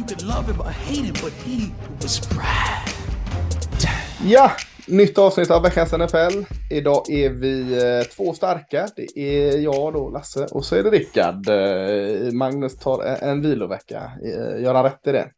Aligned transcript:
You 0.00 0.06
could 0.08 0.22
love 0.22 0.52
him 0.52 0.60
or 0.60 0.70
hate 0.70 1.04
him, 1.04 1.14
but 1.22 1.32
he 1.44 1.70
was 2.02 2.28
Brad. 2.28 2.88
Ja, 4.24 4.52
nytt 4.86 5.18
avsnitt 5.18 5.50
av 5.50 5.62
veckans 5.62 5.92
NFL. 5.92 6.44
Idag 6.70 7.10
är 7.10 7.30
vi 7.30 7.72
eh, 7.72 8.04
två 8.04 8.32
starka. 8.32 8.88
Det 8.96 9.18
är 9.18 9.58
jag 9.58 9.92
då, 9.92 10.10
Lasse, 10.10 10.46
och 10.46 10.64
så 10.64 10.76
är 10.76 10.82
det 10.82 10.90
Rickard. 10.90 11.48
Eh, 11.48 12.32
Magnus 12.32 12.76
tar 12.76 13.02
en, 13.04 13.28
en 13.28 13.42
vilovecka. 13.42 14.12
Eh, 14.24 14.62
gör 14.62 14.74
han 14.74 14.84
rätt 14.84 15.06
i 15.06 15.12
det? 15.12 15.30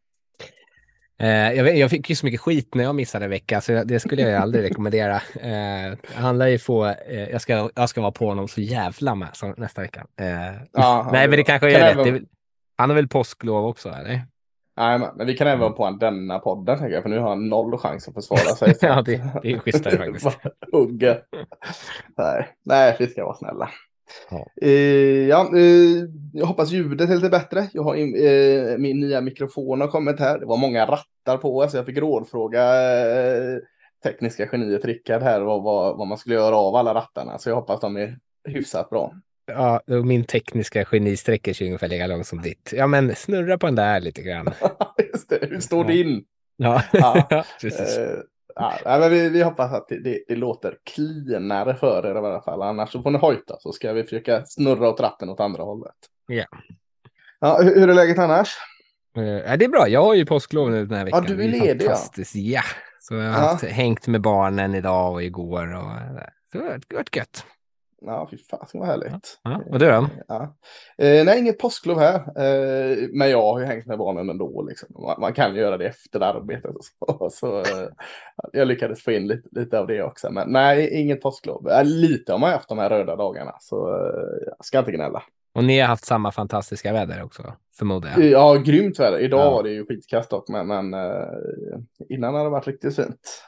Eh, 1.19 1.53
jag, 1.53 1.65
vet, 1.65 1.79
jag 1.79 1.91
fick 1.91 2.11
ju 2.11 2.17
så 2.17 2.27
mycket 2.27 2.41
skit 2.41 2.75
när 2.75 2.84
jag 2.84 2.95
missade 2.95 3.25
en 3.25 3.31
vecka, 3.31 3.61
så 3.61 3.84
det 3.84 4.01
skulle 4.01 4.23
jag 4.23 4.42
aldrig 4.42 4.65
rekommendera. 4.65 5.15
Eh, 5.41 5.98
han 6.15 6.39
lär 6.39 6.47
ju 6.48 6.59
få, 6.59 6.87
eh, 6.87 7.31
jag, 7.31 7.41
ska, 7.41 7.70
jag 7.75 7.89
ska 7.89 8.01
vara 8.01 8.12
på 8.12 8.27
honom 8.27 8.48
så 8.48 8.61
jävla 8.61 9.15
med 9.15 9.29
så, 9.33 9.55
nästa 9.56 9.83
vecka. 9.83 10.06
Eh, 10.20 10.27
Ja, 10.73 11.09
nej, 11.12 11.29
men 11.29 11.37
det 11.37 11.45
kanske 11.45 11.73
kan 11.73 11.83
är 11.83 11.95
rätt. 11.95 12.23
Han 12.77 12.91
har 12.91 12.95
väl 12.97 13.09
påsklov 13.09 13.67
också, 13.67 13.89
eller? 13.89 14.20
Nej, 14.77 14.99
men 14.99 15.27
vi 15.27 15.37
kan 15.37 15.47
även 15.47 15.61
vara 15.61 15.71
på 15.71 15.85
en 15.85 15.99
denna 15.99 16.39
podden, 16.39 16.79
tänker 16.79 16.95
jag, 16.95 17.03
för 17.03 17.11
nu 17.11 17.19
har 17.19 17.29
han 17.29 17.49
noll 17.49 17.79
chans 17.79 18.09
att 18.09 18.15
försvara 18.15 18.39
sig. 18.39 18.75
Ja, 18.81 19.03
det, 19.03 19.23
det 19.42 19.53
är 19.53 19.59
schysstare 19.59 19.97
faktiskt. 19.97 20.39
Hugger. 20.73 21.23
Nej, 22.17 22.48
nej, 22.64 22.97
vi 22.98 23.06
ska 23.06 23.25
vara 23.25 23.34
snälla. 23.34 23.70
Ja. 24.31 24.47
Eh, 24.62 25.29
ja, 25.29 25.56
eh, 25.56 26.05
jag 26.33 26.47
hoppas 26.47 26.70
ljudet 26.70 27.11
är 27.11 27.14
lite 27.14 27.29
bättre. 27.29 27.69
Jag 27.73 27.83
har 27.83 27.95
in, 27.95 28.14
eh, 28.14 28.79
min 28.79 29.01
nya 29.01 29.20
mikrofon 29.20 29.81
har 29.81 29.89
kommit 29.89 30.20
här. 30.20 30.39
Det 30.39 30.47
var 30.47 30.56
många 30.56 30.86
rattar 30.86 31.36
på, 31.36 31.69
så 31.69 31.77
jag 31.77 31.86
fick 31.86 31.98
rådfråga 31.98 32.64
tekniska 34.03 34.48
geniet 34.53 34.84
Rickard 34.84 35.23
här 35.23 35.41
vad, 35.41 35.62
vad, 35.62 35.98
vad 35.98 36.07
man 36.07 36.19
skulle 36.19 36.34
göra 36.34 36.57
av 36.57 36.77
alla 36.77 36.95
rattarna. 36.95 37.39
Så 37.39 37.48
jag 37.48 37.57
hoppas 37.57 37.81
de 37.81 37.97
är 37.97 38.19
hyfsat 38.45 38.91
bra. 38.91 39.12
Ja, 39.47 39.81
min 39.87 40.25
tekniska 40.25 40.85
geni 40.93 41.17
sträcker 41.17 41.53
sig 41.55 41.67
ungefär 41.67 41.89
lika 41.89 42.07
långt 42.07 42.27
som 42.27 42.43
ditt. 42.43 42.73
Ja, 42.77 42.87
men 42.87 43.15
snurra 43.15 43.59
på 43.59 43.67
den 43.67 43.75
där 43.75 44.01
lite 44.01 44.23
grann. 44.23 44.48
Just 45.12 45.29
det, 45.29 45.39
hur 45.51 45.61
står 45.61 45.85
Ja. 45.85 45.91
din? 45.93 46.25
Ja, 46.57 46.83
Ja. 46.93 47.45
precis. 47.61 47.98
Eh, 47.98 48.19
ja, 48.55 48.75
nej, 48.85 49.01
men 49.01 49.11
vi, 49.11 49.29
vi 49.29 49.43
hoppas 49.43 49.73
att 49.73 49.89
det, 49.89 49.98
det, 50.03 50.25
det 50.29 50.37
låter 50.37 50.77
clinare 50.95 51.75
för 51.75 52.07
er 52.07 52.15
i 52.15 52.19
alla 52.19 52.43
fall. 52.43 52.63
Annars 52.63 52.93
så 52.93 53.03
får 53.03 53.11
ni 53.11 53.19
hojta 53.19 53.57
så 53.61 53.73
ska 53.73 53.93
vi 53.93 54.03
försöka 54.05 54.45
snurra 54.47 54.89
åt 54.89 55.01
ratten 55.01 55.29
åt 55.29 55.41
andra 55.41 55.63
hållet. 55.63 55.95
Ja. 56.27 56.45
Ja, 57.41 57.59
hur, 57.63 57.75
hur 57.81 57.89
är 57.91 57.95
läget 57.95 58.19
annars? 58.19 58.57
Eh, 59.17 59.23
ja, 59.25 59.57
det 59.57 59.65
är 59.65 59.69
bra. 59.69 59.89
Jag 59.89 60.03
har 60.05 60.15
ju 60.15 60.27
påsklov 60.27 60.70
nu 60.70 60.87
den 60.87 60.98
här 60.98 61.05
veckan. 61.05 61.25
du 61.25 61.45
är 61.45 61.48
ledig, 61.48 61.85
ja. 61.85 61.89
Fantastiskt, 61.89 62.35
ja. 62.35 62.63
Så 63.01 63.15
jag 63.15 63.20
har 63.20 63.43
Ja. 63.43 63.48
haft, 63.48 63.65
hängt 63.65 64.07
med 64.07 64.20
barnen 64.20 64.75
idag 64.75 65.13
och 65.13 65.23
igår. 65.23 65.75
Och, 65.75 65.83
så 66.53 66.59
det 66.59 66.65
har 66.65 66.81
varit 66.95 67.17
gött. 67.17 67.47
Ja, 68.06 68.28
fy 68.31 68.36
fan 68.39 68.67
vad 68.75 68.86
härligt. 68.86 69.41
Ja, 69.42 69.61
och 69.70 69.78
du 69.78 69.86
då? 69.86 70.06
Ja. 70.28 70.56
Eh, 70.98 71.25
nej, 71.25 71.39
inget 71.39 71.58
påsklov 71.58 71.98
här. 71.98 72.14
Eh, 72.14 72.97
men 73.12 73.31
jag 73.31 73.42
har 73.42 73.61
ju 73.61 73.67
hängt 73.67 73.86
med 73.86 73.98
barnen 73.98 74.31
ändå. 74.31 74.62
Liksom. 74.62 74.89
Man, 75.03 75.20
man 75.20 75.33
kan 75.33 75.55
ju 75.55 75.61
göra 75.61 75.77
det 75.77 75.86
efter 75.86 76.20
arbetet. 76.20 76.70
Och 76.77 76.84
så, 76.84 77.30
så 77.33 77.58
eh, 77.58 77.89
jag 78.53 78.69
lyckades 78.69 79.03
få 79.03 79.12
in 79.12 79.27
lite, 79.27 79.48
lite 79.53 79.78
av 79.78 79.86
det 79.86 80.03
också. 80.03 80.30
Men 80.30 80.53
nej, 80.53 81.00
inget 81.00 81.20
påsklov. 81.23 81.69
Eh, 81.69 81.84
lite 81.84 82.33
har 82.33 82.39
man 82.39 82.51
haft 82.51 82.68
de 82.68 82.79
här 82.79 82.90
röda 82.90 83.17
dagarna. 83.17 83.52
Så 83.61 83.89
eh, 83.89 84.46
jag 84.46 84.64
ska 84.64 84.79
inte 84.79 84.92
gnälla. 84.92 85.23
Och 85.55 85.64
ni 85.64 85.80
har 85.80 85.89
haft 85.89 86.05
samma 86.05 86.33
fantastiska 86.33 86.92
väder 86.92 87.23
också, 87.23 87.42
förmodar 87.79 88.11
jag. 88.17 88.24
Ja, 88.30 88.55
grymt 88.55 89.01
väder. 89.01 89.19
Idag 89.19 89.40
Ja. 89.40 89.51
var 89.51 89.63
det 89.63 89.70
ju 89.70 89.86
skitkast 89.86 90.30
dock, 90.30 90.48
men, 90.48 90.67
men 90.67 90.95
eh, 90.95 91.27
innan 92.08 92.34
har 92.34 92.45
det 92.45 92.51
varit 92.51 92.67
riktigt 92.67 92.96
fint. 92.96 93.42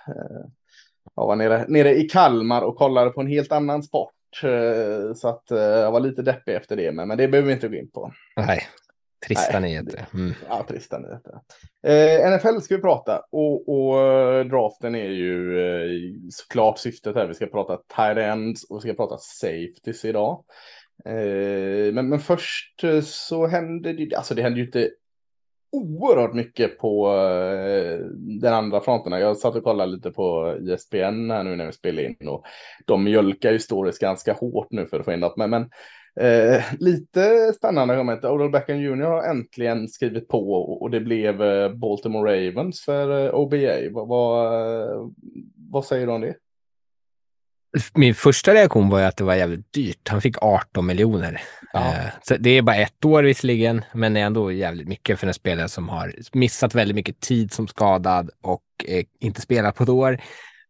Jag 1.17 1.27
var 1.27 1.37
nere, 1.37 1.65
nere 1.69 1.95
i 1.97 2.03
Kalmar 2.09 2.63
och 2.63 2.77
kollade 2.77 3.11
på 3.11 3.21
en 3.21 3.27
helt 3.27 3.53
annan 3.53 3.83
sport. 3.83 4.14
Eh, 4.43 5.15
så 5.15 5.29
att 5.29 5.51
eh, 5.51 5.59
jag 5.59 5.93
var 5.93 6.01
lite 6.01 6.23
deppig 6.23 6.55
efter 6.55 6.77
det, 6.77 6.93
men, 6.93 7.09
men 7.09 7.19
det 7.19 7.29
behöver 7.29 7.47
vi 7.47 7.55
inte 7.55 7.69
gå 7.69 7.77
in 7.77 7.91
på. 7.91 8.13
Nej, 8.37 8.63
trista 9.27 9.61
Nej, 9.61 9.71
nyheter. 9.71 10.07
Mm. 10.15 10.35
Ja, 10.49 10.65
trista 10.69 10.99
nyheter. 10.99 11.41
Eh, 11.83 12.37
NFL 12.37 12.61
ska 12.61 12.77
vi 12.77 12.83
prata 12.83 13.23
och, 13.31 13.69
och 13.69 14.01
eh, 14.01 14.45
draften 14.45 14.95
är 14.95 15.11
ju 15.11 15.61
eh, 15.61 16.13
såklart 16.31 16.79
syftet 16.79 17.17
här. 17.17 17.27
Vi 17.27 17.35
ska 17.35 17.47
prata 17.47 17.77
tight 17.77 18.19
ends 18.19 18.65
och 18.65 18.77
vi 18.77 18.81
ska 18.81 18.95
prata 18.95 19.19
safeties 19.19 20.05
idag. 20.05 20.45
Eh, 21.05 21.93
men, 21.95 22.09
men 22.09 22.21
först 22.21 22.85
så 23.03 23.47
hände 23.47 23.93
det, 23.93 24.15
alltså 24.15 24.35
det 24.35 24.43
hände 24.43 24.59
ju 24.61 24.67
inte 24.67 24.91
oerhört 25.75 26.35
mycket 26.35 26.79
på 26.79 27.09
eh, 27.09 27.99
den 28.41 28.55
andra 28.55 28.81
fronten. 28.81 29.13
Jag 29.13 29.37
satt 29.37 29.57
och 29.57 29.65
kollade 29.65 29.93
lite 29.93 30.11
på 30.11 30.57
ISBN 30.61 31.31
här 31.31 31.45
nu 31.45 31.57
när 31.57 31.67
vi 31.67 31.73
spelade 31.73 32.07
in 32.07 32.29
och 32.29 32.45
de 32.85 33.05
mjölkar 33.05 33.53
ju 33.53 33.59
stories 33.59 33.99
ganska 33.99 34.33
hårt 34.33 34.69
nu 34.71 34.87
för 34.87 34.99
att 34.99 35.05
få 35.05 35.13
in 35.13 35.21
något. 35.21 35.37
Men, 35.37 35.51
men 35.51 35.63
eh, 36.21 36.63
lite 36.79 37.53
spännande 37.53 38.13
inte. 38.13 38.29
Odell 38.29 38.51
Beckham 38.51 38.81
Jr 38.81 39.03
har 39.03 39.23
äntligen 39.23 39.89
skrivit 39.89 40.29
på 40.29 40.53
och, 40.53 40.91
det 40.91 41.01
blev 41.01 41.43
eh, 41.43 41.73
Baltimore 41.73 42.49
Ravens 42.49 42.85
för 42.85 43.25
eh, 43.25 43.35
OBA. 43.35 43.91
Vad, 43.91 44.09
vad, 44.09 45.13
vad 45.71 45.85
säger 45.85 46.07
du 46.07 46.13
om 46.13 46.21
det? 46.21 46.35
Min 47.95 48.15
första 48.15 48.55
reaktion 48.55 48.89
var 48.89 48.99
ju 48.99 49.05
att 49.05 49.17
det 49.17 49.25
var 49.25 49.35
jävligt 49.35 49.73
dyrt. 49.73 50.09
Han 50.09 50.21
fick 50.21 50.43
18 50.43 50.87
miljoner. 50.87 51.43
Ja. 51.73 51.95
Eh, 51.95 52.07
så 52.23 52.37
det 52.37 52.51
är 52.51 52.63
bara 52.63 52.77
ett 52.77 53.05
år 53.05 53.23
visserligen, 53.23 53.85
men 53.95 54.15
det 54.15 54.21
är 54.21 54.25
ändå 54.25 54.53
jävligt 54.53 54.89
mycket 54.89 55.21
för 55.21 55.27
en 55.27 55.35
spelare 55.35 55.69
som 55.69 55.89
har 55.89 56.15
missat 56.33 56.75
väldigt 56.75 56.95
mycket 56.95 57.21
tid 57.21 57.53
som 57.53 57.69
skadad 57.69 58.31
och 58.43 58.63
eh, 58.89 59.05
inte 59.21 59.41
spelat 59.41 59.77
på 59.77 59.83
ett 59.83 59.89
år 59.89 60.21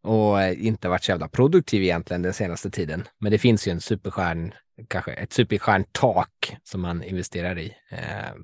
och 0.03 0.42
inte 0.53 0.88
varit 0.88 1.04
så 1.04 1.10
jävla 1.10 1.28
produktiv 1.28 1.82
egentligen 1.82 2.22
den 2.22 2.32
senaste 2.32 2.70
tiden. 2.70 3.04
Men 3.21 3.32
det 3.32 3.38
finns 3.38 3.69
ju 3.69 3.72
en 3.72 3.81
superstjärn, 3.81 4.54
kanske 4.89 5.12
ett 5.12 5.33
superstjärntak 5.33 6.57
som 6.62 6.81
man 6.81 7.03
investerar 7.03 7.59
i. 7.59 7.77
Eh, 7.91 8.35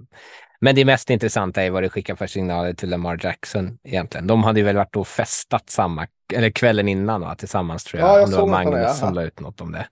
men 0.60 0.74
det 0.74 0.84
mest 0.84 1.10
intressanta 1.10 1.62
är 1.62 1.70
vad 1.70 1.82
det 1.82 1.88
skickar 1.88 2.14
för 2.14 2.26
signaler 2.26 2.72
till 2.72 2.90
Lamar 2.90 3.20
Jackson 3.22 3.78
egentligen. 3.84 4.26
De 4.26 4.44
hade 4.44 4.60
ju 4.60 4.66
väl 4.66 4.76
varit 4.76 4.96
och 4.96 5.08
festat 5.08 5.70
samma, 5.70 6.06
eller 6.34 6.50
kvällen 6.50 6.88
innan 6.88 7.20
va, 7.20 7.34
tillsammans 7.34 7.84
tror 7.84 8.00
jag. 8.00 8.08
Ja, 8.08 8.18
jag 8.18 8.24
om 8.24 8.30
det 8.30 8.36
var 8.36 8.46
det, 8.46 8.50
Magnus 8.50 8.86
ja. 8.86 8.94
som 8.94 9.14
la 9.14 9.22
ut 9.22 9.40
något 9.40 9.60
om 9.60 9.72
det. 9.72 9.88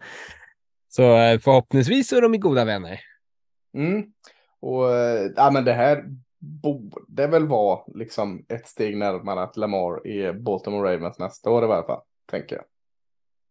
Så 0.88 1.16
eh, 1.16 1.38
förhoppningsvis 1.38 2.12
är 2.12 2.20
de 2.20 2.40
goda 2.40 2.64
vänner. 2.64 3.00
Mm. 3.74 4.04
Och 4.60 4.94
eh, 4.94 5.30
ja, 5.36 5.50
men 5.50 5.64
det 5.64 5.72
här 5.72 6.04
borde 6.38 7.26
väl 7.26 7.46
vara 7.46 7.80
liksom 7.94 8.44
ett 8.48 8.68
steg 8.68 8.96
närmare 8.96 9.42
att 9.42 9.56
Lamar 9.56 10.06
är 10.06 10.32
Baltimore 10.32 10.94
Ravens 10.94 11.18
nästa 11.18 11.50
år 11.50 11.64
i 11.64 11.66
varje 11.66 11.86
fall, 11.86 12.00
tänker 12.30 12.56
jag. 12.56 12.64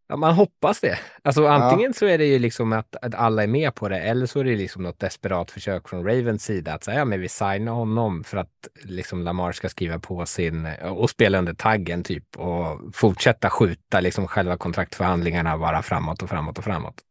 Ja, 0.09 0.15
man 0.15 0.33
hoppas 0.33 0.79
det. 0.79 0.99
Alltså 1.21 1.47
antingen 1.47 1.93
så 1.93 2.05
är 2.05 2.17
det 2.17 2.25
ju 2.25 2.39
liksom 2.39 2.73
att, 2.73 2.95
att 3.01 3.15
alla 3.15 3.43
är 3.43 3.47
med 3.47 3.75
på 3.75 3.89
det 3.89 3.99
eller 3.99 4.25
så 4.25 4.39
är 4.39 4.43
det 4.43 4.55
liksom 4.55 4.83
något 4.83 4.99
desperat 4.99 5.51
försök 5.51 5.89
från 5.89 6.05
Ravens 6.05 6.43
sida 6.43 6.73
att 6.73 6.83
säga 6.83 6.97
ja, 6.97 7.05
men 7.05 7.21
vi 7.21 7.29
signar 7.29 7.71
honom 7.71 8.23
för 8.23 8.37
att 8.37 8.67
liksom 8.83 9.23
Lamar 9.23 9.51
ska 9.51 9.69
skriva 9.69 9.99
på 9.99 10.25
sin 10.25 10.67
och 10.81 11.09
spela 11.09 11.37
under 11.37 11.53
taggen 11.53 12.03
typ 12.03 12.37
och 12.37 12.95
fortsätta 12.95 13.49
skjuta 13.49 13.99
liksom 13.99 14.27
själva 14.27 14.57
kontraktförhandlingarna 14.57 15.57
bara 15.57 15.81
framåt 15.81 16.23
och 16.23 16.29
framåt 16.29 16.57
och 16.57 16.63
framåt. 16.63 17.01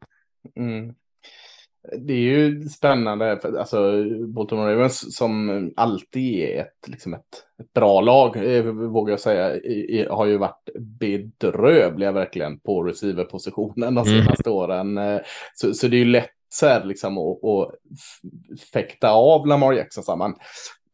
Mm. 0.56 0.94
Det 1.98 2.12
är 2.12 2.19
ju 2.19 2.62
spännande, 2.69 3.38
för, 3.42 3.56
alltså 3.58 4.04
Baltimore 4.26 4.72
Ravens 4.74 5.16
som 5.16 5.72
alltid 5.76 6.34
är 6.44 6.60
ett, 6.60 6.88
liksom 6.88 7.15
ett, 7.15 7.44
ett 7.62 7.72
bra 7.72 8.00
lag, 8.00 8.56
eh, 8.56 8.65
vågar 8.65 9.12
jag 9.12 9.21
säga, 9.21 9.56
i, 9.56 9.98
i, 10.00 10.06
har 10.10 10.27
ju 10.27 10.36
varit 10.38 10.68
bedrövliga 11.00 12.12
verkligen 12.12 12.60
på 12.60 12.83
receiverpositionen 12.83 13.94
de 13.94 14.06
Mm. 14.09 14.22
senaste 14.22 14.50
åren. 14.50 14.98
Eh, 14.98 15.21
Så, 15.54 15.74
så 15.74 15.88
det 15.88 15.97
är 15.97 15.98
ju 15.98 16.04
lätt 16.04 16.30
så 16.48 16.66
här 16.66 16.84
liksom 16.84 17.18
att, 17.18 17.44
att 17.44 17.74
f- 17.74 18.60
fäkta 18.72 19.10
av 19.10 19.47
Lamar 19.47 19.72
Jackson, 19.72 20.04
så 20.04 20.12
här, 20.12 20.16
man 20.18 20.34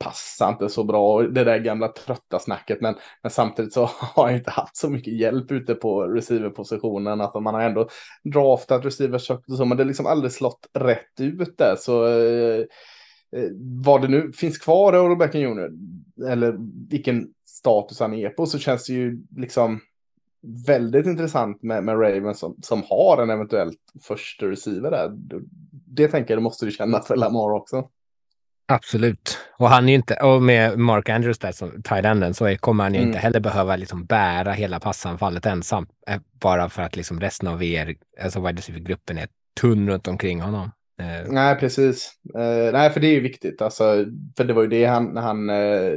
passar 0.03 0.49
inte 0.49 0.69
så 0.69 0.85
bra, 0.85 1.23
det 1.23 1.45
där 1.45 1.59
gamla 1.59 1.89
trötta 1.89 2.39
snacket, 2.39 2.81
men, 2.81 2.95
men 3.23 3.31
samtidigt 3.31 3.73
så 3.73 3.85
har 4.01 4.29
jag 4.29 4.39
inte 4.39 4.51
haft 4.51 4.77
så 4.77 4.91
mycket 4.91 5.15
hjälp 5.15 5.53
ute 5.53 5.75
på 5.75 6.03
receiverpositionen, 6.03 7.21
att 7.21 7.43
man 7.43 7.55
har 7.55 7.63
ändå 7.63 7.89
draftat 8.25 8.85
receivers 8.85 9.31
och 9.31 9.43
så, 9.57 9.65
men 9.65 9.77
det 9.77 9.83
har 9.83 9.89
liksom 9.89 10.07
aldrig 10.07 10.33
slått 10.33 10.67
rätt 10.75 11.21
ut 11.21 11.59
där. 11.59 11.77
Så 11.79 12.07
eh, 12.07 12.61
eh 13.37 13.49
vad 13.85 14.03
det 14.03 14.09
nu 14.09 14.33
finns 14.33 14.59
kvar 14.59 14.95
i 14.95 14.99
Odell 14.99 15.41
Junior, 15.41 15.71
eller 16.29 16.57
vilken 16.91 17.29
status 17.47 18.01
han 18.01 18.15
är 18.15 18.29
på 18.29 18.47
så 18.47 18.59
känns 18.59 18.87
det 18.87 18.93
ju 18.93 19.23
liksom 19.37 19.81
väldigt 20.67 21.07
intressant 21.07 21.63
med, 21.63 21.85
med 21.85 21.95
Ravens 21.95 22.39
som, 22.39 22.57
som 22.63 22.83
har 22.89 23.23
en 23.23 23.31
eventuellt 23.31 23.79
första 24.03 24.47
receiver 24.47 24.91
där. 24.91 25.11
Det 25.71 26.09
tänker 26.09 26.35
jag, 26.35 26.39
det 26.39 26.43
måste 26.43 26.65
du 26.65 26.71
känna 26.71 27.01
för 27.01 27.17
Lamar 27.17 27.53
också. 27.53 27.89
Absolut. 28.67 29.39
Och 29.59 29.69
han 29.69 29.85
är 29.85 29.89
ju 29.89 29.95
inte, 29.95 30.15
och 30.15 30.43
med 30.43 30.79
Mark 30.79 31.09
Andrews 31.09 31.39
där 31.39 31.53
som 31.53 31.83
tight 31.83 32.37
så 32.37 32.57
kommer 32.57 32.85
han 32.85 32.95
ju 32.95 32.99
Mm. 32.99 33.09
inte 33.09 33.19
heller 33.19 33.41
behöva 33.41 33.77
liksom 33.77 34.05
bära 34.05 34.53
hela 34.53 34.81
passanfallet 34.81 35.47
ensam. 35.47 35.87
eh, 36.09 36.21
Bara 36.41 36.69
för 36.69 36.83
att 36.83 36.97
liksom 36.97 37.21
resten 37.21 37.49
av 37.49 37.63
er, 37.63 37.95
alltså 38.23 38.41
wide 38.41 38.63
är 39.09 39.29
tunn 39.61 39.89
runt 39.91 40.09
omkring 40.09 40.41
honom. 40.41 40.71
Eh, 41.01 41.33
Nej, 41.33 41.57
precis. 41.57 42.13
Eh, 42.35 42.73
nej, 42.73 42.91
för 42.91 43.01
det 43.01 43.07
är 43.07 43.13
ju 43.15 43.21
viktigt. 43.21 43.63
Alltså, 43.63 44.05
för 44.37 44.45
det 44.45 44.53
var 44.53 44.63
ju 44.63 44.69
det 44.69 44.85
han, 44.85 45.05
när 45.15 45.23
han 45.23 45.51
eh, 45.51 45.93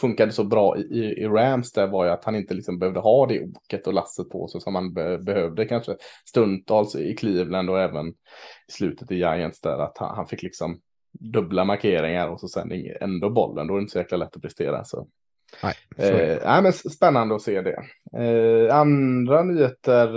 funkade 0.00 0.32
så 0.32 0.44
bra 0.44 0.76
i, 0.78 0.80
i- 0.80 1.20
i 1.22 1.26
Rams 1.26 1.72
där 1.72 1.86
var 1.86 2.04
ju 2.04 2.10
att 2.10 2.24
han 2.24 2.36
inte 2.36 2.54
liksom 2.54 2.78
behövde 2.78 3.00
ha 3.00 3.26
det 3.26 3.40
oket 3.44 3.86
och 3.86 3.94
lasset 3.94 4.28
på 4.30 4.48
sig 4.48 4.60
som 4.60 4.74
han 4.74 4.94
be, 4.94 5.18
behövde 5.18 5.64
kanske 5.64 5.96
stundtals 6.28 6.96
i 6.96 7.14
Cleveland 7.16 7.70
och 7.70 7.80
även 7.80 8.08
i 8.08 8.72
slutet 8.72 9.10
i 9.10 9.14
Giants 9.16 9.60
där 9.60 9.78
att 9.78 9.98
han, 9.98 10.16
han 10.16 10.26
fick 10.26 10.42
liksom 10.42 10.80
dubbla 11.12 11.64
markeringar 11.64 12.28
och 12.28 12.40
så 12.40 12.48
sen 12.48 12.72
ändå 13.00 13.30
bollen. 13.30 13.66
Då 13.66 13.74
är 13.74 13.78
det 13.78 13.82
inte 13.82 13.92
så 13.92 13.98
jäkla 13.98 14.16
lätt 14.16 14.36
att 14.36 14.42
prestera. 14.42 14.84
Så. 14.84 15.06
nej. 15.62 15.74
Eh, 15.96 16.38
nej, 16.44 16.62
men 16.62 16.72
spännande 16.72 17.34
att 17.34 17.42
se 17.42 17.60
det. 17.62 17.82
Eh, 18.24 18.76
andra 18.76 19.42
nyheter. 19.42 20.16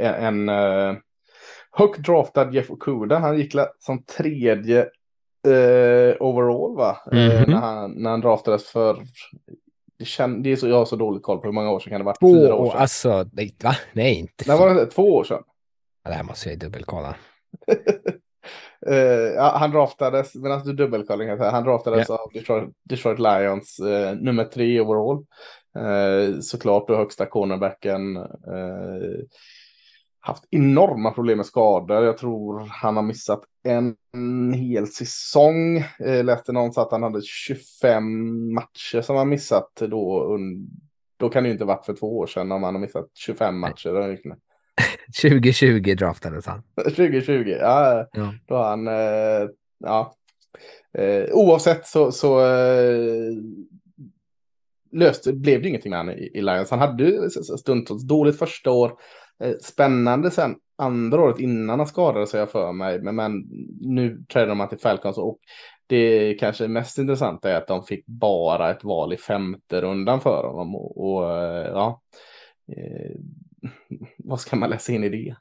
Eh, 0.00 0.24
en 0.24 0.48
eh, 0.48 0.94
högt 1.70 1.98
draftad 1.98 2.52
Jeff 2.54 2.70
Okuda. 2.70 3.18
Han 3.18 3.38
gick 3.38 3.54
som 3.78 4.02
tredje 4.02 4.80
eh, 5.48 6.16
overall 6.20 6.76
va? 6.76 6.96
Eh, 7.12 7.18
Mhm. 7.40 7.50
när, 7.50 7.56
han, 7.60 7.90
när 7.90 8.10
han 8.10 8.20
draftades 8.20 8.64
för. 8.68 9.02
Det, 9.98 10.04
känn, 10.04 10.42
det 10.42 10.52
är 10.52 10.56
så, 10.56 10.68
jag 10.68 10.76
har 10.76 10.84
så 10.84 10.96
dålig 10.96 11.22
koll 11.22 11.38
på 11.38 11.44
hur 11.44 11.52
många 11.52 11.70
år 11.70 11.80
sedan 11.80 11.90
kan 11.90 12.00
det 12.00 12.04
varit? 12.04 12.20
Två, 12.20 12.34
Fyra 12.34 12.54
år 12.54 12.70
sedan. 12.70 12.80
alltså, 12.80 13.28
nej, 13.32 13.56
va? 13.64 13.72
Nej, 13.92 14.14
inte 14.18 14.44
Nej, 14.46 14.58
var 14.58 14.74
det 14.74 14.86
två 14.86 15.14
år 15.14 15.24
sedan? 15.24 15.42
Ja, 16.04 16.10
Det 16.10 16.16
här 16.16 16.24
måste 16.24 16.48
jag 16.50 16.58
dubbelkolla. 16.58 17.16
Ja, 19.36 19.56
han 19.56 19.70
draftades, 19.70 20.34
medan 20.34 20.62
du 20.64 20.72
dubbelkollar, 20.72 21.24
jag 21.24 21.50
han 21.50 21.64
draftades 21.64 22.10
av 22.10 22.30
Detroit, 22.34 22.74
Detroit 22.82 23.18
Lions, 23.18 23.78
eh, 23.78 24.16
nummer 24.16 24.44
tre 24.44 24.80
overall. 24.80 25.26
Eh, 25.76 26.40
såklart 26.40 26.88
då 26.88 26.96
högsta 26.96 27.26
cornerbacken. 27.26 28.16
Eh, 28.16 29.24
haft 30.20 30.44
enorma 30.50 31.10
problem 31.10 31.36
med 31.36 31.46
skador. 31.46 32.04
Jag 32.04 32.18
tror 32.18 32.60
han 32.70 32.96
har 32.96 33.02
missat 33.02 33.40
en 33.62 34.52
hel 34.54 34.86
säsong. 34.86 35.76
Eh, 35.76 36.24
läste 36.24 36.52
någonstans 36.52 36.86
att 36.86 36.92
han 36.92 37.02
hade 37.02 37.22
25 37.22 38.54
matcher 38.54 39.00
som 39.00 39.16
han 39.16 39.28
missat 39.28 39.72
då. 39.74 40.38
Då 41.16 41.28
kan 41.28 41.42
det 41.42 41.48
ju 41.48 41.52
inte 41.52 41.64
varit 41.64 41.86
för 41.86 41.94
två 41.94 42.18
år 42.18 42.26
sedan 42.26 42.52
om 42.52 42.62
han 42.62 42.74
har 42.74 42.80
missat 42.80 43.10
25 43.14 43.58
matcher. 43.58 44.08
liknande. 44.08 44.42
2020 45.22 45.94
draftades 45.94 46.46
han. 46.46 46.62
2020, 46.84 47.56
ja. 47.60 48.06
Ja. 48.12 48.34
Då 48.46 48.56
han, 48.56 48.88
eh, 48.88 49.48
ja. 49.78 50.14
Eh, 50.98 51.24
oavsett 51.32 51.86
så, 51.86 52.12
så 52.12 52.40
eh, 52.40 53.32
löste, 54.92 55.32
blev 55.32 55.62
det 55.62 55.68
ingenting 55.68 55.90
med 55.90 55.98
han 55.98 56.10
i, 56.10 56.30
i 56.34 56.42
Lions. 56.42 56.70
Han 56.70 56.78
hade 56.78 57.04
ju 57.04 57.30
stundtals 57.58 58.02
dåligt 58.02 58.38
första 58.38 58.70
år, 58.70 58.92
eh, 59.44 59.54
spännande 59.62 60.30
sen 60.30 60.56
andra 60.78 61.22
året 61.22 61.40
innan 61.40 61.78
han 61.78 61.88
skadade 61.88 62.26
sig 62.26 62.40
jag 62.40 62.50
för 62.50 62.72
mig. 62.72 63.02
Men, 63.02 63.16
men 63.16 63.44
nu 63.80 64.24
trädde 64.32 64.46
de 64.46 64.68
till 64.68 64.78
Falcons 64.78 65.18
och 65.18 65.38
det 65.86 66.34
kanske 66.34 66.68
mest 66.68 66.98
intressanta 66.98 67.50
är 67.50 67.54
att 67.54 67.68
de 67.68 67.84
fick 67.84 68.06
bara 68.06 68.70
ett 68.70 68.84
val 68.84 69.12
i 69.12 69.16
femte 69.16 69.80
rundan 69.80 70.20
för 70.20 70.48
honom. 70.48 70.76
Och, 70.76 71.06
och 71.06 71.32
eh, 71.32 71.66
ja, 71.66 72.02
eh, 72.76 73.16
vad 74.26 74.40
ska 74.40 74.56
man 74.56 74.70
läsa 74.70 74.92
in 74.92 75.04
i 75.04 75.08
det? 75.08 75.36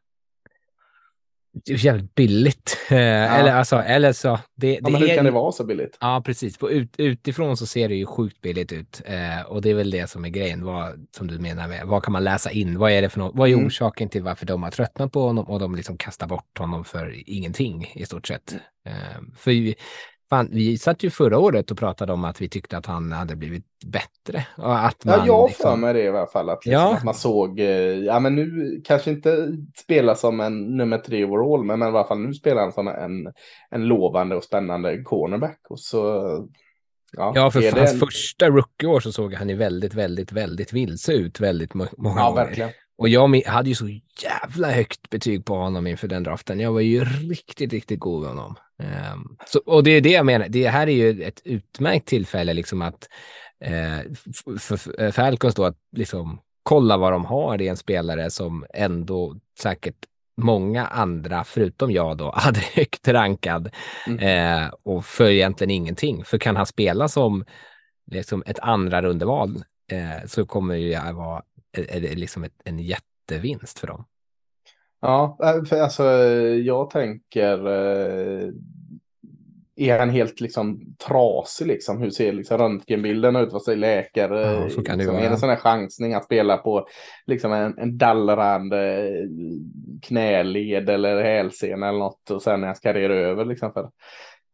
Det 1.65 1.73
är 1.73 1.85
jävligt 1.85 2.15
billigt. 2.15 2.77
Eh, 2.89 3.39
Eller 3.39 3.51
alltså, 3.51 3.75
eller 3.75 4.13
så. 4.13 4.39
Det, 4.55 4.73
Ja, 4.73 4.79
det 4.83 4.91
men 4.91 5.01
hur 5.01 5.09
är, 5.09 5.15
kan 5.15 5.25
det 5.25 5.31
vara 5.31 5.51
så 5.51 5.63
billigt? 5.65 5.97
Ja, 6.01 6.21
precis. 6.25 6.57
På 6.57 6.71
ut, 6.71 6.95
utifrån 6.97 7.57
så 7.57 7.65
ser 7.65 7.89
det 7.89 7.95
ju 7.95 8.05
sjukt 8.05 8.41
billigt 8.41 8.71
ut. 8.71 9.01
Eh, 9.05 9.41
och 9.41 9.61
det 9.61 9.69
är 9.69 9.73
väl 9.73 9.91
det 9.91 10.09
som 10.09 10.25
är 10.25 10.29
grejen, 10.29 10.63
vad, 10.65 11.07
som 11.17 11.27
du 11.27 11.39
menar 11.39 11.67
med. 11.67 11.87
Vad 11.87 12.03
kan 12.03 12.11
man 12.11 12.23
läsa 12.23 12.51
in? 12.51 12.79
Vad 12.79 12.91
är 12.91 13.01
det 13.01 13.09
för 13.09 13.19
något? 13.19 13.35
Vad 13.35 13.49
är 13.49 13.53
Mm. 13.53 13.65
orsaken 13.65 14.09
till 14.09 14.23
varför 14.23 14.45
de 14.45 14.63
har 14.63 14.71
tröttnat 14.71 15.11
på 15.11 15.21
honom 15.21 15.45
och 15.45 15.59
de 15.59 15.75
liksom 15.75 15.97
kastar 15.97 16.27
bort 16.27 16.57
honom 16.59 16.85
för 16.85 17.29
ingenting 17.29 17.91
i 17.95 18.05
stort 18.05 18.27
sett? 18.27 18.55
Eh, 18.85 18.93
för 19.37 19.51
fan, 20.29 20.49
vi 20.51 20.77
satt 20.77 21.03
ju 21.03 21.09
förra 21.09 21.37
året 21.39 21.71
och 21.71 21.77
pratade 21.77 22.13
om 22.13 22.23
att 22.23 22.41
vi 22.41 22.49
tyckte 22.49 22.77
att 22.77 22.85
han 22.85 23.11
hade 23.11 23.35
blivit 23.35 23.65
bättre. 23.85 24.47
Och 24.57 24.85
att 24.85 25.05
man, 25.05 25.15
Ja, 25.19 25.25
jag 25.25 25.47
liksom- 25.47 25.69
för 25.71 25.77
mig 25.77 25.93
det 25.93 26.03
i 26.03 26.07
alla 26.09 26.27
fall. 26.27 26.49
Att, 26.49 26.65
liksom, 26.65 26.81
Ja. 26.81 26.95
att 26.97 27.03
man 27.03 27.13
såg, 27.13 27.59
eh, 27.59 27.65
ja 28.05 28.19
men 28.19 28.35
nu 28.35 28.81
kanske 28.85 29.11
inte 29.11 29.47
spela 29.77 30.15
som 30.15 30.39
en 30.39 30.77
nummer 30.77 30.97
tre 30.97 31.25
overall, 31.25 31.63
men, 31.63 31.79
men 31.79 31.87
i 31.87 31.91
alla 31.91 32.07
fall 32.07 32.19
nu 32.19 32.33
spelar 32.33 32.61
han 32.61 32.71
som 32.71 32.87
en, 32.87 33.33
en 33.69 33.85
lovande 33.87 34.35
och 34.35 34.43
spännande 34.43 35.03
cornerback. 35.03 35.59
Och 35.69 35.79
så, 35.79 35.97
ja, 37.17 37.31
Ja, 37.35 37.51
för 37.51 37.71
hans 37.79 37.93
en- 37.93 37.99
första 37.99 38.49
rookieår 38.49 38.99
så 38.99 39.11
såg 39.11 39.33
han 39.33 39.49
ju 39.49 39.55
väldigt, 39.55 39.93
väldigt, 39.93 40.31
väldigt 40.31 40.73
vilse 40.73 41.13
ut 41.13 41.39
väldigt 41.39 41.73
må- 41.73 41.87
många 41.97 42.19
Ja, 42.19 42.29
gånger. 42.29 42.45
verkligen. 42.45 42.69
Och 42.97 43.09
jag 43.09 43.41
hade 43.45 43.69
ju 43.69 43.75
så 43.75 43.89
jävla 44.23 44.71
högt 44.71 45.09
betyg 45.09 45.45
på 45.45 45.55
honom 45.55 45.87
inför 45.87 46.07
den 46.07 46.23
draften. 46.23 46.59
Jag 46.59 46.73
var 46.73 46.81
ju 46.81 47.03
riktigt, 47.05 47.73
riktigt 47.73 47.99
god 47.99 48.21
med 48.21 48.29
honom. 48.29 48.55
Ehm, 48.83 49.37
så, 49.45 49.59
och 49.65 49.83
det 49.83 49.91
är 49.91 50.01
det 50.01 50.11
jag 50.11 50.25
menar. 50.25 50.47
Det 50.49 50.67
här 50.67 50.87
är 50.87 50.91
ju 50.91 51.23
ett 51.23 51.41
utmärkt 51.45 52.07
tillfälle 52.07 52.53
liksom 52.53 52.81
att 52.81 53.09
eh, 53.65 54.11
för 54.59 54.77
för 54.77 55.11
Falcons 55.11 55.55
då 55.55 55.63
att 55.63 55.77
liksom 55.91 56.39
kolla 56.63 56.97
vad 56.97 57.11
de 57.11 57.25
har 57.25 57.61
i 57.61 57.67
en 57.67 57.77
spelare 57.77 58.29
som 58.29 58.65
ändå 58.73 59.35
säkert 59.59 59.95
många 60.37 60.85
andra, 60.85 61.43
förutom 61.43 61.91
jag 61.91 62.17
då, 62.17 62.31
hade 62.35 62.59
högt 62.59 63.07
rankad 63.07 63.69
Mm. 64.07 64.19
eh, 64.63 64.71
och 64.83 65.05
för 65.05 65.29
egentligen 65.29 65.71
ingenting. 65.71 66.25
För 66.25 66.37
kan 66.37 66.55
han 66.55 66.65
spela 66.65 67.07
som 67.07 67.45
liksom 68.11 68.43
ett 68.45 68.59
andra 68.59 69.01
rundeval 69.01 69.63
eh, 69.91 70.27
så 70.27 70.45
kommer 70.45 70.75
det 70.75 71.13
vara 71.13 71.41
är 71.77 72.01
det 72.01 72.15
liksom 72.15 72.43
ett, 72.43 72.61
en 72.63 72.79
jättevinst 72.79 73.79
för 73.79 73.87
dem. 73.87 74.05
Ja, 75.01 75.37
äh, 75.43 75.63
för 75.63 75.81
alltså 75.81 76.03
jag 76.63 76.89
tänker, 76.89 77.67
eh, 77.67 78.49
är 79.75 79.99
han 79.99 80.09
helt 80.09 80.41
liksom 80.41 80.95
trasig 81.07 81.67
liksom? 81.67 82.01
Hur 82.01 82.09
ser 82.09 82.33
liksom 82.33 82.57
röntgenbilden 82.57 83.35
ut? 83.35 83.53
Vad 83.53 83.61
säger 83.61 83.77
läkare? 83.77 84.41
Ja, 84.41 84.69
så 84.69 84.83
kan 84.83 84.97
det 84.97 84.97
liksom, 84.97 85.15
vara. 85.15 85.25
Är 85.25 85.29
det 85.29 85.37
sån 85.37 85.49
här 85.49 85.55
chansning 85.55 86.13
att 86.13 86.25
spela 86.25 86.57
på 86.57 86.87
liksom 87.25 87.53
en, 87.53 87.77
en 87.77 87.97
dallrande 87.97 89.11
knäled 90.01 90.89
eller 90.89 91.23
hälsena 91.23 91.89
eller 91.89 91.99
något 91.99 92.31
och 92.31 92.41
sen 92.41 92.63
är 92.63 92.67
hans 92.67 92.79
karriär 92.79 93.09
över 93.09 93.45
liksom? 93.45 93.73
För, 93.73 93.89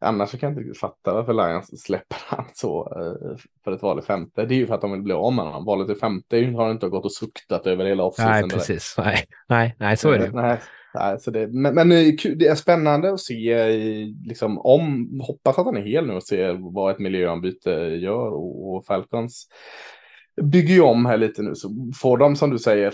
annars 0.01 0.29
så 0.29 0.37
kan 0.37 0.53
jag 0.53 0.63
inte 0.63 0.79
fatta 0.79 1.13
varför 1.13 1.33
Lions 1.33 1.81
släpper 1.83 2.17
han 2.27 2.45
så 2.53 2.93
eh, 2.95 3.37
för 3.63 3.71
ett 3.71 3.81
val 3.81 3.99
i 3.99 4.01
femte. 4.01 4.45
Det 4.45 4.53
är 4.53 4.57
ju 4.57 4.67
för 4.67 4.75
att 4.75 4.81
de 4.81 4.91
vill 4.91 5.01
bli 5.01 5.13
av 5.13 5.33
med 5.33 5.45
honom. 5.45 5.65
Valet 5.65 5.89
i 5.89 5.99
femte 5.99 6.45
har 6.45 6.71
inte 6.71 6.89
gått 6.89 7.05
och 7.05 7.11
suktat 7.13 7.67
över 7.67 7.85
hela 7.85 8.03
offseason. 8.03 8.31
Nej, 8.31 8.49
precis. 8.49 8.95
Nej, 8.97 9.25
nej, 9.49 9.75
nej 9.79 9.97
så 9.97 10.09
är 10.11 10.19
det. 10.19 10.25
Eh, 10.25 10.33
Nej, 10.33 10.59
nej, 10.93 11.19
så 11.19 11.31
det, 11.31 11.47
men, 11.47 11.75
men 11.75 11.89
det 11.89 11.95
är 11.95 12.17
kul- 12.17 12.37
det 12.39 12.47
är 12.47 12.55
spännande 12.55 13.13
att 13.13 13.19
se, 13.19 13.51
eh, 13.53 14.07
liksom, 14.25 14.57
om, 14.59 15.19
hoppas 15.27 15.57
att 15.59 15.65
han 15.65 15.77
är 15.77 15.81
hel 15.81 16.07
nu 16.07 16.13
och 16.13 16.23
se 16.23 16.51
vad 16.51 16.91
ett 16.91 16.99
miljöombyte 16.99 17.69
gör 18.01 18.27
och, 18.33 18.73
och 18.75 18.85
Falcons 18.85 19.47
bygger 20.41 20.73
ju 20.73 20.81
om 20.81 21.05
här 21.05 21.17
lite 21.17 21.41
nu 21.41 21.55
så 21.55 21.69
får 22.01 22.17
de 22.17 22.35
som 22.35 22.49
du 22.49 22.59
säger 22.59 22.93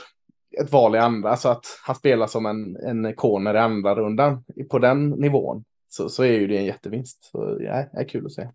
ett 0.61 0.71
val 0.71 0.95
i 0.95 0.97
andra, 0.97 1.29
alltså 1.29 1.49
att 1.49 1.65
han 1.85 1.95
spelar 1.95 2.27
som 2.27 2.45
en, 2.45 2.75
en 2.75 3.13
corner 3.15 3.53
i 3.53 3.57
andra 3.57 3.95
rundan 3.95 4.43
på 4.69 4.79
den 4.79 5.09
nivån. 5.09 5.63
Så, 5.89 6.09
så 6.09 6.23
är 6.23 6.31
ju 6.31 6.47
det 6.47 6.57
en 6.57 6.65
jättevinst. 6.65 7.23
Så 7.23 7.57
ja, 7.61 7.85
det 7.93 7.99
är 7.99 8.09
kul 8.09 8.25
att 8.25 8.31
se. 8.31 8.47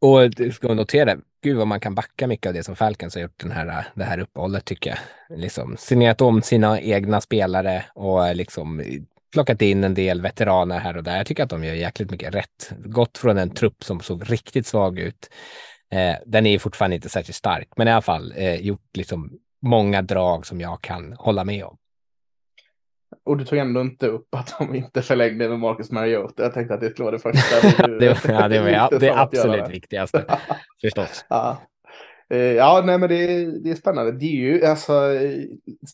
Och 0.00 0.30
du 0.30 0.52
ska 0.52 0.74
notera, 0.74 1.16
gud 1.42 1.56
vad 1.56 1.66
man 1.66 1.80
kan 1.80 1.94
backa 1.94 2.26
mycket 2.26 2.46
av 2.46 2.54
det 2.54 2.62
som 2.62 2.76
Falcons 2.76 3.14
har 3.14 3.22
gjort 3.22 3.40
den 3.40 3.50
här, 3.50 3.86
det 3.94 4.04
här 4.04 4.18
uppehållet 4.18 4.64
tycker 4.64 4.90
jag. 4.90 5.38
Liksom 5.38 5.76
signerat 5.78 6.20
om 6.20 6.42
sina 6.42 6.80
egna 6.80 7.20
spelare 7.20 7.84
och 7.94 8.36
liksom 8.36 8.82
plockat 9.32 9.62
in 9.62 9.84
en 9.84 9.94
del 9.94 10.20
veteraner 10.20 10.78
här 10.78 10.96
och 10.96 11.02
där. 11.02 11.16
Jag 11.16 11.26
tycker 11.26 11.42
att 11.42 11.50
de 11.50 11.64
gör 11.64 11.74
jäkligt 11.74 12.10
mycket 12.10 12.34
rätt. 12.34 12.72
Gått 12.84 13.18
från 13.18 13.38
en 13.38 13.50
trupp 13.50 13.84
som 13.84 14.00
såg 14.00 14.32
riktigt 14.32 14.66
svag 14.66 14.98
ut. 14.98 15.30
Eh, 15.92 16.16
den 16.26 16.46
är 16.46 16.58
fortfarande 16.58 16.96
inte 16.96 17.08
särskilt 17.08 17.36
stark, 17.36 17.68
men 17.76 17.88
i 17.88 17.90
alla 17.90 18.02
fall 18.02 18.32
eh, 18.36 18.54
gjort 18.54 18.96
liksom 18.96 19.32
många 19.62 20.02
drag 20.02 20.46
som 20.46 20.60
jag 20.60 20.80
kan 20.80 21.12
hålla 21.12 21.44
med 21.44 21.64
om. 21.64 21.76
Och 23.24 23.36
du 23.36 23.44
tog 23.44 23.58
ändå 23.58 23.80
inte 23.80 24.06
upp 24.06 24.34
att 24.34 24.54
de 24.58 24.74
inte 24.74 25.02
förlängde 25.02 25.48
med 25.48 25.58
Marcus 25.58 25.90
Mariota. 25.90 26.42
Jag 26.42 26.54
tänkte 26.54 26.74
att 26.74 26.80
det 26.80 26.90
skulle 26.90 27.04
vara 27.04 27.16
det 27.16 27.18
första. 27.32 27.86
du- 27.86 27.98
Det, 27.98 28.16
ja, 28.28 28.48
det 28.48 28.60
var 28.60 28.68
ja, 28.68 28.88
det 29.00 29.10
absolut 29.16 29.68
viktigaste, 29.70 30.24
förstås. 30.80 31.24
Ja. 31.28 31.58
Eh, 32.30 32.38
Ja, 32.38 32.82
nej, 32.86 32.98
men 32.98 33.08
det, 33.08 33.14
är- 33.34 33.46
det 33.64 33.70
är 33.70 33.74
spännande. 33.74 34.12
Det 34.12 34.24
är 34.26 34.30
ju 34.52 34.64
alltså 34.66 34.92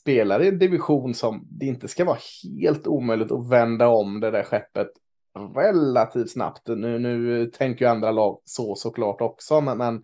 spelare 0.01 0.45
i 0.45 0.49
en 0.49 0.59
division 0.59 1.15
som 1.15 1.47
det 1.51 1.67
inte 1.67 1.89
ska 1.89 2.05
vara 2.05 2.19
helt 2.61 2.87
omöjligt 2.87 3.33
att 3.33 3.51
vända 3.51 3.89
om 3.89 4.21
det 4.21 4.31
där 4.31 4.43
skeppet 4.43 4.89
relativt 5.55 6.31
snabbt. 6.31 6.63
Nu, 6.69 6.99
nu 6.99 7.47
tänker 7.47 7.85
ju 7.85 7.91
andra 7.91 8.11
lag 8.11 8.41
så 8.45 8.75
såklart 8.75 9.21
också, 9.21 9.61
men, 9.61 9.79
men 9.79 9.95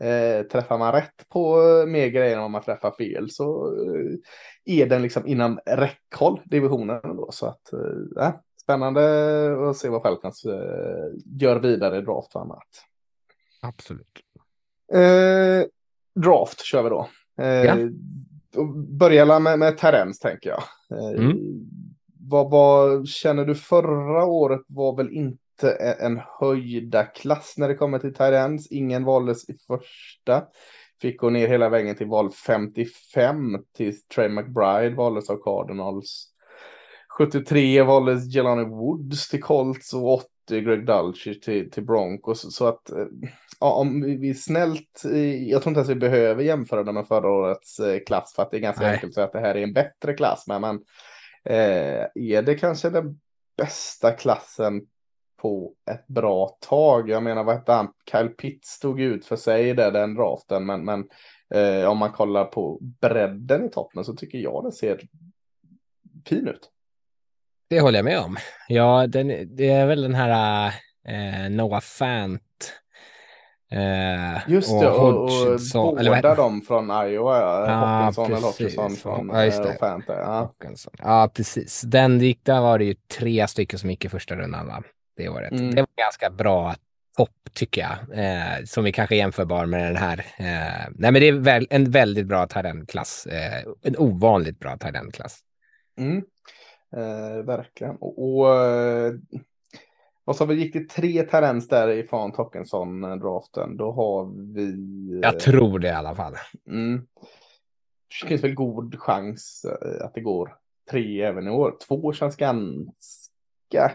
eh, 0.00 0.42
träffar 0.46 0.78
man 0.78 0.92
rätt 0.92 1.28
på 1.32 1.62
eh, 1.62 1.86
mer 1.86 2.06
grejer 2.08 2.36
än 2.36 2.42
om 2.42 2.52
man 2.52 2.62
träffar 2.62 2.90
fel 2.98 3.30
så 3.30 3.66
eh, 3.66 4.10
är 4.64 4.86
den 4.86 5.02
liksom 5.02 5.26
inom 5.26 5.60
räckhåll, 5.66 6.40
divisionen 6.44 7.00
då. 7.16 7.28
Så 7.32 7.46
att, 7.46 7.72
eh, 7.72 8.30
spännande 8.62 9.70
att 9.70 9.76
se 9.76 9.88
vad 9.88 10.02
Falcons 10.02 10.44
eh, 10.44 11.10
gör 11.40 11.58
vidare 11.60 11.98
i 11.98 12.02
draft 12.02 12.32
framåt. 12.32 12.84
Absolut. 13.62 14.20
Eh, 14.92 15.62
draft 16.22 16.60
kör 16.64 16.82
vi 16.82 16.88
då. 16.88 17.08
Eh, 17.38 17.46
Ja. 17.64 17.76
Börja 18.98 19.38
med, 19.38 19.58
med 19.58 19.78
Terens 19.78 20.18
tänker 20.18 20.50
jag. 20.50 20.62
Eh, 20.98 21.20
Mm. 21.24 21.36
vad, 22.30 22.50
vad 22.50 23.08
känner 23.08 23.44
du 23.44 23.54
förra 23.54 24.24
året 24.24 24.60
var 24.66 24.96
väl 24.96 25.10
inte 25.10 25.68
e- 25.80 25.96
en 26.00 26.20
höjda 26.40 27.04
klass 27.04 27.54
när 27.56 27.68
det 27.68 27.74
kommer 27.74 27.98
till 27.98 28.14
Terens. 28.14 28.66
Ingen 28.72 29.04
valdes 29.04 29.48
i 29.48 29.56
första. 29.66 30.46
Fick 31.02 31.20
gå 31.20 31.30
ner 31.30 31.48
hela 31.48 31.68
vägen 31.68 31.96
till 31.96 32.06
val 32.06 32.30
55 32.32 33.58
till 33.76 34.02
Trey 34.02 34.28
McBride 34.28 34.96
valdes 34.96 35.30
av 35.30 35.36
Cardinals. 35.36 36.28
73 37.18 37.82
valdes 37.82 38.34
Jelani 38.34 38.64
Woods 38.64 39.28
till 39.28 39.42
Colts 39.42 39.94
och 39.94 40.12
80 40.12 40.26
Greg 40.60 40.86
Dulcich 40.86 41.40
till, 41.40 41.70
till 41.70 41.84
Broncos. 41.84 42.54
Så 42.54 42.66
att 42.66 42.90
eh, 42.90 43.06
ja, 43.60 43.72
om 43.72 44.02
vi 44.02 44.30
är 44.30 44.34
snällt, 44.34 45.02
jag 45.48 45.62
tror 45.62 45.70
inte 45.70 45.78
ens 45.78 45.88
vi 45.88 45.94
behöver 45.94 46.42
jämföra 46.42 46.82
det 46.82 46.92
med 46.92 47.08
förra 47.08 47.30
årets 47.30 47.80
eh, 47.80 48.00
klass 48.06 48.32
för 48.36 48.42
att 48.42 48.50
det 48.50 48.56
är 48.56 48.60
ganska 48.60 48.82
Nej. 48.82 48.92
enkelt 48.92 49.10
att 49.10 49.14
säga 49.14 49.26
att 49.26 49.32
det 49.32 49.40
här 49.40 49.54
är 49.54 49.62
en 49.62 49.72
bättre 49.72 50.14
klass. 50.14 50.44
Men, 50.46 50.60
men 50.60 50.76
eh, 51.44 52.06
är 52.14 52.42
det 52.42 52.54
kanske 52.54 52.90
den 52.90 53.20
bästa 53.56 54.12
klassen 54.12 54.82
på 55.42 55.72
ett 55.90 56.06
bra 56.06 56.56
tag? 56.68 57.08
Jag 57.10 57.22
menar, 57.22 57.44
vad 57.44 57.54
hette 57.54 57.72
han? 57.72 57.88
Kyle 58.10 58.28
Pitts 58.28 58.68
stod 58.68 59.00
ut 59.00 59.26
för 59.26 59.36
sig 59.36 59.74
där 59.74 59.90
den 59.90 60.14
draften, 60.14 60.66
men, 60.66 60.84
men 60.84 61.08
eh, 61.54 61.88
om 61.90 61.98
man 61.98 62.12
kollar 62.12 62.44
på 62.44 62.78
bredden 63.00 63.64
i 63.64 63.68
toppen 63.70 64.04
så 64.04 64.14
tycker 64.14 64.38
jag 64.38 64.64
den 64.64 64.72
ser 64.72 65.00
fin 66.26 66.48
ut. 66.48 66.68
Det 67.70 67.80
håller 67.80 67.98
jag 67.98 68.04
med 68.04 68.18
om. 68.20 68.36
Ja, 68.68 69.06
den, 69.06 69.56
det 69.56 69.68
är 69.68 69.86
väl 69.86 70.02
den 70.02 70.14
här 70.14 70.66
äh, 71.08 71.50
Noah 71.50 71.80
Fant. 71.80 72.72
äh, 73.72 74.50
Just 74.52 74.80
det, 74.80 74.90
och, 74.90 75.24
och 75.24 75.30
eller 76.00 76.10
vad 76.10 76.18
båda 76.22 76.28
heter- 76.30 76.36
de 76.36 76.62
från 76.62 76.90
Iowa, 76.90 77.40
ja. 77.40 77.66
Ja, 77.66 77.74
Hawkinson 77.74 78.24
eller 78.26 78.36
precis. 78.36 78.76
Hawkinson 78.78 78.96
från 78.96 79.28
Ja, 79.32 79.44
just 79.44 79.58
eh, 79.60 79.64
det. 79.66 79.76
Fanta. 79.78 80.18
Ja. 80.18 80.24
Hawkinson. 80.24 80.92
Ja, 80.98 81.30
precis. 81.34 81.80
Den 81.82 82.20
gick, 82.20 82.44
där 82.44 82.60
var 82.60 82.78
det 82.78 82.84
ju 82.84 82.94
tre 82.94 83.48
stycken 83.48 83.78
som 83.78 83.90
gick 83.90 84.04
i 84.04 84.08
första 84.08 84.34
rundan 84.36 84.66
va? 84.66 84.82
Det 85.16 85.28
året. 85.28 85.52
Mm. 85.52 85.70
Det 85.70 85.80
var 85.80 86.04
ganska 86.04 86.30
bra 86.30 86.74
topp 87.16 87.30
tycker 87.52 87.80
jag, 87.80 88.18
eh, 88.18 88.64
som 88.64 88.86
är 88.86 88.90
kanske 88.90 89.16
jämförbar 89.16 89.66
med 89.66 89.84
den 89.84 89.96
här. 89.96 90.18
Eh, 90.18 90.90
nej, 90.94 91.12
men 91.12 91.14
det 91.14 91.28
är 91.28 91.32
väl, 91.32 91.66
en 91.70 91.90
väldigt 91.90 92.26
bra 92.26 92.46
Tyrend-klass. 92.46 93.26
Eh, 93.26 93.64
en 93.82 93.96
ovanligt 93.98 94.58
bra 94.58 94.76
Tyrend-klass. 94.76 95.40
Mm. 95.98 96.24
Eh, 96.96 97.44
verkligen. 97.44 97.96
Och, 97.96 98.38
och 98.38 98.56
eh, 98.56 99.12
vad 100.24 100.36
sa 100.36 100.44
vi, 100.44 100.54
gick 100.54 100.72
det 100.72 100.88
tre 100.88 101.22
Terrens 101.22 101.68
där 101.68 101.88
ifrån 101.88 102.32
Tockenson-draften, 102.32 103.76
då 103.76 103.92
har 103.92 104.54
vi... 104.54 105.20
Jag 105.22 105.34
eh, 105.34 105.38
tror 105.38 105.78
det 105.78 105.88
i 105.88 105.92
alla 105.92 106.14
fall. 106.14 106.34
Mm. 106.68 107.06
Det 108.22 108.28
finns 108.28 108.44
väl 108.44 108.54
god 108.54 108.98
chans 108.98 109.64
eh, 109.64 110.04
att 110.04 110.14
det 110.14 110.20
går 110.20 110.56
tre 110.90 111.22
även 111.22 111.46
i 111.46 111.50
år. 111.50 111.76
Två 111.88 112.12
känns 112.12 112.36
ganska 112.36 113.92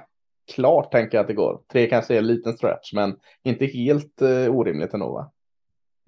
klart 0.55 0.91
tänker 0.91 1.17
jag 1.17 1.21
att 1.21 1.27
det 1.27 1.33
går. 1.33 1.59
Tre 1.71 1.89
kanske 1.89 2.13
är 2.13 2.17
en 2.17 2.27
liten 2.27 2.53
stretch, 2.53 2.93
men 2.93 3.15
inte 3.43 3.65
helt 3.65 4.21
eh, 4.21 4.55
orimligt 4.55 4.93
ändå 4.93 5.13
va? 5.13 5.31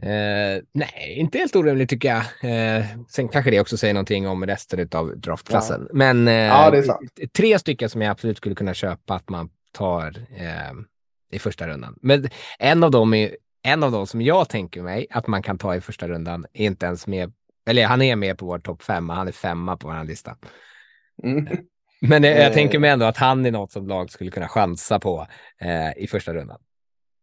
Eh, 0.01 0.63
nej, 0.71 1.15
inte 1.17 1.37
helt 1.37 1.55
orimligt 1.55 1.89
tycker 1.89 2.09
jag. 2.09 2.23
Eh, 2.77 2.85
sen 3.09 3.29
kanske 3.29 3.51
det 3.51 3.59
också 3.59 3.77
säger 3.77 3.93
någonting 3.93 4.27
om 4.27 4.45
resten 4.45 4.89
av 4.91 5.17
draftklassen. 5.17 5.87
Men 5.93 6.27
eh, 6.27 6.33
Ja, 6.33 6.83
tre 7.37 7.59
stycken 7.59 7.89
som 7.89 8.01
jag 8.01 8.11
absolut 8.11 8.37
skulle 8.37 8.55
kunna 8.55 8.73
köpa 8.73 9.13
att 9.13 9.29
man 9.29 9.49
tar 9.71 10.07
eh, 10.37 10.73
i 11.31 11.39
första 11.39 11.67
rundan. 11.67 11.95
Men 12.01 12.29
en 12.59 12.83
av 12.83 12.91
dem 12.91 13.13
är 13.13 13.35
en 13.61 13.83
av 13.83 13.91
dem 13.91 14.07
som 14.07 14.21
jag 14.21 14.49
tänker 14.49 14.81
mig 14.81 15.07
att 15.09 15.27
man 15.27 15.43
kan 15.43 15.57
ta 15.57 15.75
i 15.75 15.81
första 15.81 16.07
rundan 16.07 16.45
är 16.53 16.65
inte 16.65 16.85
ens 16.85 17.07
med. 17.07 17.33
Eller 17.65 17.85
han 17.85 18.01
är 18.01 18.15
med 18.15 18.37
på 18.37 18.45
vår 18.45 18.59
topp 18.59 18.83
fem, 18.83 19.09
han 19.09 19.27
är 19.27 19.31
femma 19.31 19.77
på 19.77 19.87
vår 19.87 20.03
lista. 20.03 20.37
Mm. 21.23 21.47
Men 22.01 22.23
eh, 22.23 22.29
jag 22.31 22.47
Eh. 22.47 22.53
tänker 22.53 22.79
mig 22.79 22.89
ändå 22.89 23.05
att 23.05 23.17
han 23.17 23.45
är 23.45 23.51
något 23.51 23.71
som 23.71 23.87
lag 23.87 24.11
skulle 24.11 24.31
kunna 24.31 24.47
chansa 24.47 24.99
på 24.99 25.27
eh, 25.61 26.03
i 26.03 26.07
första 26.07 26.33
rundan. 26.33 26.57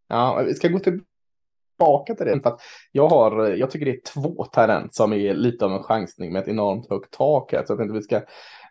Ja, 0.09 0.43
vi 0.47 0.55
ska 0.55 0.69
gå 0.69 0.79
tillbaka 0.79 2.15
till 2.15 2.27
det. 2.27 2.41
För 2.43 2.51
att 2.51 2.61
jag, 2.93 3.09
har, 3.09 3.47
jag 3.49 3.71
tycker 3.71 3.87
det 3.87 3.93
är 3.93 4.01
två 4.15 4.45
talent 4.45 4.95
som 4.95 5.13
är 5.13 5.35
lite 5.35 5.65
av 5.65 5.73
en 5.73 5.83
chansning 5.83 6.33
med 6.33 6.43
ett 6.43 6.49
enormt 6.49 6.91
högt 6.91 7.11
tak. 7.11 7.53
Här, 7.53 7.65
så 7.67 7.73
jag 7.73 7.79
tänkte 7.79 7.95
vi 7.95 8.03
ska 8.03 8.21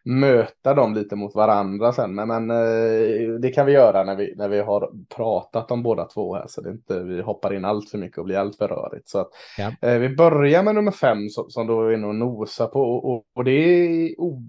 möta 0.06 0.74
dem 0.74 0.94
lite 0.94 1.16
mot 1.16 1.36
varandra 1.36 1.92
sen. 1.94 2.16
Men, 2.16 2.28
men 2.28 2.52
eh, 2.52 3.30
det 3.40 3.50
kan 3.50 3.66
vi 3.66 3.72
göra 3.72 4.04
när 4.04 4.16
vi, 4.16 4.36
när 4.36 4.50
vi 4.50 4.60
har 4.60 4.90
pratat 5.16 5.72
om 5.72 5.84
båda 5.84 6.06
två 6.06 6.36
här. 6.36 6.46
Så 6.48 6.62
det 6.62 6.70
inte 6.70 7.04
vi 7.04 7.22
hoppar 7.22 7.54
in 7.54 7.66
allt 7.66 7.90
för 7.90 7.98
mycket 7.98 8.18
och 8.18 8.26
blir 8.26 8.38
allt 8.38 8.58
för 8.58 8.68
rörigt. 8.68 9.10
Så 9.10 9.20
att, 9.20 9.30
Ja. 9.58 9.72
eh, 9.90 10.00
vi 10.00 10.10
börjar 10.10 10.64
med 10.64 10.76
nummer 10.76 10.92
fem 10.92 11.30
som, 11.30 11.50
som 11.50 11.68
då 11.68 11.82
är 11.82 11.94
inne 11.94 12.08
och 12.08 12.16
nosar 12.16 12.68
på. 12.68 12.82
Och, 12.82 13.14
och, 13.16 13.24
och 13.36 13.44
det 13.44 13.52
är, 13.52 14.20
o, 14.22 14.42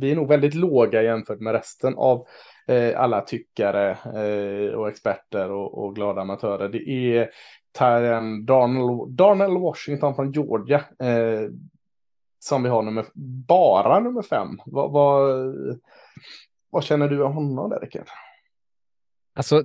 vi 0.00 0.10
är 0.10 0.16
nog 0.16 0.28
väldigt 0.28 0.54
låga 0.54 1.02
jämfört 1.02 1.40
med 1.40 1.52
resten 1.52 1.94
av 1.96 2.26
eh, 2.68 3.00
alla 3.00 3.20
tyckare 3.20 3.90
eh, 3.90 4.74
och 4.74 4.88
experter 4.88 5.50
och, 5.50 5.84
och 5.84 5.94
glada 5.94 6.20
amatörer. 6.20 6.68
Det 6.68 6.88
är 6.88 7.30
Tyrion 7.78 8.44
Darnell, 8.46 9.16
Darnell 9.16 9.58
Washington 9.58 10.14
från 10.14 10.32
Georgia. 10.32 10.76
Eh, 11.02 11.50
som 12.38 12.62
vi 12.62 12.68
har 12.68 12.82
nummer, 12.82 13.06
bara 13.46 14.00
nummer 14.00 14.22
fem. 14.22 14.60
Vad, 14.66 14.92
vad, 14.92 15.46
vad 16.70 16.84
känner 16.84 17.08
du 17.08 17.22
om 17.22 17.32
honom 17.32 17.70
där, 17.70 17.80
Rickard? 17.80 18.06
Alltså, 19.38 19.64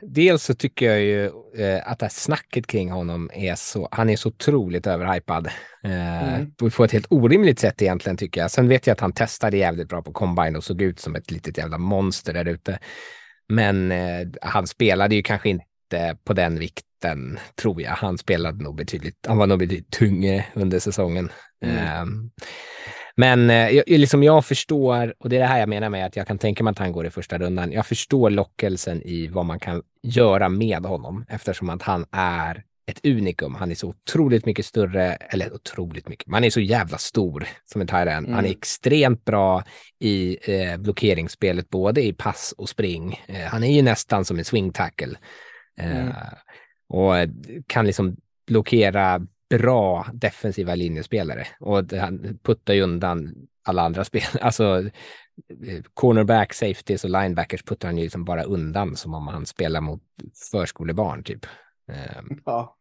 dels 0.00 0.44
så 0.44 0.54
tycker 0.54 0.86
jag 0.86 1.00
ju 1.00 1.24
eh, 1.56 1.90
att 1.90 1.98
det 1.98 2.04
här 2.04 2.10
snacket 2.10 2.66
kring 2.66 2.90
honom 2.90 3.30
är 3.34 3.54
så, 3.54 3.88
han 3.90 4.10
är 4.10 4.16
så 4.16 4.28
otroligt 4.28 4.86
överhypad. 4.86 5.46
Eh, 5.84 6.34
Mm. 6.34 6.54
på, 6.54 6.70
på 6.70 6.84
ett 6.84 6.92
helt 6.92 7.06
orimligt 7.10 7.58
sätt 7.58 7.82
egentligen 7.82 8.16
tycker 8.16 8.40
jag. 8.40 8.50
Sen 8.50 8.68
vet 8.68 8.86
jag 8.86 8.94
att 8.94 9.00
han 9.00 9.12
testade 9.12 9.56
jävligt 9.56 9.88
bra 9.88 10.02
på 10.02 10.12
combine 10.12 10.56
och 10.56 10.64
såg 10.64 10.82
ut 10.82 11.00
som 11.00 11.16
ett 11.16 11.30
litet 11.30 11.58
jävla 11.58 11.78
monster 11.78 12.32
där 12.32 12.48
ute. 12.48 12.78
Men 13.48 13.92
eh, 13.92 14.28
han 14.42 14.66
spelade 14.66 15.14
ju 15.14 15.22
kanske 15.22 15.48
inte 15.48 16.16
på 16.24 16.32
den 16.32 16.58
vikten, 16.58 17.38
tror 17.62 17.82
jag. 17.82 17.90
Han 17.90 18.18
spelade 18.18 18.64
nog 18.64 18.76
betydligt, 18.76 19.26
han 19.28 19.36
var 19.38 19.46
nog 19.46 19.58
betydligt 19.58 19.90
tyngre 19.90 20.44
under 20.54 20.78
säsongen. 20.78 21.30
Mm. 21.62 21.76
Eh, 21.76 22.04
men 23.16 23.50
eh, 23.50 23.70
jag, 23.70 23.84
liksom 23.88 24.22
jag 24.22 24.44
förstår, 24.44 25.14
och 25.18 25.28
det 25.28 25.36
är 25.36 25.40
det 25.40 25.46
här 25.46 25.60
jag 25.60 25.68
menar 25.68 25.88
med 25.88 26.06
att 26.06 26.16
jag 26.16 26.26
kan 26.26 26.38
tänka 26.38 26.64
mig 26.64 26.70
att 26.70 26.78
han 26.78 26.92
går 26.92 27.06
i 27.06 27.10
första 27.10 27.38
rundan. 27.38 27.72
Jag 27.72 27.86
förstår 27.86 28.30
lockelsen 28.30 29.02
i 29.02 29.26
vad 29.28 29.44
man 29.46 29.58
kan 29.60 29.82
göra 30.02 30.48
med 30.48 30.84
honom 30.86 31.24
eftersom 31.28 31.70
att 31.70 31.82
han 31.82 32.06
är 32.12 32.64
ett 32.86 33.06
unikum. 33.06 33.54
Han 33.54 33.70
är 33.70 33.74
så 33.74 33.88
otroligt 33.88 34.46
mycket 34.46 34.66
större, 34.66 35.14
eller 35.14 35.54
otroligt 35.54 36.08
mycket, 36.08 36.26
men 36.26 36.34
han 36.34 36.44
är 36.44 36.50
så 36.50 36.60
jävla 36.60 36.98
stor 36.98 37.46
som 37.64 37.80
en 37.80 37.86
tight 37.86 38.08
end. 38.08 38.26
Han 38.26 38.34
är 38.34 38.38
Mm. 38.38 38.50
extremt 38.50 39.24
bra 39.24 39.64
i 39.98 40.38
eh, 40.42 40.76
blockeringsspelet, 40.76 41.68
både 41.70 42.02
i 42.02 42.12
pass 42.12 42.54
och 42.58 42.68
spring. 42.68 43.20
Eh, 43.26 43.46
han 43.46 43.64
är 43.64 43.72
ju 43.76 43.82
nästan 43.82 44.24
som 44.24 44.38
en 44.38 44.44
swing 44.44 44.72
tackle. 44.72 45.18
Eh, 45.80 45.96
Mm. 45.96 46.12
Och 46.88 47.14
kan 47.66 47.86
liksom 47.86 48.16
blockera 48.46 49.20
bra 49.58 50.06
defensiva 50.12 50.74
linjespelare. 50.74 51.46
Och 51.60 51.92
han 51.92 52.38
puttar 52.42 52.74
ju 52.74 52.82
undan 52.82 53.34
alla 53.64 53.82
andra 53.82 54.04
spel. 54.04 54.22
Alltså 54.40 54.78
eh, 55.66 55.82
cornerback, 55.94 56.52
safeties 56.54 57.04
och 57.04 57.10
linebackers 57.10 57.62
puttar 57.62 57.88
han 57.88 57.96
ju 57.98 58.02
liksom 58.04 58.24
bara 58.24 58.42
undan 58.42 58.96
som 58.96 59.14
om 59.14 59.28
han 59.28 59.46
spelar 59.46 59.80
mot 59.80 60.02
förskolebarn 60.50 61.24
typ. 61.24 61.46
Eh, 61.92 62.22
Ja. 62.44 62.76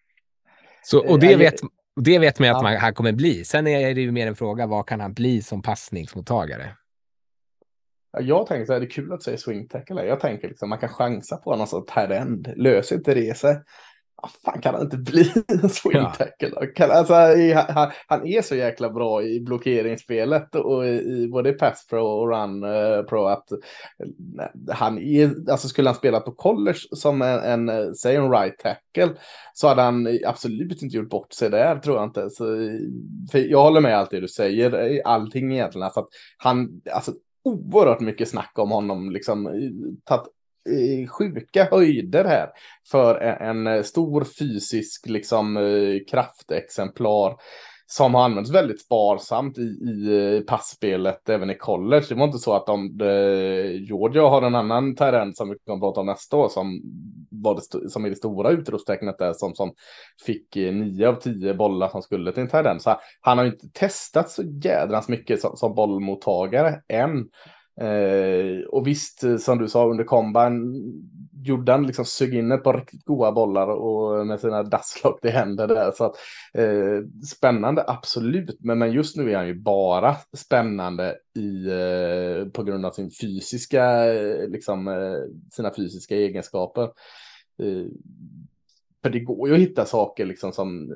Så, 0.84 1.00
och 1.00 1.10
Eh, 1.12 1.18
det 1.20 1.32
jag- 1.32 1.38
vet, 1.38 1.56
det 2.02 2.20
vet 2.20 2.40
man 2.40 2.48
ju 2.50 2.56
att 2.56 2.64
man, 2.64 2.76
han 2.78 2.94
kommer 2.94 3.12
bli. 3.12 3.46
Sen 3.46 3.68
är 3.68 3.94
det 3.96 4.02
ju 4.02 4.12
mer 4.12 4.28
en 4.28 4.36
fråga, 4.36 4.68
vad 4.68 4.88
kan 4.88 5.00
han 5.00 5.14
bli 5.14 5.42
som 5.42 5.62
passningsmottagare? 5.62 6.76
Ja, 8.14 8.22
Jag 8.22 8.48
tänker 8.48 8.66
så 8.66 8.74
här, 8.74 8.80
det 8.80 8.86
är 8.86 8.90
kul 8.90 9.14
att 9.14 9.24
säger 9.24 9.38
swing 9.38 9.68
tackle. 9.68 10.06
Jag 10.06 10.20
tänker 10.20 10.48
liksom 10.48 10.70
man 10.70 10.80
kan 10.80 10.90
chansa 10.90 11.38
på 11.38 11.56
någon 11.56 11.68
sån 11.68 11.86
här 11.90 12.10
end. 12.10 12.54
Löser 12.56 12.96
inte 12.96 13.14
det 13.14 13.38
sig. 13.38 13.62
Vad 14.22 14.32
fan 14.32 14.62
kan 14.62 14.74
han 14.74 14.84
inte 14.84 14.98
bli 14.98 15.32
en 15.48 15.70
swing 15.70 15.94
Ja. 15.94 16.14
tackle? 16.18 16.68
Kan, 16.76 16.92
alltså, 16.92 17.14
han, 17.70 17.92
han 18.08 18.28
är 18.28 18.42
så 18.42 18.56
jäkla 18.56 18.90
bra 18.90 19.24
i 19.24 19.40
blockeringsspelet 19.40 20.56
och 20.56 20.86
i, 20.86 20.90
i 20.90 21.28
både 21.32 21.54
pass 21.54 21.88
pro 21.90 22.06
och 22.06 22.30
run 22.30 22.64
uh, 22.64 23.04
pro 23.04 23.26
att 23.26 23.52
eh, 23.52 23.58
han 24.70 24.98
är, 25.00 25.52
alltså 25.52 25.68
skulle 25.68 25.90
han 25.90 25.96
spela 25.96 26.20
på 26.20 26.32
college 26.32 26.80
som 26.92 27.22
en, 27.22 27.40
en 27.40 27.70
eh, 27.70 27.92
säg 27.92 28.16
en 28.16 28.32
right 28.32 28.60
tackle 28.60 29.14
så 29.54 29.68
hade 29.68 29.82
han 29.82 30.20
absolut 30.26 30.84
inte 30.84 30.98
gjort 30.98 31.10
bort 31.10 31.34
sig 31.34 31.50
där 31.50 31.80
tror 31.80 31.96
jag 31.96 32.06
inte. 32.06 32.30
Så, 32.30 32.46
för 33.32 33.40
jag 33.40 33.64
håller 33.64 33.82
med 33.82 33.98
allt 33.98 34.12
det 34.12 34.20
du 34.20 34.28
säger, 34.28 35.02
allting 35.06 35.54
egentligen. 35.54 35.84
Alltså 35.84 36.00
att 36.00 36.10
han, 36.38 36.82
alltså 36.92 37.14
oerhört 37.44 38.00
mycket 38.00 38.30
snack 38.30 38.52
om 38.56 38.72
honom, 38.72 39.12
liksom 39.12 39.50
tagit 40.06 40.28
sjuka 41.10 41.68
höjder 41.72 42.26
här 42.26 42.50
för 42.92 43.16
en, 43.16 43.68
eh, 43.68 43.82
stor 43.82 44.24
fysisk 44.24 45.10
liksom 45.10 45.58
eh, 45.58 46.00
kraftexemplar 46.12 47.36
som 47.86 48.16
har 48.16 48.24
använts 48.24 48.52
väldigt 48.52 48.82
sparsamt 48.82 49.58
i, 49.58 49.62
i 49.62 50.36
eh, 50.36 50.42
passspelet 50.42 51.30
även 51.30 51.50
i 51.50 51.56
college. 51.56 52.06
Det 52.10 52.16
var 52.16 52.26
inte 52.26 52.38
så 52.38 52.54
att 52.54 52.66
de, 52.66 52.98
de 52.98 53.06
Georgia 53.88 54.22
har 54.22 54.42
en 54.42 54.56
annan 54.56 54.96
terrän 54.96 55.34
som 55.34 55.50
vi 55.50 55.56
kommer 55.66 55.80
prata 55.80 56.00
om 56.00 56.06
nästa 56.06 56.38
år 56.38 56.50
som, 56.50 56.82
var 57.32 57.56
det, 57.56 57.90
som 57.90 58.06
är 58.06 58.10
det 58.10 58.16
stora 58.16 58.50
utropstecknet 58.50 59.18
där 59.18 59.34
som, 59.34 59.56
som 59.56 59.74
fick 60.26 60.56
nio 60.56 61.08
av 61.08 61.16
tio 61.16 61.54
bollar 61.54 61.90
som 61.90 62.02
skulle 62.02 62.32
till 62.32 62.44
en 62.44 62.50
terrän. 62.50 62.80
Så 62.80 63.00
han 63.22 63.38
har 63.38 63.46
ju 63.46 63.52
inte 63.52 63.70
testat 63.74 64.30
så 64.30 64.44
jädrans 64.64 65.10
mycket 65.10 65.42
som, 65.42 65.58
som 65.58 65.76
bollmottagare 65.76 66.82
än. 66.88 67.30
Eh, 67.82 68.66
och 68.68 68.88
visst, 68.88 69.24
eh, 69.24 69.38
som 69.38 69.58
du 69.58 69.70
sa 69.70 69.88
under 69.90 70.04
komban 70.04 70.76
gjorde 71.44 71.72
han 71.72 71.88
liksom 71.88 72.06
sög 72.06 72.34
in 72.34 72.52
ett 72.52 72.64
par 72.64 72.78
riktigt 72.78 73.06
goda 73.06 73.32
bollar 73.32 73.68
och 73.68 74.20
eh, 74.20 74.26
med 74.26 74.40
sina 74.40 74.64
dasslock 74.64 75.26
i 75.26 75.30
händer 75.30 75.68
där. 75.68 75.92
Så 75.92 76.04
att, 76.04 76.16
eh, 76.54 77.26
spännande, 77.28 77.84
absolut. 77.88 78.58
Men, 78.60 78.80
men 78.80 78.92
just 78.92 79.18
nu 79.18 79.32
är 79.32 79.38
han 79.38 79.48
ju 79.48 79.60
bara 79.60 80.16
spännande 80.38 81.18
i, 81.36 81.66
eh, 81.66 82.52
på 82.52 82.64
grund 82.64 82.86
av 82.86 82.92
sin 82.92 83.12
fysiska, 83.22 84.14
eh, 84.14 84.48
liksom, 84.50 84.88
eh, 84.88 85.18
sina 85.52 85.74
fysiska 85.76 86.16
egenskaper. 86.16 86.84
Eh, 87.64 87.86
för 89.04 89.10
det 89.10 89.20
går 89.20 89.48
ju 89.50 89.56
att 89.56 89.62
hitta 89.62 89.86
saker 89.86 90.26
liksom 90.26 90.52
som 90.52 90.96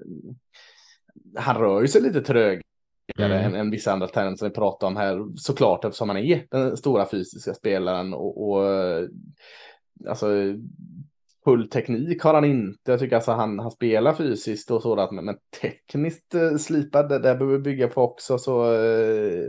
han 1.35 1.55
rör 1.55 1.81
ju 1.81 1.87
sig 1.87 2.01
lite 2.01 2.21
mm. 3.17 3.31
än, 3.31 3.55
än 3.55 3.71
vissa 3.71 3.91
andra 3.91 4.07
tendenser 4.07 4.37
som 4.37 4.49
vi 4.49 4.55
pratar 4.55 4.87
om 4.87 4.95
här. 4.95 5.25
Såklart 5.35 5.85
eftersom 5.85 6.09
han 6.09 6.17
är 6.17 6.47
den 6.51 6.77
stora 6.77 7.09
fysiska 7.09 7.53
spelaren 7.53 8.13
och, 8.13 8.49
och 8.49 8.63
alltså 10.07 10.27
full 11.45 11.69
teknik 11.69 12.23
har 12.23 12.33
han 12.33 12.45
inte. 12.45 12.91
Jag 12.91 12.99
tycker 12.99 13.15
alltså 13.15 13.31
han, 13.31 13.59
han 13.59 13.71
spelar 13.71 14.13
fysiskt 14.13 14.71
och 14.71 14.81
sådant, 14.81 15.11
men, 15.11 15.25
men 15.25 15.37
tekniskt 15.61 16.35
eh, 16.35 16.55
slipad, 16.55 17.09
det 17.09 17.19
där 17.19 17.35
behöver 17.35 17.57
vi 17.57 17.63
bygga 17.63 17.87
på 17.87 18.01
också. 18.01 18.37
Så 18.37 18.73
eh, 18.73 19.45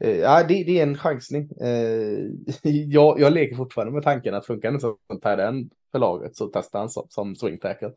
eh, 0.00 0.16
ja, 0.16 0.42
det, 0.48 0.64
det, 0.64 0.78
är 0.78 0.82
en 0.82 0.98
chansning. 0.98 1.50
Eh, 1.60 2.18
jag, 2.72 3.20
jag 3.20 3.32
leker 3.32 3.56
fortfarande 3.56 3.94
med 3.94 4.02
tanken 4.02 4.34
att 4.34 4.46
funkar 4.46 4.72
det 4.72 4.80
som 4.80 4.96
Tiden 5.22 5.70
för 5.92 5.98
laget 5.98 6.36
så 6.36 6.46
testar 6.46 6.78
han 6.78 6.88
som, 6.88 7.06
som 7.08 7.36
swing 7.36 7.58
tackle. 7.58 7.92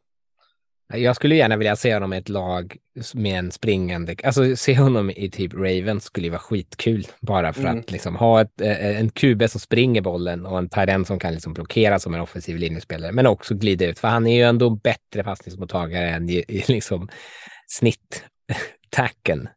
Jag 0.94 1.16
skulle 1.16 1.36
gärna 1.36 1.58
vilja 1.58 1.76
se 1.76 1.94
honom 1.94 2.14
i 2.14 2.18
ett 2.18 2.30
lag 2.30 2.78
med 3.14 3.40
en 3.40 3.52
springande, 3.52 4.16
alltså 4.24 4.56
se 4.56 4.78
honom 4.78 5.10
i 5.10 5.30
typ 5.30 5.54
Ravens 5.54 6.04
skulle 6.04 6.28
ju 6.28 6.32
vara 6.32 6.40
skitkul 6.40 7.08
bara 7.20 7.54
för 7.54 7.62
mm. 7.62 7.80
att 7.80 7.92
liksom 7.92 8.16
ha 8.16 8.42
ett, 8.42 8.62
eh, 8.62 9.00
en 9.00 9.10
QB 9.10 9.50
som 9.50 9.60
springer 9.60 10.02
bollen 10.02 10.46
och 10.46 10.58
en 10.58 10.70
tight 10.70 11.08
som 11.08 11.20
kan 11.20 11.34
liksom 11.34 11.54
blockera 11.54 12.00
som 12.00 12.14
en 12.14 12.22
offensiv 12.22 12.58
linjespelare, 12.58 13.12
men 13.12 13.28
också 13.28 13.56
glida 13.56 13.86
ut, 13.86 14.00
för 14.00 14.08
han 14.08 14.28
är 14.28 14.36
ju 14.36 14.44
ändå 14.44 14.70
bättre 14.70 15.24
passningsmottagare 15.24 16.10
än 16.10 16.30
i, 16.30 16.44
i 16.48 16.64
liksom 16.68 17.10
snitt 17.68 18.24
tacken. 18.96 19.50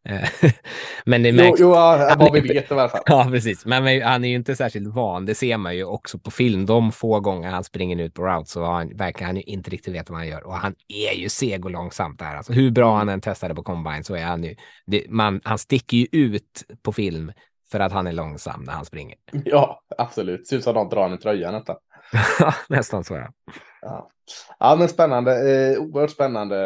men 1.05 1.23
det 1.23 1.33
märks... 1.33 1.61
Jo, 1.61 1.67
jo 1.67 1.71
vad 2.19 2.33
vi 2.33 2.41
vet 2.41 2.71
i 2.71 2.75
alla 2.75 2.89
fall. 2.89 3.03
Ja, 3.07 3.29
precis. 3.31 3.67
Men 3.67 4.03
han 4.03 4.25
är 4.25 4.29
ju 4.29 4.35
inte 4.35 4.57
särskilt 4.57 4.95
van. 4.95 5.27
Det 5.27 5.35
ser 5.35 5.57
man 5.57 5.77
ju 5.77 5.85
också 5.85 6.19
på 6.19 6.31
film. 6.31 6.67
De 6.67 6.93
få 6.93 7.21
gånger 7.21 7.51
han 7.51 7.65
springer 7.65 7.99
ut 7.99 8.15
på 8.15 8.23
route 8.23 8.51
så 8.51 8.65
han, 8.65 8.97
verkar 8.97 9.27
han 9.27 9.37
ju 9.37 9.43
inte 9.43 9.71
riktigt 9.71 9.95
veta 9.95 10.13
vad 10.13 10.21
han 10.21 10.29
gör. 10.29 10.47
Och 10.47 10.55
han 10.55 10.75
är 10.89 11.19
ju 11.19 11.29
seg 11.29 11.65
och 11.65 11.71
långsamt 11.71 12.19
där. 12.19 12.37
Alltså, 12.37 12.53
hur 12.53 12.71
bra 12.71 12.97
han 12.97 13.09
än 13.09 13.21
testade 13.21 13.55
på 13.55 13.63
combine 13.63 14.05
så 14.05 14.15
är 14.15 14.25
han 14.25 14.45
ju... 14.45 14.57
Det, 14.87 15.05
man, 15.09 15.41
han 15.45 15.59
sticker 15.59 15.97
ju 15.97 16.07
ut 16.13 16.65
på 16.83 16.93
film 16.93 17.33
för 17.71 17.81
att 17.81 17.93
han 17.93 18.07
är 18.07 18.13
långsam 18.13 18.63
när 18.63 18.73
han 18.73 18.85
springer. 18.85 19.17
Ja, 19.45 19.83
absolut. 19.99 20.47
Ser 20.47 20.57
ut 20.57 20.65
som 20.65 20.71
att 20.71 20.91
de 20.91 20.97
drar 20.97 21.11
en 21.11 21.19
tröja 21.19 21.51
nästan. 21.51 21.77
nästan 22.69 23.05
så 23.05 23.15
ja 23.15 23.29
ja. 23.83 24.11
Ja, 24.59 24.77
men 24.79 24.89
spännande. 24.89 25.33
Eh, 25.33 25.81
oerhört 25.81 26.11
spännande 26.11 26.57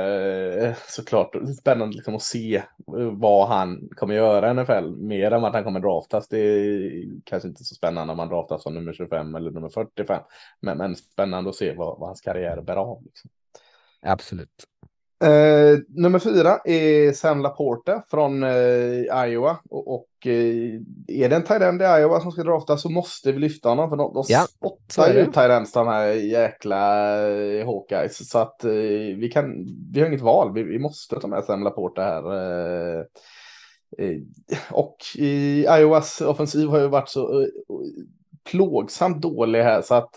eh, 0.62 0.74
såklart. 0.88 1.36
Spännande 1.60 1.96
liksom 1.96 2.14
att 2.14 2.22
se 2.22 2.56
eh, 2.56 3.10
vad 3.12 3.48
han 3.48 3.88
kommer 3.96 4.14
göra 4.14 4.50
i 4.50 4.54
NFL. 4.54 4.90
Mer 4.90 5.30
än 5.30 5.44
att 5.44 5.54
han 5.54 5.64
kommer 5.64 5.80
draftas. 5.80 6.28
Det 6.28 6.38
är 6.38 7.04
kanske 7.24 7.48
inte 7.48 7.64
så 7.64 7.74
spännande 7.74 8.12
om 8.12 8.18
han 8.18 8.28
draftas 8.28 8.62
som 8.62 8.74
nummer 8.74 8.92
25 8.92 9.34
eller 9.34 9.50
nummer 9.50 9.68
45. 9.68 10.22
Men, 10.60 10.78
men 10.78 10.96
spännande 10.96 11.50
att 11.50 11.56
se 11.56 11.74
vad, 11.74 11.98
vad 11.98 12.08
hans 12.08 12.20
karriär 12.20 12.60
bär 12.60 12.76
av. 12.76 13.04
Liksom. 13.04 13.30
Absolut. 14.02 14.66
Eh, 15.22 15.78
nummer 15.88 16.18
fyra 16.18 16.58
är 16.64 17.12
Sam 17.12 17.42
Laporta 17.42 18.04
från 18.10 18.42
eh, 18.42 19.26
Iowa. 19.26 19.58
Och, 19.70 19.94
och 19.94 20.26
eh, 20.26 20.80
är 21.08 21.28
det 21.28 21.36
en 21.36 21.44
tight 21.44 21.62
i 21.62 21.84
Iowa 22.00 22.20
som 22.20 22.32
ska 22.32 22.42
draftas 22.42 22.82
så 22.82 22.88
måste 22.88 23.32
vi 23.32 23.38
lyfta 23.38 23.68
honom. 23.68 23.90
För 23.90 23.96
de, 23.96 24.14
de 24.14 24.24
ja, 24.28 24.40
spottar 24.40 25.14
ju 25.14 25.24
tight 25.24 25.74
de 25.74 25.88
här 25.88 26.06
jäkla 26.06 27.12
eh, 27.28 27.66
Hawkeyes. 27.66 28.30
Så 28.30 28.38
att 28.38 28.64
eh, 28.64 28.70
vi, 29.18 29.30
kan, 29.32 29.66
vi 29.92 30.00
har 30.00 30.08
inget 30.08 30.20
val. 30.20 30.52
Vi, 30.52 30.62
vi 30.62 30.78
måste 30.78 31.20
ta 31.20 31.28
med 31.28 31.44
Sam 31.44 31.62
Laporta 31.62 32.02
här. 32.02 32.32
Eh, 32.98 33.04
och 34.70 34.96
i 35.18 35.66
Iowas 35.78 36.20
offensiv 36.20 36.68
har 36.68 36.80
ju 36.80 36.88
varit 36.88 37.08
så 37.08 37.46
plågsamt 38.50 39.22
dålig 39.22 39.62
här 39.62 39.82
så 39.82 39.94
att 39.94 40.10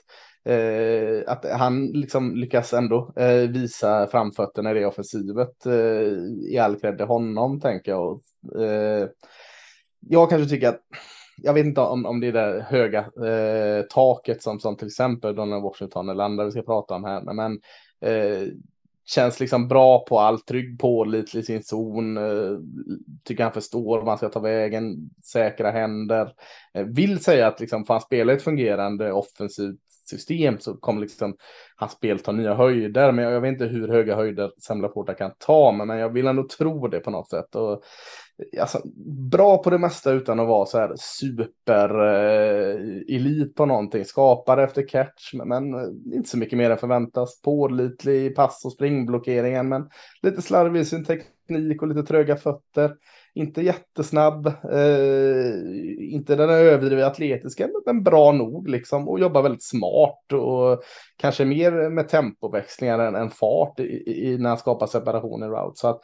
Eh, 0.46 1.24
att 1.28 1.46
han 1.52 1.88
liksom 1.88 2.36
lyckas 2.36 2.74
ändå 2.74 3.14
eh, 3.16 3.50
visa 3.50 4.08
framfötterna 4.08 4.72
i 4.72 4.74
det 4.74 4.86
offensivet. 4.86 5.66
Eh, 5.66 5.74
I 6.52 6.58
all 6.58 6.80
cred 6.80 6.98
till 6.98 7.06
honom 7.06 7.60
tänker 7.60 7.92
jag. 7.92 8.22
Eh, 8.60 9.08
jag 10.00 10.30
kanske 10.30 10.50
tycker 10.50 10.70
att 10.70 10.82
jag 11.38 11.54
vet 11.54 11.66
inte 11.66 11.82
om, 11.82 12.06
om 12.06 12.20
det 12.20 12.28
är 12.28 12.32
det 12.32 12.66
höga 12.70 13.00
eh, 13.00 13.86
taket 13.90 14.44
som, 14.44 14.60
som 14.60 14.78
till 14.78 14.88
exempel 14.88 15.36
Donald 15.36 15.64
Washington 15.64 16.10
eller 16.10 16.24
andra 16.24 16.46
vi 16.46 16.52
ska 16.52 16.62
prata 16.62 16.96
om 16.96 17.04
här. 17.04 17.22
Men, 17.22 17.36
men 17.36 17.60
eh, 18.02 18.48
känns 19.06 19.40
liksom 19.40 19.68
bra 19.68 20.06
på 20.06 20.20
allt, 20.20 20.48
trygg, 20.48 20.80
pålitlig 20.80 21.42
i 21.42 21.44
sin 21.44 21.64
zon. 21.64 22.18
Eh, 22.18 22.58
tycker 23.24 23.44
han 23.44 23.54
förstår 23.54 23.98
vad 23.98 24.06
man 24.06 24.18
ska 24.18 24.30
ta 24.30 24.40
vägen, 24.40 25.10
säkra 25.24 25.72
händer. 25.72 26.34
Eh, 26.74 26.86
vill 26.86 27.24
säga 27.24 27.48
att 27.48 27.60
liksom, 27.60 27.86
får 27.86 27.94
han 27.94 28.02
spela 28.02 28.34
ett 28.34 28.44
fungerande 28.44 29.12
offensivt 29.12 29.80
system 30.10 30.60
så 30.60 30.74
kommer 30.74 31.02
liksom 31.02 31.36
hans 31.76 31.92
spel 31.92 32.20
ta 32.20 32.32
nya 32.32 32.56
höjder. 32.56 33.12
Men 33.12 33.26
jag, 33.26 33.42
vet 33.42 33.52
inte 33.52 33.66
hur 33.66 33.88
höga 33.88 34.16
höjder 34.16 34.52
Semlaporta 34.68 35.14
kan 35.14 35.32
ta, 35.38 35.72
men, 35.72 35.88
men 35.88 35.98
jag 35.98 36.10
vill 36.10 36.28
ändå 36.28 36.48
tro 36.58 36.88
det 36.88 37.00
på 37.00 37.12
något 37.12 37.30
sätt. 37.30 37.56
Och, 37.56 37.72
eh, 37.72 38.62
alltså, 38.62 38.82
bra 39.32 39.58
på 39.64 39.70
det 39.70 39.78
mesta 39.78 40.12
utan 40.12 40.40
att 40.40 40.48
vara 40.48 40.66
så 40.66 40.78
här 40.78 40.94
super 40.98 41.90
eh, 41.90 43.16
elit 43.16 43.56
på 43.56 43.66
någonting. 43.66 44.06
Skapar 44.06 44.58
efter 44.58 44.88
catch, 44.88 45.34
men, 45.34 45.48
men 45.48 45.74
eh, 45.74 46.16
inte 46.16 46.30
så 46.30 46.38
mycket 46.38 46.58
mer 46.58 46.70
än 46.70 46.78
förväntas. 46.78 47.42
Pålitlig 47.42 48.26
i 48.26 48.30
pass 48.30 48.66
och 48.66 48.72
springblockeringen, 48.72 49.70
men 49.70 49.90
lite 50.22 50.42
slarvig 50.42 50.82
i 50.82 50.86
sin 50.86 51.06
teknik 51.06 51.82
och 51.82 51.88
lite 51.88 52.04
tröga 52.04 52.36
fötter 52.36 52.96
inte 53.36 53.62
jättesnabb, 53.62 54.48
eh, 54.48 56.14
inte 56.14 56.36
den 56.36 56.50
överdrivet 56.50 57.06
atletiska, 57.06 57.70
men 57.86 58.04
bra 58.04 58.32
nog 58.32 58.68
liksom 58.68 59.10
och 59.10 59.20
jobbar 59.20 59.42
väldigt 59.42 59.64
smart 59.64 60.34
och 60.34 60.84
kanske 61.18 61.46
mer 61.46 61.90
med 61.90 62.10
tempoväxlingar 62.10 63.00
än, 63.00 63.16
än 63.16 63.30
fart 63.30 63.80
i, 63.80 63.84
i, 64.08 64.38
när 64.38 64.50
han 64.50 64.58
skapar 64.58 64.88
separation 64.88 65.44
i 65.44 65.46
route. 65.46 65.80
Så 65.80 65.88
att, 65.88 66.02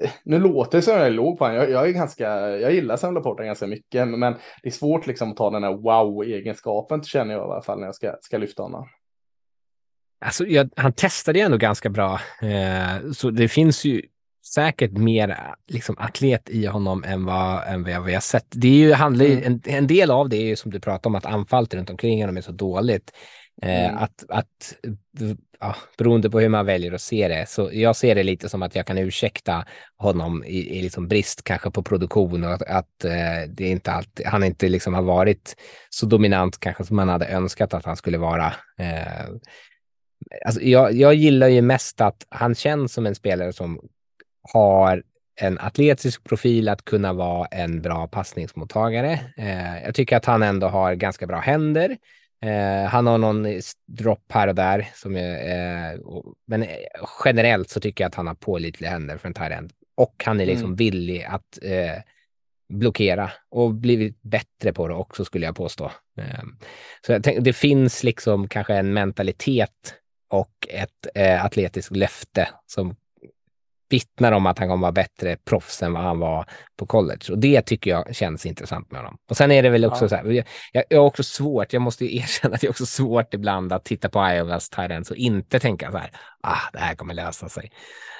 eh, 0.00 0.10
nu 0.24 0.38
låter 0.38 0.78
det 0.78 0.82
som 0.82 0.94
jag 0.94 1.06
är 1.06 1.10
låg 1.10 1.38
på 1.38 1.44
honom. 1.44 1.60
Jag, 1.60 1.70
jag, 1.70 1.88
är 1.88 1.92
ganska, 1.92 2.28
jag 2.50 2.72
gillar 2.72 2.96
Sam 2.96 3.14
Laporta 3.14 3.44
ganska 3.44 3.66
mycket, 3.66 4.08
men 4.08 4.34
det 4.62 4.68
är 4.68 4.70
svårt 4.70 5.06
liksom 5.06 5.30
att 5.30 5.36
ta 5.36 5.50
den 5.50 5.64
här 5.64 5.72
wow-egenskapen 5.72 7.02
känner 7.02 7.34
jag 7.34 7.40
i 7.40 7.44
alla 7.44 7.62
fall 7.62 7.78
när 7.78 7.86
jag 7.86 7.94
ska, 7.94 8.16
ska 8.20 8.38
lyfta 8.38 8.62
honom. 8.62 8.86
Alltså, 10.24 10.46
jag, 10.46 10.70
han 10.76 10.92
testade 10.92 11.38
ju 11.38 11.44
ändå 11.44 11.56
ganska 11.56 11.90
bra, 11.90 12.20
eh, 12.42 13.12
så 13.12 13.30
det 13.30 13.48
finns 13.48 13.84
ju 13.84 14.02
säkert 14.44 14.92
mer 14.92 15.36
liksom, 15.68 15.96
atlet 15.98 16.50
i 16.50 16.66
honom 16.66 17.04
än 17.04 17.24
vad, 17.24 17.66
än 17.66 17.84
vad 17.84 18.04
vi 18.04 18.14
har 18.14 18.20
sett. 18.20 18.46
Det 18.50 18.68
är 18.68 18.78
ju, 18.78 18.92
handlar 18.92 19.24
mm. 19.24 19.44
en, 19.44 19.60
en, 19.64 19.86
del 19.86 20.10
av 20.10 20.28
det 20.28 20.36
är 20.36 20.46
ju 20.46 20.56
som 20.56 20.70
du 20.70 20.80
pratar 20.80 21.10
om 21.10 21.14
att 21.14 21.26
anfallet 21.26 21.74
runt 21.74 21.90
omkring 21.90 22.20
honom 22.20 22.36
är 22.36 22.40
så 22.40 22.52
dåligt. 22.52 23.12
Eh, 23.62 23.84
mm. 23.84 23.96
att, 23.96 24.24
att 24.28 24.74
ja, 25.60 25.76
beroende 25.98 26.30
på 26.30 26.40
hur 26.40 26.48
man 26.48 26.66
väljer 26.66 26.92
att 26.92 27.00
se 27.00 27.28
det, 27.28 27.48
så 27.48 27.70
jag 27.72 27.96
ser 27.96 28.14
det 28.14 28.22
lite 28.22 28.48
som 28.48 28.62
att 28.62 28.74
jag 28.74 28.86
kan 28.86 28.98
ursäkta 28.98 29.64
honom 29.96 30.44
i, 30.44 30.78
i 30.78 30.82
liksom 30.82 31.08
brist 31.08 31.44
kanske 31.44 31.70
på 31.70 31.82
produktion 31.82 32.44
och 32.44 32.52
att, 32.52 32.62
att 32.62 33.04
eh, 33.04 33.48
det 33.48 33.68
inte 33.68 33.92
alltid, 33.92 34.26
han 34.26 34.44
inte 34.44 34.68
liksom 34.68 34.94
har 34.94 35.02
varit 35.02 35.56
så 35.90 36.06
dominant 36.06 36.60
kanske 36.60 36.84
som 36.84 36.96
man 36.96 37.08
hade 37.08 37.26
önskat 37.26 37.74
att 37.74 37.84
han 37.84 37.96
skulle 37.96 38.18
vara. 38.18 38.46
Eh, 38.78 39.24
alltså 40.46 40.60
jag, 40.62 40.92
jag 40.92 41.14
gillar 41.14 41.48
ju 41.48 41.62
mest 41.62 42.00
att 42.00 42.26
han 42.28 42.54
känns 42.54 42.92
som 42.92 43.06
en 43.06 43.14
spelare 43.14 43.52
som 43.52 43.80
har 44.52 45.02
en 45.40 45.58
atletisk 45.58 46.24
profil 46.24 46.68
att 46.68 46.84
kunna 46.84 47.12
vara 47.12 47.46
en 47.46 47.82
bra 47.82 48.08
passningsmottagare. 48.08 49.20
Eh, 49.36 49.82
jag 49.84 49.94
tycker 49.94 50.16
att 50.16 50.24
han 50.24 50.42
ändå 50.42 50.66
har 50.66 50.94
ganska 50.94 51.26
bra 51.26 51.38
händer. 51.38 51.96
Eh, 52.44 52.88
han 52.88 53.06
har 53.06 53.18
någon 53.18 53.46
dropp 53.86 54.24
här 54.28 54.48
och 54.48 54.54
där, 54.54 54.88
som 54.94 55.16
är, 55.16 55.92
eh, 55.92 56.00
och, 56.00 56.34
men 56.46 56.66
generellt 57.24 57.70
så 57.70 57.80
tycker 57.80 58.04
jag 58.04 58.08
att 58.08 58.14
han 58.14 58.26
har 58.26 58.34
pålitliga 58.34 58.90
händer 58.90 59.18
för 59.18 59.28
en 59.28 59.34
tight 59.34 59.72
Och 59.94 60.22
han 60.24 60.40
är 60.40 60.46
liksom 60.46 60.66
mm. 60.66 60.76
villig 60.76 61.24
att 61.24 61.58
eh, 61.62 62.02
blockera 62.68 63.30
och 63.50 63.74
blivit 63.74 64.22
bättre 64.22 64.72
på 64.72 64.88
det 64.88 64.94
också 64.94 65.24
skulle 65.24 65.46
jag 65.46 65.56
påstå. 65.56 65.84
Eh, 66.18 66.44
så 67.06 67.12
jag 67.12 67.24
tänk, 67.24 67.44
det 67.44 67.52
finns 67.52 68.04
liksom 68.04 68.48
kanske 68.48 68.74
en 68.74 68.92
mentalitet 68.92 69.94
och 70.28 70.68
ett 70.68 71.06
eh, 71.14 71.44
atletiskt 71.44 71.96
löfte 71.96 72.48
som 72.66 72.96
vittnar 73.94 74.32
om 74.32 74.46
att 74.46 74.58
han 74.58 74.68
kommer 74.68 74.82
vara 74.82 74.92
bättre 74.92 75.36
proffs 75.36 75.82
än 75.82 75.92
vad 75.92 76.02
han 76.02 76.18
var 76.18 76.46
på 76.76 76.86
college. 76.86 77.32
Och 77.32 77.38
det 77.38 77.62
tycker 77.62 77.90
jag 77.90 78.14
känns 78.14 78.46
intressant 78.46 78.90
med 78.90 79.00
honom. 79.00 79.18
Och 79.30 79.36
sen 79.36 79.50
är 79.50 79.62
det 79.62 79.70
väl 79.70 79.84
också 79.84 80.04
ja. 80.04 80.08
så 80.08 80.16
här, 80.16 80.44
jag, 80.72 80.84
jag 80.88 80.98
har 80.98 81.06
också 81.06 81.22
svårt, 81.22 81.72
jag 81.72 81.82
måste 81.82 82.04
ju 82.04 82.16
erkänna 82.20 82.54
att 82.54 82.60
det 82.60 82.66
är 82.66 82.70
också 82.70 82.86
svårt 82.86 83.34
ibland 83.34 83.72
att 83.72 83.84
titta 83.84 84.08
på 84.08 84.28
Iowas 84.28 84.70
Tyrants 84.70 85.10
och 85.10 85.16
inte 85.16 85.60
tänka 85.60 85.92
så 85.92 85.98
här, 85.98 86.10
ah, 86.40 86.70
det 86.72 86.78
här 86.78 86.94
kommer 86.94 87.14
lösa 87.14 87.48
sig. 87.48 87.70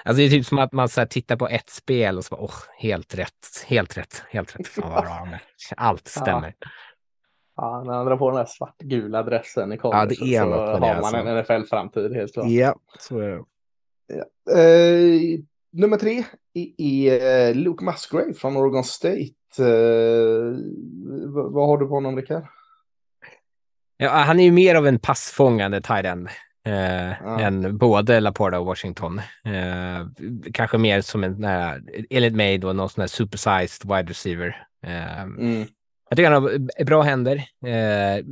Alltså 0.05 0.19
det 0.19 0.25
är 0.25 0.31
typ 0.31 0.47
som 0.47 0.59
att 0.59 0.73
man 0.73 0.89
så 0.89 1.01
här, 1.01 1.07
tittar 1.07 1.37
på 1.37 1.49
ett 1.49 1.71
spel 1.71 2.19
och 2.19 2.25
så 2.25 2.37
bara, 2.37 2.45
oh, 2.45 2.55
helt 2.79 3.15
rätt, 3.15 3.65
helt 3.67 3.99
rätt, 3.99 4.23
helt 4.31 4.57
rätt. 4.57 4.69
Fan 4.69 5.29
Allt 5.77 6.09
stämmer. 6.09 6.55
Ja. 6.59 6.69
Ja, 7.57 7.83
när 7.87 7.93
han 7.93 8.07
drar 8.07 8.17
på 8.17 8.31
den 8.31 8.39
här 8.39 8.47
svartgula 8.47 9.23
dressen 9.23 9.73
i 9.73 9.79
college 9.79 10.01
ja, 10.01 10.07
det 10.07 10.35
är 10.37 10.43
så 10.43 10.51
har 10.51 10.81
det, 10.81 10.81
man 10.81 10.97
alltså. 10.97 11.17
en 11.17 11.39
NFL-framtid 11.39 12.15
helt 12.15 12.33
klart. 12.35 12.47
Ja, 12.49 12.75
så 12.99 13.19
är 13.19 13.29
det. 13.29 13.45
Ja. 14.07 14.25
Eh, 14.59 15.41
nummer 15.75 15.97
tre 15.97 16.25
är 16.79 17.49
eh, 17.49 17.55
Luke 17.55 17.85
Musgrave 17.85 18.35
från 18.35 18.57
Oregon 18.57 18.85
State. 18.85 19.35
Eh, 19.59 20.59
vad 21.33 21.67
har 21.67 21.79
du 21.79 21.87
på 21.87 21.95
honom, 21.95 22.17
Rickard? 22.17 22.47
Ja, 23.97 24.11
han 24.11 24.41
är 24.41 24.45
ju 24.45 24.53
mer 24.53 24.75
av 24.75 24.87
en 24.87 24.99
passfångande 24.99 25.81
tight 25.81 26.05
end. 26.05 26.29
Eh, 26.67 27.13
ja. 27.23 27.41
än 27.41 27.79
både 27.79 28.21
Laporta 28.21 28.59
och 28.59 28.67
Washington. 28.67 29.19
Eh, 29.45 30.07
kanske 30.53 30.79
mer 30.79 31.01
som 31.01 31.25
en, 31.25 31.45
enligt 32.11 32.35
mig 32.35 32.59
då, 32.59 32.73
någon 32.73 32.89
sån 32.89 33.01
här 33.01 33.09
supersized 33.09 33.91
wide 33.91 34.11
receiver. 34.11 34.67
Eh, 34.87 35.23
mm. 35.23 35.67
Jag 36.15 36.17
tycker 36.17 36.31
han 36.31 36.43
har 36.43 36.85
bra 36.85 37.03
händer. 37.03 37.37
Eh, 37.67 38.25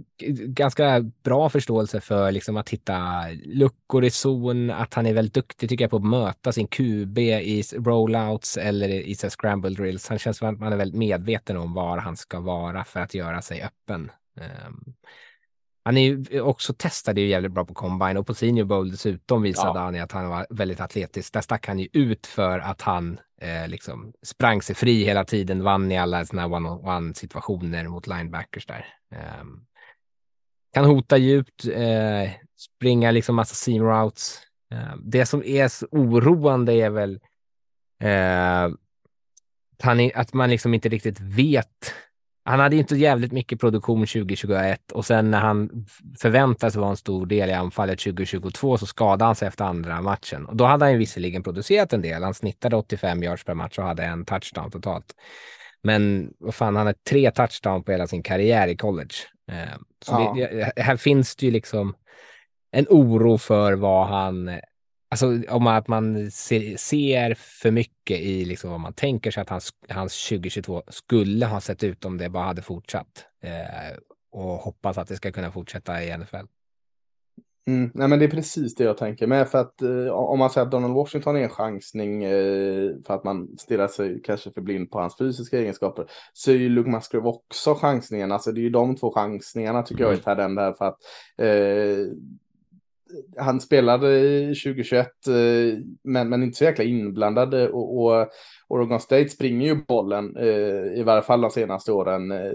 ganska 0.47 1.01
bra 1.01 1.49
förståelse 1.49 2.01
för 2.01 2.33
liksom, 2.33 2.57
att 2.57 2.69
hitta 2.69 3.25
luckor 3.45 4.05
i 4.05 4.11
zon. 4.11 4.71
Att 4.71 4.95
han 4.95 5.07
är 5.07 5.13
väldigt 5.13 5.35
duktig 5.35 5.69
tycker 5.69 5.85
jag 5.85 5.91
på 5.91 5.97
att 5.97 6.05
möta 6.05 6.53
sin 6.53 6.67
QB 6.67 7.19
i 7.19 7.63
rollouts 7.73 8.57
eller 8.57 8.89
i 8.89 9.15
så 9.15 9.31
scramble 9.31 9.71
drills. 9.71 10.09
Han 10.09 10.19
känns 10.19 10.37
som 10.37 10.49
att 10.49 10.61
man 10.61 10.73
är 10.73 10.77
väldigt 10.77 10.99
medveten 10.99 11.57
om 11.57 11.75
var 11.75 11.99
han 11.99 12.17
ska 12.17 12.41
vara 12.41 12.85
för 12.85 13.01
att 13.01 13.15
göra 13.15 13.43
sig 13.43 13.63
öppen. 13.63 14.11
Eh, 14.41 14.71
han 15.85 15.97
är 15.97 16.03
ju 16.03 16.41
också 16.41 16.75
testade 16.75 17.21
ju 17.21 17.27
jävligt 17.27 17.53
bra 17.53 17.65
på 17.65 17.75
combine 17.75 18.17
och 18.17 18.27
på 18.27 18.35
senior 18.35 18.65
bowl 18.65 18.91
dessutom 18.91 19.43
visade 19.43 19.79
ja. 19.79 19.85
han 19.85 20.01
att 20.01 20.13
han 20.13 20.29
var 20.29 20.47
väldigt 20.51 20.81
atletisk. 20.81 21.33
Där 21.33 21.41
stack 21.41 21.67
han 21.67 21.79
ju 21.79 21.89
ut 21.93 22.27
för 22.27 22.59
att 22.59 22.83
han 22.83 23.21
eh, 23.41 23.69
liksom 23.69 24.13
sprang 24.23 24.63
sig 24.63 24.75
fri 24.75 25.05
hela 25.05 25.25
tiden, 25.25 25.63
vann 25.63 25.93
i 25.93 25.99
alla 25.99 26.25
sådana 26.25 26.43
här 26.43 26.55
one-on-one 26.55 27.15
situationer 27.15 27.89
mot 27.89 28.07
linebackers 28.07 28.67
där. 28.67 28.87
Eh, 29.15 29.45
kan 30.73 30.85
hota 30.85 31.17
djupt, 31.17 31.65
eh, 31.67 32.31
springa 32.57 33.11
liksom 33.11 33.37
massa 33.37 33.55
seam 33.55 33.83
routes. 33.83 34.39
Eh, 34.73 34.97
det 35.03 35.27
som 35.27 35.45
är 35.45 35.69
så 35.69 35.87
oroande 35.91 36.73
är 36.73 36.91
väl 36.91 37.21
eh, 38.03 38.71
att 40.15 40.33
man 40.33 40.51
liksom 40.51 40.75
inte 40.75 40.89
riktigt 40.89 41.21
vet 41.21 41.95
han 42.45 42.61
hade 42.61 42.77
inte 42.77 42.97
jävligt 42.97 43.33
mycket 43.33 43.61
produktion 43.61 44.01
2021 44.01 44.93
och 44.93 45.07
sen 45.07 45.31
när 45.31 45.41
han 45.41 45.87
förväntades 46.19 46.77
vara 46.77 46.91
en 46.91 46.97
stor 46.97 47.27
del 47.27 47.51
i 47.51 47.53
anfallet 47.53 47.99
2022 47.99 48.79
så 48.79 48.87
skadade 48.87 49.25
han 49.25 49.35
sig 49.35 49.49
efter 49.49 49.65
andra 49.65 50.01
matchen. 50.01 50.47
Och 50.47 50.57
då 50.57 50.65
hade 50.65 50.85
han 50.85 50.93
ju 50.93 50.99
visserligen 50.99 51.43
producerat 51.43 51.93
en 51.93 52.03
del. 52.03 52.23
Han 52.23 52.35
snittade 52.35 52.77
85 52.77 53.23
yards 53.23 53.45
per 53.45 53.55
match 53.55 53.79
och 53.79 53.85
hade 53.85 54.05
en 54.05 54.25
touchdown 54.25 54.71
totalt. 54.71 55.15
Men 55.83 56.33
vad 56.39 56.55
fan, 56.55 56.77
han 56.77 56.87
har 56.87 56.95
tre 57.11 57.31
touchdown 57.31 57.85
på 57.85 57.93
hela 57.93 58.07
sin 58.07 58.23
karriär 58.23 58.69
i 58.69 58.77
college. 58.77 59.15
Eh, 59.53 59.79
så 60.05 60.35
ja. 60.37 60.49
det, 60.77 60.83
här 60.83 60.97
finns 60.97 61.37
det 61.37 61.47
ju 61.47 61.53
liksom 61.53 61.95
en 62.73 62.87
oro 62.89 63.39
för 63.39 63.73
vad 63.73 64.07
han 64.07 64.61
Alltså 65.13 65.41
om 65.49 65.67
att 65.67 65.89
man 65.89 66.31
ser, 66.31 66.77
ser, 66.77 67.35
för 67.35 67.71
mycket 67.71 68.21
i 68.21 68.45
liksom 68.45 68.71
vad 68.71 68.81
man 68.81 68.93
tänker 68.93 69.31
sig 69.31 69.41
att 69.41 69.49
hans, 69.49 69.71
hans 69.89 70.29
2022 70.29 70.83
skulle 70.89 71.47
ha 71.47 71.61
sett 71.61 71.85
ut 71.85 72.05
om 72.05 72.19
det 72.19 72.29
bara 72.29 72.45
hade 72.45 72.63
fortsatt. 72.63 73.27
Eh, 73.43 73.99
och 74.31 74.43
hoppas 74.43 74.99
att 74.99 75.09
det 75.09 75.17
ska 75.17 75.33
kunna 75.33 75.53
fortsätta 75.53 76.05
i 76.05 76.19
NFL. 76.19 76.37
Mm, 77.67 77.91
nej 77.95 78.09
men 78.09 78.19
det 78.19 78.25
är 78.25 78.31
precis 78.31 78.75
det 78.75 78.85
jag 78.85 78.97
tänker 78.97 79.27
med 79.27 79.49
för 79.49 79.59
att 79.59 79.83
eh, 79.83 80.09
om 80.09 80.39
man 80.39 80.51
säger 80.51 80.67
att 80.67 80.73
Donald 80.73 80.95
Washington 80.95 81.37
är 81.37 81.41
en 81.41 81.49
chansning 81.49 82.25
eh, 82.25 82.91
för 83.07 83.15
att 83.15 83.25
man 83.25 83.59
stirrar 83.59 83.89
sig 83.89 84.23
kanske 84.25 84.51
för 84.51 84.61
blind 84.61 84.91
på 84.91 85.01
hans 85.01 85.19
fysiska 85.19 85.59
egenskaper 85.59 86.07
så 86.33 86.51
är 86.51 86.55
ju 86.55 86.69
Luke 86.69 86.91
Musgrave 86.91 87.29
också 87.29 87.75
chansningen. 87.75 88.33
Alltså 88.33 88.53
det 88.53 88.61
är 88.61 88.63
ju 88.63 88.71
de 88.71 88.97
två 88.97 89.15
chansningarna 89.15 89.83
tycker 89.83 90.05
mm. 90.05 90.19
jag 90.25 90.37
den 90.37 90.55
där 90.55 90.73
för 90.73 90.85
att 90.85 90.99
eh, 91.39 92.13
han 93.37 93.61
spelade 93.61 94.09
2021, 94.47 95.27
eh, 95.27 95.35
men, 96.03 96.29
men 96.29 96.43
inte 96.43 96.59
så 96.59 96.65
jäkla 96.65 96.85
inblandade 96.85 97.69
och, 97.69 98.05
och 98.05 98.29
Oregon 98.69 99.01
State 99.01 99.29
springer 99.29 99.67
ju 99.67 99.85
bollen, 99.89 100.37
eh, 100.37 100.99
i 101.01 101.03
varje 101.07 101.23
fall 101.23 101.41
de 101.41 101.51
senaste 101.51 101.93
åren, 101.93 102.31
eh, 102.31 102.53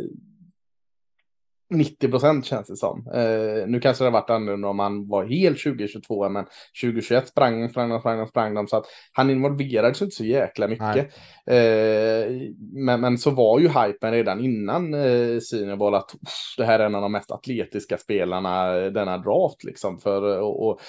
90 1.70 2.12
procent 2.12 2.46
känns 2.46 2.68
det 2.68 2.76
som. 2.76 3.08
Eh, 3.14 3.68
nu 3.68 3.80
kanske 3.80 4.04
det 4.04 4.08
har 4.08 4.22
varit 4.22 4.30
annorlunda 4.30 4.68
om 4.68 4.80
han 4.80 5.08
var 5.08 5.26
helt 5.26 5.64
2022, 5.64 6.30
men 6.30 6.46
2021 6.82 7.28
sprang, 7.28 7.70
sprang, 7.70 8.00
sprang, 8.00 8.28
sprang 8.28 8.54
de, 8.54 8.68
så 8.68 8.78
att 8.78 8.86
han 9.12 9.30
involverades 9.30 10.02
inte 10.02 10.16
så 10.16 10.24
jäkla 10.24 10.68
mycket. 10.68 11.14
Eh, 11.46 12.32
men, 12.74 13.02
men 13.02 13.18
så 13.18 13.32
var 13.32 13.60
ju 13.60 13.68
hypen 13.68 14.12
redan 14.12 14.40
innan 14.40 14.94
eh, 14.94 15.40
Senior 15.40 15.96
att 15.96 16.16
det 16.58 16.66
här 16.66 16.80
är 16.80 16.86
en 16.86 16.96
av 16.96 17.02
de 17.02 17.12
mest 17.12 17.32
atletiska 17.32 17.98
spelarna 17.98 18.74
denna 18.74 19.18
draft 19.18 19.64
liksom. 19.64 20.00
För, 20.00 20.42
och, 20.42 20.68
och 20.68 20.80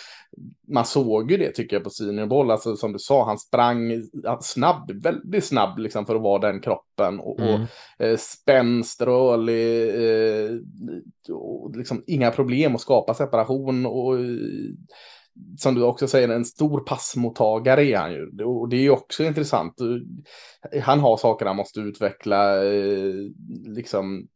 man 0.69 0.85
såg 0.85 1.31
ju 1.31 1.37
det 1.37 1.51
tycker 1.51 1.77
jag 1.77 1.85
på 1.85 2.27
Bowl, 2.27 2.51
alltså 2.51 2.77
som 2.77 2.93
du 2.93 2.99
sa, 2.99 3.25
han 3.25 3.39
sprang 3.39 4.03
snabb, 4.41 4.91
väldigt 5.03 5.45
snabb 5.45 5.79
liksom 5.79 6.07
för 6.07 6.15
att 6.15 6.23
vara 6.23 6.39
den 6.39 6.61
kroppen 6.61 7.21
och, 7.21 7.41
mm. 7.41 7.63
och 7.63 8.05
eh, 8.05 8.17
spänst, 8.17 9.03
rörlig, 9.03 9.89
eh, 9.89 10.51
liksom 11.75 12.05
inga 12.07 12.31
problem 12.31 12.75
att 12.75 12.81
skapa 12.81 13.15
separation 13.15 13.87
och 13.87 14.15
som 15.59 15.75
du 15.75 15.83
också 15.83 16.09
säger, 16.09 16.29
en 16.29 16.45
stor 16.45 16.81
passmottagare 16.81 17.85
är 17.85 17.97
han 17.97 18.13
ju. 18.13 18.45
Och 18.45 18.69
det 18.69 18.77
är 18.77 18.81
ju 18.81 18.91
också 18.91 19.25
intressant. 19.25 19.75
Han 20.83 21.01
har 21.01 21.17
saker 21.17 21.47
han 21.47 21.57
måste 21.57 21.81
utveckla, 21.81 22.65
eh, 22.65 23.15
liksom 23.67 24.27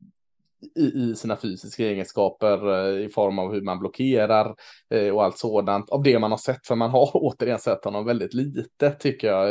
i, 0.76 1.14
sina 1.14 1.36
fysiska 1.36 1.84
egenskaper 1.84 2.72
eh, 2.72 3.06
i 3.06 3.08
form 3.08 3.38
av 3.38 3.52
hur 3.52 3.62
man 3.62 3.78
blockerar 3.78 4.54
eh, 4.90 5.08
och 5.08 5.24
allt 5.24 5.38
sådant 5.38 5.90
av 5.90 6.02
det 6.02 6.18
man 6.18 6.30
har 6.30 6.38
sett. 6.38 6.66
För 6.66 6.74
man 6.74 6.90
har 6.90 7.10
återigen 7.14 7.58
sett 7.58 7.84
honom 7.84 8.04
väldigt 8.04 8.34
lite 8.34 8.90
tycker 8.90 9.28
jag 9.28 9.50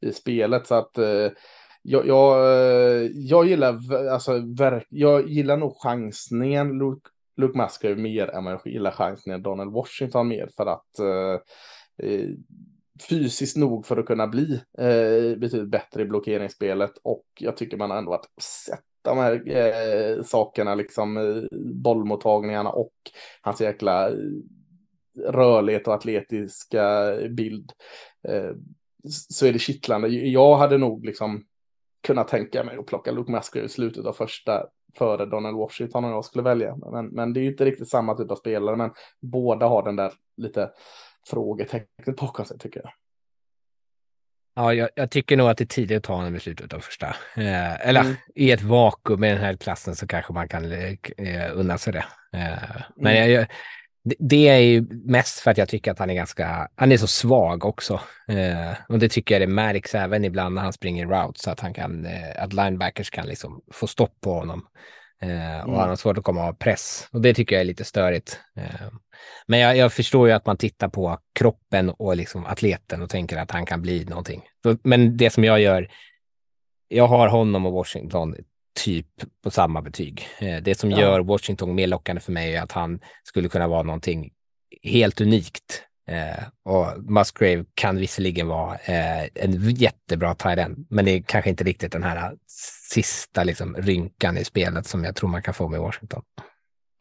i 0.00 0.12
spelet. 0.12 0.66
Så 0.66 0.74
att 0.74 0.98
jag, 1.82 2.06
jag, 2.06 2.44
eh, 2.44 3.10
jag 3.14 3.46
gillar, 3.46 3.94
alltså, 4.12 4.42
jag 4.88 5.28
gillar 5.28 5.56
nog 5.56 5.76
chansningen 5.82 6.78
Luke, 6.78 7.10
Luke 7.36 7.58
Musgrave 7.58 7.96
mer 7.96 8.28
än 8.28 8.44
vad 8.44 8.52
jag 8.52 8.66
gillar 8.66 8.90
chansningen 8.90 9.42
Donald 9.42 9.72
Washington 9.72 10.28
mer 10.28 10.48
för 10.56 10.66
att 10.66 10.98
eh, 10.98 11.40
eh, 12.08 12.28
fysiskt 13.08 13.56
nog 13.56 13.86
för 13.86 13.96
att 13.96 14.06
kunna 14.06 14.26
bli 14.26 14.54
eh, 14.78 15.38
betydligt 15.38 15.70
bättre 15.70 16.02
i 16.02 16.04
blockeringsspelet 16.04 16.92
och 17.02 17.24
jag 17.40 17.56
tycker 17.56 17.76
man 17.76 17.90
har 17.90 17.98
ändå 17.98 18.14
att 18.14 18.42
sett 18.42 18.84
de 19.02 19.18
här 19.18 19.48
eh, 19.48 20.22
sakerna, 20.22 20.74
liksom 20.74 21.16
eh, 21.16 21.58
bollmottagningarna 21.74 22.70
och 22.70 22.94
hans 23.40 23.60
jäkla 23.60 24.08
eh, 24.08 24.16
rörlighet 25.26 25.88
och 25.88 25.94
atletiska 25.94 27.14
bild. 27.30 27.72
Eh, 28.28 28.50
så 29.08 29.46
är 29.46 29.52
det 29.52 29.58
kittlande. 29.58 30.08
Jag 30.08 30.56
hade 30.56 30.78
nog 30.78 31.04
liksom 31.04 31.44
kunnat 32.02 32.28
tänka 32.28 32.64
mig 32.64 32.76
att 32.76 32.86
plocka 32.86 33.10
Luke 33.10 33.32
Musgrave 33.32 33.66
i 33.66 33.68
slutet 33.68 34.06
av 34.06 34.12
första 34.12 34.66
före 34.98 35.26
Donald 35.26 35.56
Washington 35.56 36.04
om 36.04 36.10
jag 36.10 36.24
skulle 36.24 36.42
välja. 36.44 36.76
Men, 36.76 37.06
men 37.06 37.32
det 37.32 37.40
är 37.40 37.42
ju 37.42 37.50
inte 37.50 37.64
riktigt 37.64 37.88
samma 37.88 38.14
typ 38.14 38.30
av 38.30 38.36
spelare, 38.36 38.76
men 38.76 38.90
båda 39.20 39.66
har 39.66 39.82
den 39.82 39.96
där 39.96 40.12
lite 40.36 40.70
frågetecknet 41.26 42.16
bakom 42.16 42.44
sig 42.44 42.58
tycker 42.58 42.80
jag. 42.80 42.92
Ja, 44.54 44.74
jag, 44.74 44.88
jag, 44.94 45.10
tycker 45.10 45.36
nog 45.36 45.48
att 45.48 45.58
det 45.58 45.64
är 45.64 45.66
tidigt 45.66 45.96
att 45.96 46.04
ta 46.04 46.14
honom 46.14 46.36
i 46.36 46.40
slutet 46.40 46.72
av 46.72 46.80
första. 46.80 47.06
Eh, 47.36 47.88
eller 47.88 48.00
mm. 48.00 48.14
i 48.34 48.50
ett 48.50 48.62
vakuum 48.62 49.20
med 49.20 49.36
den 49.36 49.44
här 49.44 49.56
klassen 49.56 49.96
så 49.96 50.06
kanske 50.06 50.32
man 50.32 50.48
kan 50.48 50.72
eh, 50.72 51.50
unna 51.54 51.78
sig 51.78 51.92
det. 51.92 52.04
Eh, 52.38 52.82
men 52.96 53.16
mm. 53.16 53.32
jag, 53.32 53.46
det 54.04 54.48
är 54.48 54.58
ju 54.58 54.86
mest 54.90 55.38
för 55.38 55.50
att 55.50 55.58
jag 55.58 55.68
tycker 55.68 55.90
att 55.90 55.98
han 55.98 56.10
är 56.10 56.14
ganska, 56.14 56.68
han 56.74 56.92
är 56.92 56.96
så 56.96 57.06
svag 57.06 57.64
också. 57.64 58.00
Eh, 58.28 58.76
och 58.88 58.98
det 58.98 59.08
tycker 59.08 59.34
jag 59.34 59.42
det 59.42 59.54
märks 59.54 59.94
även 59.94 60.24
ibland 60.24 60.54
när 60.54 60.62
han 60.62 60.72
springer 60.72 61.06
routes, 61.06 61.48
att 61.48 61.60
han 61.60 61.74
kan, 61.74 62.06
eh, 62.06 62.42
att 62.42 62.52
linebackers 62.52 63.10
kan 63.10 63.26
liksom 63.26 63.60
få 63.72 63.86
stopp 63.86 64.20
på 64.20 64.32
honom. 64.32 64.66
Eh, 65.22 65.60
och 65.60 65.68
mm. 65.68 65.80
han 65.80 65.88
har 65.88 65.96
svårt 65.96 66.18
att 66.18 66.24
komma 66.24 66.48
av 66.48 66.52
press. 66.52 67.08
Och 67.12 67.20
det 67.20 67.34
tycker 67.34 67.54
jag 67.54 67.60
är 67.60 67.66
lite 67.66 67.84
störigt. 67.84 68.40
Eh, 68.56 68.88
men 69.46 69.60
jag, 69.60 69.76
jag, 69.76 69.92
förstår 69.92 70.28
ju 70.28 70.34
att 70.34 70.46
man 70.46 70.56
tittar 70.56 70.88
på 70.88 71.18
kroppen 71.32 71.90
och 71.90 72.16
liksom 72.16 72.46
atleten 72.46 73.02
och 73.02 73.10
tänker 73.10 73.36
att 73.36 73.50
han 73.50 73.66
kan 73.66 73.82
bli 73.82 74.04
någonting. 74.04 74.42
Så, 74.62 74.76
men 74.84 75.16
det 75.16 75.30
som 75.30 75.44
jag 75.44 75.60
gör, 75.60 75.88
jag 76.88 77.06
har 77.06 77.28
honom 77.28 77.66
och 77.66 77.72
Washington 77.72 78.34
typ 78.74 79.06
på 79.44 79.50
samma 79.50 79.82
betyg. 79.82 80.26
Eh, 80.38 80.62
det 80.62 80.78
som 80.78 80.90
ja. 80.90 81.00
gör 81.00 81.20
Washington 81.20 81.74
mer 81.74 81.86
lockande 81.86 82.20
för 82.20 82.32
mig 82.32 82.56
är 82.56 82.62
att 82.62 82.72
han 82.72 83.00
skulle 83.24 83.48
kunna 83.48 83.68
vara 83.68 83.82
någonting 83.82 84.30
helt 84.82 85.20
unikt 85.20 85.82
Eh, 86.08 86.44
och 86.64 87.02
Musgrave 87.02 87.64
kan 87.74 87.96
visserligen 87.96 88.48
vara 88.48 88.74
eh, 88.74 89.22
en 89.34 89.70
jättebra 89.70 90.34
tight 90.34 90.68
men 90.88 91.04
det 91.04 91.10
är 91.10 91.22
kanske 91.22 91.50
inte 91.50 91.64
riktigt 91.64 91.92
den 91.92 92.02
här 92.02 92.36
sista 92.90 93.44
liksom, 93.44 93.76
rynkan 93.76 94.38
i 94.38 94.44
spelet 94.44 94.86
som 94.86 95.04
jag 95.04 95.16
tror 95.16 95.28
man 95.28 95.42
kan 95.42 95.54
få 95.54 95.68
med 95.68 95.80
Washington. 95.80 96.22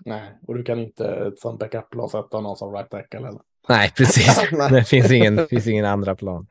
Nej, 0.06 0.40
och 0.48 0.56
du 0.56 0.64
kan 0.64 0.80
inte 0.80 1.32
som 1.38 1.58
backup-plan 1.58 2.10
sätta 2.10 2.40
någon 2.40 2.58
som 2.58 2.74
right 2.74 2.90
tackle 2.90 3.20
eller? 3.20 3.42
Nej, 3.70 3.92
precis. 3.98 4.50
det 4.70 4.84
finns 4.84 5.12
ingen, 5.12 5.48
finns 5.48 5.68
ingen 5.68 5.86
andra 5.86 6.16
plan. 6.16 6.48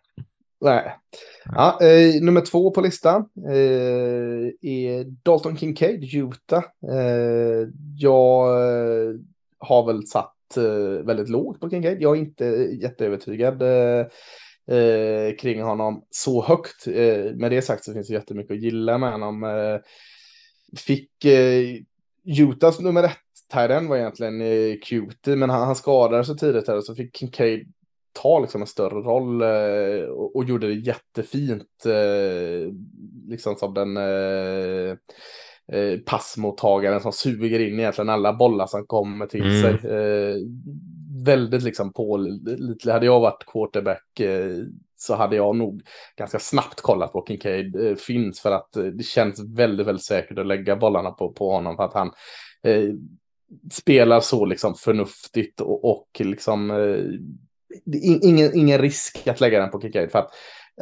Nej. 0.61 0.97
Ja, 1.45 1.79
eh, 1.83 2.23
nummer 2.23 2.41
två 2.41 2.71
på 2.71 2.81
listan 2.81 3.29
eh, 3.49 4.71
är 4.71 5.05
Dalton 5.05 5.57
Kincaid, 5.57 6.15
Utah. 6.15 6.65
Eh, 6.89 7.69
jag 7.97 8.49
eh, 8.49 9.15
har 9.59 9.87
väl 9.87 10.07
satt 10.07 10.57
eh, 10.57 11.05
väldigt 11.07 11.29
lågt 11.29 11.61
på 11.61 11.71
Kincaid. 11.71 12.03
Jag 12.03 12.17
är 12.17 12.21
inte 12.21 12.45
jätteövertygad 12.83 13.63
eh, 13.63 15.37
kring 15.39 15.63
honom 15.63 16.05
så 16.11 16.43
högt. 16.43 16.87
med 17.35 17.51
det 17.51 17.63
sagt 17.63 17.85
så 17.85 17.93
finns 17.93 18.09
det 18.09 18.15
jättemycket 18.15 18.53
att 18.53 18.63
gilla 18.63 18.99
med 18.99 19.13
honom. 19.13 19.47
fick 20.77 21.11
Utahs 22.25 22.81
nummer 22.81 23.03
ett 23.03 23.19
Tyden 23.53 23.89
var 23.89 23.97
egentligen 23.97 24.41
eh, 24.41 24.77
cutie, 24.85 25.37
men 25.37 25.51
han, 25.51 25.67
han 25.67 25.77
skadade 25.77 26.25
sig 26.25 26.37
tidigt 26.37 26.69
här 26.69 26.77
och 26.77 26.85
så 26.85 26.95
fick 26.95 27.17
Kincaid 27.17 27.73
ta 28.13 28.39
liksom 28.39 28.61
en 28.61 28.67
större 28.67 29.01
roll 29.01 29.43
eh, 29.43 30.09
och, 30.09 30.37
och, 30.37 30.45
gjorde 30.45 30.67
det 30.67 30.75
jättefint. 30.75 31.87
Eh, 31.87 32.73
liksom 33.29 33.57
som 33.57 33.75
den 33.75 33.97
eh, 33.97 34.97
passmottagaren 36.07 37.01
som 37.01 37.13
suger 37.13 37.61
in 37.61 37.81
egentligen 37.81 38.09
alla 38.09 38.33
bollar 38.33 38.67
som 38.67 38.87
kommer 38.87 39.27
till 39.27 39.43
mm. 39.43 39.63
sig. 39.63 39.79
Väldigt 41.25 41.63
liksom 41.63 41.93
pålitlig. 41.93 42.93
Hade 42.93 43.07
jag 43.07 43.21
varit 43.21 43.45
quarterback 43.47 44.21
så 44.97 45.15
hade 45.15 45.37
jag 45.37 45.57
nog 45.57 45.83
ganska 46.17 46.39
snabbt 46.39 46.81
kollat 46.81 47.13
på 47.13 47.25
Kincaid 47.29 47.99
finns 48.01 48.41
för 48.41 48.53
att 48.53 48.73
det 48.73 49.05
känns 49.05 49.41
väldigt, 49.57 49.87
väldigt 49.87 50.05
säkert 50.05 50.39
att 50.39 50.47
lägga 50.47 50.77
bollarna 50.77 51.11
på, 51.11 51.33
på 51.33 51.51
honom 51.51 51.77
för 51.77 51.85
att 51.85 51.95
han 51.95 52.11
spelar 53.73 54.21
så 54.21 54.45
liksom 54.45 54.75
förnuftigt 54.75 55.61
och, 55.61 55.85
och 55.85 56.09
liksom 56.19 56.71
eh, 56.71 57.05
ingen, 58.23 58.57
ingen 58.57 58.79
risk 58.79 59.27
att 59.29 59.41
lägga 59.41 59.61
den 59.61 59.71
på 59.71 59.81
Kincaid 59.81 60.11
för 60.11 60.19
att 60.19 60.31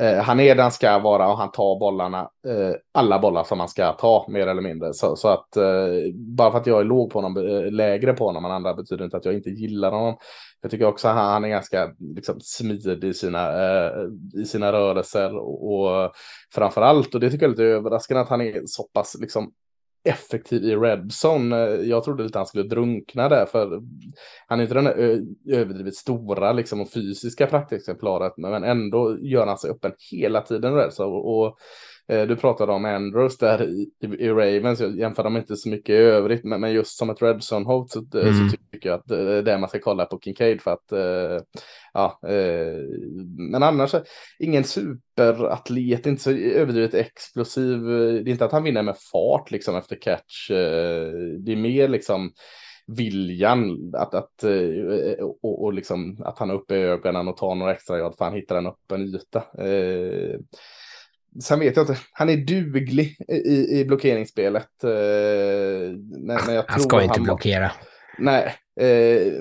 eh, 0.01 0.23
han 0.23 0.41
är 0.41 0.55
där 0.55 0.63
han 0.63 0.73
ska 0.73 0.99
vara 0.99 1.29
och 1.29 1.39
han 1.39 1.51
tar 1.51 1.79
bollarna, 1.81 2.21
eh, 2.21 2.75
alla 2.93 3.19
bollar 3.19 3.45
som 3.45 3.61
han 3.61 3.69
ska 3.69 3.93
ta 3.93 4.27
mer 4.29 4.47
eller 4.47 4.63
mindre. 4.63 4.93
Så, 4.93 5.17
så 5.17 5.29
att 5.29 5.57
eh, 5.57 6.13
bara 6.15 6.51
för 6.51 6.59
att 6.59 6.67
jag 6.67 6.81
är 6.81 6.85
låg 6.85 7.11
på 7.11 7.21
honom, 7.21 7.37
eh, 7.37 7.73
lägre 7.73 8.13
på 8.13 8.27
honom 8.27 8.45
än 8.45 8.51
andra 8.51 8.75
betyder 8.75 9.05
inte 9.05 9.17
att 9.17 9.25
jag 9.25 9.35
inte 9.35 9.51
gillar 9.51 9.91
honom. 9.91 10.17
Jag 10.61 10.71
tycker 10.71 10.87
också 10.87 11.09
att 11.09 11.15
han, 11.15 11.33
han 11.33 11.45
är 11.45 11.49
ganska 11.49 11.91
liksom, 11.99 12.41
smidig 12.41 13.05
i 13.05 13.15
sina, 13.15 13.49
eh, 13.49 13.93
i 14.35 14.45
sina 14.45 14.73
rörelser 14.73 15.37
och, 15.37 15.75
och 15.75 16.13
framför 16.55 16.83
allt, 16.83 17.15
och 17.15 17.21
det 17.21 17.31
tycker 17.31 17.47
jag 17.47 17.53
är 17.53 17.57
lite 17.57 17.65
överraskande 17.65 18.21
att 18.21 18.29
han 18.29 18.41
är 18.41 18.63
så 18.67 18.83
pass 18.83 19.17
liksom 19.21 19.53
effektiv 20.05 20.65
i 20.65 20.77
Redson. 20.77 21.53
Eh, 21.53 21.59
jag 21.59 22.05
trodde 22.05 22.23
lite 22.23 22.39
han 22.39 22.47
skulle 22.47 22.69
drunkna 22.69 23.29
där, 23.29 23.47
för 23.47 23.83
han 24.47 24.59
är 24.59 24.63
inte 24.63 24.75
den 24.75 24.87
överdrivet 25.53 25.95
stora 25.95 26.53
liksom, 26.53 26.81
och 26.81 26.93
fysiska 26.93 27.47
praktexemplaret, 27.47 28.33
men 28.37 28.65
ändå 28.65 29.19
gör 29.21 29.47
han 29.47 29.59
sig 29.59 29.71
öppen 29.71 29.93
hela 30.11 30.41
tiden. 30.41 30.75
i 30.75 30.77
Redson. 30.77 31.13
Och, 31.13 31.59
du 32.09 32.37
pratade 32.37 32.73
om 32.73 32.85
Andrews 32.85 33.39
där 33.39 33.63
i, 33.63 33.91
i 34.19 34.29
Ravens, 34.29 34.81
jag 34.81 34.99
jämför 34.99 35.25
dem 35.25 35.37
inte 35.37 35.57
så 35.57 35.69
mycket 35.69 35.93
i 35.93 35.97
övrigt, 35.97 36.45
men, 36.45 36.61
men 36.61 36.73
just 36.73 36.99
som 36.99 37.11
ett 37.11 37.23
Redson 37.23 37.67
hot 37.67 37.91
så, 37.91 38.05
mm. 38.15 38.51
så, 38.51 38.57
tycker 38.73 38.89
jag 38.89 38.99
att 38.99 39.07
det 39.07 39.33
är 39.33 39.43
det 39.43 39.59
man 39.59 39.69
ska 39.69 39.79
kolla 39.79 40.05
på 40.05 40.21
Kincaid 40.21 40.61
för 40.61 40.71
att, 40.71 40.93
uh, 40.93 41.41
ja, 41.93 42.21
uh, 42.29 42.85
men 43.53 43.63
annars 43.63 43.95
ingen 44.39 44.65
superatlet, 44.65 46.07
inte 46.07 46.23
så 46.23 46.31
överdrivet 46.31 46.95
explosiv, 46.95 47.83
det 47.83 48.19
är 48.21 48.29
inte 48.29 48.45
att 48.45 48.53
han 48.53 48.65
vinner 48.65 48.83
med 48.83 48.97
fart 49.13 49.51
liksom 49.51 49.77
efter 49.77 49.97
catch, 49.97 50.49
det 51.39 51.53
är 51.53 51.57
mer 51.57 51.89
liksom 51.89 52.33
viljan 52.87 53.93
att, 53.95 54.15
att, 54.15 54.45
och, 55.43 55.65
och 55.65 55.73
liksom 55.73 56.23
att 56.25 56.39
han 56.39 56.51
är 56.51 56.55
uppe 56.55 56.77
i 56.77 56.83
ögonen 56.83 57.29
och 57.29 57.37
tar 57.37 57.55
några 57.55 57.73
extra 57.73 57.99
yard 57.99 58.15
för 58.19 58.25
han 58.25 58.35
hittar 58.35 58.57
en 58.57 58.67
öppen 58.67 59.03
yta 59.03 59.45
sen 61.43 61.61
vet 61.61 61.77
jag 61.77 61.83
inte, 61.83 62.01
han 62.13 62.29
är 62.29 62.37
duglig 62.37 63.17
i, 63.29 63.81
i 63.81 63.85
blockeringsspelet. 63.85 64.85
Eh, 64.85 64.91
men, 65.99 66.39
men 66.47 66.55
jag 66.55 66.65
han 66.69 66.81
ska 66.81 67.03
inte 67.03 67.15
han 67.15 67.25
blockera. 67.25 67.71
Nej, 68.19 68.55
eh, 68.81 69.33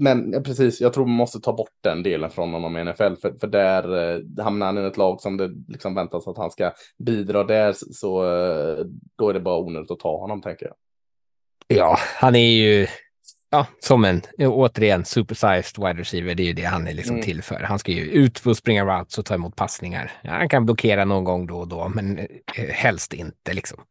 men 0.00 0.42
precis, 0.42 0.80
jag 0.80 0.92
tror 0.92 1.06
man 1.06 1.16
måste 1.16 1.40
ta 1.40 1.52
bort 1.52 1.74
den 1.80 2.02
delen 2.02 2.30
från 2.30 2.52
honom 2.52 2.76
i 2.76 2.84
NFL, 2.84 3.14
för, 3.22 3.38
för 3.40 3.46
där 3.46 4.14
eh, 4.14 4.44
hamnar 4.44 4.66
han 4.66 4.78
i 4.78 4.86
ett 4.86 4.96
lag 4.96 5.20
som 5.20 5.36
det 5.36 5.50
liksom 5.68 5.94
väntas 5.94 6.28
att 6.28 6.38
han 6.38 6.50
ska 6.50 6.72
bidra 6.98 7.44
där, 7.44 7.74
så 7.92 8.24
eh, 8.24 8.84
då 9.16 9.28
är 9.28 9.34
det 9.34 9.40
bara 9.40 9.58
onödigt 9.58 9.90
att 9.90 10.00
ta 10.00 10.18
honom, 10.18 10.42
tänker 10.42 10.66
jag. 10.66 10.74
Ja, 11.78 11.98
han 12.16 12.34
är 12.34 12.50
ju 12.50 12.86
ja, 13.50 13.66
som 13.80 14.04
en, 14.04 14.22
återigen, 14.38 15.04
supersized 15.04 15.86
wide 15.86 16.00
receiver. 16.00 16.34
Det 16.34 16.42
är 16.42 16.46
ju 16.46 16.52
det 16.52 16.64
han 16.64 16.86
är 16.86 16.94
liksom 16.94 17.14
mm. 17.14 17.24
till 17.24 17.42
för. 17.42 17.60
Han 17.60 17.78
ska 17.78 17.92
ju 17.92 18.02
ut 18.02 18.46
och 18.46 18.56
springa 18.56 18.84
routes 18.84 19.18
och 19.18 19.24
ta 19.24 19.34
emot 19.34 19.56
passningar. 19.56 20.12
Ja, 20.22 20.30
han 20.30 20.48
kan 20.48 20.64
blockera 20.64 21.04
någon 21.04 21.24
gång 21.24 21.46
då 21.46 21.58
och 21.58 21.68
då, 21.68 21.88
men 21.88 22.18
eh, 22.18 22.26
helst 22.70 23.12
inte 23.12 23.52
liksom. 23.52 23.84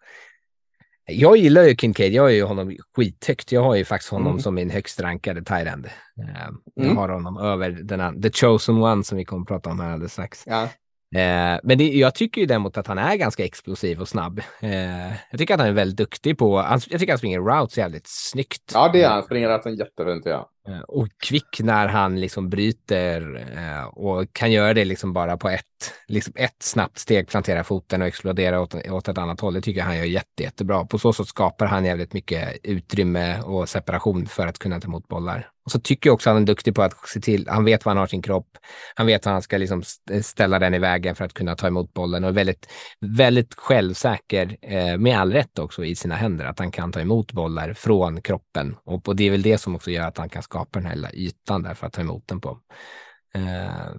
Jag 1.10 1.38
gillar 1.38 1.64
ju 1.64 1.76
Kincaid. 1.76 2.14
Jag 2.14 2.24
har 2.24 2.30
ju 2.30 2.44
honom 2.44 2.78
skithögt. 2.96 3.52
Jag 3.52 3.64
har 3.64 3.76
ju 3.76 3.86
faktiskt 3.86 4.12
honom 4.12 4.28
mm. 4.28 4.40
som 4.40 4.56
min 4.56 4.70
högst 4.70 5.00
rankade 5.00 5.44
tight 5.44 5.68
end. 5.68 5.86
Uh, 5.86 6.58
jag 6.76 6.86
mm. 6.86 6.98
har 6.98 7.10
honom 7.10 7.38
över 7.38 7.70
den 7.70 8.00
här, 8.00 8.22
the 8.22 8.32
chosen 8.32 8.78
one 8.78 9.04
som 9.04 9.18
vi 9.18 9.26
kommer 9.26 9.42
att 9.42 9.48
prata 9.48 9.70
om 9.70 9.80
här 9.80 9.92
alldeles 9.92 10.14
strax. 10.14 10.44
Ja. 10.46 10.70
Eh, 11.16 11.60
men 11.64 11.78
det, 11.78 11.84
jag 11.84 12.16
tycker 12.16 12.42
ju 12.42 12.48
däremot 12.48 12.78
att 12.78 12.88
han 12.88 12.98
är 12.98 13.16
ganska 13.16 13.46
explosiv 13.46 14.02
och 14.02 14.08
snabb. 14.08 14.42
Eh, 14.62 15.08
jag 15.32 15.40
tycker 15.40 15.54
att 15.54 15.60
han 15.60 15.70
är 15.70 15.74
väldigt 15.74 15.98
duktig 15.98 16.38
på, 16.38 16.58
han, 16.58 16.80
jag 16.90 17.00
tycker 17.00 17.14
att 17.14 17.16
han 17.16 17.18
springer 17.18 17.40
routes 17.40 17.78
jävligt 17.78 18.08
snyggt. 18.08 18.72
Ja, 18.74 18.90
det 18.94 19.04
är 19.04 19.10
han. 19.10 19.24
Springer 19.24 19.50
routesen 19.50 19.76
jättefint, 19.76 20.26
ja. 20.26 20.50
Eh, 20.68 20.80
och 20.80 21.08
kvick 21.24 21.60
när 21.60 21.88
han 21.88 22.20
liksom 22.20 22.50
bryter 22.50 23.48
eh, 23.58 23.84
och 23.84 24.34
kan 24.34 24.52
göra 24.52 24.74
det 24.74 24.86
liksom 24.86 25.14
bara 25.14 25.38
på 25.38 25.50
ett, 25.50 25.94
liksom 26.08 26.34
ett 26.36 26.56
snabbt 26.60 26.98
steg, 26.98 27.28
plantera 27.28 27.64
foten 27.64 28.02
och 28.02 28.08
explodera 28.08 28.62
åt, 28.62 28.76
åt 28.76 29.08
ett 29.08 29.18
annat 29.18 29.40
håll. 29.40 29.54
Det 29.54 29.62
tycker 29.62 29.80
jag 29.80 29.86
han 29.86 29.98
gör 29.98 30.06
jätte, 30.06 30.44
jättebra. 30.44 30.86
På 30.86 31.00
så 31.00 31.14
sätt 31.14 31.28
skapar 31.28 31.66
han 31.66 31.86
jävligt 31.86 32.14
mycket 32.14 32.58
utrymme 32.64 33.42
och 33.42 33.70
separation 33.70 34.26
för 34.26 34.48
att 34.48 34.60
kunna 34.60 34.80
ta 34.80 34.88
emot 34.88 35.08
bollar. 35.08 35.52
Och 35.68 35.72
så 35.72 35.80
tycker 35.80 36.10
jag 36.10 36.14
också 36.14 36.30
att 36.30 36.34
han 36.34 36.44
är 36.44 36.48
duktig 36.48 36.76
på 36.76 36.82
att 36.82 37.10
se 37.10 37.20
till, 37.20 37.48
han 37.48 37.66
vet 37.66 37.86
var 37.86 37.90
han 37.90 37.98
har 37.98 38.08
sin 38.08 38.22
kropp, 38.22 38.58
han 38.96 39.08
vet 39.08 39.26
hur 39.26 39.32
han 39.32 39.42
ska 39.42 39.58
liksom 39.58 39.84
ställa 40.22 40.60
den 40.60 40.74
i 40.74 40.80
vägen 40.80 41.16
för 41.16 41.26
att 41.26 41.34
kunna 41.34 41.56
ta 41.56 41.68
emot 41.68 41.94
bollen 41.94 42.24
och 42.24 42.30
är 42.30 42.34
väldigt, 42.34 42.68
väldigt 43.00 43.54
självsäker, 43.56 44.58
eh, 44.62 44.98
med 44.98 45.20
all 45.20 45.34
rätt 45.34 45.60
också, 45.60 45.86
i 45.86 45.96
sina 45.96 46.16
händer, 46.16 46.46
att 46.46 46.60
han 46.60 46.72
kan 46.72 46.92
ta 46.92 47.00
emot 47.00 47.32
bollar 47.32 47.74
från 47.74 48.22
kroppen. 48.22 48.76
Och, 48.84 49.08
och 49.08 49.16
det 49.16 49.24
är 49.24 49.32
väl 49.32 49.42
det 49.42 49.58
som 49.58 49.76
också 49.76 49.92
gör 49.92 50.08
att 50.08 50.18
han 50.18 50.30
kan 50.30 50.44
skapa 50.44 50.57
den 50.72 50.86
här 50.86 50.96
lilla 50.96 51.12
ytan 51.14 51.64
där 51.64 51.74
för 51.74 51.88
att 51.88 51.94
ta 51.94 52.02
emot 52.02 52.28
den 52.28 52.42
på. 52.42 52.60
Eh, 53.34 53.96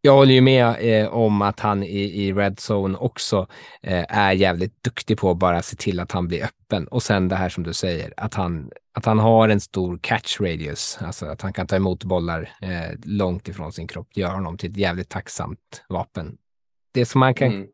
jag 0.00 0.12
håller 0.12 0.34
ju 0.34 0.40
med 0.40 0.76
eh, 0.80 1.08
om 1.08 1.42
att 1.42 1.60
han 1.60 1.82
i, 1.82 2.26
i 2.26 2.32
Red 2.32 2.58
Zone 2.70 2.98
också 2.98 3.46
eh, 3.82 4.04
är 4.08 4.32
jävligt 4.32 4.82
duktig 4.82 5.18
på 5.18 5.30
att 5.30 5.38
bara 5.38 5.62
se 5.62 5.76
till 5.76 6.00
att 6.00 6.12
han 6.12 6.28
blir 6.28 6.44
öppen. 6.44 6.88
Och 6.88 7.02
sen 7.02 7.28
det 7.28 7.36
här 7.36 7.48
som 7.48 7.62
du 7.62 7.74
säger, 7.74 8.14
att 8.16 8.34
han, 8.34 8.70
att 8.94 9.04
han 9.04 9.18
har 9.18 9.48
en 9.48 9.60
stor 9.60 9.98
catch 10.02 10.40
radius, 10.40 10.98
alltså 11.00 11.26
att 11.26 11.42
han 11.42 11.52
kan 11.52 11.66
ta 11.66 11.76
emot 11.76 12.04
bollar 12.04 12.56
eh, 12.62 12.98
långt 13.04 13.48
ifrån 13.48 13.72
sin 13.72 13.86
kropp, 13.86 14.08
gör 14.16 14.30
honom 14.30 14.58
till 14.58 14.70
ett 14.70 14.76
jävligt 14.76 15.08
tacksamt 15.08 15.84
vapen. 15.88 16.36
Det 16.92 17.06
som 17.06 17.18
man 17.18 17.34
kan 17.34 17.48
mm 17.48 17.68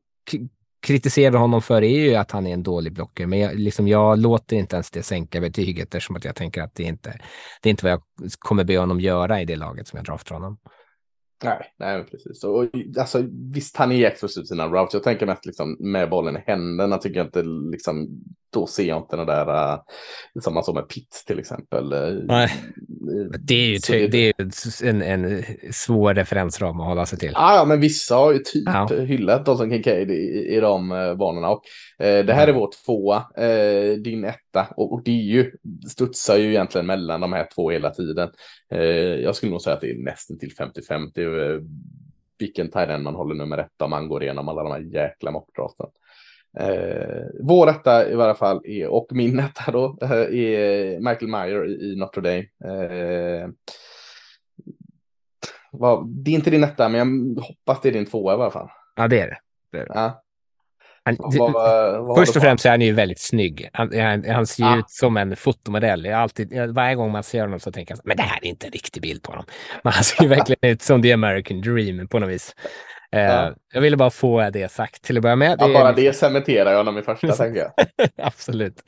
kritiserar 0.83 1.38
honom 1.38 1.62
för 1.62 1.83
är 1.83 2.01
ju 2.01 2.14
att 2.14 2.31
han 2.31 2.47
är 2.47 2.53
en 2.53 2.62
dålig 2.62 2.92
blocker, 2.92 3.27
men 3.27 3.38
jag, 3.38 3.59
liksom, 3.59 3.88
jag 3.88 4.18
låter 4.18 4.57
inte 4.57 4.77
ens 4.77 4.90
det 4.90 5.03
sänka 5.03 5.40
betyget 5.40 5.95
eftersom 5.95 6.16
att 6.16 6.25
jag 6.25 6.37
tänker 6.37 6.62
att 6.62 6.75
det 6.75 6.83
inte 6.83 7.18
det 7.62 7.68
är 7.68 7.71
inte 7.71 7.85
vad 7.85 7.92
jag 7.92 8.03
kommer 8.38 8.64
be 8.64 8.79
honom 8.79 9.01
göra 9.01 9.40
i 9.40 9.45
det 9.45 9.57
laget 9.57 9.88
som 9.88 9.97
jag 9.97 10.07
draftar 10.07 10.35
honom. 10.35 10.59
Nej, 11.45 11.73
nej 11.79 12.05
precis. 12.05 12.45
Och, 12.45 12.66
alltså, 12.99 13.25
visst, 13.53 13.77
han 13.77 13.92
är 13.92 14.07
explosiv 14.07 14.42
sina 14.42 14.68
routes. 14.68 14.95
Jag 14.95 15.03
tänker 15.03 15.27
mest 15.27 15.47
liksom, 15.47 15.77
med 15.81 16.11
bollen 16.11 16.37
i 16.37 16.40
händerna. 16.47 16.99
Tycker 16.99 17.16
jag 17.16 17.27
inte, 17.27 17.42
liksom, 17.42 18.09
då 18.52 18.66
ser 18.66 18.84
jag 18.84 18.98
inte 18.98 19.16
den 19.16 19.26
där, 19.26 19.72
uh, 19.74 19.80
som 20.40 20.54
man 20.54 20.64
såg 20.64 20.74
med 20.74 20.88
Pitts 20.88 21.24
till 21.24 21.38
exempel. 21.38 21.88
Nej, 22.26 22.48
det 23.38 23.54
är 23.54 23.66
ju, 23.66 23.78
ty- 23.78 24.06
det 24.06 24.18
är 24.28 24.34
en, 24.84 25.02
en 25.02 25.44
svår 25.72 26.14
referensram 26.14 26.80
att 26.80 26.86
hålla 26.86 27.06
sig 27.06 27.18
till. 27.18 27.32
Ah, 27.34 27.56
ja, 27.56 27.64
men 27.64 27.80
vissa 27.80 28.14
har 28.14 28.32
ju 28.32 28.38
typ 28.38 28.64
ja. 28.66 28.86
hyllat 28.86 29.46
Dalton 29.46 29.70
Kincaid 29.70 30.10
i, 30.10 30.54
i 30.56 30.60
de 30.60 30.92
uh, 30.92 31.14
banorna. 31.14 31.50
Och, 31.50 31.62
uh, 32.02 32.24
det 32.24 32.32
här 32.32 32.48
är 32.48 32.52
vår 32.52 32.70
tvåa, 32.84 33.18
uh, 33.18 33.96
din 34.02 34.24
etta. 34.24 34.66
Och, 34.76 34.92
och 34.92 35.02
det 35.04 35.10
är 35.10 35.22
ju, 35.22 35.52
studsar 35.88 36.36
ju 36.36 36.48
egentligen 36.48 36.86
mellan 36.86 37.20
de 37.20 37.32
här 37.32 37.48
två 37.54 37.70
hela 37.70 37.90
tiden. 37.90 38.30
Uh, 38.74 38.80
jag 39.22 39.36
skulle 39.36 39.52
nog 39.52 39.62
säga 39.62 39.74
att 39.74 39.80
det 39.80 39.90
är 39.90 40.04
nästan 40.04 40.38
till 40.38 40.52
50-50 40.52 41.68
vilken 42.38 42.70
tight 42.70 43.02
man 43.02 43.14
håller 43.14 43.34
nummer 43.34 43.58
ett 43.58 43.82
om 43.82 43.90
man 43.90 44.08
går 44.08 44.22
igenom 44.22 44.48
alla 44.48 44.62
de 44.62 44.72
här 44.72 44.80
jäkla 44.80 45.30
mockdraften. 45.30 45.86
Eh, 46.60 47.24
vår 47.42 47.70
etta 47.70 48.08
i 48.10 48.14
varje 48.14 48.34
fall 48.34 48.60
är, 48.66 48.86
och 48.88 49.06
min 49.10 49.38
etta 49.38 49.70
då, 49.72 49.98
är 50.00 50.98
Michael 51.00 51.28
Meyer 51.30 51.68
i, 51.68 51.72
i 51.92 51.96
Notre 51.96 52.20
Dame. 52.22 52.38
Eh, 52.74 53.48
vad, 55.72 56.08
det 56.08 56.30
är 56.30 56.34
inte 56.34 56.50
din 56.50 56.64
etta, 56.64 56.88
men 56.88 56.98
jag 57.36 57.42
hoppas 57.44 57.80
det 57.82 57.88
är 57.88 57.92
din 57.92 58.06
tvåa 58.06 58.32
i 58.32 58.34
alla 58.34 58.50
fall. 58.50 58.68
Ja, 58.96 59.08
det 59.08 59.20
är 59.20 59.26
det. 59.28 59.38
det, 59.72 59.78
är 59.78 59.86
det. 59.86 59.92
Ja. 59.94 60.22
Han, 61.04 61.16
Vad- 61.18 61.52
vad- 61.52 62.16
först 62.18 62.36
och 62.36 62.42
främst 62.42 62.62
så 62.62 62.68
är 62.68 62.70
han 62.70 62.80
ju 62.80 62.92
väldigt 62.92 63.20
snygg. 63.20 63.68
Han, 63.72 64.00
han, 64.00 64.24
han 64.30 64.46
ser 64.46 64.64
Ah. 64.64 64.78
ut 64.78 64.90
som 64.90 65.16
en 65.16 65.36
fotomodell. 65.36 66.04
Jag 66.04 66.14
alltid, 66.20 66.52
jag, 66.52 66.68
varje 66.68 66.94
gång 66.94 67.10
man 67.12 67.22
ser 67.22 67.40
honom 67.40 67.60
så 67.60 67.72
tänker 67.72 67.94
jag, 67.94 68.00
men 68.04 68.16
det 68.16 68.22
här 68.22 68.38
är 68.42 68.48
inte 68.48 68.66
en 68.66 68.72
riktig 68.72 69.02
bild 69.02 69.22
på 69.22 69.32
honom. 69.32 69.44
Men 69.84 69.92
han 69.92 70.04
ser 70.04 70.22
ju 70.22 70.28
verkligen 70.28 70.72
ut 70.72 70.82
som 70.82 71.02
the 71.02 71.12
American 71.12 71.60
dream 71.60 72.08
på 72.08 72.18
något 72.18 72.30
vis. 72.30 72.54
Eh, 73.12 73.20
Ja. 73.22 73.55
Jag 73.75 73.81
ville 73.81 73.96
bara 73.96 74.11
få 74.11 74.51
det 74.51 74.72
sagt 74.72 75.03
till 75.03 75.16
att 75.16 75.22
börja 75.22 75.37
med. 75.37 75.57
Ja, 75.61 75.68
är 75.68 75.72
bara 75.72 75.88
liksom- 75.88 76.05
det 76.05 76.12
cementerar 76.12 76.70
jag 76.70 76.79
honom 76.79 76.98
i 76.98 77.03
första, 77.03 77.33
tänker 77.33 77.61
jag. 77.61 77.72
Absolut. 78.27 78.83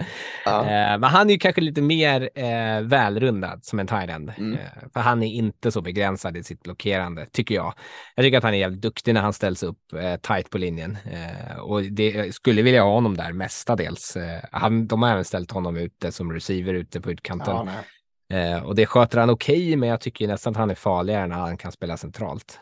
Ja. 0.44 0.60
Eh, 0.60 0.98
men 0.98 1.04
han 1.04 1.28
är 1.28 1.32
ju 1.32 1.38
kanske 1.38 1.60
lite 1.60 1.82
mer 1.82 2.30
eh, 2.34 2.80
välrundad 2.82 3.64
som 3.64 3.78
en 3.78 3.88
end. 3.88 4.32
Mm. 4.38 4.58
För 4.92 5.00
han 5.00 5.22
är 5.22 5.26
inte 5.32 5.72
så 5.72 5.80
begränsad 5.80 6.36
i 6.36 6.42
sitt 6.42 6.62
blockerande, 6.62 7.26
tycker 7.32 7.54
jag. 7.54 7.74
Jag 8.14 8.24
tycker 8.24 8.38
att 8.38 8.44
han 8.44 8.54
är 8.54 8.58
jävligt 8.58 8.82
duktig 8.82 9.14
när 9.14 9.20
han 9.20 9.32
ställs 9.32 9.62
upp 9.62 9.92
eh, 9.92 10.16
tight 10.16 10.50
på 10.50 10.58
linjen. 10.58 10.98
Eh, 11.12 11.58
och 11.58 11.82
det 11.82 12.34
skulle 12.34 12.62
vilja 12.62 12.82
ha 12.82 12.90
honom 12.92 13.16
där 13.16 13.32
mestadels. 13.32 14.16
Han, 14.50 14.86
de 14.86 15.02
har 15.02 15.10
även 15.10 15.24
ställt 15.24 15.50
honom 15.50 15.76
ute 15.76 16.12
som 16.12 16.32
receiver 16.32 16.74
ute 16.74 17.00
på 17.00 17.10
utkanten. 17.10 17.56
Ja, 17.56 18.62
och 18.64 18.74
det 18.74 18.86
sköter 18.86 19.18
han 19.18 19.30
okej, 19.30 19.76
men 19.76 19.88
jag 19.88 20.00
tycker 20.00 20.28
nästan 20.28 20.50
att 20.50 20.56
han 20.56 20.70
är 20.70 20.74
farligare 20.74 21.26
när 21.26 21.36
han 21.36 21.56
kan 21.56 21.72
spela 21.72 21.96
centralt. 21.96 22.60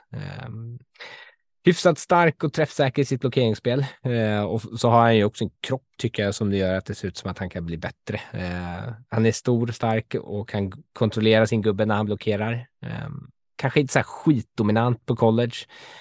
Hyfsat 1.65 1.99
stark 1.99 2.45
och 2.45 2.53
träffsäker 2.53 3.03
i 3.03 3.05
sitt 3.05 3.21
blockeringsspel. 3.21 3.87
Eh, 4.03 4.43
och 4.43 4.63
så 4.63 4.89
har 4.89 5.01
han 5.01 5.17
ju 5.17 5.25
också 5.25 5.45
en 5.45 5.51
kropp 5.61 5.85
tycker 5.99 6.23
jag 6.23 6.35
som 6.35 6.51
det 6.51 6.57
gör 6.57 6.75
att 6.75 6.87
det 6.87 6.95
ser 6.95 7.09
ut 7.09 7.17
som 7.17 7.31
att 7.31 7.39
han 7.39 7.51
kan 7.51 7.67
bli 7.67 7.79
bättre. 7.79 8.21
Eh, 8.33 8.93
han 9.09 9.27
är 9.27 9.33
stor, 9.33 9.67
stark 9.67 10.15
och 10.15 10.49
kan 10.49 10.73
kontrollera 10.93 11.47
sin 11.47 11.63
gubbe 11.63 11.87
när 11.87 11.95
han 11.95 12.07
blockerar. 12.07 12.67
Eh, 12.83 13.09
kanske 13.57 13.81
inte 13.81 13.93
så 13.93 13.99
här 13.99 14.05
skitdominant 14.05 15.07
på 15.07 15.17
college, 15.17 15.57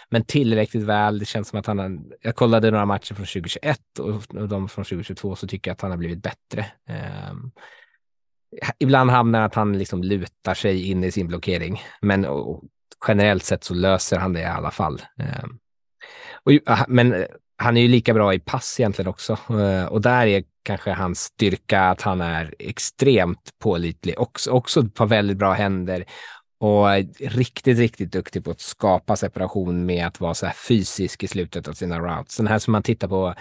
men 0.10 0.26
tillräckligt 0.26 0.84
väl. 0.84 1.19
Det 1.19 1.26
känns 1.26 1.47
som 1.47 1.60
att 1.60 1.65
han 1.65 1.80
har, 1.80 2.00
jag 2.21 2.36
kollade 2.36 2.71
några 2.71 2.86
matcher 2.86 3.13
från 3.13 3.26
2021 3.26 3.80
och, 4.00 4.10
och 4.10 4.47
de 4.47 4.69
från 4.69 4.86
2022 4.86 5.36
så 5.36 5.47
tycker 5.47 5.69
jag 5.69 5.74
att 5.74 5.82
han 5.82 5.91
har 5.91 5.97
blivit 5.97 6.24
bättre. 6.24 6.65
Eh, 6.89 7.34
ibland 8.80 9.12
hamnar 9.12 9.41
att 9.41 9.56
han 9.56 9.78
liksom 9.78 10.04
lutar 10.04 10.54
sig 10.54 10.89
in 10.89 11.04
i 11.04 11.12
sin 11.12 11.28
blockering, 11.28 11.82
men 12.02 12.26
och, 12.26 12.63
generellt 13.07 13.43
sett 13.43 13.63
så 13.63 13.73
löser 13.73 14.17
han 14.17 14.33
det 14.33 14.41
i 14.41 14.45
alla 14.45 14.71
fall. 14.71 15.01
Eh, 15.19 15.45
och, 16.43 16.51
ah, 16.65 16.85
men 16.87 17.13
eh, 17.13 17.25
han 17.57 17.77
är 17.77 17.81
ju 17.81 17.87
lika 17.87 18.13
bra 18.13 18.33
i 18.33 18.39
pass 18.39 18.79
egentligen 18.79 19.09
också. 19.09 19.37
Eh, 19.49 19.85
och 19.85 20.01
där 20.01 20.27
är 20.27 20.43
kanske 20.63 20.91
hans 20.91 21.19
styrka 21.19 21.81
att 21.81 22.01
han 22.01 22.21
är 22.21 22.55
extremt 22.59 23.49
pålitlig. 23.59 24.19
Också, 24.19 24.51
också 24.51 24.83
par 24.83 25.05
väldigt 25.05 25.37
bra 25.37 25.53
händer 25.53 26.05
och 26.59 26.87
riktigt, 27.19 27.77
riktigt 27.77 28.11
duktig 28.11 28.43
på 28.43 28.51
att 28.51 28.61
skapa 28.61 29.15
separation 29.15 29.85
med 29.85 30.07
att 30.07 30.19
vara 30.19 30.33
så 30.33 30.45
här 30.45 30.53
fysisk 30.53 31.23
i 31.23 31.27
slutet 31.27 31.67
av 31.67 31.73
sina 31.73 31.99
routes. 31.99 32.37
Den 32.37 32.47
här 32.47 32.59
som 32.59 32.71
man 32.71 32.83
tittar 32.83 33.07
på 33.07 33.33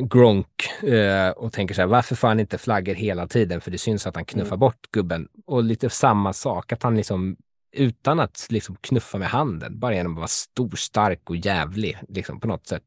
Gronk 0.00 0.82
eh, 0.82 1.30
och 1.30 1.52
tänker 1.52 1.74
så 1.74 1.80
här, 1.80 1.88
varför 1.88 2.14
får 2.14 2.28
han 2.28 2.40
inte 2.40 2.58
flaggor 2.58 2.94
hela 2.94 3.26
tiden? 3.26 3.60
För 3.60 3.70
det 3.70 3.78
syns 3.78 4.06
att 4.06 4.14
han 4.14 4.24
knuffar 4.24 4.56
bort 4.56 4.90
gubben. 4.92 5.28
Och 5.46 5.62
lite 5.62 5.90
samma 5.90 6.32
sak, 6.32 6.72
att 6.72 6.82
han 6.82 6.96
liksom 6.96 7.36
utan 7.72 8.20
att 8.20 8.46
liksom 8.50 8.76
knuffa 8.80 9.18
med 9.18 9.28
handen, 9.28 9.78
bara 9.78 9.94
genom 9.94 10.12
att 10.12 10.18
vara 10.18 10.28
stor, 10.28 10.76
stark 10.76 11.30
och 11.30 11.36
jävlig, 11.36 11.98
liksom 12.08 12.40
på 12.40 12.48
något 12.48 12.66
sätt 12.66 12.82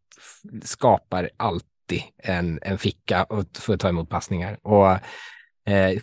skapar 0.64 1.30
alltid 1.38 2.02
en, 2.18 2.60
en 2.62 2.78
ficka 2.78 3.24
och 3.24 3.46
för 3.54 3.74
att 3.74 3.80
ta 3.80 3.90
emot 3.90 4.10
passningar. 4.10 4.60
Och 4.62 4.92
eh, 5.72 6.02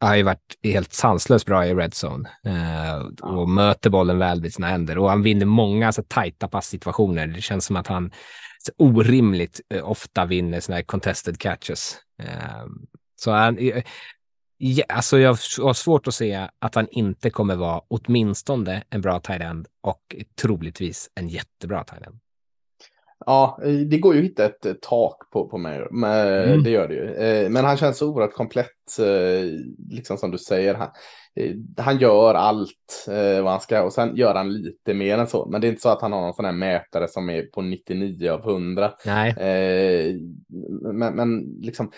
har 0.00 0.16
ju 0.16 0.22
varit 0.22 0.58
helt 0.62 0.92
sanslöst 0.92 1.46
bra 1.46 1.66
i 1.66 1.74
red 1.74 1.92
zone 2.04 2.30
eh, 2.44 3.28
och 3.30 3.48
möter 3.48 3.90
bollen 3.90 4.18
väl 4.18 4.42
vid 4.42 4.54
sina 4.54 4.66
händer 4.66 4.98
och 4.98 5.10
han 5.10 5.22
vinner 5.22 5.46
många 5.46 5.92
så 5.92 6.02
tajta 6.02 6.48
passsituationer. 6.48 7.26
Det 7.26 7.40
känns 7.40 7.64
som 7.64 7.76
att 7.76 7.86
han 7.86 8.10
orimligt 8.76 9.60
eh, 9.74 9.90
ofta 9.90 10.24
vinner 10.24 10.60
såna 10.60 10.76
här 10.76 10.82
contested 10.82 11.38
catches. 11.38 11.96
Eh, 12.22 12.66
så 13.16 13.30
han, 13.30 13.58
eh, 13.58 13.82
ja, 14.58 14.84
alltså 14.88 15.18
jag 15.18 15.30
har 15.58 15.72
svårt 15.72 16.08
att 16.08 16.14
se 16.14 16.48
att 16.58 16.74
han 16.74 16.86
inte 16.90 17.30
kommer 17.30 17.56
vara 17.56 17.80
åtminstone 17.88 18.82
en 18.90 19.00
bra 19.00 19.20
tight 19.20 19.42
och 19.80 20.16
troligtvis 20.40 21.10
en 21.14 21.28
jättebra 21.28 21.84
tight. 21.84 22.02
Ja, 23.26 23.60
eh, 23.64 23.72
det 23.72 23.98
går 23.98 24.14
ju 24.14 24.20
att 24.20 24.26
hitta 24.26 24.44
ett 24.44 24.66
eh, 24.66 24.72
tak 24.82 25.30
på, 25.32 25.48
på 25.48 25.58
mig. 25.58 25.86
Men, 25.90 26.28
Mm. 26.28 26.62
Det 26.62 26.70
gör 26.70 26.88
det 26.88 26.94
ju. 26.94 27.14
Eh, 27.14 27.50
Men 27.50 27.64
han 27.64 27.76
känns 27.76 27.98
så 27.98 28.08
oerhört 28.08 28.32
komplett, 28.34 28.98
eh, 29.00 29.50
liksom 29.90 30.16
som 30.16 30.30
du 30.30 30.38
säger. 30.38 30.74
Han, 30.74 30.88
eh, 31.36 31.52
han 31.76 31.98
gör 31.98 32.34
allt 32.34 33.06
eh, 33.08 33.42
vad 33.42 33.52
han 33.52 33.60
ska 33.60 33.82
och 33.82 33.92
sen 33.92 34.16
gör 34.16 34.34
han 34.34 34.52
lite 34.52 34.94
mer 34.94 35.18
än 35.18 35.26
så. 35.26 35.48
Men 35.50 35.60
det 35.60 35.66
är 35.66 35.68
inte 35.68 35.82
så 35.82 35.88
att 35.88 36.02
han 36.02 36.12
har 36.12 36.20
någon 36.20 36.34
sån 36.34 36.44
här 36.44 36.52
mätare 36.52 37.08
som 37.08 37.30
är 37.30 37.42
på 37.42 37.62
99 37.62 38.30
av 38.30 38.40
100. 38.50 38.92
Nej, 39.06 39.30
Eh, 39.30 40.14
Men, 40.92 41.16
men 41.16 41.40
liksom, 41.60 41.90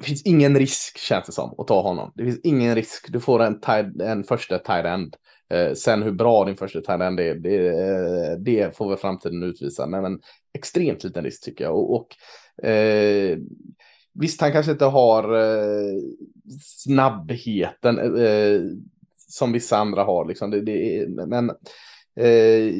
det 0.00 0.06
finns 0.06 0.22
ingen 0.22 0.58
risk 0.58 0.98
känns 0.98 1.26
det 1.26 1.32
som 1.32 1.54
att 1.58 1.66
ta 1.66 1.82
honom. 1.82 2.12
Det 2.14 2.24
finns 2.24 2.40
ingen 2.42 2.74
risk. 2.74 3.12
Du 3.12 3.20
får 3.20 3.42
en, 3.42 3.60
en 4.02 4.24
första 4.24 4.58
tight 4.58 4.84
end. 4.84 5.16
Eh, 5.50 5.72
sen 5.74 6.02
hur 6.02 6.12
bra 6.12 6.44
din 6.44 6.56
första 6.56 6.80
tight 6.80 7.00
end 7.00 7.20
är, 7.20 7.34
det, 7.34 7.68
eh, 7.68 8.38
det 8.38 8.76
får 8.76 8.88
väl 8.88 8.98
framtiden 8.98 9.42
utvisa. 9.42 9.86
Men, 9.86 10.02
men 10.02 10.20
extremt 10.54 11.04
liten 11.04 11.24
risk 11.24 11.44
tycker 11.44 11.64
jag. 11.64 11.74
Och, 11.74 11.94
och 11.94 12.66
eh, 12.66 13.38
visst, 14.14 14.40
han 14.40 14.52
kanske 14.52 14.72
inte 14.72 14.84
har 14.84 15.38
eh, 15.38 16.00
snabbheten 16.60 17.98
eh, 17.98 18.24
eh 18.24 18.60
som 19.28 19.52
vissa 19.52 19.76
andra 19.76 20.04
har. 20.04 20.24
Liksom. 20.24 20.50
Det, 20.50 20.60
det, 20.60 21.08
men 21.08 21.50
eh, 22.16 22.74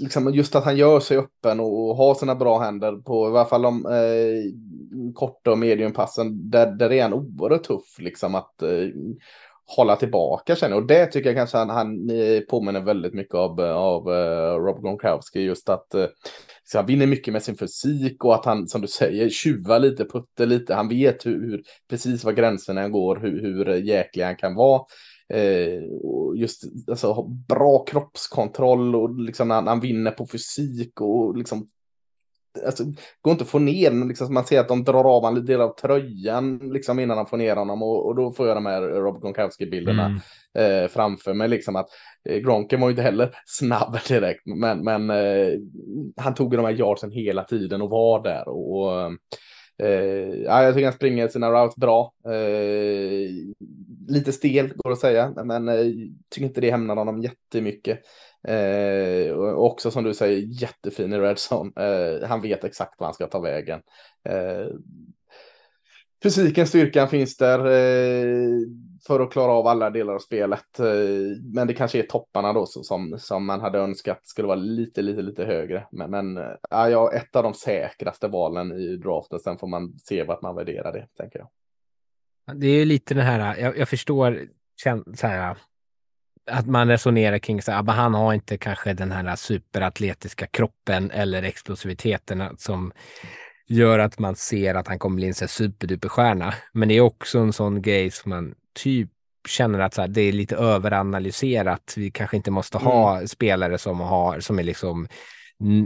liksom 0.00 0.34
just 0.34 0.54
att 0.54 0.64
han 0.64 0.76
gör 0.76 1.00
sig 1.00 1.16
öppen 1.16 1.60
och, 1.60 1.90
och 1.90 1.96
har 1.96 2.14
sina 2.14 2.34
bra 2.34 2.58
händer 2.58 2.96
på 2.96 3.28
i 3.28 3.30
varje 3.30 3.48
fall 3.48 3.62
de 3.62 3.86
eh, 3.86 5.12
korta 5.14 5.50
och 5.50 5.58
mediumpassen. 5.58 6.50
Där, 6.50 6.66
där 6.66 6.92
är 6.92 7.02
han 7.02 7.12
oerhört 7.12 7.64
tuff 7.64 7.98
liksom 7.98 8.34
att 8.34 8.62
eh, 8.62 8.88
hålla 9.76 9.96
tillbaka 9.96 10.56
känner 10.56 10.74
jag. 10.76 10.82
Och 10.82 10.88
det 10.88 11.06
tycker 11.06 11.28
jag 11.28 11.36
kanske 11.36 11.58
han, 11.58 11.70
han 11.70 12.10
eh, 12.10 12.40
påminner 12.40 12.80
väldigt 12.80 13.14
mycket 13.14 13.34
av, 13.34 13.60
eh, 13.60 13.76
av 13.76 14.12
eh, 14.12 14.54
Rob 14.54 14.82
Gronkowski. 14.82 15.40
Just 15.40 15.68
att 15.68 15.94
eh, 15.94 16.06
han 16.74 16.86
vinner 16.86 17.06
mycket 17.06 17.32
med 17.32 17.42
sin 17.42 17.56
fysik 17.56 18.24
och 18.24 18.34
att 18.34 18.44
han, 18.44 18.68
som 18.68 18.80
du 18.80 18.88
säger, 18.88 19.28
tjuvar 19.28 19.78
lite, 19.78 20.04
puttar 20.04 20.46
lite. 20.46 20.74
Han 20.74 20.88
vet 20.88 21.26
hur, 21.26 21.50
hur 21.50 21.62
precis 21.90 22.24
var 22.24 22.32
gränserna 22.32 22.88
går, 22.88 23.16
hur, 23.16 23.42
hur 23.42 23.74
jäklig 23.74 24.24
han 24.24 24.36
kan 24.36 24.54
vara. 24.54 24.82
Eh, 25.34 25.82
och 26.02 26.36
just 26.36 26.64
alltså, 26.88 27.22
bra 27.22 27.78
kroppskontroll 27.84 28.94
och 28.96 29.20
liksom 29.20 29.48
när 29.48 29.54
han, 29.54 29.66
han 29.66 29.80
vinner 29.80 30.10
på 30.10 30.26
fysik 30.26 31.00
och 31.00 31.36
liksom 31.36 31.68
Alltså, 32.66 32.84
går 33.20 33.32
inte 33.32 33.44
att 33.44 33.50
få 33.50 33.58
ner 33.58 33.90
den, 33.90 34.08
liksom, 34.08 34.34
man 34.34 34.44
ser 34.44 34.60
att 34.60 34.68
de 34.68 34.84
drar 34.84 35.04
av 35.04 35.24
en 35.24 35.46
del 35.46 35.60
av 35.60 35.74
tröjan 35.74 36.58
liksom, 36.58 36.98
innan 36.98 37.16
de 37.16 37.26
får 37.26 37.36
ner 37.36 37.56
honom 37.56 37.82
och, 37.82 38.06
och 38.06 38.16
då 38.16 38.32
får 38.32 38.46
jag 38.48 38.56
de 38.56 38.66
här 38.66 38.82
Rob 38.82 39.22
Gronkowski-bilderna 39.22 40.20
Mm. 40.54 40.82
eh, 40.82 40.88
framför 40.88 41.34
mig. 41.34 41.48
Liksom 41.48 41.76
att 41.76 41.88
eh, 42.28 42.36
Gronken 42.38 42.80
var 42.80 42.88
ju 42.88 42.92
inte 42.92 43.02
heller 43.02 43.34
snabb 43.46 43.98
direkt, 44.08 44.46
men, 44.46 44.84
men 44.84 45.10
eh, 45.10 45.52
han 46.16 46.34
tog 46.34 46.50
de 46.50 46.64
här 46.64 46.80
yardsen 46.80 47.10
hela 47.10 47.44
tiden 47.44 47.82
och 47.82 47.90
var 47.90 48.22
där. 48.22 48.48
Och, 48.48 48.80
och, 48.80 49.12
eh, 49.78 50.42
ja, 50.44 50.62
jag 50.62 50.74
tycker 50.74 50.86
han 50.86 50.94
springer 50.94 51.28
sina 51.28 51.50
routes 51.50 51.76
bra. 51.76 52.12
Eh, 52.24 53.30
lite 54.08 54.32
stel 54.32 54.72
går 54.76 54.92
att 54.92 54.98
säga, 54.98 55.32
men 55.44 55.68
eh, 55.68 55.86
tycker 56.28 56.46
inte 56.46 56.60
det 56.60 56.70
hämnar 56.70 56.96
honom 56.96 57.22
jättemycket. 57.22 58.00
Eh, 58.48 59.30
och 59.32 59.66
också 59.66 59.90
som 59.90 60.04
du 60.04 60.14
säger, 60.14 60.38
jättefin 60.38 61.12
i 61.12 61.18
Redzone. 61.18 61.72
Eh, 61.76 62.28
han 62.28 62.42
vet 62.42 62.64
exakt 62.64 62.94
vad 62.98 63.06
han 63.06 63.14
ska 63.14 63.26
ta 63.26 63.40
vägen. 63.40 63.80
Eh, 64.28 64.66
fysiken, 66.22 66.66
styrkan 66.66 67.08
finns 67.08 67.36
där 67.36 67.66
eh, 67.66 68.60
för 69.06 69.20
att 69.20 69.32
klara 69.32 69.52
av 69.52 69.66
alla 69.66 69.90
delar 69.90 70.14
av 70.14 70.18
spelet. 70.18 70.78
Eh, 70.78 70.86
men 71.54 71.66
det 71.66 71.74
kanske 71.74 71.98
är 71.98 72.02
topparna 72.02 72.52
då 72.52 72.66
som, 72.66 73.18
som 73.18 73.46
man 73.46 73.60
hade 73.60 73.78
önskat 73.78 74.26
skulle 74.26 74.48
vara 74.48 74.58
lite, 74.58 75.02
lite, 75.02 75.22
lite 75.22 75.44
högre. 75.44 75.86
Men, 75.92 76.10
men 76.10 76.36
eh, 76.36 76.52
ja, 76.70 77.12
ett 77.12 77.36
av 77.36 77.42
de 77.42 77.54
säkraste 77.54 78.28
valen 78.28 78.72
i 78.72 78.96
draften. 78.96 79.40
Sen 79.40 79.58
får 79.58 79.66
man 79.66 79.98
se 79.98 80.22
vart 80.22 80.42
man 80.42 80.56
värderar 80.56 80.92
det, 80.92 81.06
tänker 81.16 81.38
jag. 81.38 81.48
Det 82.60 82.66
är 82.66 82.78
ju 82.78 82.84
lite 82.84 83.14
det 83.14 83.22
här, 83.22 83.56
jag, 83.56 83.78
jag 83.78 83.88
förstår 83.88 84.48
så 85.14 85.26
här, 85.26 85.56
att 86.50 86.66
man 86.66 86.88
resonerar 86.88 87.38
kring 87.38 87.62
så 87.62 87.72
här, 87.72 87.82
men 87.82 87.94
han 87.94 88.14
har 88.14 88.34
inte 88.34 88.58
kanske 88.58 88.94
den 88.94 89.12
här 89.12 89.36
superatletiska 89.36 90.46
kroppen 90.46 91.10
eller 91.10 91.42
explosiviteten 91.42 92.42
som 92.58 92.92
gör 93.66 93.98
att 93.98 94.18
man 94.18 94.36
ser 94.36 94.74
att 94.74 94.88
han 94.88 94.98
kommer 94.98 95.16
bli 95.16 95.26
en 95.26 95.34
superduperstjärna. 95.34 96.54
Men 96.72 96.88
det 96.88 96.94
är 96.94 97.00
också 97.00 97.38
en 97.38 97.52
sån 97.52 97.82
grej 97.82 98.10
som 98.10 98.30
man 98.30 98.54
typ 98.82 99.10
känner 99.48 99.78
att 99.78 99.94
så 99.94 100.00
här, 100.00 100.08
det 100.08 100.20
är 100.20 100.32
lite 100.32 100.56
överanalyserat. 100.56 101.94
Vi 101.96 102.10
kanske 102.10 102.36
inte 102.36 102.50
måste 102.50 102.78
ha 102.78 103.26
spelare 103.26 103.78
som, 103.78 104.00
har, 104.00 104.40
som 104.40 104.58
är 104.58 104.62
liksom 104.62 105.08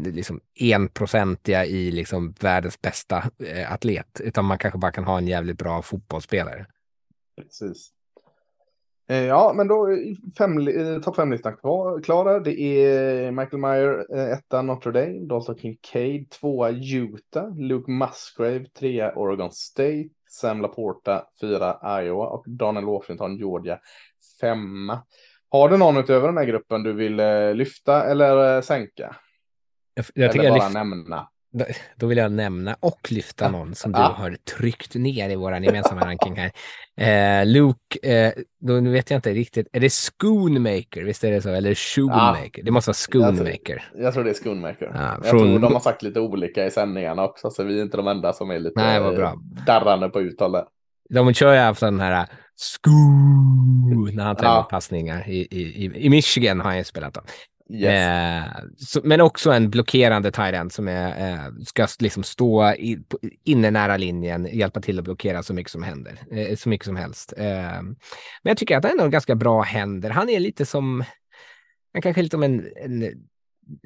liksom 0.05 0.41
enprocentiga 0.61 1.67
i 1.67 1.91
liksom 1.91 2.35
världens 2.41 2.81
bästa 2.81 3.25
eh, 3.47 3.73
atlet, 3.73 4.21
utan 4.25 4.45
man 4.45 4.59
kanske 4.59 4.79
bara 4.79 4.93
kan 4.93 5.05
ha 5.05 5.19
en 5.19 5.29
jävligt 5.29 5.59
bra 5.59 5.83
fotbollsspelare. 5.83 6.67
Precis. 7.37 7.91
Eh, 9.09 9.25
Ja, 9.25 9.53
men 9.57 9.69
då 9.69 9.87
är 9.87 10.17
fem, 10.39 10.69
eh, 10.69 11.01
topp 11.01 11.17
fem-listan 11.17 11.57
klara. 12.03 12.41
Det 12.41 12.61
är 12.61 13.31
Michael 13.31 13.61
Meyer, 13.61 14.07
eh, 14.17 14.33
etta 14.33 14.63
Notre 14.63 14.93
Dame, 14.93 15.27
Dalton 15.27 15.59
Kincaid, 15.59 16.31
tvåa 16.31 16.71
Utah, 16.71 17.57
Luke 17.57 17.91
Musgrave, 17.91 18.65
trea 18.65 19.13
Oregon 19.17 19.53
State, 19.53 20.09
Sam 20.33 20.61
Laporta, 20.63 21.27
fyra 21.41 22.01
Iowa 22.03 22.27
och 22.27 22.45
Daniel 22.47 22.85
Washington, 22.85 23.37
Georgia, 23.37 23.79
femma. 24.41 25.03
Har 25.49 25.69
du 25.69 25.77
någon 25.77 25.97
utöver 25.97 26.29
den 26.29 26.37
här 26.37 26.45
gruppen 26.45 26.83
du 26.83 26.93
vill 26.93 27.21
eh, 27.21 27.55
lyfta 27.55 28.05
eller 28.05 28.57
eh, 28.57 28.63
sänka? 28.63 29.17
Jag, 29.95 30.05
jag 30.15 30.37
eller 30.37 30.51
bara 30.51 30.65
lyft, 30.65 30.75
nämna? 30.75 31.29
Då, 31.97 32.07
vill 32.07 32.19
jag 32.19 32.33
nämna 32.33 32.77
och 32.81 33.13
lyfta 33.13 33.51
någon 33.51 33.75
som 33.75 33.93
du 33.93 33.99
Ja. 33.99 34.05
har 34.19 34.37
tryckt 34.59 34.95
ner 34.95 35.31
i 35.31 35.37
vår 35.37 35.57
gemensamma 35.57 36.01
ranking 36.07 36.37
här. 36.37 36.53
Eh, 37.41 37.47
Luke, 37.47 37.99
eh, 38.13 38.33
då 38.61 38.73
nu 38.73 38.91
vet 38.93 39.11
jag 39.11 39.19
inte 39.19 39.33
riktigt, 39.33 39.69
är 39.73 39.81
det 39.81 39.93
Schoonmaker? 39.93 41.03
Visst 41.05 41.25
är 41.25 41.31
det 41.33 41.43
så? 41.43 41.49
Eller 41.51 41.75
Shoemaker? 41.75 42.63
Det 42.63 42.71
måste 42.71 42.89
vara 42.89 42.95
Schoonmaker. 43.35 43.85
Jag 43.95 44.15
tror 44.15 44.25
det 44.25 44.31
är 44.31 44.35
Schoonmaker. 44.45 44.91
Ja, 44.95 45.15
jag 45.17 45.27
från- 45.27 45.41
tror 45.41 45.59
de 45.59 45.73
har 45.73 45.81
sagt 45.81 46.03
lite 46.03 46.21
olika 46.21 46.67
i 46.67 46.71
sändningarna 46.71 47.25
också, 47.25 47.51
så 47.51 47.63
vi 47.65 47.79
är 47.79 47.83
inte 47.83 47.97
de 47.97 48.09
enda 48.09 48.33
som 48.33 48.51
är 48.51 48.59
lite 48.59 48.81
Nej, 48.81 49.01
vad 49.01 49.15
bra. 49.17 49.27
eh, 49.29 49.65
darrande 49.67 50.09
på 50.09 50.21
uttalet. 50.21 50.65
De 51.11 51.35
kör 51.35 51.53
ju 51.53 51.59
alltså 51.59 51.85
den 51.85 52.01
här 52.01 52.27
Skoo 52.57 54.11
när 54.13 54.25
han 54.25 54.37
tar 54.37 54.45
Ja. 54.45 54.69
passningar. 54.71 55.29
I, 55.29 55.37
i, 55.51 55.85
i- 55.85 56.07
I 56.07 56.11
Michigan 56.11 56.61
har 56.61 56.69
han 56.69 56.79
ju 56.79 56.85
spelat 56.85 57.15
dem. 57.15 57.25
Yes. 57.75 57.91
Eh, 57.91 58.45
så, 58.79 59.01
men 59.05 59.21
också 59.21 59.51
en 59.53 59.71
blockerande 59.71 60.31
tight 60.31 60.55
end 60.55 60.73
som 60.73 60.89
är, 60.89 61.33
eh, 61.33 61.53
ska 61.65 61.87
liksom 62.01 62.23
stå 62.23 62.73
i, 62.73 62.99
inne 63.45 63.71
nära 63.71 63.97
linjen, 63.97 64.49
hjälpa 64.53 64.81
till 64.81 64.99
att 64.99 65.05
blockera 65.05 65.43
så 65.43 65.55
mycket 65.55 65.73
som 65.73 65.83
händer, 65.83 66.19
eh, 66.31 66.57
så 66.57 66.69
mycket 66.69 66.85
som 66.87 66.97
helst. 66.97 67.33
Eh, 67.37 67.83
men 67.83 67.97
jag 68.43 68.57
tycker 68.57 68.77
att 68.77 68.85
han 68.85 68.99
har 68.99 69.09
ganska 69.09 69.35
bra 69.35 69.63
händer. 69.63 70.11
Han 70.11 70.29
är 70.29 70.41
lite 70.41 70.67
som, 70.67 71.05
han 71.93 72.03
kanske 72.03 72.21
är 72.21 72.23
lite 72.23 72.35
som 72.35 72.43
en, 72.43 72.67
en 72.77 73.13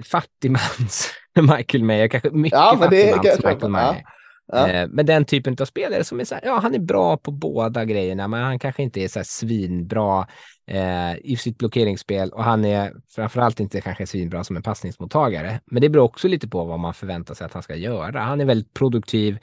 fattigmans 0.05 1.11
Michael 1.57 1.84
Mayer, 1.84 2.09
kanske 2.09 2.30
mycket 2.30 2.59
Ja, 2.59 2.76
fattigmans 2.80 3.37
Michael. 3.45 3.70
Mayer. 3.70 4.03
Ja. 4.05 4.11
Eh, 4.53 4.88
Men 4.88 5.07
den 5.07 5.24
typen 5.24 5.57
av 5.61 5.64
spelare 5.64 6.05
som 6.05 6.20
är 6.20 6.24
så 6.24 6.34
här, 6.34 6.42
ja, 6.44 6.59
han 6.62 6.74
är 6.74 6.78
bra 6.78 7.16
på 7.16 7.30
båda 7.30 7.84
grejerna, 7.84 8.28
men 8.28 8.42
han 8.42 8.59
kanske 8.59 8.82
inte 8.82 9.01
är 9.01 9.09
så 9.09 9.18
här 9.18 9.24
svinbra 9.24 10.26
eh, 10.70 11.16
i 11.16 11.36
sitt 11.36 11.59
blockeringsspel 11.59 12.30
och 12.30 12.44
han 12.44 12.64
är 12.64 12.92
framförallt 13.14 13.61
inte 13.61 13.80
kanske 13.80 14.07
svinbra 14.07 14.44
som 14.44 14.57
en 14.57 14.62
passningsmottagare. 14.62 15.61
Men 15.66 15.80
det 15.80 15.88
beror 15.88 16.05
också 16.05 16.28
lite 16.28 16.49
på 16.49 16.64
vad 16.64 16.80
man 16.80 16.94
förväntar 16.94 17.34
sig 17.34 17.44
att 17.44 17.53
han 17.53 17.62
ska 17.62 17.76
göra. 17.76 18.20
Han 18.20 18.40
är 18.40 18.44
väldigt 18.44 18.74
produktiv 18.74 19.38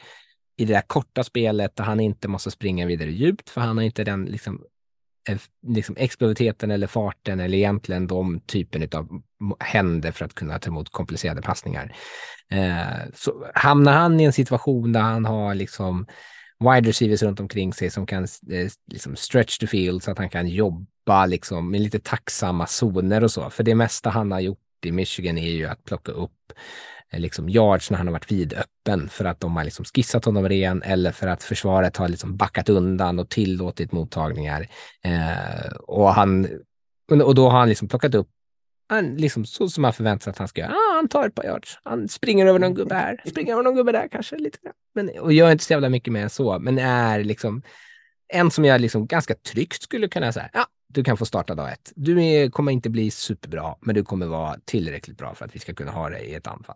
i 0.58 0.66
det 0.66 0.74
där 0.74 0.84
korta 0.88 1.24
spelet 1.24 1.76
där 1.76 1.84
han 1.84 2.00
inte 2.00 2.28
måste 2.28 2.52
springa 2.52 2.86
vidare 2.86 3.12
djupt, 3.12 3.50
för 3.50 3.62
han 3.62 3.78
har 3.78 3.84
inte 3.84 4.04
den 4.04 4.26
liksom, 4.26 4.62
Eh, 5.30 5.38
liksom 5.68 5.96
explosiviteten 5.98 6.72
eller 6.72 6.88
farten 6.88 7.40
eller 7.40 7.58
egentligen 7.58 8.08
de 8.08 8.40
typen 8.40 8.88
av 8.92 9.22
händer 9.60 10.12
för 10.12 10.26
att 10.26 10.34
kunna 10.34 10.60
ta 10.60 10.70
emot 10.70 10.90
komplicerade 10.90 11.42
passningar. 11.42 11.96
Eh, 12.52 13.10
så 13.14 13.46
hamnar 13.56 13.94
han 13.94 14.20
i 14.20 14.24
en 14.24 14.34
situation 14.34 14.92
där 14.92 15.02
han 15.02 15.26
har 15.26 15.56
liksom 15.56 16.08
wide 16.60 16.90
receivers 16.90 17.24
runt 17.24 17.40
omkring 17.40 17.74
sig 17.74 17.90
som 17.90 18.06
kan 18.06 18.24
eh, 18.24 18.70
liksom 18.92 19.16
stretch 19.16 19.58
the 19.58 19.68
field 19.68 20.04
så 20.04 20.12
att 20.12 20.18
han 20.18 20.30
kan 20.30 20.48
jobba 20.48 21.26
liksom 21.26 21.72
med 21.72 21.82
lite 21.82 22.00
tacksamma 22.00 22.68
zoner 22.68 23.24
och 23.24 23.32
så. 23.32 23.50
För 23.50 23.64
det 23.64 23.76
mesta 23.76 24.10
han 24.10 24.32
har 24.32 24.40
gjort 24.40 24.86
i 24.86 24.92
Michigan 24.92 25.38
är 25.38 25.50
ju 25.50 25.66
att 25.66 25.84
plocka 25.84 26.12
upp 26.12 26.54
Eh, 27.10 27.20
liksom 27.20 27.50
yards 27.50 27.92
när 27.92 27.98
han 27.98 28.08
har 28.08 28.12
varit 28.12 28.32
vidöppen 28.32 29.10
för 29.10 29.26
att 29.26 29.40
de 29.40 29.56
har 29.56 29.64
liksom 29.64 29.86
skissat 29.86 30.26
honom 30.26 30.50
ren 30.50 30.84
eller 30.84 31.12
för 31.12 31.28
att 31.28 31.44
försvaret 31.44 31.98
har 31.98 32.08
liksom 32.08 32.38
backat 32.38 32.70
undan 32.70 33.20
och 33.20 33.30
tillåtit 33.30 33.92
mottagningar. 33.92 34.68
Eh, 35.04 35.72
och, 35.78 36.14
han, 36.14 36.48
och 37.24 37.36
då 37.36 37.50
har 37.50 37.60
han 37.60 37.70
liksom 37.70 37.88
plockat 37.88 38.16
upp 38.16 38.30
han, 38.88 39.16
liksom 39.16 39.46
så 39.46 39.70
som 39.70 39.82
man 39.82 39.94
förväntar 39.94 40.24
sig 40.24 40.32
att 40.32 40.38
han 40.38 40.48
ska 40.48 40.62
göra. 40.62 40.72
Ah, 40.72 40.96
han 40.96 41.08
tar 41.08 41.28
ett 41.28 41.36
par 41.36 41.44
yards. 41.44 41.80
Han 41.84 42.08
springer 42.08 42.46
över 42.46 42.60
någon 42.60 42.74
gubbe 42.74 42.96
här, 42.96 43.22
springer 43.26 43.54
över 43.54 43.64
någon 43.64 43.76
gubbe 43.76 43.92
där 43.92 44.08
kanske 44.08 44.38
lite 44.38 44.58
grann. 44.64 44.74
Men, 44.96 45.20
och 45.20 45.34
gör 45.34 45.52
inte 45.52 45.64
så 45.64 45.74
jävla 45.74 45.90
mycket 45.90 46.14
mer 46.14 46.24
än 46.24 46.30
så, 46.30 46.60
men 46.60 46.80
är 46.80 47.24
liksom 47.24 47.62
en 48.28 48.52
som 48.52 48.66
jag 48.66 48.82
liksom 48.82 49.08
ganska 49.08 49.36
tryggt 49.36 49.84
skulle 49.84 50.08
kunna 50.08 50.32
säga, 50.32 50.50
ja, 50.54 50.66
du 50.88 51.04
kan 51.04 51.18
få 51.18 51.26
starta 51.26 51.56
dag 51.56 51.72
ett. 51.72 51.92
Du 51.96 52.24
är, 52.24 52.50
kommer 52.50 52.72
inte 52.72 52.90
bli 52.90 53.12
superbra, 53.12 53.76
men 53.82 53.96
du 53.96 54.04
kommer 54.04 54.26
vara 54.26 54.58
tillräckligt 54.66 55.18
bra 55.18 55.36
för 55.36 55.46
att 55.46 55.56
vi 55.56 55.60
ska 55.60 55.74
kunna 55.74 55.92
ha 55.92 56.10
dig 56.10 56.26
i 56.26 56.34
ett 56.34 56.48
anfall. 56.48 56.76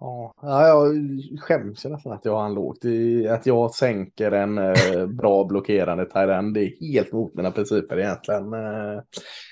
Ja, 0.00 0.34
ja, 0.42 0.66
jag 0.66 1.40
skäms 1.40 1.84
ju 1.86 1.88
nästan 1.88 2.12
att 2.12 2.24
jag 2.24 2.32
har 2.32 2.42
han 2.42 2.54
lågt. 2.54 2.84
Att 3.30 3.46
jag 3.46 3.74
sänker 3.74 4.32
en 4.32 4.58
eh, 4.58 5.06
bra 5.06 5.44
blockerande 5.44 6.04
tight 6.04 6.30
end, 6.30 6.54
det 6.54 6.60
är 6.60 6.92
helt 6.92 7.12
mot 7.12 7.34
mina 7.34 7.50
principer 7.50 7.98
egentligen. 7.98 8.52
Eh, 8.52 9.02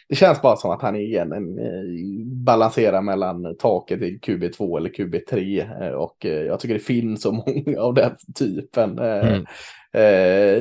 det 0.08 0.14
känns 0.14 0.42
bara 0.42 0.56
som 0.56 0.70
att 0.70 0.82
han 0.82 0.96
igen 0.96 1.32
en 1.32 1.58
eh, 1.58 2.26
balanserar 2.26 3.02
mellan 3.02 3.56
taket 3.58 4.02
i 4.02 4.18
QB2 4.18 4.76
eller 4.76 4.90
QB3 4.90 5.60
eh, 5.82 5.92
och 5.92 6.16
jag 6.24 6.60
tycker 6.60 6.74
det 6.74 6.80
finns 6.80 7.22
så 7.22 7.32
många 7.46 7.80
av 7.80 7.94
den 7.94 8.12
typen. 8.38 8.98
Mm. 8.98 9.44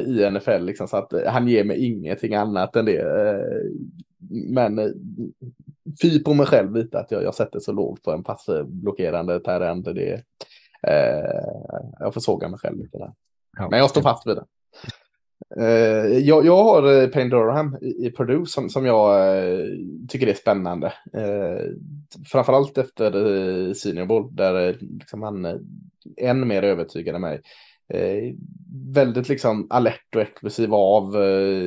i 0.05 0.29
NFL. 0.31 0.63
Liksom, 0.63 0.87
så 0.87 0.97
att 0.97 1.13
han 1.27 1.47
ger 1.47 1.63
mig 1.63 1.85
ingenting 1.85 2.35
annat 2.35 2.75
än 2.75 2.85
det. 2.85 3.05
Men 4.49 4.93
fy 6.01 6.23
på 6.23 6.33
mig 6.33 6.45
själv 6.45 6.75
lite 6.75 6.99
att 6.99 7.11
jag, 7.11 7.23
jag 7.23 7.35
sätter 7.35 7.59
så 7.59 7.71
lågt 7.71 8.03
på 8.03 8.11
en 8.11 8.23
passblockerande 8.23 9.39
terrend. 9.39 9.83
Det, 9.83 10.13
eh, 10.87 11.43
jag 11.99 12.13
får 12.13 12.21
såga 12.21 12.49
mig 12.49 12.59
själv 12.59 12.77
lite 12.77 12.97
där. 12.97 13.13
Ja. 13.57 13.69
Men 13.69 13.79
jag 13.79 13.89
står 13.89 14.01
fast 14.01 14.27
vid 14.27 14.35
det. 14.35 14.45
Eh, 15.55 16.17
jag, 16.17 16.45
jag 16.45 16.63
har 16.63 17.01
eh, 17.01 17.07
Payne 17.07 17.29
Durham 17.29 17.77
i, 17.81 18.07
i 18.07 18.11
Purdue 18.11 18.45
som, 18.45 18.69
som 18.69 18.85
jag 18.85 19.37
eh, 19.37 19.65
tycker 20.07 20.27
är 20.27 20.33
spännande. 20.33 20.93
Eh, 21.13 21.65
framförallt 22.25 22.77
efter 22.77 23.15
eh, 23.15 23.73
Senior 23.73 24.05
Bowl 24.05 24.35
där 24.35 24.67
eh, 24.67 24.75
liksom 24.79 25.21
han 25.21 25.45
eh, 25.45 25.55
än 26.17 26.47
mer 26.47 26.63
övertygade 26.63 27.19
mig. 27.19 27.41
Eh, 27.93 28.33
väldigt 28.93 29.29
liksom 29.29 29.67
alert 29.69 30.15
och 30.15 30.21
explosiv 30.21 30.73
av 30.73 31.15
eh, 31.15 31.61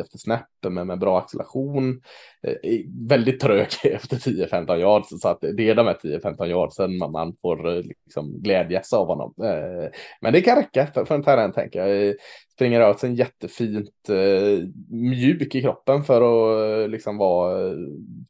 efter 0.00 0.18
snäppen 0.18 0.74
men 0.74 0.86
med 0.86 0.98
bra 0.98 1.18
acceleration. 1.18 2.00
Eh, 2.46 2.80
väldigt 3.08 3.40
trög 3.40 3.68
efter 3.84 4.16
10-15 4.16 4.76
yards 4.76 5.08
så 5.20 5.28
att 5.28 5.40
det 5.40 5.68
är 5.70 5.74
de 5.74 5.86
här 5.86 5.98
10-15 6.02 6.46
yardsen 6.46 6.98
man, 6.98 7.12
man 7.12 7.36
får 7.42 7.68
eh, 7.76 7.82
liksom 8.04 8.42
glädjas 8.42 8.92
av 8.92 9.06
honom. 9.06 9.34
Eh, 9.42 9.90
men 10.20 10.32
det 10.32 10.40
kan 10.40 10.56
räcka 10.56 10.86
för, 10.86 11.04
för 11.04 11.14
en 11.14 11.22
terren 11.22 11.52
tänker 11.52 11.86
jag. 11.86 12.08
Eh, 12.08 12.14
springer 12.54 12.90
ut 12.90 12.98
sig 12.98 13.14
jättefint 13.14 14.08
eh, 14.08 14.66
mjuk 14.90 15.54
i 15.54 15.62
kroppen 15.62 16.02
för 16.04 16.22
att 16.22 16.82
eh, 16.84 16.88
liksom 16.88 17.18
vara 17.18 17.66
eh, 17.68 17.76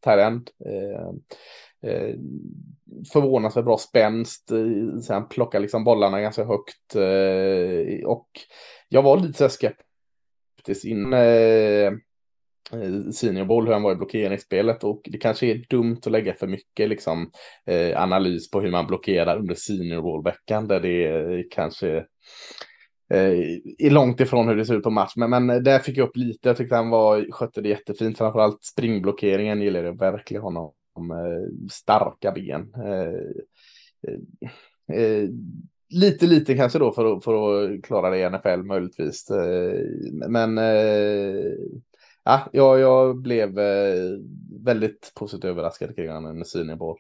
terren. 0.01 0.45
Eh, 0.65 1.09
eh, 1.91 2.15
förvånansvärt 3.13 3.65
bra 3.65 3.79
spänst. 3.79 4.51
eh, 4.51 5.01
Sen 5.01 5.29
plockar 5.29 5.61
liksom 5.61 5.85
bollarna 5.85 6.21
ganska 6.21 6.45
högt. 6.45 6.95
eh, 6.97 8.07
Och 8.07 8.29
jag 8.89 9.03
var 9.03 9.17
lite 9.17 9.49
skeptisk 9.49 9.89
här 10.69 10.75
sin 10.75 11.07
in 11.07 11.13
eh, 11.13 11.93
seniorboll, 13.13 13.67
hur 13.67 13.73
han 13.73 13.83
var 13.83 13.93
i 13.93 13.97
blockeringsspelet 13.97 14.85
och 14.85 15.01
det 15.05 15.19
kanske 15.19 15.47
är 15.47 15.67
dumt 15.71 15.99
att 16.07 16.13
lägga 16.13 16.35
för 16.35 16.47
mycket 16.47 16.89
liksom, 16.89 17.31
eh, 17.67 18.03
analys 18.03 18.51
på 18.51 18.61
hur 18.61 18.71
man 18.71 18.87
blockerar 18.87 19.39
under 19.39 19.55
seniorbollveckan 19.55 20.69
där 20.69 20.81
det 20.81 21.07
eh, 21.07 21.45
kanske 21.51 21.97
eh, 23.11 23.39
är 23.79 23.91
långt 23.91 24.21
ifrån 24.21 24.49
hur 24.49 24.57
det 24.57 24.65
ser 24.65 24.77
ut 24.77 24.83
på 24.83 24.91
match. 24.91 25.13
Men, 25.17 25.31
men 25.31 25.65
där 25.65 25.79
fick 25.79 25.97
jag 25.97 26.09
upp 26.09 26.17
lite. 26.17 26.49
Jag 26.49 26.57
tyckte 26.57 26.77
han 26.77 26.91
var, 26.91 27.33
skötte 27.33 27.61
det 27.61 27.69
jättefint. 27.69 28.19
Framförallt 28.19 28.65
springblockeringen 28.65 29.63
gillade 29.63 29.87
jag 29.87 29.99
verkligen 29.99 30.43
honom. 30.43 30.73
Starka 31.71 32.33
ben. 32.33 32.75
Eh, 32.75 33.13
eh, 34.97 35.29
lite 35.93 36.27
lite 36.27 36.55
kanske 36.55 36.79
då 36.79 36.93
för 36.93 37.17
att, 37.17 37.25
för 37.25 37.65
att 37.65 37.83
klara 37.83 38.11
det 38.11 38.19
i 38.19 38.31
NFL 38.31 38.63
möjligtvis. 38.63 39.31
Eh, 39.31 39.75
men 40.29 40.59
eh, 40.59 41.53
ja, 42.25 42.49
jag, 42.53 42.81
jag 42.81 43.17
blev 43.17 43.59
eh, 43.59 44.19
väldigt 44.65 45.13
positivt 45.15 45.45
överraskad 45.45 45.97
kring 45.97 46.11
honom 46.11 46.39
med 46.39 46.47
Senior 46.47 46.77
Ball. 46.77 46.99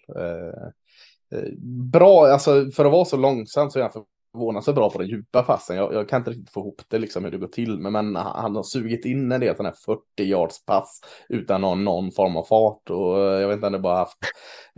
Bra, 1.93 2.27
alltså 2.27 2.71
för 2.71 2.85
att 2.85 2.93
vara 2.93 3.05
så 3.05 3.17
långsam 3.17 3.71
så 3.71 3.79
är 3.79 3.83
han 3.83 4.05
förvånansvärt 4.33 4.75
bra 4.75 4.91
på 4.91 4.99
den 4.99 5.09
djupa 5.09 5.43
passen. 5.43 5.77
Jag, 5.77 5.95
jag 5.95 6.09
kan 6.09 6.21
inte 6.21 6.31
riktigt 6.31 6.51
få 6.51 6.61
ihop 6.61 6.83
det 6.89 6.99
liksom 6.99 7.25
hur 7.25 7.31
det 7.31 7.39
går 7.39 7.49
till, 7.49 7.79
men, 7.79 7.93
men 7.93 8.17
han, 8.17 8.57
har 8.57 8.63
sugit 8.63 9.05
in 9.05 9.33
en 9.33 9.41
del 9.41 9.57
sådana 9.57 9.69
här 9.69 9.95
40 9.95 10.03
yards 10.23 10.65
pass 10.65 11.01
utan 11.29 11.61
någon, 11.61 11.85
någon 11.85 12.13
form 12.13 12.37
av 12.37 12.45
fart 12.45 12.91
och 12.91 13.21
eh, 13.21 13.41
jag 13.41 13.49
vet 13.49 13.55
inte 13.55 13.67
om 13.67 13.73
det 13.73 13.79
bara 13.79 13.99
haft 13.99 14.19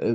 eh, 0.03 0.15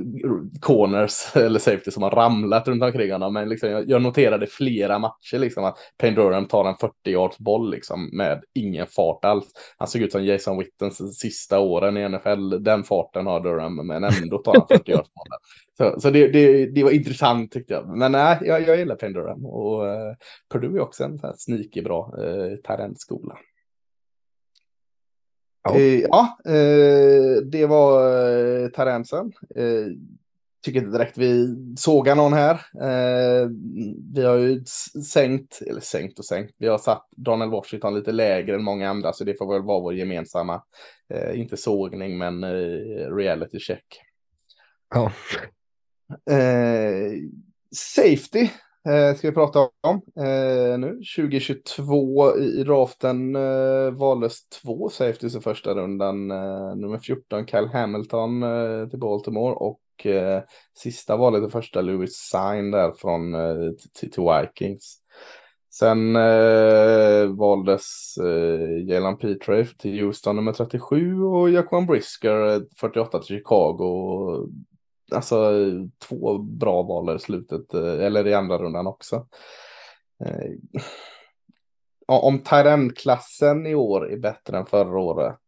corners 0.61 1.35
eller 1.35 1.59
safety 1.59 1.91
som 1.91 2.03
har 2.03 2.11
ramlat 2.11 2.67
runt 2.67 2.83
omkring 2.83 3.11
honom, 3.11 3.33
men 3.33 3.49
liksom, 3.49 3.69
jag, 3.69 3.89
jag 3.89 4.01
noterade 4.01 4.47
flera 4.47 4.99
matcher 4.99 5.37
liksom 5.37 5.65
att 5.65 5.77
Payne 5.97 6.15
Durham 6.15 6.47
tar 6.47 6.65
en 6.65 6.75
40 6.75 6.93
yards 7.05 7.37
boll 7.37 7.71
liksom 7.71 8.09
med 8.13 8.43
ingen 8.53 8.87
fart 8.87 9.25
alls. 9.25 9.45
Han 9.77 9.87
såg 9.87 10.01
ut 10.01 10.11
som 10.11 10.25
Jason 10.25 10.57
Wittens 10.57 11.19
sista 11.19 11.59
åren 11.59 11.97
i 11.97 12.09
NFL. 12.09 12.63
Den 12.63 12.83
farten 12.83 13.27
har 13.27 13.39
Durham, 13.39 13.87
men 13.87 14.03
ändå 14.03 14.37
tar 14.37 14.53
han 14.53 14.67
40 14.67 14.91
yards 14.91 15.09
bollen. 15.13 15.39
Så, 15.79 15.99
så 15.99 16.09
det, 16.09 16.27
det, 16.27 16.65
det 16.65 16.83
var 16.83 16.91
intressant 16.91 17.51
tyckte 17.51 17.73
jag. 17.73 17.97
Men 17.97 18.11
nej, 18.11 18.37
jag, 18.41 18.67
jag 18.67 18.77
gillar 18.77 18.95
Payne 18.95 19.19
Durham 19.19 19.45
och 19.45 19.83
uh, 19.83 20.13
Purdue 20.51 20.77
är 20.77 20.81
också 20.81 21.03
en 21.03 21.17
sån 21.17 21.29
här 21.29 21.35
sneaky 21.37 21.81
bra 21.81 22.15
uh, 22.17 22.55
talentskola. 22.55 23.37
Ja, 25.63 25.75
eh, 25.75 25.99
ja 25.99 26.37
eh, 26.45 27.41
det 27.43 27.65
var 27.65 28.19
eh, 28.63 28.67
Tarensen. 28.67 29.33
Eh, 29.55 29.85
tycker 30.65 30.79
inte 30.79 30.97
direkt 30.97 31.17
vi 31.17 31.55
sågar 31.77 32.15
någon 32.15 32.33
här. 32.33 32.53
Eh, 32.81 33.49
vi 34.13 34.25
har 34.25 34.35
ju 34.35 34.63
sänkt, 35.05 35.61
eller 35.67 35.81
sänkt 35.81 36.19
och 36.19 36.25
sänkt, 36.25 36.55
vi 36.57 36.67
har 36.67 36.77
satt 36.77 37.07
Donald 37.11 37.51
Washington 37.51 37.95
lite 37.95 38.11
lägre 38.11 38.55
än 38.55 38.63
många 38.63 38.89
andra, 38.89 39.13
så 39.13 39.23
det 39.23 39.37
får 39.37 39.53
väl 39.53 39.63
vara 39.63 39.79
vår 39.79 39.93
gemensamma, 39.93 40.63
eh, 41.13 41.39
inte 41.39 41.57
sågning, 41.57 42.17
men 42.17 42.43
eh, 42.43 43.15
reality 43.15 43.59
check. 43.59 43.85
Ja. 44.95 45.11
Eh, 46.09 47.11
safety 47.75 48.49
eh, 48.89 49.15
ska 49.17 49.29
vi 49.29 49.33
prata 49.33 49.59
om 49.81 50.01
eh, 50.25 50.79
nu. 50.79 51.01
2022 51.17 52.37
i 52.37 52.63
draften 52.63 53.35
eh, 53.35 53.91
valdes 53.91 54.49
två 54.49 54.89
safeties 54.89 55.35
i 55.35 55.39
första 55.39 55.73
rundan. 55.73 56.31
Eh, 56.31 56.75
nummer 56.75 56.97
14 56.97 57.47
Kyle 57.47 57.69
Hamilton 57.73 58.43
eh, 58.43 58.89
till 58.89 58.99
Baltimore 58.99 59.53
och 59.53 60.05
eh, 60.05 60.43
sista 60.73 61.17
valet 61.17 61.47
i 61.47 61.51
första 61.51 61.81
Lewis 61.81 62.13
Sign 62.13 62.71
där 62.71 62.91
från 62.91 63.33
eh, 63.33 63.71
till, 63.99 64.11
till 64.11 64.23
Vikings. 64.23 64.97
Sen 65.71 66.15
eh, 66.15 67.25
valdes 67.27 68.17
eh, 68.17 68.87
Jalen 68.87 69.17
Petre 69.17 69.65
till 69.65 69.99
Houston 69.99 70.35
nummer 70.35 70.53
37 70.53 71.23
och 71.23 71.49
Jaquan 71.49 71.85
Brisker 71.85 72.55
eh, 72.55 72.61
48 72.79 73.19
till 73.19 73.37
Chicago 73.37 74.49
alltså 75.11 75.51
två 76.07 76.37
bra 76.37 76.81
val 76.81 77.15
i 77.15 77.19
slutet, 77.19 77.73
eh, 77.73 78.05
eller 78.05 78.27
i 78.27 78.33
andra 78.33 78.57
rundan 78.57 78.87
också. 78.87 79.27
Eh, 80.25 80.51
om 82.07 82.39
Tyrend-klassen 82.39 83.67
i 83.67 83.75
år 83.75 84.11
är 84.11 84.17
bättre 84.17 84.57
än 84.57 84.65
förra 84.65 84.99
året, 84.99 85.39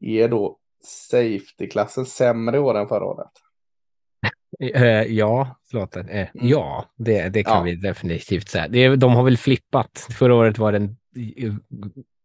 är 0.00 0.28
då 0.28 0.58
safety-klassen 0.84 2.06
sämre 2.06 2.56
i 2.56 2.60
år 2.60 2.78
än 2.78 2.88
förra 2.88 3.04
året? 3.04 3.30
Uh, 4.62 5.02
ja, 5.02 5.56
förlåt. 5.70 5.96
Mm. 5.96 6.26
Ja, 6.32 6.84
det, 6.96 7.28
det 7.28 7.44
kan 7.44 7.56
ja. 7.56 7.62
vi 7.62 7.76
definitivt 7.76 8.48
säga. 8.48 8.96
De 8.96 9.12
har 9.12 9.22
väl 9.22 9.36
flippat. 9.36 10.06
Förra 10.18 10.34
året 10.34 10.58
var 10.58 10.72
det 10.72 10.78
en 10.78 10.96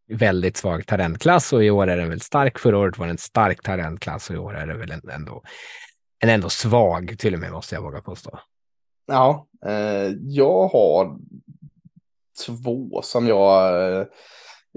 väldigt 0.08 0.58
svag 0.58 0.88
talentklass 0.88 1.54
och 1.54 1.64
i 1.64 1.70
år 1.70 1.88
är 1.88 1.98
den 1.98 2.10
väl 2.10 2.22
stark. 2.22 2.60
Förra 2.60 2.78
året 2.78 2.98
var 2.98 3.06
det 3.06 3.12
en 3.12 3.18
stark 3.18 3.62
talentklass 3.62 4.30
och 4.30 4.36
i 4.36 4.39
år 4.39 4.56
är 4.56 4.68
det 4.68 4.74
väl 4.74 4.91
ändå 5.12 5.43
en 6.30 6.36
ändå 6.36 6.50
svag 6.50 7.16
till 7.20 7.34
och 7.34 7.40
med 7.40 7.52
måste 7.52 7.76
jag 7.76 7.82
våga 7.82 8.02
påstå. 8.02 8.40
Ja, 9.08 9.48
eh, 9.66 10.14
jag 10.22 10.68
har 10.68 11.18
två 12.46 13.02
som 13.04 13.28
jag 13.28 14.00
eh, 14.00 14.06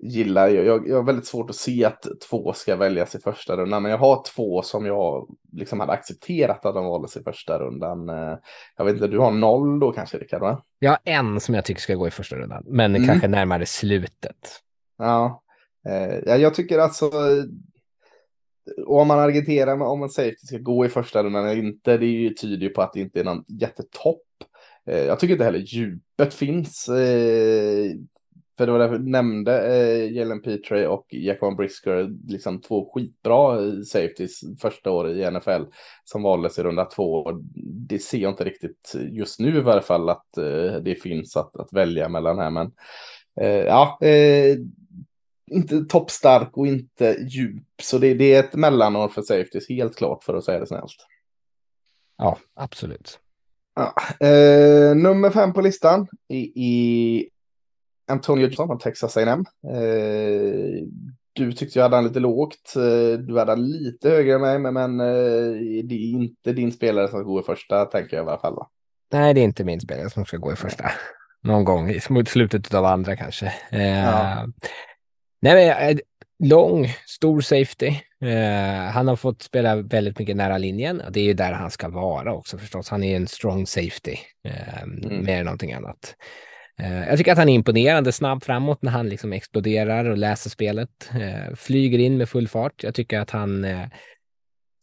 gillar. 0.03 0.49
Jag, 0.49 0.89
jag 0.89 0.97
har 0.97 1.03
väldigt 1.03 1.27
svårt 1.27 1.51
att 1.51 1.57
se 1.57 1.85
att 1.85 2.07
två 2.31 2.53
ska 2.53 2.77
väljas 2.77 3.15
i 3.15 3.19
första 3.19 3.57
rundan, 3.57 3.83
men 3.83 3.91
jag 3.91 3.99
har 3.99 4.23
två 4.35 4.63
som 4.63 4.87
jag 4.87 5.29
liksom 5.53 5.81
hade 5.81 5.93
accepterat 5.93 6.67
att 6.67 6.75
de 6.75 6.85
valdes 6.85 7.17
i 7.17 7.23
första 7.23 7.59
rundan. 7.59 8.09
Eh, 8.09 8.39
jag 8.77 8.85
vet 8.85 8.95
inte, 8.95 9.07
du 9.07 9.19
har 9.19 9.31
noll 9.31 9.81
då 9.81 9.93
kanske 9.93 10.19
Rickard? 10.19 10.41
Va? 10.41 10.63
Jag 10.79 10.91
har 10.91 10.99
en 11.05 11.41
som 11.41 11.55
jag 11.55 11.65
tycker 11.65 11.81
ska 11.81 11.95
gå 11.95 12.09
i 12.09 12.11
första 12.11 12.37
rundan, 12.37 12.65
men 12.67 12.97
mm. 12.97 13.09
kanske 13.09 13.29
närmare 13.29 13.67
slutet. 13.67 14.61
Ja, 14.99 15.43
eh, 15.89 16.37
jag 16.37 16.55
tycker 16.55 16.79
alltså 16.79 17.11
och 18.87 19.01
om 19.01 19.09
man 19.09 19.19
argumenterar 19.19 19.77
med 19.77 19.87
om 19.87 20.03
en 20.03 20.09
safety 20.09 20.47
ska 20.47 20.59
gå 20.59 20.87
i 20.87 20.89
första 20.89 21.23
rundan 21.23 21.45
eller 21.45 21.63
inte, 21.63 21.97
det 21.97 22.07
är 22.07 22.09
ju 22.09 22.31
tyder 22.31 22.69
på 22.69 22.83
att 22.83 22.93
det 22.93 23.01
inte 23.01 23.21
är 23.21 23.25
någon 23.25 23.45
jättetopp. 23.49 24.23
Eh, 24.87 25.05
jag 25.05 25.21
tycker 25.21 25.33
inte 25.33 25.45
heller 25.45 25.59
djupet 25.59 26.35
finns. 26.35 26.89
Eh, 26.89 27.93
för 28.59 28.67
det 28.67 28.73
var 28.73 28.79
därför 28.79 28.95
jag 28.95 29.07
nämnde 29.07 29.77
eh, 29.77 30.13
Jalen 30.13 30.43
Petre 30.43 30.89
och 30.89 31.07
Jacob 31.11 31.57
Brisker, 31.57 32.11
liksom 32.29 32.61
två 32.61 32.91
skitbra 32.95 33.65
eh, 33.65 33.81
safeties 33.81 34.41
första 34.61 34.91
året 34.91 35.17
i 35.17 35.31
NFL 35.31 35.63
som 36.05 36.23
valdes 36.23 36.59
i 36.59 36.63
runda 36.63 36.85
två. 36.85 37.31
Det 37.89 37.99
ser 37.99 38.19
jag 38.19 38.33
inte 38.33 38.45
riktigt 38.45 38.95
just 39.11 39.41
nu 39.41 39.57
i 39.57 39.61
varje 39.61 39.83
fall 39.83 40.09
att 40.09 40.39
eh, 40.39 40.75
det 40.83 41.03
finns 41.03 41.37
att, 41.37 41.57
att 41.57 41.73
välja 41.73 42.09
mellan 42.09 42.39
här, 42.39 42.51
men 42.51 42.73
eh, 43.41 43.65
ja, 43.65 43.99
inte 45.51 45.85
toppstark 45.85 46.57
och 46.57 46.67
inte 46.67 47.17
djup. 47.21 47.65
Så 47.83 47.99
det, 47.99 48.15
det 48.15 48.35
är 48.35 48.41
ett 48.41 48.55
mellanår 48.55 49.09
för 49.09 49.23
safeties, 49.23 49.69
helt 49.69 49.97
klart 49.97 50.25
för 50.25 50.35
att 50.35 50.45
säga 50.45 50.59
det 50.59 50.67
snällt. 50.67 50.97
Ja, 52.19 52.39
absolut. 52.55 53.19
Ja, 53.75 53.95
eh, 54.27 54.97
nummer 54.97 55.31
fem 55.31 55.53
på 55.53 55.61
listan 55.61 56.09
är 56.29 57.25
Antonio 58.09 58.47
Johnson 58.47 58.71
av 58.71 58.79
Texas 58.79 59.17
A&M. 59.17 59.45
Eh, 59.75 60.87
du 61.33 61.53
tyckte 61.53 61.79
jag 61.79 61.85
hade 61.85 61.97
han 61.97 62.05
lite 62.05 62.21
lågt. 62.21 62.75
Eh, 62.77 63.19
du 63.19 63.39
hade 63.39 63.53
han 63.53 63.71
lite 63.71 64.11
högre 64.11 64.35
än 64.35 64.41
mig, 64.41 64.59
men, 64.59 64.75
men 64.75 65.01
eh, 65.01 65.53
det 65.85 65.95
är 65.95 66.13
inte 66.13 66.53
din 66.53 66.73
spelare 66.73 67.09
som 67.09 67.19
ska 67.19 67.29
gå 67.29 67.41
i 67.41 67.43
första, 67.43 67.85
tänker 67.85 68.17
jag 68.17 68.27
i 68.27 68.29
alla 68.29 68.39
fall. 68.39 68.55
Va? 68.55 68.69
Nej, 69.13 69.35
det 69.35 69.41
är 69.41 69.45
inte 69.45 69.65
min 69.65 69.81
spelare 69.81 70.11
som 70.11 70.25
ska 70.25 70.37
gå 70.37 70.53
i 70.53 70.57
första. 70.57 70.85
Någon 71.43 71.65
gång 71.65 71.91
i 71.91 72.01
slutet 72.27 72.75
av 72.75 72.85
andra 72.85 73.17
kanske. 73.17 73.53
Eh, 73.71 73.99
ja. 73.99 74.47
Nej, 75.41 75.55
men, 75.55 75.91
eh, 75.91 75.99
lång, 76.45 76.87
stor 77.07 77.41
safety. 77.41 77.93
Uh, 78.25 78.91
han 78.91 79.09
har 79.09 79.17
fått 79.17 79.43
spela 79.43 79.77
väldigt 79.77 80.19
mycket 80.19 80.37
nära 80.37 80.59
linjen. 80.59 81.03
Det 81.11 81.21
är 81.21 81.25
ju 81.25 81.35
där 81.35 81.53
han 81.53 81.71
ska 81.71 81.89
vara 81.89 82.35
också 82.35 82.59
förstås. 82.59 82.89
Han 82.89 83.05
är 83.05 83.17
en 83.17 83.27
strong 83.27 83.67
safety, 83.67 84.17
uh, 84.49 84.83
mm. 84.83 85.25
mer 85.25 85.39
än 85.39 85.45
någonting 85.45 85.73
annat. 85.73 86.15
Uh, 86.83 87.09
jag 87.09 87.19
tycker 87.19 87.33
att 87.33 87.39
han 87.39 87.49
är 87.49 87.55
imponerande 87.55 88.13
snabb 88.13 88.45
framåt 88.45 88.83
när 88.83 88.91
han 88.91 89.09
liksom 89.09 89.33
exploderar 89.33 90.05
och 90.05 90.19
läser 90.19 90.51
spelet. 90.51 91.11
flyger 91.57 91.99
in 91.99 92.19
med 92.19 92.29
full 92.29 92.49
fart. 92.49 92.83
Jag 92.83 92.95
tycker 92.95 93.21
att 93.21 93.31
han 93.31 93.67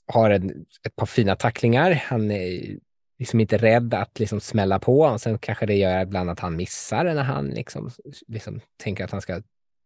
har 0.07 0.29
en, 0.29 0.65
ett 0.87 0.95
par 0.95 1.05
fina 1.05 1.35
tacklingar. 1.35 1.91
Han 1.91 2.31
är 2.31 2.77
liksom 3.19 3.39
inte 3.39 3.57
rädd 3.57 3.93
att 3.93 4.19
liksom 4.19 4.39
smälla 4.39 4.79
på. 4.79 4.99
Och 4.99 5.21
sen 5.21 5.37
kanske 5.37 5.65
det 5.65 5.75
gör 5.75 6.01
ibland 6.01 6.29
att 6.29 6.39
han 6.39 6.55
missar 6.55 7.03
när 7.03 7.23
han 7.23 7.47
liksom, 7.49 7.89
liksom 8.27 8.59
tänker 8.83 9.03
att 9.03 9.11
han 9.11 9.21
ska 9.21 9.41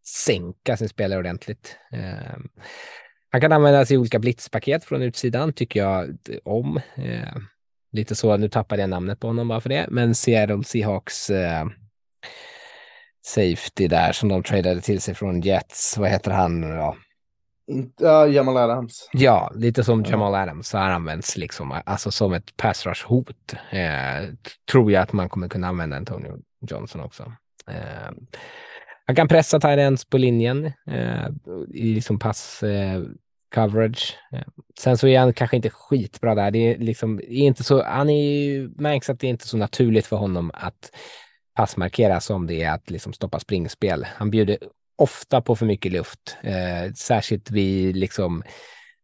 sänka 0.10 0.78
sin 0.78 0.90
spelare 0.90 1.20
ordentligt. 1.20 1.78
Ehm, 1.92 2.50
han 3.32 3.42
kan 3.42 3.52
användas 3.52 3.92
i 3.92 3.98
olika 3.98 4.20
blitzpaket 4.20 4.84
från 4.84 5.02
utsidan, 5.02 5.54
tycker 5.54 5.80
jag 5.80 6.18
om. 6.46 6.80
Ehm, 6.96 7.46
lite 7.92 8.16
så, 8.16 8.38
nu 8.38 8.50
tappade 8.50 8.82
jag 8.82 8.90
namnet 8.90 9.20
på 9.20 9.28
honom 9.28 9.48
bara 9.48 9.62
för 9.62 9.70
det, 9.70 9.86
men 9.90 10.16
Seattle 10.16 10.64
Seahawks 10.64 11.30
eh, 11.30 11.66
safety 13.26 13.88
där 13.88 14.12
som 14.12 14.30
de 14.30 14.44
tradade 14.44 14.82
till 14.82 15.02
sig 15.02 15.16
från 15.16 15.42
Jets, 15.42 15.98
vad 15.98 16.10
heter 16.10 16.32
han 16.32 16.62
nu 16.62 16.76
då? 16.76 16.96
Ja, 17.98 18.28
Jamal 18.28 18.58
Adams. 18.58 19.10
Ja, 19.14 19.52
lite 19.56 19.84
som 19.84 20.04
Jamal 20.04 20.36
Adams 20.36 20.68
så 20.68 20.78
har 20.78 20.90
använts 20.90 21.38
liksom, 21.38 21.82
alltså 21.86 22.12
som 22.12 22.34
ett 22.34 22.58
pass 22.58 22.86
rush 22.86 23.06
hot. 23.08 23.54
Eh, 23.72 24.30
tror 24.72 24.92
jag 24.92 25.02
att 25.02 25.14
man 25.14 25.30
kommer 25.30 25.48
kunna 25.48 25.68
använda 25.68 25.98
Antonio 25.98 26.38
Johnson 26.62 27.02
också. 27.02 27.34
Eh, 27.68 28.12
han 29.10 29.16
kan 29.16 29.28
pressa 29.28 29.60
Tyrens 29.60 30.06
på 30.06 30.18
linjen 30.18 30.66
eh, 30.66 31.28
i 31.74 31.94
liksom 31.94 32.20
pass 32.20 32.64
eh, 32.64 33.02
coverage. 33.56 34.18
Eh, 34.34 34.48
sen 34.80 34.98
så 34.98 35.08
är 35.08 35.20
han 35.20 35.34
kanske 35.34 35.56
inte 35.56 35.70
skitbra 35.70 36.36
där. 36.36 36.52
Det 36.52 36.60
är 36.60 36.78
liksom 36.78 37.20
är 37.20 37.32
inte 37.32 37.64
så. 37.64 37.84
Han 37.84 38.10
är 38.10 38.24
ju, 38.24 38.70
märks 38.76 39.10
att 39.10 39.20
det 39.20 39.28
är 39.28 39.30
inte 39.30 39.48
så 39.48 39.58
naturligt 39.58 40.06
för 40.06 40.16
honom 40.16 40.52
att 40.54 40.92
passmarkera 41.56 42.20
som 42.20 42.48
det 42.48 42.64
är 42.64 42.72
att 42.72 42.90
liksom 42.90 43.14
stoppa 43.14 43.40
springspel. 43.40 44.08
Han 44.16 44.32
bjuder 44.32 44.58
ofta 44.96 45.42
på 45.42 45.56
för 45.56 45.66
mycket 45.66 45.92
luft, 45.92 46.38
eh, 46.42 46.94
särskilt 46.94 47.52
vid 47.52 47.96
liksom 47.96 48.44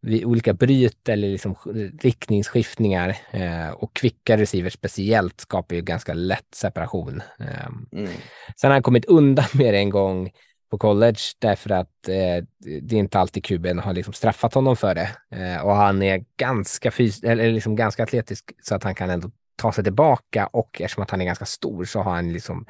vid 0.06 0.26
olika 0.26 0.54
bryt 0.54 1.10
eller 1.10 1.28
liksom 1.28 1.56
riktningsskiftningar 2.02 3.18
eh, 3.32 3.70
och 3.70 3.94
kvicka 3.94 4.38
receivers 4.38 4.74
speciellt 4.74 5.42
skapar 5.42 5.76
ju 5.76 5.82
ganska 5.82 6.14
lätt 6.14 6.56
separation. 6.56 7.22
Eh, 7.40 7.66
mm. 7.92 8.12
Sen 8.56 8.68
har 8.68 8.72
han 8.72 8.84
kommit 8.84 9.06
undan 9.06 9.46
med 9.54 9.74
det 9.74 9.78
en 9.78 9.90
gång 9.90 10.32
på 10.72 10.78
college 10.78 11.20
därför 11.40 11.70
att 11.70 12.08
eh, 12.08 12.44
det 12.82 12.96
är 12.96 13.00
inte 13.00 13.20
alltid 13.20 13.46
kuben 13.46 13.80
har 13.80 13.94
liksom 13.94 14.14
straffat 14.14 14.54
honom 14.54 14.76
för 14.76 14.96
det. 14.96 15.10
Eh, 15.32 15.66
och 15.66 15.76
han 15.76 16.04
är 16.04 16.24
ganska, 16.38 16.92
fys 16.92 17.24
eller 17.24 17.52
liksom 17.52 17.76
ganska 17.76 18.04
atletisk 18.04 18.52
så 18.62 18.76
att 18.76 18.84
han 18.84 18.96
kan 18.96 19.10
ändå 19.10 19.32
ta 19.56 19.72
sig 19.72 19.84
tillbaka 19.84 20.48
och 20.48 20.82
eftersom 20.82 21.04
att 21.04 21.12
han 21.12 21.22
är 21.22 21.26
ganska 21.26 21.46
stor 21.46 21.86
så 21.86 22.00
har 22.00 22.12
han 22.12 22.34
liksom 22.34 22.66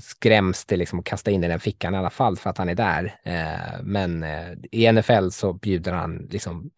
skräms 0.00 0.64
det 0.64 0.76
liksom 0.76 0.98
att 0.98 1.04
kasta 1.04 1.30
in 1.30 1.44
i 1.44 1.48
den 1.48 1.60
fickan 1.60 1.94
i 1.94 1.98
alla 1.98 2.10
fall 2.10 2.36
för 2.36 2.50
att 2.50 2.58
han 2.58 2.68
är 2.68 2.74
där. 2.74 3.20
Eh, 3.22 3.82
men 3.82 4.22
eh, 4.22 4.52
i 4.72 4.92
NFL 4.92 5.28
så 5.30 5.52
bjuder 5.52 5.92
han 5.92 6.28
liksom 6.30 6.70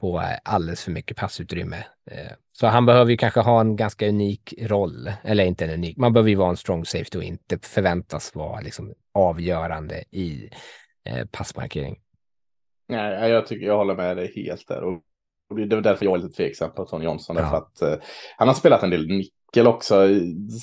på 0.00 0.22
alldeles 0.42 0.84
för 0.84 0.90
mycket 0.90 1.16
passutrymme. 1.16 1.76
Eh, 2.10 2.32
så 2.52 2.66
han 2.66 2.86
behöver 2.86 3.10
ju 3.10 3.16
kanske 3.16 3.40
ha 3.40 3.60
en 3.60 3.76
ganska 3.76 4.08
unik 4.08 4.54
roll, 4.60 5.12
eller 5.24 5.44
inte 5.44 5.64
en 5.64 5.70
unik, 5.70 5.96
man 5.96 6.12
behöver 6.12 6.30
ju 6.30 6.36
vara 6.36 6.50
en 6.50 6.56
strong 6.56 6.84
safety 6.84 7.18
och 7.18 7.24
inte 7.24 7.58
förväntas 7.62 8.34
vara 8.34 8.60
liksom 8.60 8.94
avgörande 9.14 10.04
i 10.10 10.50
passmarkering. 11.30 11.98
Nej, 12.88 13.30
jag 13.30 13.46
tycker 13.46 13.66
jag 13.66 13.76
håller 13.76 13.94
med 13.94 14.16
dig 14.16 14.32
helt 14.36 14.68
där. 14.68 14.82
Och 14.82 15.02
det 15.56 15.76
är 15.76 15.80
därför 15.80 16.04
jag 16.04 16.14
är 16.14 16.22
lite 16.22 16.36
tveksam 16.36 16.74
på 16.74 16.84
Tony 16.84 17.04
Johnson. 17.04 17.36
Ja. 17.36 17.42
Därför 17.42 17.56
att, 17.56 18.02
han 18.36 18.48
har 18.48 18.54
spelat 18.54 18.82
en 18.82 18.90
del 18.90 19.06
nick 19.06 19.32
nickel 19.52 19.66
också. 19.66 20.08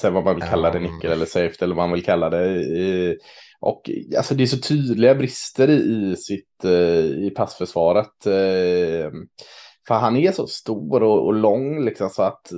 Sen 0.01 0.13
vad 0.13 0.23
man 0.23 0.35
vill 0.35 0.43
kalla 0.43 0.71
det, 0.71 0.79
Ja. 0.79 0.91
nickel 0.91 1.11
eller 1.11 1.25
safety 1.25 1.57
eller 1.65 1.75
vad 1.75 1.87
man 1.89 1.93
vill 1.93 2.05
kalla 2.05 2.29
det. 2.29 3.17
Och 3.61 3.89
alltså 4.17 4.35
det 4.35 4.43
är 4.43 4.47
så 4.47 4.57
tydliga 4.59 5.15
brister 5.15 5.69
i, 5.69 6.15
sitt 6.15 6.63
eh, 6.63 7.05
i 7.05 7.31
passförsvaret. 7.35 8.25
eh, 8.25 9.11
För 9.87 9.95
han 9.95 10.17
är 10.17 10.31
så 10.31 10.47
stor 10.47 11.03
och, 11.03 11.25
och 11.25 11.33
lång 11.33 11.85
liksom 11.85 12.09
så 12.09 12.23
att 12.23 12.51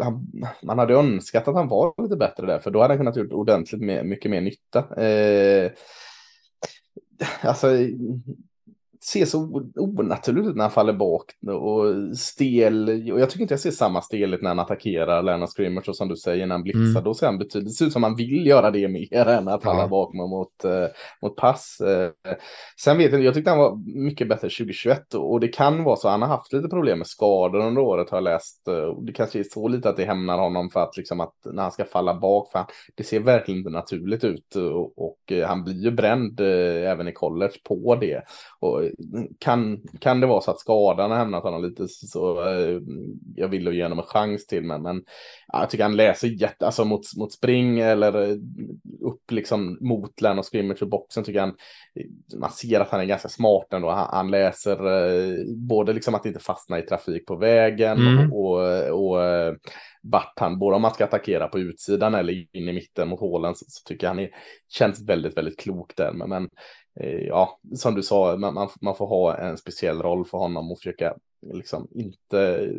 han, 0.00 0.26
man 0.62 0.78
hade 0.78 0.94
önskat 0.94 1.48
att 1.48 1.54
han 1.54 1.68
var 1.68 2.02
lite 2.02 2.16
bättre 2.16 2.46
där. 2.46 2.58
För 2.58 2.70
då 2.70 2.80
hade 2.80 2.92
han 2.94 2.98
kunnat 2.98 3.16
gjort 3.16 3.32
ordentligt 3.32 3.82
med, 3.82 4.06
mycket 4.06 4.30
mer 4.30 4.40
nytta. 4.40 5.02
Eh, 5.02 5.70
alltså 7.42 7.68
ser 9.12 9.24
så 9.24 9.62
onaturligt 9.76 10.48
ut 10.48 10.56
när 10.56 10.64
han 10.64 10.70
faller 10.70 10.92
bak 10.92 11.24
och 11.48 12.16
stel. 12.18 12.88
Och 13.12 13.20
jag 13.20 13.30
tycker 13.30 13.42
inte 13.42 13.52
jag 13.54 13.60
ser 13.60 13.70
samma 13.70 14.02
stelhet 14.02 14.42
när 14.42 14.48
han 14.50 14.58
attackerar 14.58 15.22
Lennart 15.22 15.50
Scrimmage 15.56 15.88
och 15.88 15.96
som 15.96 16.08
du 16.08 16.16
säger 16.16 16.46
när 16.46 16.54
han 16.54 16.62
blitzar. 16.62 16.80
Mm. 16.80 17.04
Då 17.04 17.14
ser 17.14 17.26
han 17.26 17.38
betydligt, 17.38 17.68
det 17.68 17.74
ser 17.74 17.86
ut 17.86 17.92
som 17.92 18.02
han 18.02 18.16
vill 18.16 18.46
göra 18.46 18.70
det 18.70 18.88
mer 18.88 19.26
än 19.28 19.48
att 19.48 19.62
falla 19.62 19.80
Ja. 19.80 19.88
bak 19.88 20.14
mot, 20.14 20.64
eh, 20.64 20.86
mot 21.22 21.36
pass. 21.36 21.80
Eh, 21.80 22.10
Sen 22.84 22.98
vet 22.98 23.12
jag 23.12 23.22
jag 23.24 23.34
tyckte 23.34 23.50
han 23.50 23.58
var 23.58 23.98
mycket 24.04 24.28
bättre 24.28 24.48
2021 24.48 25.14
och 25.14 25.40
det 25.40 25.48
kan 25.48 25.84
vara 25.84 25.96
så. 25.96 26.08
Han 26.08 26.22
har 26.22 26.28
haft 26.28 26.52
lite 26.52 26.68
problem 26.68 26.98
med 26.98 27.06
skador 27.06 27.58
under 27.66 27.82
året 27.82 28.10
har 28.10 28.16
jag 28.16 28.24
läst. 28.24 28.68
eh, 28.68 28.98
Det 29.02 29.12
kanske 29.12 29.38
är 29.38 29.44
så 29.44 29.68
lite 29.68 29.88
att 29.88 29.96
det 29.96 30.04
hämnar 30.04 30.38
honom 30.38 30.70
för 30.70 30.80
att 30.80 30.96
liksom 30.96 31.20
att 31.20 31.34
när 31.52 31.62
han 31.62 31.72
ska 31.72 31.84
falla 31.84 32.14
bak. 32.20 32.52
För 32.52 32.58
han, 32.58 32.68
det 32.94 33.04
ser 33.04 33.20
verkligen 33.20 33.58
inte 33.58 33.70
naturligt 33.70 34.24
ut 34.24 34.56
och, 34.56 34.98
och 34.98 35.32
han 35.46 35.64
blir 35.64 35.74
ju 35.84 35.90
bränd 35.90 36.40
även 36.40 37.08
i 37.08 37.12
college 37.12 37.54
på 37.68 37.96
det. 38.00 38.22
Och 38.60 38.82
kan, 39.38 39.80
kan 40.00 40.20
det 40.20 40.26
vara 40.26 40.40
så 40.40 40.50
att 40.50 40.60
skadan 40.60 41.10
har 41.10 41.18
hämnat 41.18 41.42
honom 41.42 41.64
lite 41.64 41.88
så, 41.88 42.48
eh, 42.48 42.80
jag 43.36 43.48
vill 43.48 43.74
ge 43.74 43.82
honom 43.82 43.98
en 43.98 44.04
chans 44.04 44.46
till 44.46 44.64
men, 44.64 44.82
men 44.82 45.02
ja, 45.46 45.60
jag 45.60 45.70
tycker 45.70 45.84
han 45.84 45.96
läser 45.96 46.28
jätte, 46.28 46.66
alltså 46.66 46.84
mot, 46.84 47.16
mot 47.16 47.32
spring 47.32 47.80
eller 47.80 48.30
eh, 48.30 48.36
upp 49.00 49.30
liksom 49.30 49.78
mot 49.80 50.20
Lennart 50.20 50.38
och 50.38 50.52
scrimmage 50.52 50.82
och 50.82 50.88
boxen 50.88 51.24
tycker 51.24 51.40
han 51.40 51.54
man 52.40 52.50
ser 52.50 52.80
att 52.80 52.90
han 52.90 53.00
är 53.00 53.04
ganska 53.04 53.28
smart 53.28 53.72
ändå. 53.72 53.90
Han, 53.90 54.08
han 54.10 54.30
läser 54.30 54.86
eh, 54.86 55.44
både 55.56 55.92
liksom 55.92 56.14
att 56.14 56.26
inte 56.26 56.40
fastna 56.40 56.78
i 56.78 56.82
trafik 56.82 57.26
på 57.26 57.36
vägen 57.36 58.04
Mm. 58.06 58.32
och, 58.32 58.52
och, 58.52 59.10
och 59.10 59.24
eh, 59.24 59.54
vart 60.02 60.38
han, 60.38 60.58
både 60.58 60.76
om 60.76 60.82
man 60.82 60.94
ska 60.94 61.04
attackera 61.04 61.48
på 61.48 61.58
utsidan 61.58 62.14
eller 62.14 62.32
in 62.32 62.68
i 62.68 62.72
mitten 62.72 63.08
mot 63.08 63.20
hålen 63.20 63.54
så, 63.54 63.64
så 63.68 63.88
tycker 63.88 64.06
jag 64.06 64.10
han 64.10 64.18
är, 64.18 64.30
känns 64.68 65.08
väldigt, 65.08 65.36
väldigt 65.36 65.60
klok 65.60 65.96
där. 65.96 66.12
Men, 66.12 66.28
men 66.28 66.42
eh, 66.42 66.48
Eh, 67.00 67.20
ja, 67.26 67.60
som 67.76 67.94
du 67.94 68.02
sa, 68.02 68.36
man, 68.36 68.54
man, 68.54 68.68
man 68.80 68.96
får 68.96 69.06
ha 69.06 69.36
en 69.36 69.58
speciell 69.58 70.02
roll 70.02 70.24
för 70.24 70.38
honom 70.38 70.72
och 70.72 70.78
försöka 70.78 71.16
liksom 71.52 71.88
inte 71.90 72.70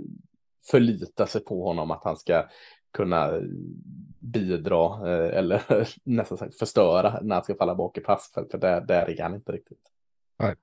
förlita 0.72 1.28
sig 1.28 1.43
på 1.43 1.63
honom 1.63 1.91
att 1.91 2.03
han 2.03 2.18
ska 2.18 2.45
kunna 2.93 3.41
bidra 4.20 5.11
eh, 5.11 5.38
eller 5.38 5.61
nästan 6.03 6.38
sagt 6.38 6.55
förstöra 6.55 7.20
när 7.22 7.36
han 7.36 7.43
ska 7.43 7.55
falla 7.55 7.76
bak 7.76 7.97
i 7.97 8.01
pass 8.01 8.32
för, 8.34 8.45
för 8.51 8.57
där, 8.57 8.82
där 8.82 9.09
är 9.09 9.22
han 9.24 9.36
inte 9.36 9.51
riktigt. 9.51 9.91
Nej. 10.39 10.55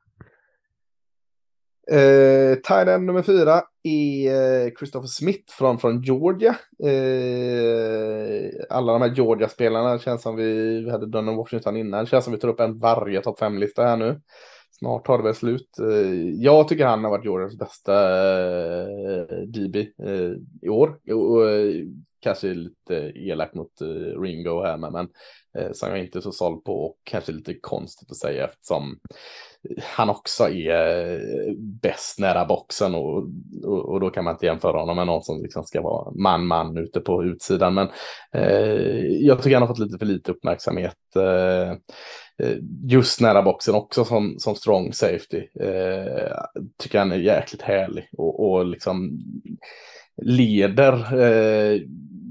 Eh, 1.90 2.56
Thailand 2.62 3.04
nummer 3.04 3.22
fyra 3.22 3.62
är 3.82 4.64
eh, 4.64 4.70
Christopher 4.78 5.06
Smith 5.06 5.52
från, 5.58 5.78
från 5.78 6.02
Georgia. 6.02 6.56
Eh, 6.82 8.50
alla 8.70 8.92
de 8.92 9.02
här 9.02 9.14
Georgia-spelarna 9.14 9.98
känns 9.98 10.22
som 10.22 10.36
vi, 10.36 10.80
vi 10.84 10.90
hade 10.90 11.06
Dunnan 11.06 11.36
Washington 11.36 11.76
innan, 11.76 12.06
känns 12.06 12.24
som 12.24 12.32
vi 12.32 12.38
tar 12.38 12.48
upp 12.48 12.60
en 12.60 12.78
varje 12.78 13.20
topp 13.20 13.38
fem-lista 13.38 13.84
här 13.84 13.96
nu. 13.96 14.20
Snart 14.70 15.06
tar 15.06 15.18
det 15.18 15.24
väl 15.24 15.34
slut. 15.34 15.78
Eh, 15.78 16.30
jag 16.34 16.68
tycker 16.68 16.86
han 16.86 17.04
har 17.04 17.10
varit 17.10 17.24
Georgias 17.24 17.58
bästa 17.58 17.94
eh, 18.40 19.26
DB 19.46 19.76
eh, 19.76 20.32
i 20.62 20.68
år. 20.68 20.98
Och, 21.12 21.32
och, 21.32 21.50
eh, 21.50 21.74
kanske 22.22 22.54
lite 22.54 23.12
elak 23.14 23.54
mot 23.54 23.80
eh, 23.80 24.20
Ringo 24.20 24.62
här 24.62 24.76
men, 24.76 24.92
men 24.92 25.08
eh, 25.58 25.72
som 25.72 25.88
jag 25.88 25.98
inte 25.98 26.18
är 26.18 26.20
så 26.20 26.32
såld 26.32 26.64
på 26.64 26.84
och 26.84 26.96
kanske 27.04 27.32
lite 27.32 27.54
konstigt 27.54 28.10
att 28.10 28.16
säga 28.16 28.44
eftersom 28.44 28.98
eh, 29.70 29.82
han 29.82 30.10
också 30.10 30.48
är 30.48 31.14
eh, 31.14 31.54
bäst 31.58 32.18
nära 32.18 32.44
boxen 32.44 32.94
och, 32.94 33.28
och, 33.64 33.88
och 33.88 34.00
då 34.00 34.10
kan 34.10 34.24
man 34.24 34.34
inte 34.34 34.46
jämföra 34.46 34.80
honom 34.80 34.96
med 34.96 35.06
någon 35.06 35.22
som 35.22 35.42
liksom 35.42 35.64
ska 35.64 35.82
vara 35.82 36.12
man-man 36.14 36.76
ute 36.76 37.00
på 37.00 37.24
utsidan. 37.24 37.74
Men 37.74 37.88
eh, 38.34 39.06
jag 39.06 39.42
tycker 39.42 39.56
han 39.56 39.62
har 39.62 39.74
fått 39.74 39.78
lite 39.86 39.98
för 39.98 40.06
lite 40.06 40.32
uppmärksamhet. 40.32 41.16
Eh, 41.16 41.70
eh, 42.38 42.56
just 42.84 43.20
nära 43.20 43.42
boxen 43.42 43.74
också 43.74 44.04
som, 44.04 44.34
som 44.38 44.54
strong 44.54 44.92
safety. 44.92 45.46
Eh, 45.60 46.32
tycker 46.78 46.98
han 46.98 47.12
är 47.12 47.16
jäkligt 47.16 47.62
härlig 47.62 48.08
och, 48.18 48.50
och 48.50 48.66
liksom 48.66 49.18
leder. 50.22 50.94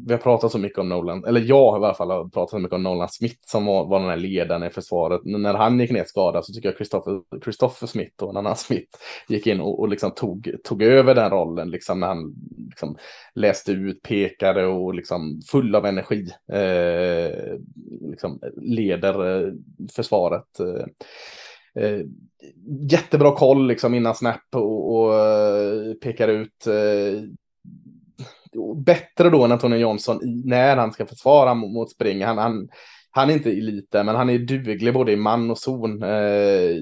Vi 0.08 0.14
har 0.14 0.20
pratat 0.20 0.52
så 0.52 0.58
mycket 0.58 0.78
om 0.78 0.90
Nolan, 0.90 1.26
eller 1.26 1.42
jag 1.42 1.76
i 1.76 1.86
alla 1.86 1.94
fall 1.94 2.12
har 2.12 2.30
pratat 2.30 2.50
så 2.50 2.60
mycket 2.60 2.76
om 2.76 2.84
Nolan 2.84 3.10
Smith 3.10 3.40
som 3.48 3.66
var, 3.66 3.86
var 3.86 4.00
den 4.00 4.10
här 4.10 4.18
ledaren 4.18 4.64
i 4.64 4.70
försvaret. 4.70 5.22
Men 5.24 5.42
När 5.42 5.54
han 5.54 5.80
gick 5.80 5.92
ner 5.92 6.04
skadad 6.04 6.46
så 6.46 6.54
tycker 6.54 6.70
jag 6.70 6.76
Christopher, 6.76 7.22
Christopher 7.44 7.88
Smith 7.88 8.24
och 8.24 8.30
en 8.30 8.38
annan 8.38 8.56
Smith 8.56 8.98
gick 9.28 9.48
in 9.48 9.62
och, 9.62 9.80
och 9.80 9.90
liksom 9.90 10.12
tog, 10.12 10.52
tog 10.64 10.84
över 10.84 11.16
den 11.16 11.30
rollen 11.30 11.70
liksom 11.70 12.00
när 12.00 12.08
han 12.08 12.34
liksom 12.70 12.98
läste 13.36 13.72
ut, 13.72 14.02
pekade 14.02 14.66
och 14.66 14.94
liksom 14.94 15.42
full 15.52 15.76
av 15.76 15.86
energi 15.86 16.28
eh, 16.54 17.58
liksom 18.10 18.40
leder 18.62 19.46
eh, 19.48 19.54
försvaret. 19.96 20.60
Eh, 20.60 20.86
Eh, 21.76 22.02
jättebra 22.90 23.36
koll 23.36 23.68
liksom 23.68 23.96
innan 23.96 24.16
snap 24.16 24.42
och, 24.56 24.96
och 24.96 25.20
eh, 25.20 25.94
pekar 25.94 26.28
ut 26.28 26.68
eh, 26.68 27.24
bättre 28.76 29.30
då 29.30 29.46
än 29.46 29.52
Antonio 29.52 29.78
Johnson 29.78 30.20
när 30.46 30.78
han 30.78 30.92
ska 30.92 31.06
försvara 31.06 31.54
mot, 31.54 31.92
spring. 31.92 32.24
Han, 32.24 32.38
han, 32.38 32.70
han 33.12 33.30
är 33.30 33.34
inte 33.34 33.52
elite, 33.52 34.04
men 34.04 34.16
han 34.16 34.30
är 34.30 34.40
duglig 34.40 34.94
både 34.94 35.12
i 35.12 35.16
man 35.16 35.52
och 35.52 35.58
zon. 35.58 36.04
Eh, 36.04 36.76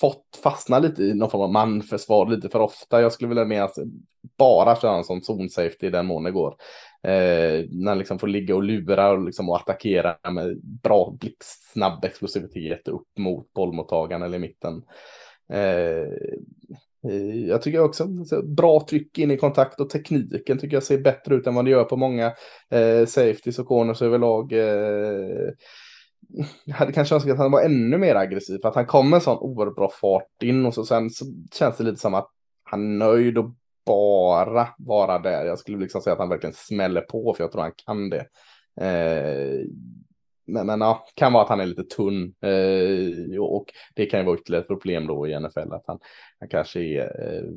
fått 0.00 0.40
fastna 0.42 0.78
lite 0.78 1.02
i 1.02 1.14
någon 1.14 1.30
form 1.30 1.42
av 1.42 1.52
manförsvar 1.52 2.26
lite 2.26 2.48
för 2.48 2.60
ofta. 2.60 3.00
Jag 3.00 3.12
skulle 3.12 3.28
vilja 3.28 3.44
mer 3.44 3.68
bara 4.38 4.76
köra 4.76 4.96
en 4.96 5.04
sån 5.04 5.22
zon 5.22 5.48
safety 5.48 5.86
i 5.86 5.90
den 5.90 6.06
mån 6.06 6.24
det 6.24 6.30
går. 6.30 6.56
Eh, 7.02 7.64
när 7.70 7.88
han 7.88 7.98
liksom 7.98 8.18
får 8.18 8.26
ligga 8.26 8.54
och 8.54 8.62
lura 8.62 9.10
och, 9.10 9.24
liksom, 9.24 9.48
och 9.48 9.56
attackera 9.56 10.30
med 10.30 10.60
bra 10.62 11.16
blixtsnabb 11.20 12.04
explosivitet 12.04 12.88
upp 12.88 13.08
mot 13.18 13.52
bollmottagaren 13.52 14.22
eller 14.22 14.36
i 14.36 14.40
mitten. 14.40 14.82
Eh, 15.52 16.36
Eh, 17.08 17.48
jag 17.48 17.62
tycker 17.62 17.80
också 17.80 18.06
bra 18.42 18.86
tryck 18.88 19.18
in 19.18 19.30
i 19.30 19.36
kontakt 19.36 19.80
och 19.80 19.90
tekniken 19.90 20.58
tycker 20.58 20.76
jag 20.76 20.82
ser 20.82 20.98
bättre 20.98 21.34
ut 21.34 21.46
än 21.46 21.54
vad 21.54 21.64
det 21.64 21.70
gör 21.70 21.84
på 21.84 21.96
många 21.96 22.26
eh, 22.70 23.06
safeties 23.06 23.58
och 23.58 23.66
corners 23.66 24.02
överlag. 24.02 24.52
Eh, 24.52 25.50
jag 26.64 26.74
hade 26.74 26.92
kanske 26.92 27.14
önskat 27.14 27.32
att 27.32 27.38
han 27.38 27.52
var 27.52 27.62
ännu 27.62 27.98
mer 27.98 28.14
aggressiv 28.14 28.58
för 28.62 28.68
att 28.68 28.74
han 28.74 28.86
kom 28.86 29.10
med 29.10 29.16
en 29.16 29.20
sån 29.20 29.38
oerhört 29.38 29.76
bra 29.76 29.90
fart 30.00 30.42
in 30.42 30.66
och 30.66 30.74
så 30.74 30.84
sen 30.84 31.10
så 31.10 31.24
känns 31.52 31.76
det 31.76 31.84
lite 31.84 32.00
som 32.00 32.14
att 32.14 32.28
han 32.64 32.80
är 32.80 33.06
nöjd 33.06 33.38
och 33.38 33.54
bara 33.86 34.68
vara 34.78 35.18
där. 35.18 35.44
Jag 35.44 35.58
skulle 35.58 35.78
liksom 35.78 36.00
säga 36.00 36.12
att 36.12 36.18
han 36.18 36.28
verkligen 36.28 36.54
smäller 36.54 37.00
på 37.00 37.34
för 37.34 37.44
jag 37.44 37.52
tror 37.52 37.62
han 37.62 37.72
kan 37.86 38.10
det. 38.10 38.26
Eh, 38.80 39.66
men, 40.52 40.66
men 40.66 40.80
ja, 40.80 41.06
kan 41.14 41.32
vara 41.32 41.42
att 41.42 41.48
han 41.48 41.60
är 41.60 41.66
lite 41.66 41.84
tunn 41.84 42.34
eh, 42.40 43.40
och 43.40 43.66
det 43.94 44.06
kan 44.06 44.20
ju 44.20 44.26
vara 44.26 44.38
ytterligare 44.38 44.62
ett 44.62 44.68
problem 44.68 45.06
då 45.06 45.28
i 45.28 45.40
NFL 45.40 45.72
att 45.72 45.84
han, 45.86 45.98
han 46.38 46.48
kanske 46.48 46.80
är 46.80 47.00
eh, 47.00 47.50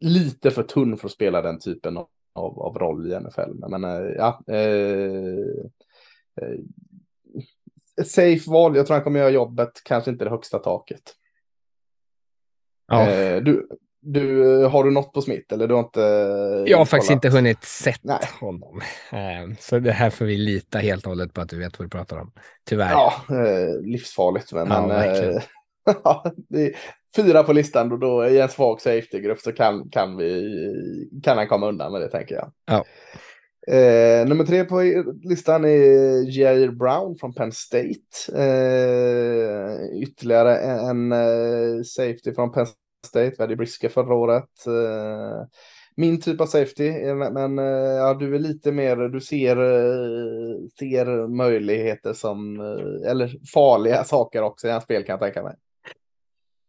lite 0.00 0.50
för 0.50 0.62
tunn 0.62 0.96
för 0.96 1.08
att 1.08 1.12
spela 1.12 1.42
den 1.42 1.58
typen 1.58 1.96
av, 1.96 2.08
av, 2.32 2.60
av 2.60 2.78
roll 2.78 3.12
i 3.12 3.20
NFL. 3.20 3.54
Men, 3.54 3.70
men 3.70 3.84
eh, 3.84 4.12
ja, 4.16 4.42
eh, 4.46 5.38
eh, 6.40 6.58
safe 8.04 8.50
val. 8.50 8.76
Jag 8.76 8.86
tror 8.86 8.94
han 8.94 9.04
kommer 9.04 9.20
göra 9.20 9.30
jobbet, 9.30 9.72
kanske 9.84 10.10
inte 10.10 10.24
det 10.24 10.30
högsta 10.30 10.58
taket. 10.58 11.14
Ja. 12.86 13.10
Eh, 13.10 13.42
du, 13.42 13.68
du, 14.04 14.44
har 14.64 14.84
du 14.84 14.90
något 14.90 15.12
på 15.12 15.22
Smith 15.22 15.54
eller 15.54 15.68
du 15.68 15.74
har 15.74 15.80
inte? 15.80 16.00
Jag 16.66 16.78
har 16.78 16.84
faktiskt 16.84 17.08
kollat? 17.08 17.24
inte 17.24 17.36
hunnit 17.36 17.64
sett 17.64 18.04
Nej. 18.04 18.18
honom. 18.40 18.80
Eh, 19.12 19.56
Så 19.60 19.78
det 19.78 19.92
här 19.92 20.10
får 20.10 20.24
vi 20.24 20.36
lita 20.36 20.78
helt 20.78 21.04
och 21.04 21.10
hållet 21.10 21.32
på 21.32 21.40
att 21.40 21.48
du 21.48 21.58
vet 21.58 21.78
vad 21.78 21.86
du 21.86 21.90
pratar 21.90 22.18
om. 22.18 22.32
Tyvärr. 22.68 22.90
Ja, 22.90 23.12
eh, 23.30 23.80
livsfarligt. 23.82 24.52
Men, 24.52 24.66
Ja, 24.68 24.86
men 24.86 25.34
eh, 25.34 26.70
fyra 27.16 27.42
på 27.42 27.52
listan 27.52 27.92
och 27.92 27.98
då 27.98 28.26
i 28.26 28.40
en 28.40 28.48
svag 28.48 28.80
safety-grupp 28.80 29.40
så 29.40 29.52
kan, 29.52 29.90
kan, 29.90 30.16
vi, 30.16 30.58
kan 31.22 31.38
han 31.38 31.48
komma 31.48 31.68
undan 31.68 31.92
med 31.92 32.00
det 32.00 32.08
tänker 32.08 32.34
jag. 32.34 32.52
Ja. 32.66 32.84
Eh, 33.74 34.26
nummer 34.26 34.44
tre 34.44 34.64
på 34.64 34.82
listan 35.22 35.64
är 35.64 36.38
Jair 36.38 36.68
Brown 36.68 37.16
från 37.20 37.34
Penn 37.34 37.52
State. 37.52 38.32
Eh, 38.34 40.02
ytterligare 40.02 40.56
en, 40.58 40.78
en 40.78 41.12
eh, 41.12 41.82
safety 41.82 42.34
från 42.34 42.52
Penn 42.52 42.66
State. 43.04 43.30
Vi 43.38 43.42
hade 43.42 43.56
Brisker 43.56 43.88
förra 43.88 44.14
året. 44.14 44.66
Eh, 44.66 45.46
min 45.96 46.20
typ 46.20 46.40
av 46.40 46.46
safety, 46.46 46.88
eh, 46.88 47.14
men, 47.14 47.58
eh, 47.58 47.64
ja, 47.94 48.14
du 48.14 48.34
är 48.34 48.38
lite 48.38 48.72
mer, 48.72 48.96
du 48.96 49.20
ser, 49.20 49.56
ser 50.78 51.28
möjligheter 51.28 52.12
som, 52.12 52.60
eller 53.06 53.32
farliga 53.54 54.04
saker 54.04 54.42
också 54.42 54.68
i 54.68 54.70
hans 54.70 54.84
spel 54.84 55.04
kan 55.04 55.12
jag 55.12 55.20
tänka 55.20 55.42
mig. 55.42 55.54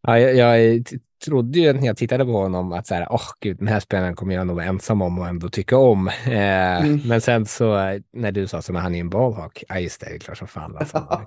Ja, 0.02 0.20
jag, 0.20 0.36
jag 0.36 0.60
är- 0.64 0.84
trodde 1.26 1.60
ju 1.60 1.74
när 1.74 1.86
jag 1.86 1.98
tittade 1.98 2.26
på 2.26 2.32
honom 2.32 2.72
att 2.72 2.88
så 2.88 2.96
här, 2.96 3.08
åh 3.10 3.16
oh, 3.16 3.30
gud, 3.42 3.58
den 3.58 3.68
här 3.68 3.80
spelaren 3.80 4.16
kommer 4.16 4.36
jag 4.36 4.48
nog 4.48 4.56
vara 4.56 4.66
ensam 4.66 5.02
om 5.02 5.20
och 5.20 5.28
ändå 5.28 5.50
tycka 5.50 5.78
om. 5.78 6.08
Eh, 6.08 6.78
mm. 6.78 7.02
Men 7.06 7.22
sen 7.22 7.46
så 7.46 8.00
när 8.14 8.32
du 8.32 8.48
sa 8.48 8.62
så, 8.62 8.74
men 8.74 8.82
han 8.82 8.96
är 8.96 9.00
en 9.00 9.10
ballhawk, 9.10 9.64
ja 9.68 9.80
just 9.80 10.02
det, 10.02 10.10
det 10.10 10.16
är 10.16 10.20
klart 10.20 10.38
som 10.38 10.48
fan. 10.48 10.78
Alltså. 10.78 10.98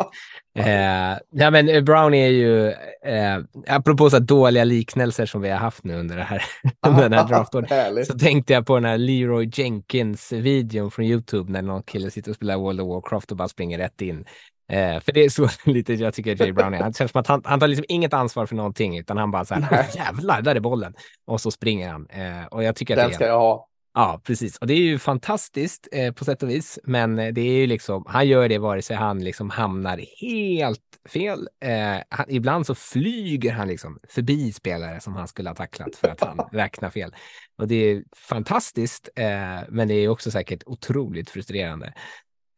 eh, 0.59 1.19
ja 1.31 1.51
men 1.51 1.85
Brown 1.85 2.15
är 2.15 2.29
ju, 2.29 2.69
eh, 3.05 3.39
apropå 3.69 4.11
så 4.11 4.19
dåliga 4.19 4.65
liknelser 4.65 5.27
som 5.27 5.41
vi 5.41 5.51
har 5.51 5.59
haft 5.59 5.85
nu 5.85 5.99
under 5.99 6.17
det 6.17 6.23
här, 6.23 6.43
den 7.01 7.13
här 7.13 7.25
draftåret, 7.29 8.07
så 8.07 8.19
tänkte 8.19 8.53
jag 8.53 8.67
på 8.67 8.75
den 8.75 8.85
här 8.85 8.99
Leroy 8.99 9.51
Jenkins-videon 9.53 10.91
från 10.91 11.05
YouTube 11.05 11.53
när 11.53 11.63
någon 11.63 11.83
kille 11.83 12.11
sitter 12.11 12.31
och 12.31 12.37
spelar 12.37 12.57
World 12.57 12.81
of 12.81 12.89
Warcraft 12.89 13.31
och 13.31 13.37
bara 13.37 13.49
springer 13.49 13.79
rätt 13.79 14.01
in. 14.01 14.25
Eh, 14.73 15.01
för 15.01 15.13
det 15.13 15.25
är 15.25 15.29
så 15.29 15.49
lite 15.71 15.95
jag 15.95 16.15
tycker 16.15 16.43
Jay 16.43 16.53
Brown 16.53 16.75
är. 16.75 16.85
Det 16.85 16.97
känns 16.97 17.13
som 17.13 17.21
att 17.21 17.27
han, 17.27 17.43
han 17.45 17.61
tar 17.61 17.69
liksom 17.69 17.85
inget 17.89 18.15
ansvar 18.15 18.47
för 18.47 18.57
någonting, 18.57 18.99
utan 18.99 19.17
han 19.17 19.31
bara 19.31 19.45
så 19.45 19.55
här, 19.55 19.87
jävlar, 19.97 20.43
där 20.43 20.55
är 20.55 20.61
bollen. 20.61 20.95
Och 21.27 21.41
så 21.41 21.51
springer 21.51 21.89
han. 21.89 22.07
Eh, 22.11 22.47
och 22.47 22.65
jag 22.65 22.77
tycker 22.77 22.95
att 22.95 23.03
Den 23.03 23.09
det 23.09 23.15
ska 23.15 23.27
jag 23.27 23.39
ha. 23.39 23.69
Ja, 23.95 24.21
precis. 24.25 24.57
Och 24.57 24.67
det 24.67 24.75
är 24.75 24.81
ju 24.81 24.99
fantastiskt 24.99 25.89
eh, 25.93 26.13
på 26.13 26.25
sätt 26.25 26.43
och 26.43 26.51
vis. 26.51 26.79
Men 26.85 27.19
eh, 27.19 27.33
det 27.33 27.41
är 27.41 27.53
ju 27.53 27.67
liksom, 27.67 28.05
han 28.09 28.29
gör 28.29 28.49
det 28.49 28.59
vare 28.59 28.83
sig 28.83 28.97
han 28.97 29.25
liksom 29.25 29.51
hamnar 29.51 30.01
helt 30.21 30.81
fel. 31.09 31.49
Eh, 31.61 32.03
han, 32.09 32.27
ibland 32.29 32.67
så 32.67 32.75
flyger 32.75 33.53
han 33.53 33.69
liksom 33.69 33.99
förbi 34.09 34.53
spelare 34.53 35.01
som 35.01 35.15
han 35.15 35.29
skulle 35.29 35.51
ha 35.51 35.55
tacklat 35.55 35.97
för 35.97 36.09
att 36.09 36.21
han 36.21 36.39
räknar 36.53 36.91
fel. 36.91 37.15
Och 37.59 37.69
det 37.69 37.75
är 37.75 38.03
fantastiskt, 38.17 39.09
eh, 39.17 39.61
men 39.69 39.89
det 39.89 39.95
är 39.95 40.09
också 40.09 40.31
säkert 40.31 40.63
otroligt 40.67 41.31
frustrerande. 41.31 41.93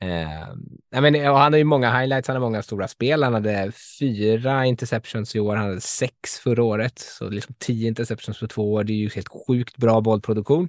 Eh, 0.03 1.01
men, 1.01 1.15
han 1.15 1.53
har 1.53 1.59
ju 1.59 1.65
många 1.65 1.99
highlights, 1.99 2.29
han 2.29 2.37
har 2.37 2.41
många 2.41 2.63
stora 2.63 2.89
spel. 2.89 3.23
Han 3.23 3.35
hade 3.35 3.73
fyra 4.01 4.67
interceptions 4.67 5.37
i 5.37 5.41
år, 5.41 5.57
han 5.57 5.69
hade 5.69 5.81
sex 5.81 6.39
förra 6.39 6.63
året. 6.63 6.99
Så 6.99 7.29
liksom 7.29 7.55
tio 7.59 7.89
interceptions 7.89 8.41
på 8.41 8.49
två 8.49 8.73
år, 8.73 8.85
det 8.85 8.93
är 8.93 8.97
ju 8.97 9.11
helt 9.15 9.29
sjukt 9.47 9.77
bra 9.77 10.01
bollproduktion. 10.01 10.69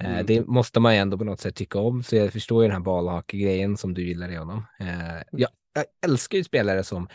Eh, 0.00 0.12
mm. 0.12 0.26
Det 0.26 0.46
måste 0.46 0.80
man 0.80 0.94
ju 0.94 1.00
ändå 1.00 1.18
på 1.18 1.24
något 1.24 1.40
sätt 1.40 1.56
tycka 1.56 1.78
om, 1.78 2.02
så 2.02 2.16
jag 2.16 2.32
förstår 2.32 2.62
ju 2.62 2.68
den 2.68 2.76
här 2.76 2.84
ballhake-grejen 2.84 3.76
som 3.76 3.94
du 3.94 4.06
gillar 4.06 4.32
i 4.32 4.36
honom. 4.36 4.66
Eh, 4.80 5.22
jag, 5.32 5.50
jag, 5.74 5.84
älskar 6.04 6.38
ju 6.38 6.44
spelare 6.44 6.84
som 6.84 7.08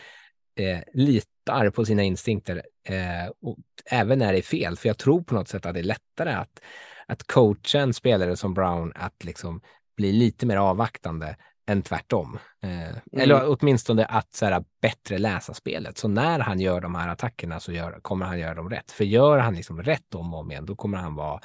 eh, 0.56 0.80
litar 0.94 1.70
på 1.70 1.86
sina 1.86 2.04
instinkter, 2.04 2.64
eh, 2.84 3.32
och 3.42 3.58
även 3.86 4.20
när 4.20 4.34
det 4.34 4.40
är 4.40 4.44
fel, 4.44 4.78
för 4.78 4.90
jag 4.90 4.98
tror 4.98 5.22
på 5.22 5.36
något 5.36 5.48
sätt 5.48 5.66
att 5.66 5.74
det 5.74 5.80
är 5.80 5.84
lättare 5.84 6.34
att, 6.34 6.62
att 7.08 7.24
coacha 7.24 7.80
en 7.80 7.94
spelare 7.94 8.36
som 8.36 8.54
Brown 8.54 8.92
att 8.96 9.24
liksom 9.24 9.62
bli 9.98 10.12
lite 10.12 10.46
mer 10.46 10.58
avvaktande 10.58 11.36
än 11.70 11.82
tvärtom. 11.82 12.40
Eh, 12.64 12.90
mm. 12.90 13.02
Eller 13.12 13.44
åtminstone 13.48 14.06
att 14.06 14.34
så 14.34 14.46
här, 14.46 14.64
bättre 14.82 15.18
läsa 15.18 15.54
spelet. 15.54 15.98
Så 15.98 16.08
när 16.08 16.40
han 16.40 16.60
gör 16.60 16.82
de 16.82 16.96
här 16.96 17.10
attackerna 17.10 17.60
så 17.60 17.72
gör, 17.72 18.00
kommer 18.02 18.26
han 18.26 18.40
göra 18.40 18.54
dem 18.54 18.70
rätt. 18.70 18.92
För 18.92 19.04
gör 19.04 19.38
han 19.38 19.56
liksom 19.56 19.84
rätt 19.84 20.16
om 20.16 20.34
och 20.34 20.40
om 20.40 20.52
igen, 20.52 20.66
då 20.66 20.76
kommer 20.76 20.98
han 20.98 21.16
vara 21.16 21.40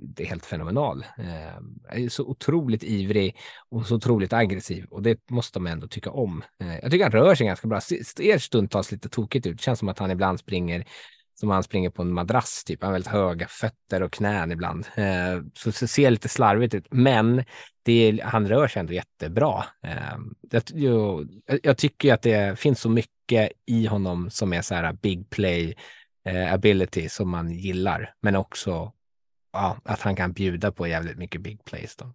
det 0.00 0.22
är 0.22 0.26
helt 0.26 0.46
fenomenal. 0.46 1.04
Eh, 1.18 2.08
så 2.08 2.24
otroligt 2.24 2.82
ivrig 2.82 3.36
och 3.68 3.86
så 3.86 3.96
otroligt 3.96 4.32
aggressiv 4.32 4.84
och 4.90 5.02
det 5.02 5.30
måste 5.30 5.60
man 5.60 5.72
ändå 5.72 5.88
tycka 5.88 6.10
om. 6.10 6.42
Eh, 6.60 6.78
jag 6.82 6.90
tycker 6.90 7.04
han 7.04 7.12
rör 7.12 7.34
sig 7.34 7.46
ganska 7.46 7.68
bra. 7.68 7.80
Ser 7.80 8.38
stundtals 8.38 8.92
lite 8.92 9.08
tokigt 9.08 9.46
ut. 9.46 9.60
Känns 9.60 9.78
som 9.78 9.88
att 9.88 9.98
han 9.98 10.10
ibland 10.10 10.38
springer 10.40 10.84
som 11.40 11.50
han 11.50 11.62
springer 11.62 11.90
på 11.90 12.02
en 12.02 12.12
madrass, 12.12 12.64
typ. 12.64 12.82
Han 12.82 12.88
har 12.88 12.92
väldigt 12.92 13.12
höga 13.12 13.46
fötter 13.48 14.02
och 14.02 14.12
knän 14.12 14.52
ibland. 14.52 14.86
Eh, 14.94 15.42
så 15.54 15.70
det 15.70 15.88
ser 15.88 16.10
lite 16.10 16.28
slarvigt 16.28 16.74
ut, 16.74 16.86
men 16.90 17.44
det 17.82 17.92
är, 17.92 18.22
han 18.24 18.48
rör 18.48 18.68
sig 18.68 18.80
ändå 18.80 18.92
jättebra. 18.92 19.64
Eh, 19.82 20.18
jag, 20.50 20.62
jag, 20.74 21.28
jag, 21.62 21.78
tycker 21.78 22.14
att 22.14 22.22
det 22.22 22.58
finns 22.58 22.80
så 22.80 22.88
mycket 22.88 23.52
i 23.66 23.86
honom 23.86 24.30
som 24.30 24.52
är 24.52 24.62
så 24.62 24.74
här 24.74 24.92
big 24.92 25.30
play 25.30 25.76
eh, 26.24 26.52
ability 26.52 27.08
som 27.08 27.30
man 27.30 27.50
gillar, 27.50 28.14
men 28.20 28.36
också 28.36 28.92
ja, 29.52 29.76
att 29.84 30.00
han 30.00 30.16
kan 30.16 30.32
bjuda 30.32 30.72
på 30.72 30.86
jävligt 30.86 31.18
mycket 31.18 31.40
big 31.40 31.64
plays. 31.64 31.96
Då. 31.96 32.12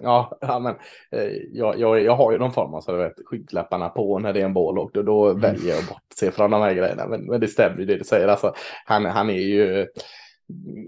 Ja, 0.00 0.38
ja 0.40 0.58
men 0.58 0.74
eh, 1.12 1.32
jag, 1.52 1.78
jag, 1.78 2.02
jag 2.02 2.16
har 2.16 2.32
ju 2.32 2.38
någon 2.38 2.52
form 2.52 2.74
av 2.74 2.80
så 2.80 2.96
vet, 2.96 3.12
skygglapparna 3.26 3.88
på 3.88 4.18
när 4.18 4.32
det 4.32 4.40
är 4.40 4.44
en 4.44 4.54
boll 4.54 4.78
och 4.78 4.90
då, 4.94 5.02
då 5.02 5.28
mm. 5.28 5.40
väljer 5.40 5.74
jag 5.74 5.84
bort 5.84 6.02
se 6.14 6.30
från 6.30 6.50
de 6.50 6.62
här 6.62 6.74
grejerna. 6.74 7.06
Men, 7.06 7.26
men 7.26 7.40
det 7.40 7.48
stämmer 7.48 7.78
ju 7.78 7.84
det 7.84 7.96
du 7.96 8.04
säger. 8.04 8.28
Alltså, 8.28 8.54
han, 8.84 9.04
han 9.04 9.30
är 9.30 9.40
ju 9.40 9.86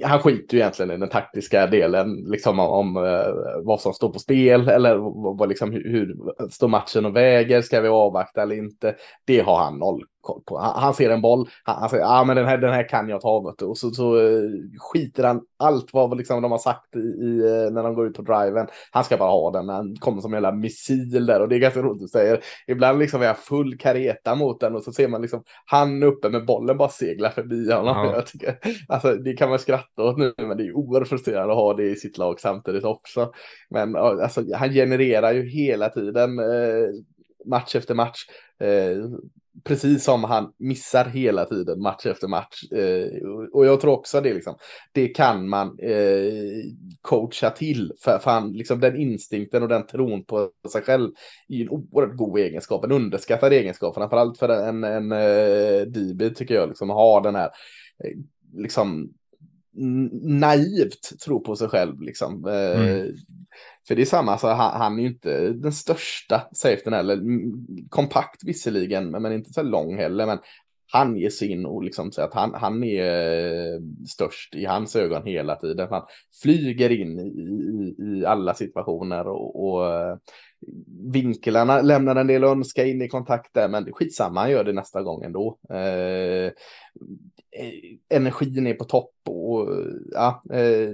han 0.04 0.18
skiter 0.18 0.54
ju 0.54 0.60
egentligen 0.60 0.90
i 0.90 0.96
den 0.96 1.08
taktiska 1.08 1.66
delen, 1.66 2.24
liksom 2.26 2.60
om, 2.60 2.96
uh, 2.96 3.34
vad 3.62 3.80
som 3.80 3.92
står 3.92 4.12
på 4.12 4.18
spel 4.18 4.68
eller 4.68 4.96
vad, 5.36 5.48
liksom, 5.48 5.72
hur, 5.72 5.90
hur 5.90 6.16
står 6.50 6.68
matchen 6.68 7.06
och 7.06 7.16
väger, 7.16 7.62
ska 7.62 7.80
vi 7.80 7.88
avvakta 7.88 8.42
eller 8.42 8.56
inte? 8.56 8.94
Det 9.24 9.40
har 9.40 9.58
han 9.58 9.78
noll 9.78 10.04
koll 10.20 10.42
på. 10.46 10.58
Han, 10.58 10.82
han 10.82 10.94
ser 10.94 11.10
en 11.10 11.20
boll, 11.20 11.48
han, 11.64 11.76
han 11.80 11.88
säger 11.88 12.04
ja 12.04 12.20
ah, 12.20 12.24
men 12.24 12.36
den 12.36 12.46
här, 12.46 12.58
den 12.58 12.72
här 12.72 12.88
kan 12.88 13.08
jag 13.08 13.20
ta, 13.20 13.54
och 13.62 13.78
så, 13.78 13.90
så 13.90 14.16
uh, 14.16 14.50
skiter 14.78 15.24
han 15.24 15.40
allt 15.58 15.92
vad 15.92 16.18
liksom, 16.18 16.42
de 16.42 16.50
har 16.50 16.58
sagt 16.58 16.96
i, 16.96 16.98
i, 16.98 17.40
uh, 17.42 17.72
när 17.72 17.82
de 17.82 17.94
går 17.94 18.06
ut 18.06 18.16
på 18.16 18.22
driven. 18.22 18.66
Han 18.90 19.04
ska 19.04 19.16
bara 19.16 19.30
ha 19.30 19.50
den, 19.50 19.68
han 19.68 19.96
kommer 19.96 20.20
som 20.20 20.32
en 20.32 20.36
jävla 20.36 20.52
missil 20.52 21.26
där 21.26 21.40
och 21.40 21.48
det 21.48 21.56
är 21.56 21.58
ganska 21.58 21.82
roligt 21.82 22.02
att 22.02 22.10
säga. 22.10 22.38
Ibland 22.66 22.98
liksom 22.98 23.22
är 23.22 23.26
jag 23.26 23.38
full 23.38 23.78
kareta 23.78 24.34
mot 24.34 24.60
den 24.60 24.74
och 24.74 24.82
så 24.82 24.92
ser 24.92 25.08
man 25.08 25.22
liksom 25.22 25.42
han 25.66 26.02
uppe 26.02 26.28
med 26.28 26.46
bollen 26.46 26.76
bara 26.76 26.88
segla 26.88 27.30
förbi 27.30 27.72
honom. 27.72 27.96
Ja. 27.96 28.14
Jag 28.14 28.26
tycker, 28.26 28.58
alltså, 28.88 29.14
det 29.14 29.32
kan 29.32 29.50
man 29.50 29.58
skratta 29.58 30.02
åt 30.02 30.18
nu, 30.18 30.34
men 30.36 30.56
det 30.56 30.66
är 30.66 30.76
oerhört 30.76 31.08
frustrerande 31.08 31.52
att 31.52 31.58
ha 31.58 31.74
det 31.74 31.84
i 31.84 31.96
sitt 31.96 32.18
lag 32.18 32.40
samtidigt 32.40 32.84
också. 32.84 33.32
Men 33.70 33.96
alltså, 33.96 34.44
han 34.54 34.70
genererar 34.70 35.32
ju 35.32 35.48
hela 35.48 35.88
tiden 35.88 36.38
eh, 36.38 36.88
match 37.46 37.76
efter 37.76 37.94
match. 37.94 38.18
Eh, 38.60 38.96
precis 39.64 40.04
som 40.04 40.24
han 40.24 40.52
missar 40.58 41.04
hela 41.04 41.44
tiden 41.44 41.82
match 41.82 42.06
efter 42.06 42.28
match. 42.28 42.72
Eh, 42.72 43.28
och 43.52 43.66
jag 43.66 43.80
tror 43.80 43.92
också 43.92 44.20
det 44.20 44.34
liksom, 44.34 44.54
det 44.92 45.08
kan 45.08 45.48
man 45.48 45.78
eh, 45.82 46.64
coacha 47.00 47.50
till. 47.50 47.92
För, 48.04 48.18
för 48.18 48.30
han, 48.30 48.52
liksom 48.52 48.80
den 48.80 48.96
instinkten 48.96 49.62
och 49.62 49.68
den 49.68 49.86
tron 49.86 50.24
på 50.24 50.50
sig 50.72 50.82
själv 50.82 51.10
är 51.48 51.60
en 51.62 51.68
oerhört 51.68 52.16
god 52.16 52.38
egenskap, 52.38 52.84
en 52.84 52.92
underskattad 52.92 53.52
egenskap, 53.52 53.94
framförallt 53.94 54.38
för 54.38 54.48
en, 54.48 54.84
en, 54.84 55.12
en 55.12 55.12
eh, 55.12 55.82
DB 55.82 56.34
tycker 56.34 56.54
jag, 56.54 56.68
liksom 56.68 56.90
ha 56.90 57.20
den 57.20 57.34
här, 57.34 57.50
eh, 58.04 58.18
liksom 58.52 59.12
naivt 60.22 61.20
tro 61.24 61.40
på 61.40 61.56
sig 61.56 61.68
själv 61.68 62.00
liksom. 62.02 62.48
Eh, 62.48 62.80
mm. 62.80 63.14
För 63.88 63.94
det 63.94 64.02
är 64.02 64.06
samma, 64.06 64.36
han, 64.36 64.80
han 64.80 64.98
är 64.98 65.02
ju 65.02 65.08
inte 65.08 65.52
den 65.52 65.72
största 65.72 66.48
safetyn 66.52 66.92
heller. 66.92 67.20
Kompakt 67.88 68.44
visserligen, 68.44 69.10
men 69.10 69.32
inte 69.32 69.52
så 69.52 69.62
lång 69.62 69.96
heller. 69.96 70.26
Men 70.26 70.38
han 70.92 71.16
ger 71.16 71.30
sig 71.30 71.48
in 71.48 71.66
och 71.66 71.84
liksom 71.84 72.12
säger 72.12 72.28
att 72.28 72.34
han, 72.34 72.54
han 72.54 72.84
är 72.84 73.74
eh, 73.74 73.80
störst 74.08 74.54
i 74.54 74.64
hans 74.64 74.96
ögon 74.96 75.26
hela 75.26 75.56
tiden. 75.56 75.88
Han 75.90 76.02
flyger 76.42 76.90
in 76.90 77.18
i, 77.18 77.22
i, 77.22 77.94
i 78.18 78.26
alla 78.26 78.54
situationer 78.54 79.28
och, 79.28 79.64
och 79.64 79.94
eh, 79.94 80.16
vinklarna 81.12 81.80
lämnar 81.80 82.16
en 82.16 82.26
del 82.26 82.44
önska 82.44 82.86
in 82.86 83.02
i 83.02 83.08
kontakt 83.08 83.54
där, 83.54 83.68
men 83.68 83.92
skitsamma, 83.92 84.40
han 84.40 84.50
gör 84.50 84.64
det 84.64 84.72
nästa 84.72 85.02
gång 85.02 85.22
ändå. 85.22 85.58
Eh, 85.70 86.46
eh 86.46 86.52
energin 88.08 88.66
är 88.66 88.74
på 88.74 88.84
topp 88.84 89.14
och 89.26 89.68
ja, 90.12 90.42
eh, 90.52 90.90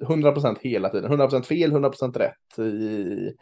100% 0.00 0.56
hela 0.60 0.88
tiden. 0.88 1.12
100% 1.12 1.42
fel, 1.42 1.72
100% 1.72 2.18
rätt. 2.18 2.58
I, 2.58 3.32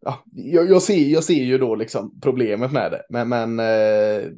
ja, 0.00 0.24
jag, 0.34 0.70
jag, 0.70 0.82
ser, 0.82 1.12
jag 1.12 1.24
ser 1.24 1.44
ju 1.44 1.58
då 1.58 1.74
liksom 1.74 2.20
problemet 2.20 2.72
med 2.72 2.92
det. 2.92 3.02
Men, 3.08 3.28
men 3.28 3.58
eh, 3.58 4.30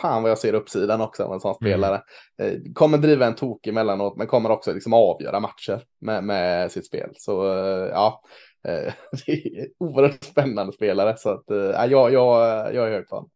fan 0.00 0.22
vad 0.22 0.30
jag 0.30 0.38
ser 0.38 0.54
uppsidan 0.54 1.00
också 1.00 1.24
av 1.24 1.32
en 1.32 1.40
sån 1.40 1.56
mm. 1.60 1.72
spelare. 1.72 2.02
Eh, 2.42 2.52
kommer 2.74 2.98
driva 2.98 3.26
en 3.26 3.34
tok 3.34 3.66
emellanåt, 3.66 4.16
men 4.16 4.26
kommer 4.26 4.50
också 4.50 4.72
liksom 4.72 4.92
avgöra 4.92 5.40
matcher 5.40 5.82
med, 6.00 6.24
med 6.24 6.72
sitt 6.72 6.86
spel. 6.86 7.10
Så 7.16 7.52
eh, 7.52 7.88
ja, 7.88 8.22
eh, 8.68 8.92
det 9.26 9.32
är 9.32 9.68
oerhört 9.78 10.24
spännande 10.24 10.72
spelare. 10.72 11.16
Så 11.16 11.30
att, 11.30 11.44
ja, 11.48 11.86
jag, 11.86 12.12
jag, 12.12 12.74
jag 12.74 12.88
är 12.88 12.92
hög 12.92 13.08
på 13.08 13.16
honom. 13.16 13.30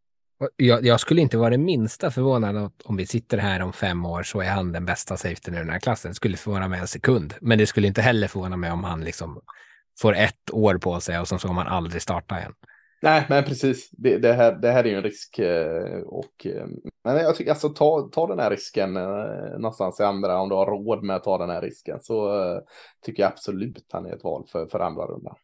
Jag, 0.56 0.86
jag, 0.86 1.00
skulle 1.00 1.20
inte 1.20 1.36
vara 1.36 1.50
det 1.50 1.58
minsta 1.58 2.10
förvånad 2.10 2.72
om 2.84 2.96
vi 2.96 3.06
sitter 3.06 3.38
här 3.38 3.62
om 3.62 3.72
fem 3.72 4.06
år 4.06 4.22
så 4.22 4.40
är 4.40 4.50
han 4.50 4.72
den 4.72 4.86
bästa 4.86 5.16
safetyn 5.16 5.54
i 5.54 5.58
den 5.58 5.70
här 5.70 5.78
klassen. 5.78 6.10
Det 6.10 6.14
skulle 6.14 6.36
förvåna 6.36 6.68
mig 6.68 6.80
en 6.80 6.88
sekund. 6.88 7.34
Men 7.40 7.58
det 7.58 7.66
skulle 7.66 7.86
inte 7.86 8.02
heller 8.02 8.28
förvåna 8.28 8.56
mig 8.56 8.70
om 8.70 8.84
han 8.84 9.04
liksom 9.04 9.40
får 10.00 10.14
ett 10.14 10.50
år 10.52 10.78
på 10.78 11.00
sig 11.00 11.20
och 11.20 11.28
så 11.28 11.38
kommer 11.38 11.62
han 11.62 11.72
aldrig 11.72 12.02
starta 12.02 12.38
igen. 12.38 12.52
Nej, 13.04 13.26
men 13.28 13.44
precis. 13.44 13.90
Det, 13.90 14.18
det, 14.18 14.32
här, 14.32 14.52
det 14.52 14.70
här 14.70 14.84
är 14.84 14.88
ju 14.88 14.96
en 14.96 15.02
risk. 15.02 15.38
Eh, 15.38 16.00
och, 16.00 16.46
eh, 16.46 16.66
men 17.04 17.16
jag 17.16 17.36
tycker 17.36 17.50
alltså 17.50 17.68
ta, 17.68 18.08
ta 18.12 18.26
den 18.26 18.38
här 18.38 18.50
risken 18.50 18.96
eh, 18.96 19.58
någonstans 19.58 20.00
i 20.00 20.02
andra 20.02 20.40
om 20.40 20.48
du 20.48 20.54
har 20.54 20.66
råd 20.66 21.04
med 21.04 21.16
att 21.16 21.24
ta 21.24 21.38
den 21.38 21.50
här 21.50 21.62
risken. 21.62 21.98
Så 22.00 22.30
tycker 23.02 23.22
jag 23.22 23.32
absolut 23.32 23.86
han 23.92 24.06
är 24.06 24.14
ett 24.16 24.24
val 24.24 24.46
för, 24.52 24.66
för 24.66 24.80
andra 24.80 25.06
rundan. 25.06 25.34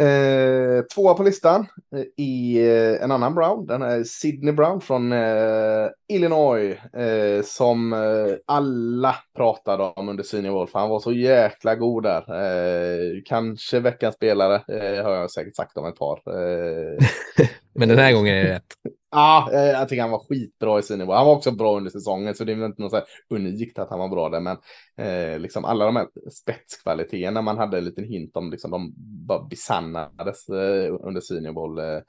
Eh, 0.00 0.82
tvåa 0.94 1.14
på 1.14 1.22
listan 1.22 1.66
eh, 1.96 2.24
i 2.24 2.58
eh, 2.68 3.02
en 3.04 3.10
annan 3.10 3.34
Brown. 3.34 3.66
Den 3.66 3.82
är 3.82 4.04
Sidney 4.04 4.52
Brown 4.52 4.80
från 4.80 5.12
eh, 5.12 5.88
Illinois. 6.08 6.76
Eh, 6.94 7.42
som 7.44 7.92
eh, 7.92 7.98
alla 8.46 9.16
pratade 9.36 9.82
om 9.82 10.08
under 10.08 10.24
Senior 10.24 10.52
Wolf. 10.52 10.70
Han 10.74 10.90
var 10.90 11.00
så 11.00 11.12
jäkla 11.12 11.74
god 11.74 12.02
där. 12.02 12.24
Eh, 12.44 13.22
kanske 13.24 13.80
veckans 13.80 14.14
spelare 14.14 14.54
eh, 14.54 15.04
har 15.04 15.12
jag 15.12 15.30
säkert 15.30 15.56
sagt 15.56 15.76
om 15.76 15.86
ett 15.86 15.98
par. 15.98 16.18
Eh. 16.26 17.06
Men 17.74 17.88
den 17.88 17.98
här 17.98 18.12
gången 18.12 18.34
är 18.34 18.44
det 18.44 18.54
rätt. 18.54 18.74
Ja, 19.12 19.48
ah, 19.52 19.52
jag 19.52 19.88
tycker 19.88 20.02
han 20.02 20.10
var 20.10 20.24
skitbra 20.28 20.78
i 20.78 20.82
sin 20.82 20.98
nivå. 20.98 21.12
Han 21.12 21.26
var 21.26 21.36
också 21.36 21.50
bra 21.50 21.76
under 21.76 21.90
säsongen, 21.90 22.34
så 22.34 22.44
det 22.44 22.52
är 22.52 22.56
väl 22.56 22.66
inte 22.66 22.82
något 22.82 22.90
så 22.90 23.02
unikt 23.30 23.78
att 23.78 23.90
han 23.90 23.98
var 23.98 24.08
bra 24.08 24.28
där. 24.28 24.40
Men 24.40 24.56
eh, 24.96 25.38
liksom 25.38 25.64
alla 25.64 25.84
de 25.84 25.96
här 25.96 26.06
spetskvaliteterna 26.30 27.42
man 27.42 27.58
hade 27.58 27.78
en 27.78 27.84
liten 27.84 28.04
hint 28.04 28.36
om, 28.36 28.50
liksom, 28.50 28.70
de 28.70 28.92
bara 29.26 29.42
besannades 29.42 30.48
eh, 30.48 30.94
under 31.00 31.20
senior 31.20 31.52
bowl. 31.52 31.78
Eh. 31.78 32.00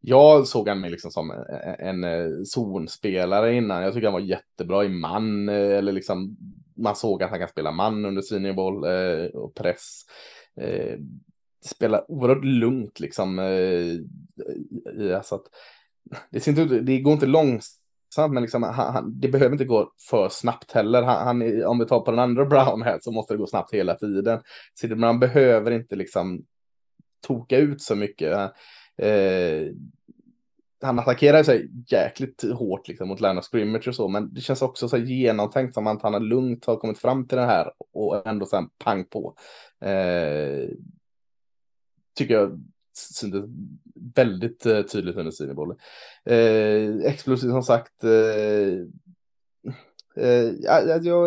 Jag 0.00 0.46
såg 0.46 0.68
han 0.68 0.80
mig 0.80 0.90
liksom 0.90 1.10
som 1.10 1.30
eh, 1.30 1.88
en, 1.88 2.04
en 2.04 2.46
zonspelare 2.46 3.54
innan. 3.54 3.82
Jag 3.82 3.94
tycker 3.94 4.06
han 4.06 4.12
var 4.12 4.20
jättebra 4.20 4.84
i 4.84 4.88
man, 4.88 5.48
eller 5.48 5.92
liksom 5.92 6.36
man 6.76 6.96
såg 6.96 7.22
att 7.22 7.30
han 7.30 7.38
kan 7.38 7.48
spela 7.48 7.72
man 7.72 8.04
under 8.04 8.22
senior 8.22 8.52
bowl 8.52 8.84
eh, 8.84 9.26
och 9.26 9.54
press. 9.54 10.00
Eh, 10.60 10.98
oerhört 12.08 12.44
lugnt 12.44 13.00
liksom. 13.00 13.38
Eh, 13.38 15.16
alltså 15.16 15.34
att, 15.34 15.44
det, 16.30 16.46
inte, 16.46 16.64
det 16.64 17.00
går 17.00 17.12
inte 17.12 17.26
långsamt, 17.26 18.32
men 18.32 18.42
liksom, 18.42 18.62
han, 18.62 18.94
han, 18.94 19.20
det 19.20 19.28
behöver 19.28 19.52
inte 19.52 19.64
gå 19.64 19.92
för 20.08 20.28
snabbt 20.28 20.72
heller. 20.72 21.02
Han, 21.02 21.26
han, 21.26 21.64
om 21.64 21.78
vi 21.78 21.86
tar 21.86 22.00
på 22.00 22.10
den 22.10 22.20
andra 22.20 22.44
Brown 22.46 22.82
här 22.82 22.98
så 23.02 23.12
måste 23.12 23.34
det 23.34 23.38
gå 23.38 23.46
snabbt 23.46 23.74
hela 23.74 23.94
tiden. 23.94 24.40
Så 24.74 24.86
det, 24.86 24.96
man 24.96 25.20
behöver 25.20 25.70
inte 25.70 25.96
liksom 25.96 26.44
toka 27.26 27.58
ut 27.58 27.82
så 27.82 27.94
mycket. 27.94 28.32
Eh, 28.98 29.72
han 30.80 30.98
attackerar 30.98 31.42
sig 31.42 31.70
jäkligt 31.88 32.44
hårt 32.52 32.88
liksom 32.88 33.08
mot 33.08 33.20
Lärna 33.20 33.42
Scrimmage 33.42 33.88
och 33.88 33.94
så, 33.94 34.08
men 34.08 34.34
det 34.34 34.40
känns 34.40 34.62
också 34.62 34.88
så 34.88 34.96
genomtänkt 34.96 35.74
som 35.74 35.86
att 35.86 36.02
han 36.02 36.12
har 36.12 36.20
lugnt 36.20 36.64
har 36.64 36.76
kommit 36.76 36.98
fram 36.98 37.28
till 37.28 37.38
det 37.38 37.46
här 37.46 37.72
och 37.92 38.26
ändå 38.26 38.46
sen 38.46 38.68
pang 38.78 39.04
på. 39.04 39.34
Eh, 39.80 40.68
tycker 42.14 42.34
jag 42.34 42.62
syntes 42.96 43.44
väldigt 44.14 44.66
eh, 44.66 44.82
tydligt 44.82 45.16
under 45.16 45.30
Sinibolle. 45.30 45.74
Eh, 46.24 46.96
explosiv 47.04 47.48
som 47.48 47.62
sagt. 47.62 48.04
Eh, 48.04 48.78
eh, 50.24 50.50
jag, 50.60 51.24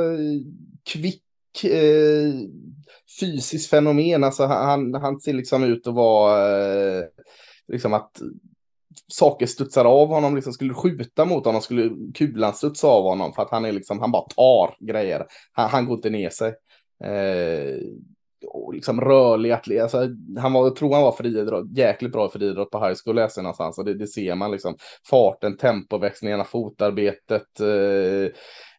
kvick 0.83 1.63
eh, 1.63 2.33
fysiskt 3.19 3.69
fenomen. 3.69 4.23
Alltså 4.23 4.45
han, 4.45 4.93
han 4.93 5.19
ser 5.19 5.33
liksom 5.33 5.63
ut 5.63 5.87
att 5.87 5.93
vara 5.93 6.57
eh, 6.97 7.03
liksom 7.67 7.93
att 7.93 8.21
saker 9.07 9.45
studsar 9.45 9.85
av 9.85 10.07
honom, 10.07 10.35
liksom 10.35 10.53
skulle 10.53 10.73
skjuta 10.73 11.25
mot 11.25 11.45
honom 11.45 11.61
skulle 11.61 11.91
kulan 12.13 12.53
studsa 12.53 12.87
av 12.87 13.03
honom 13.03 13.33
för 13.33 13.41
att 13.41 13.51
han 13.51 13.65
är 13.65 13.71
liksom, 13.71 13.99
han 13.99 14.11
bara 14.11 14.27
tar 14.35 14.75
grejer. 14.79 15.25
Han, 15.51 15.69
han 15.69 15.85
går 15.85 15.95
inte 15.95 16.09
ner 16.09 16.29
sig. 16.29 16.53
Eh, 17.03 17.77
Liksom 18.73 19.01
rörlig 19.01 19.51
atlet. 19.51 19.81
Alltså, 19.81 20.07
han 20.39 20.53
var, 20.53 20.63
jag 20.63 20.75
tror 20.75 20.93
han 20.93 21.03
var 21.03 21.11
friidrott, 21.11 21.77
jäkligt 21.77 22.11
bra 22.11 22.29
friidrott 22.29 22.71
på 22.71 22.85
high 22.85 22.97
school 23.03 23.15
läser 23.15 23.41
någonstans. 23.41 23.77
Och 23.77 23.85
det, 23.85 23.93
det 23.93 24.07
ser 24.07 24.35
man 24.35 24.51
liksom. 24.51 24.75
Farten, 25.09 25.57
tempoväxlingarna, 25.57 26.43
fotarbetet. 26.43 27.59
Eh, 27.59 28.31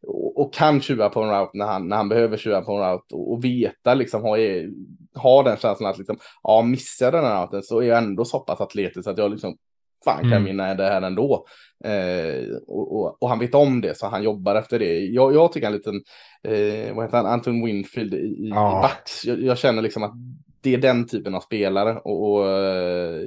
och, 0.03 0.41
och, 0.41 0.55
kan 0.55 0.81
tjuva 0.81 1.09
på 1.09 1.23
en 1.23 1.31
route 1.31 1.51
när 1.55 1.67
han, 1.67 1.89
när 1.89 1.97
han 1.97 2.09
behöver 2.09 2.37
tjuva 2.37 2.61
på 2.61 2.73
en 2.73 2.91
route. 2.91 3.15
Och, 3.15 3.33
och 3.33 3.45
veta 3.45 3.95
liksom, 3.95 4.23
ha, 4.23 4.37
ha 5.15 5.43
den 5.43 5.57
känslan 5.57 5.91
att 5.91 5.99
liksom, 5.99 6.19
ja, 6.43 6.63
missar 6.63 7.13
den 7.13 7.25
här 7.25 7.43
routen 7.43 7.63
så 7.63 7.81
är 7.81 7.87
jag 7.87 7.99
ändå 7.99 8.25
så 8.25 8.41
pass 8.41 8.61
atletisk 8.61 9.09
att 9.09 9.19
jag 9.19 9.31
liksom 9.31 9.57
fan 10.05 10.23
kan 10.23 10.33
mm. 10.33 10.45
vinna 10.45 10.75
det 10.75 10.85
här 10.85 11.03
ändå. 11.03 11.47
Eh, 11.85 12.57
och, 12.67 12.97
och, 12.97 13.23
och, 13.23 13.29
han 13.29 13.39
vet 13.39 13.55
om 13.55 13.81
det 13.81 13.99
så 13.99 14.07
han 14.07 14.23
jobbar 14.23 14.55
efter 14.55 14.79
det. 14.79 14.99
Jag, 14.99 15.35
jag 15.35 15.53
tycker 15.53 15.67
en 15.67 15.73
liten, 15.73 15.95
eh, 16.43 16.95
vad 16.95 17.05
heter 17.05 17.17
han, 17.17 17.27
Anton 17.27 17.65
Winfield 17.65 18.15
i, 18.15 18.49
ja. 18.51 18.79
i 18.79 18.83
Bucks. 18.83 19.25
Jag, 19.25 19.43
jag, 19.43 19.59
känner 19.59 19.83
liksom 19.83 20.03
att 20.03 20.13
det 20.61 20.75
är 20.75 20.79
den 20.79 21.07
typen 21.07 21.35
av 21.35 21.41
spelare 21.41 21.99
och, 21.99 22.33
och 22.33 22.49
eh, 22.51 23.21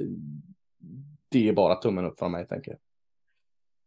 det 1.28 1.48
är 1.48 1.52
bara 1.52 1.74
tummen 1.74 2.04
upp 2.04 2.18
från 2.18 2.32
mig 2.32 2.46
tänker 2.46 2.70
jag. 2.70 2.78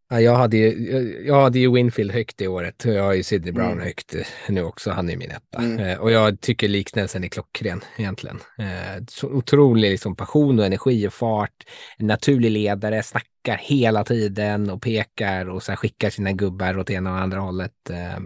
Ja, 0.09 0.21
jag, 0.21 0.35
hade 0.35 0.57
ju, 0.57 1.23
jag 1.27 1.41
hade 1.41 1.59
ju 1.59 1.71
Winfield 1.71 2.11
högt 2.11 2.41
i 2.41 2.47
året 2.47 2.85
och 2.85 2.93
jag 2.93 3.03
har 3.03 3.13
ju 3.13 3.23
Sidney 3.23 3.51
Brown 3.51 3.71
mm. 3.71 3.83
högt 3.83 4.15
nu 4.49 4.63
också. 4.63 4.91
Han 4.91 5.09
är 5.09 5.17
min 5.17 5.31
etta. 5.31 5.57
Mm. 5.57 5.79
Eh, 5.79 5.97
och 5.97 6.11
jag 6.11 6.41
tycker 6.41 6.67
liknelsen 6.67 7.23
är 7.23 7.27
klockren 7.27 7.81
egentligen. 7.97 8.39
Eh, 8.57 9.03
så 9.07 9.27
otrolig 9.27 9.91
liksom, 9.91 10.15
passion 10.15 10.59
och 10.59 10.65
energi 10.65 11.07
och 11.07 11.13
fart. 11.13 11.63
En 11.97 12.07
naturlig 12.07 12.51
ledare, 12.51 13.03
snackar 13.03 13.57
hela 13.57 14.03
tiden 14.03 14.69
och 14.69 14.81
pekar 14.81 15.49
och 15.49 15.63
så 15.63 15.75
skickar 15.75 16.09
sina 16.09 16.31
gubbar 16.31 16.77
åt 16.77 16.89
ena 16.89 17.11
och 17.11 17.19
andra 17.19 17.39
hållet. 17.39 17.89
Eh, 17.89 18.19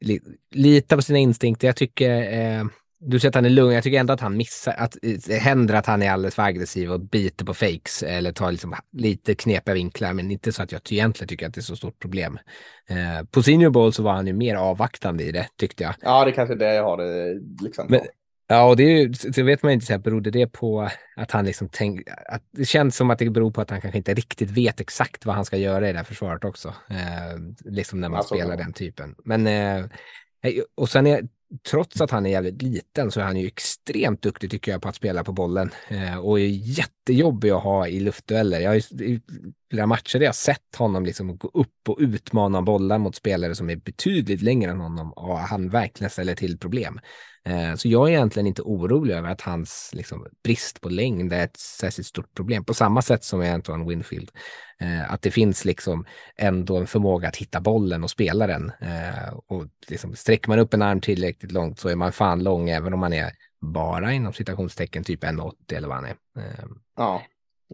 li, 0.00 0.20
lita 0.54 0.96
på 0.96 1.02
sina 1.02 1.18
instinkter. 1.18 1.68
Jag 1.68 1.76
tycker 1.76 2.32
eh, 2.32 2.64
du 3.00 3.20
säger 3.20 3.30
att 3.30 3.34
han 3.34 3.44
är 3.44 3.50
lugn. 3.50 3.74
Jag 3.74 3.82
tycker 3.82 4.00
ändå 4.00 4.12
att 4.12 4.20
han 4.20 4.36
missar, 4.36 4.74
att 4.78 4.96
det 5.26 5.38
händer 5.38 5.74
att 5.74 5.86
han 5.86 6.02
är 6.02 6.10
alldeles 6.10 6.34
för 6.34 6.42
aggressiv 6.42 6.92
och 6.92 7.00
biter 7.00 7.44
på 7.44 7.54
fakes 7.54 8.02
eller 8.02 8.32
tar 8.32 8.52
liksom 8.52 8.74
lite 8.92 9.34
knepiga 9.34 9.74
vinklar, 9.74 10.12
men 10.12 10.30
inte 10.30 10.52
så 10.52 10.62
att 10.62 10.72
jag 10.72 10.80
egentligen 10.92 11.28
tycker 11.28 11.46
att 11.46 11.54
det 11.54 11.60
är 11.60 11.62
så 11.62 11.76
stort 11.76 11.98
problem. 11.98 12.38
Eh, 12.88 13.26
på 13.30 13.42
senior 13.42 13.70
bowl 13.70 13.92
så 13.92 14.02
var 14.02 14.12
han 14.12 14.26
ju 14.26 14.32
mer 14.32 14.56
avvaktande 14.56 15.24
i 15.24 15.32
det, 15.32 15.46
tyckte 15.56 15.84
jag. 15.84 15.94
Ja, 16.00 16.24
det 16.24 16.30
är 16.30 16.34
kanske 16.34 16.54
är 16.54 16.58
det 16.58 16.74
jag 16.74 16.84
har 16.84 16.96
det 16.96 17.40
liksom. 17.62 17.86
Men, 17.88 18.00
ja, 18.48 18.68
och 18.68 18.76
det, 18.76 18.82
är 18.82 18.98
ju, 18.98 19.08
det 19.08 19.42
vet 19.42 19.62
man 19.62 19.72
inte, 19.72 19.86
så 19.86 19.92
här, 19.92 20.00
berodde 20.00 20.30
det 20.30 20.46
på 20.46 20.88
att 21.16 21.30
han 21.30 21.44
liksom 21.44 21.68
tänk, 21.72 22.08
att 22.26 22.42
det 22.50 22.64
känns 22.64 22.96
som 22.96 23.10
att 23.10 23.18
det 23.18 23.30
beror 23.30 23.50
på 23.50 23.60
att 23.60 23.70
han 23.70 23.80
kanske 23.80 23.98
inte 23.98 24.14
riktigt 24.14 24.50
vet 24.50 24.80
exakt 24.80 25.26
vad 25.26 25.34
han 25.34 25.44
ska 25.44 25.56
göra 25.56 25.88
i 25.88 25.92
det 25.92 25.98
här 25.98 26.04
försvaret 26.04 26.44
också. 26.44 26.68
Eh, 26.68 27.38
liksom 27.64 28.00
när 28.00 28.08
man 28.08 28.18
alltså, 28.18 28.34
spelar 28.34 28.56
den 28.56 28.72
typen. 28.72 29.14
Men 29.24 29.46
eh, 29.46 29.84
och 30.74 30.88
sen 30.88 31.06
är, 31.06 31.22
trots 31.70 32.00
att 32.00 32.10
han 32.10 32.26
är 32.26 32.30
jävligt 32.30 32.62
liten 32.62 33.10
så 33.10 33.20
är 33.20 33.24
han 33.24 33.36
ju 33.36 33.46
extremt 33.46 34.22
duktig 34.22 34.50
tycker 34.50 34.72
jag 34.72 34.82
på 34.82 34.88
att 34.88 34.96
spela 34.96 35.24
på 35.24 35.32
bollen 35.32 35.70
eh, 35.88 36.18
och 36.18 36.40
är 36.40 36.46
jättejobbig 36.46 37.50
att 37.50 37.62
ha 37.62 37.88
i 37.88 38.00
luftdueller. 38.00 38.60
Jag 38.60 38.70
har 38.70 39.02
i 39.02 39.20
flera 39.70 39.86
matcher 39.86 40.18
där 40.18 40.26
jag 40.26 40.34
sett 40.34 40.76
honom 40.76 41.04
liksom 41.04 41.38
gå 41.38 41.50
upp 41.54 41.88
och 41.88 41.96
utmana 42.00 42.62
bollar 42.62 42.98
mot 42.98 43.16
spelare 43.16 43.54
som 43.54 43.70
är 43.70 43.76
betydligt 43.76 44.42
längre 44.42 44.70
än 44.70 44.80
honom 44.80 45.12
och 45.12 45.38
han 45.38 45.70
verkligen 45.70 46.10
ställer 46.10 46.34
till 46.34 46.58
problem. 46.58 47.00
Eh, 47.44 47.74
så 47.74 47.88
jag 47.88 48.08
är 48.08 48.12
egentligen 48.12 48.46
inte 48.46 48.62
orolig 48.62 49.14
över 49.14 49.30
att 49.30 49.40
hans 49.40 49.90
liksom, 49.92 50.26
brist 50.44 50.80
på 50.80 50.88
längd 50.88 51.32
är 51.32 51.44
ett 51.44 51.56
särskilt 51.56 52.08
stort 52.08 52.34
problem. 52.34 52.64
På 52.64 52.74
samma 52.74 53.02
sätt 53.02 53.24
som 53.24 53.38
med 53.38 53.54
Antoine 53.54 53.88
Winfield. 53.88 54.30
Eh, 54.80 55.12
att 55.12 55.22
det 55.22 55.30
finns 55.30 55.64
liksom 55.64 56.04
ändå 56.36 56.76
en 56.76 56.86
förmåga 56.86 57.28
att 57.28 57.36
hitta 57.36 57.60
bollen 57.60 58.04
och 58.04 58.10
spela 58.10 58.46
den. 58.46 58.72
Eh, 58.80 59.34
och 59.46 59.66
liksom, 59.88 60.16
sträcker 60.16 60.48
man 60.48 60.58
upp 60.58 60.74
en 60.74 60.82
arm 60.82 61.00
tillräckligt 61.00 61.52
långt 61.52 61.80
så 61.80 61.88
är 61.88 61.96
man 61.96 62.12
fan 62.12 62.42
lång 62.42 62.68
även 62.68 62.94
om 62.94 63.00
man 63.00 63.12
är 63.12 63.32
bara 63.60 64.12
inom 64.12 64.32
citationstecken 64.32 65.04
typ 65.04 65.24
1,80 65.24 65.52
eller 65.76 65.88
vad 65.88 65.96
han 65.96 66.06
är. 66.06 66.16
Ja. 66.96 67.22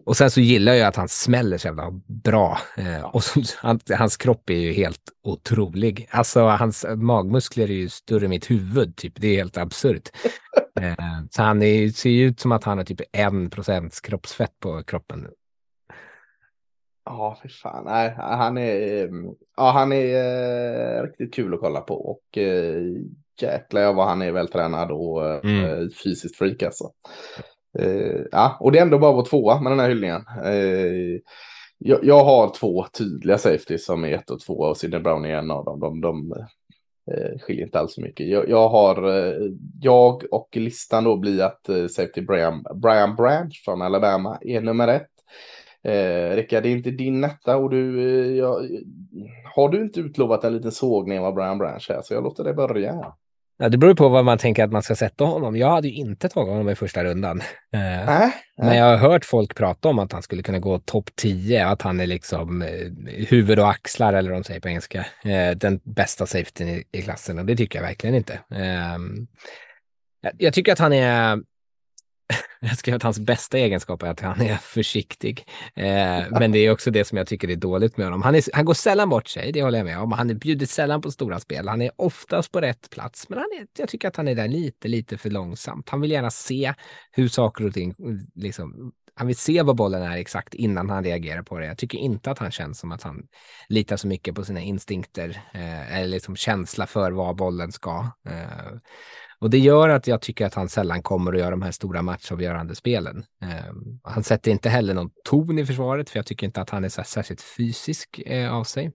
Och 0.05 0.17
sen 0.17 0.31
så 0.31 0.41
gillar 0.41 0.73
jag 0.73 0.87
att 0.87 0.95
han 0.95 1.09
smäller 1.09 1.57
så 1.57 1.67
jävla 1.67 1.91
bra. 2.07 2.57
Eh, 2.77 3.05
och 3.05 3.23
så, 3.23 3.41
han, 3.57 3.79
hans 3.97 4.17
kropp 4.17 4.49
är 4.49 4.53
ju 4.53 4.73
helt 4.73 5.01
otrolig. 5.23 6.07
Alltså 6.11 6.41
hans 6.41 6.85
magmuskler 6.95 7.63
är 7.63 7.73
ju 7.73 7.89
större 7.89 8.25
än 8.25 8.29
mitt 8.29 8.51
huvud, 8.51 8.95
typ. 8.95 9.13
Det 9.15 9.27
är 9.27 9.35
helt 9.35 9.57
absurt. 9.57 10.09
eh, 10.79 10.95
så 11.31 11.43
han 11.43 11.63
är, 11.63 11.89
ser 11.89 12.09
ju 12.09 12.25
ut 12.25 12.39
som 12.39 12.51
att 12.51 12.63
han 12.63 12.77
har 12.77 12.85
typ 12.85 13.01
en 13.11 13.49
procents 13.49 14.01
kroppsfett 14.01 14.59
på 14.59 14.83
kroppen. 14.83 15.27
Ja, 17.05 17.37
för 17.41 17.49
fan. 17.49 17.85
Nej, 17.85 18.15
han 18.17 18.57
är, 18.57 19.09
ja, 19.57 19.71
han 19.71 19.91
är 19.91 20.97
eh, 20.97 21.03
riktigt 21.03 21.33
kul 21.33 21.53
att 21.53 21.59
kolla 21.59 21.81
på 21.81 21.93
och 21.93 22.37
eh, 22.37 22.81
jäklar 23.41 23.93
vad 23.93 24.07
han 24.07 24.21
är 24.21 24.31
vältränad 24.31 24.91
och 24.91 25.25
eh, 25.25 25.39
mm. 25.43 25.89
fysiskt 26.03 26.37
freak 26.37 26.63
alltså. 26.63 26.91
Eh, 27.79 28.21
ja, 28.31 28.57
och 28.59 28.71
det 28.71 28.77
är 28.77 28.81
ändå 28.81 28.99
bara 28.99 29.11
vår 29.11 29.25
tvåa 29.25 29.61
med 29.61 29.71
den 29.71 29.79
här 29.79 29.89
hyllningen. 29.89 30.21
Eh, 30.43 31.21
jag, 31.77 31.99
jag, 32.03 32.23
har 32.23 32.53
två 32.55 32.85
tydliga 32.97 33.37
safeties 33.37 33.85
som 33.85 34.05
är 34.05 34.13
ett 34.13 34.29
och 34.29 34.39
två 34.39 34.53
och 34.53 34.77
Sidney 34.77 34.99
Brown 34.99 35.25
är 35.25 35.35
en 35.35 35.51
av 35.51 35.65
dem. 35.65 35.79
De, 35.79 36.01
de 36.01 36.31
eh, 37.11 37.39
skiljer 37.39 37.65
inte 37.65 37.79
alls 37.79 37.93
så 37.93 38.01
mycket. 38.01 38.27
Jag, 38.27 38.49
jag, 38.49 38.69
har, 38.69 39.07
eh, 39.17 39.51
jag 39.81 40.23
och 40.31 40.49
listan 40.57 41.03
då 41.03 41.17
blir 41.17 41.41
att 41.41 41.69
eh, 41.69 41.87
safety 41.87 42.21
Brian, 42.21 42.65
Brian 42.75 43.15
Branch 43.15 43.61
från 43.65 43.81
Alabama 43.81 44.37
är 44.41 44.61
nummer 44.61 44.87
ett. 44.87 45.11
Eh, 45.83 46.35
Rickard, 46.35 46.63
det 46.63 46.69
är 46.69 46.75
inte 46.75 46.91
din 46.91 47.23
etta 47.23 47.57
och 47.57 47.69
du, 47.69 48.09
eh, 48.09 48.37
jag, 48.37 48.67
har 49.55 49.69
du 49.69 49.81
inte 49.81 49.99
utlovat 49.99 50.43
en 50.43 50.53
liten 50.53 50.71
sågning 50.71 51.19
av 51.19 51.33
Brian 51.33 51.57
Branch 51.57 51.85
här 51.89 52.01
så 52.03 52.13
jag 52.13 52.23
låter 52.23 52.43
det 52.43 52.53
börja. 52.53 53.13
Ja, 53.57 53.69
det 53.69 53.77
beror 53.77 53.95
på 53.95 54.09
vad 54.09 54.25
man 54.25 54.37
tänker 54.37 54.63
att 54.63 54.71
man 54.71 54.83
ska 54.83 54.95
sätta 54.95 55.23
honom. 55.23 55.55
Jag 55.55 55.69
hade 55.69 55.87
ju 55.87 55.93
inte 55.93 56.29
tagit 56.29 56.49
honom 56.49 56.69
i 56.69 56.75
första 56.75 57.03
rundan. 57.03 57.41
Äh, 57.73 58.23
äh. 58.23 58.29
Men 58.57 58.77
jag 58.77 58.85
har 58.85 58.97
hört 58.97 59.25
folk 59.25 59.55
prata 59.55 59.89
om 59.89 59.99
att 59.99 60.11
han 60.11 60.21
skulle 60.21 60.43
kunna 60.43 60.59
gå 60.59 60.79
topp 60.79 61.09
10, 61.15 61.67
att 61.67 61.81
han 61.81 61.99
är 61.99 62.07
liksom 62.07 62.61
eh, 62.61 62.67
huvud 63.27 63.59
och 63.59 63.69
axlar, 63.69 64.13
eller 64.13 64.29
vad 64.29 64.39
de 64.39 64.43
säger 64.43 64.59
på 64.59 64.67
engelska, 64.67 65.05
eh, 65.23 65.51
den 65.55 65.79
bästa 65.83 66.25
safetyn 66.25 66.83
i, 66.91 67.01
klassen. 67.01 67.39
Och 67.39 67.45
det 67.45 67.55
tycker 67.55 67.79
jag 67.79 67.87
verkligen 67.87 68.15
inte. 68.15 68.33
Eh, 68.33 68.97
jag 70.37 70.53
tycker 70.53 70.71
att 70.71 70.79
han 70.79 70.93
är 70.93 71.39
jag 72.59 72.77
skrev 72.77 72.95
att 72.95 73.03
hans 73.03 73.19
bästa 73.19 73.57
egenskap 73.57 74.03
är 74.03 74.07
att 74.07 74.19
han 74.19 74.41
är 74.41 74.55
försiktig. 74.55 75.47
Eh, 75.75 76.23
men 76.39 76.51
det 76.51 76.59
är 76.59 76.71
också 76.71 76.91
det 76.91 77.05
som 77.05 77.17
jag 77.17 77.27
tycker 77.27 77.49
är 77.49 77.55
dåligt 77.55 77.97
med 77.97 78.05
honom. 78.05 78.21
Han, 78.21 78.35
är, 78.35 78.43
han 78.53 78.65
går 78.65 78.73
sällan 78.73 79.09
bort 79.09 79.27
sig, 79.27 79.51
det 79.51 79.63
håller 79.63 79.77
jag 79.77 79.85
med 79.85 79.99
om. 79.99 80.11
Han 80.11 80.37
bjuder 80.37 80.65
sällan 80.65 81.01
på 81.01 81.11
stora 81.11 81.39
spel. 81.39 81.67
Han 81.67 81.81
är 81.81 81.91
oftast 81.95 82.51
på 82.51 82.61
rätt 82.61 82.89
plats, 82.89 83.29
men 83.29 83.39
han 83.39 83.47
är, 83.61 83.67
jag 83.77 83.89
tycker 83.89 84.07
att 84.07 84.15
han 84.15 84.27
är 84.27 84.35
där 84.35 84.47
lite, 84.47 84.87
lite 84.87 85.17
för 85.17 85.29
långsamt. 85.29 85.89
Han 85.89 86.01
vill 86.01 86.11
gärna 86.11 86.31
se 86.31 86.73
hur 87.11 87.27
saker 87.27 87.65
och 87.65 87.73
ting 87.73 87.95
liksom 88.35 88.91
han 89.17 89.27
vill 89.27 89.35
se 89.35 89.61
vad 89.61 89.75
bollen 89.75 90.03
är 90.03 90.17
exakt 90.17 90.53
innan 90.53 90.89
han 90.89 91.03
reagerar 91.03 91.41
på 91.41 91.59
det. 91.59 91.65
Jag 91.65 91.77
tycker 91.77 91.97
inte 91.97 92.31
att 92.31 92.39
han 92.39 92.51
känns 92.51 92.79
som 92.79 92.91
att 92.91 93.03
han 93.03 93.27
litar 93.69 93.97
så 93.97 94.07
mycket 94.07 94.35
på 94.35 94.45
sina 94.45 94.61
instinkter 94.61 95.29
eh, 95.53 95.97
eller 95.97 96.07
liksom 96.07 96.35
känsla 96.35 96.87
för 96.87 97.11
vad 97.11 97.35
bollen 97.35 97.71
ska. 97.71 98.11
Eh, 98.25 98.77
och 99.45 99.51
det 99.51 99.59
gör 99.59 99.89
att 99.89 100.07
jag 100.07 100.21
tycker 100.21 100.45
att 100.45 100.53
han 100.53 100.69
sällan 100.69 101.01
kommer 101.01 101.33
att 101.33 101.39
göra 101.39 101.49
de 101.49 101.61
här 101.61 101.71
stora 101.71 102.01
matchavgörande 102.01 102.75
spelen. 102.75 103.25
Eh, 103.41 103.73
han 104.03 104.23
sätter 104.23 104.51
inte 104.51 104.69
heller 104.69 104.93
någon 104.93 105.09
ton 105.23 105.59
i 105.59 105.65
försvaret, 105.65 106.09
för 106.09 106.19
jag 106.19 106.25
tycker 106.25 106.47
inte 106.47 106.61
att 106.61 106.69
han 106.69 106.83
är 106.83 106.89
så 106.89 107.03
särskilt 107.03 107.41
fysisk 107.41 108.19
eh, 108.25 108.53
av 108.53 108.63
sig. 108.63 108.91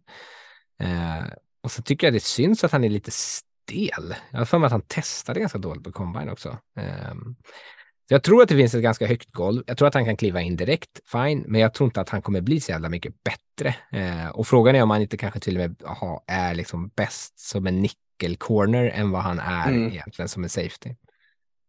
Eh, 0.80 1.24
och 1.62 1.70
så 1.70 1.82
tycker 1.82 2.06
jag 2.06 2.14
det 2.14 2.20
syns 2.20 2.64
att 2.64 2.72
han 2.72 2.84
är 2.84 2.88
lite 2.88 3.10
stel. 3.10 4.14
Jag 4.30 4.38
har 4.38 4.44
för 4.44 4.58
mig 4.58 4.66
att 4.66 4.72
han 4.72 4.82
testade 4.82 5.40
ganska 5.40 5.58
dåligt 5.58 5.84
på 5.84 5.92
combine 5.92 6.30
också. 6.30 6.58
Ehm, 6.76 7.36
så 8.08 8.14
jag 8.14 8.22
tror 8.22 8.42
att 8.42 8.48
det 8.48 8.56
finns 8.56 8.74
ett 8.74 8.82
ganska 8.82 9.06
högt 9.06 9.32
golv. 9.32 9.62
Jag 9.66 9.76
tror 9.76 9.88
att 9.88 9.94
han 9.94 10.04
kan 10.04 10.16
kliva 10.16 10.40
in 10.40 10.56
direkt, 10.56 11.00
fine, 11.12 11.44
men 11.46 11.60
jag 11.60 11.74
tror 11.74 11.86
inte 11.86 12.00
att 12.00 12.08
han 12.08 12.22
kommer 12.22 12.40
bli 12.40 12.60
så 12.60 12.72
jävla 12.72 12.88
mycket 12.88 13.14
bättre. 13.24 13.74
Eh, 13.92 14.28
och 14.28 14.46
frågan 14.46 14.76
är 14.76 14.82
om 14.82 14.90
han 14.90 15.02
inte 15.02 15.16
kanske 15.16 15.40
till 15.40 15.56
och 15.56 15.60
med 15.60 15.82
aha, 15.86 16.24
är 16.26 16.54
liksom 16.54 16.88
bäst 16.88 17.38
som 17.38 17.66
en 17.66 17.82
nickel-corner 18.20 18.90
än 18.94 19.10
vad 19.10 19.22
han 19.22 19.38
är 19.38 19.68
mm. 19.68 19.88
egentligen 19.88 20.28
som 20.28 20.42
en 20.42 20.48
safety. 20.48 20.90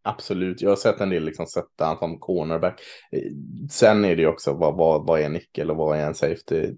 Absolut, 0.04 0.62
jag 0.62 0.68
har 0.68 0.76
sett 0.76 1.00
en 1.00 1.10
del 1.10 1.24
liksom 1.24 1.46
sätta 1.46 1.84
han 1.84 1.98
som 1.98 2.18
cornerback. 2.18 2.80
Sen 3.70 4.04
är 4.04 4.16
det 4.16 4.22
ju 4.22 4.28
också 4.28 4.52
vad, 4.52 4.76
vad, 4.76 5.06
vad 5.06 5.20
är 5.20 5.28
nickel 5.28 5.70
och 5.70 5.76
vad 5.76 5.98
är 5.98 6.06
en 6.06 6.14
safety? 6.14 6.70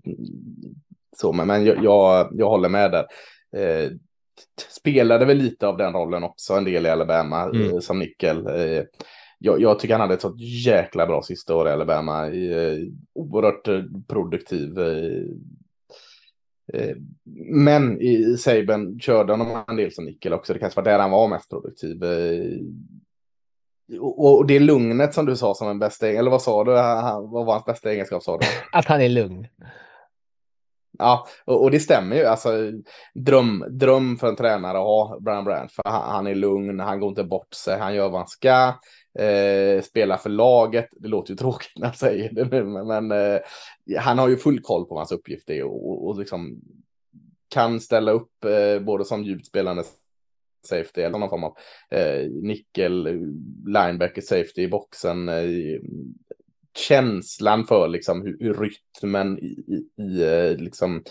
Så, 1.16 1.32
men, 1.32 1.46
men 1.46 1.64
jag, 1.64 1.84
jag, 1.84 2.28
jag 2.32 2.48
håller 2.48 2.68
med 2.68 2.90
där. 2.90 3.06
Eh, 3.56 3.90
spelade 4.70 5.24
väl 5.24 5.36
lite 5.36 5.66
av 5.66 5.76
den 5.76 5.92
rollen 5.92 6.24
också, 6.24 6.54
en 6.54 6.64
del 6.64 6.86
i 6.86 6.90
Alabama 6.90 7.42
mm. 7.42 7.70
eh, 7.70 7.78
som 7.78 7.98
nickel. 7.98 8.46
Eh, 8.46 8.82
jag, 9.38 9.60
jag, 9.60 9.78
tycker 9.78 9.94
han 9.94 10.00
hade 10.00 10.14
ett 10.14 10.20
sånt 10.20 10.40
jäkla 10.66 11.06
bra 11.06 11.22
sista 11.22 11.56
år 11.56 11.68
i 11.68 11.70
Alabama. 11.70 12.26
Eh, 12.26 12.78
oerhört 13.14 13.68
eh, 13.68 13.82
produktiv. 14.08 14.78
Eh, 16.74 16.88
eh, 16.88 16.96
men 17.54 18.00
i 18.00 18.36
Saben 18.36 19.00
körde 19.00 19.32
honom 19.32 19.64
en 19.68 19.76
del 19.76 19.92
som 19.92 20.04
nickel 20.04 20.32
också. 20.32 20.52
Det 20.52 20.58
kanske 20.58 20.80
var 20.80 20.84
där 20.84 20.98
han 20.98 21.10
var 21.10 21.28
mest 21.28 21.50
produktiv. 21.50 22.02
Och, 24.00 24.36
och 24.38 24.46
det 24.46 24.58
lugnet 24.58 25.14
som 25.14 25.26
du 25.26 25.36
sa 25.36 25.54
som 25.54 25.68
en 25.68 25.78
bästa, 25.78 26.08
eller 26.08 26.30
vad 26.30 26.42
sa 26.42 26.64
du? 26.64 26.70
vad 26.70 27.46
var 27.46 27.52
hans 27.52 27.64
bästa 27.64 27.92
egenskap 27.92 28.22
sa 28.22 28.38
du? 28.38 28.46
Att 28.78 28.86
han 28.86 29.00
är 29.00 29.08
lugn. 29.08 29.46
Ja, 30.98 31.26
och, 31.44 31.62
och, 31.62 31.70
det 31.70 31.80
stämmer 31.80 32.16
ju. 32.16 32.24
Alltså, 32.24 32.50
dröm, 33.14 33.64
dröm 33.68 34.16
för 34.16 34.28
en 34.28 34.36
tränare 34.36 34.78
att 34.78 34.84
ha 34.84 35.18
Brian 35.20 35.44
Branch. 35.44 35.70
För 35.70 35.82
han, 35.84 36.10
han, 36.10 36.26
är 36.26 36.34
lugn, 36.34 36.80
han 36.80 37.00
går 37.00 37.08
inte 37.08 37.24
bort 37.24 37.54
sig, 37.54 37.78
han 37.78 37.94
gör 37.94 38.08
vad 38.08 38.20
han 38.20 38.28
ska. 38.28 38.74
Eh, 39.18 39.82
spelar 39.82 40.16
för 40.16 40.30
laget. 40.30 40.88
Det 40.92 41.08
låter 41.08 41.30
ju 41.30 41.36
tråkigt 41.38 41.78
när 41.78 41.86
jag 41.86 41.96
säger 41.96 42.32
det 42.32 42.44
nu, 42.44 42.64
men, 42.64 42.86
men 42.86 43.34
eh, 43.34 43.40
han 43.98 44.18
har 44.18 44.28
ju 44.28 44.36
full 44.36 44.60
koll 44.60 44.84
på 44.84 44.94
vad 44.94 45.00
hans 45.00 45.12
uppgift 45.12 45.50
är 45.50 45.64
och, 45.64 45.90
och, 45.90 46.06
och 46.06 46.18
liksom 46.18 46.60
kan 47.48 47.80
ställa 47.80 48.12
upp 48.12 48.44
eh, 48.44 48.84
både 48.84 49.04
som 49.04 49.24
djupt 49.24 49.46
spelande 49.46 49.84
safety 50.66 51.00
eller 51.00 51.18
någon 51.18 51.30
form 51.30 51.44
av 51.44 51.56
eh, 51.90 52.30
nickel, 52.30 53.04
linebacker 53.66 54.22
safety 54.22 54.62
i 54.62 54.68
boxen. 54.68 55.28
Eh, 55.28 55.80
känslan 56.88 57.66
för 57.66 57.88
liksom 57.88 58.22
hur, 58.22 58.36
hur 58.40 58.54
rytmen 58.54 59.38
i, 59.38 59.46
i, 59.46 60.02
i, 60.02 60.22
eh, 60.22 60.56
liksom 60.56 61.02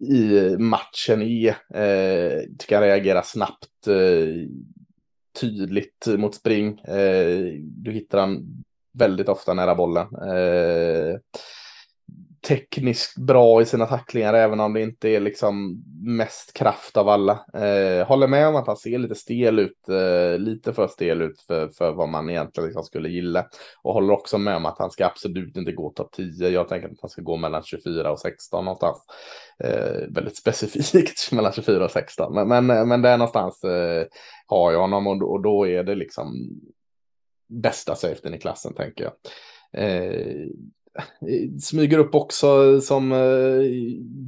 i 0.00 0.56
matchen 0.58 1.22
är. 1.22 1.48
Eh, 1.74 2.42
kan 2.68 2.82
reagera 2.82 3.22
snabbt, 3.22 3.86
eh, 3.86 4.48
tydligt 5.32 6.06
mot 6.06 6.34
spring. 6.34 6.80
Eh, 6.80 7.52
du 7.62 7.92
hittar 7.92 8.18
han 8.18 8.64
väldigt 8.92 9.28
ofta 9.28 9.54
nära 9.54 9.74
bollen. 9.74 10.06
Eh, 10.14 11.18
Tekniskt 12.48 13.18
bra 13.18 13.62
i 13.62 13.64
sina 13.64 13.86
tacklingar, 13.86 14.34
även 14.34 14.60
om 14.60 14.72
det 14.72 14.82
inte 14.82 15.08
är 15.08 15.20
liksom 15.20 15.82
mest 16.02 16.52
kraft 16.52 16.96
av 16.96 17.08
alla. 17.08 17.32
Eh, 17.54 18.06
håller 18.06 18.26
med 18.26 18.48
om 18.48 18.56
att 18.56 18.66
han 18.66 18.76
ser 18.76 18.98
lite 18.98 19.14
stel 19.14 19.58
ut, 19.58 19.88
eh, 19.88 20.38
lite 20.38 20.72
för 20.72 20.88
stel 20.88 21.22
ut 21.22 21.40
för, 21.40 21.68
för 21.68 21.92
vad 21.92 22.08
man 22.08 22.30
egentligen 22.30 22.66
liksom 22.66 22.84
skulle 22.84 23.08
gilla. 23.08 23.46
Och 23.82 23.94
håller 23.94 24.12
också 24.12 24.38
med 24.38 24.56
om 24.56 24.66
att 24.66 24.78
han 24.78 24.90
ska 24.90 25.06
absolut 25.06 25.56
inte 25.56 25.72
gå 25.72 25.90
topp 25.90 26.12
10. 26.12 26.48
Jag 26.48 26.68
tänker 26.68 26.88
att 26.88 27.00
han 27.00 27.10
ska 27.10 27.22
gå 27.22 27.36
mellan 27.36 27.62
24 27.62 28.12
och 28.12 28.20
16 28.20 28.64
någonstans. 28.64 28.98
Eh, 29.64 30.08
väldigt 30.08 30.36
specifikt 30.36 31.32
mellan 31.32 31.52
24 31.52 31.84
och 31.84 31.90
16, 31.90 32.34
men, 32.34 32.48
men, 32.48 32.70
eh, 32.70 32.86
men 32.86 33.02
där 33.02 33.18
någonstans 33.18 33.64
eh, 33.64 34.06
har 34.46 34.72
jag 34.72 34.80
honom 34.80 35.06
och, 35.06 35.32
och 35.32 35.42
då 35.42 35.66
är 35.66 35.84
det 35.84 35.94
liksom 35.94 36.50
bästa 37.48 37.94
safetyn 37.94 38.34
i 38.34 38.38
klassen 38.38 38.74
tänker 38.74 39.04
jag. 39.04 39.12
Eh, 39.72 40.46
smyger 41.60 41.98
upp 41.98 42.14
också 42.14 42.80
som 42.80 43.12
eh, 43.12 43.62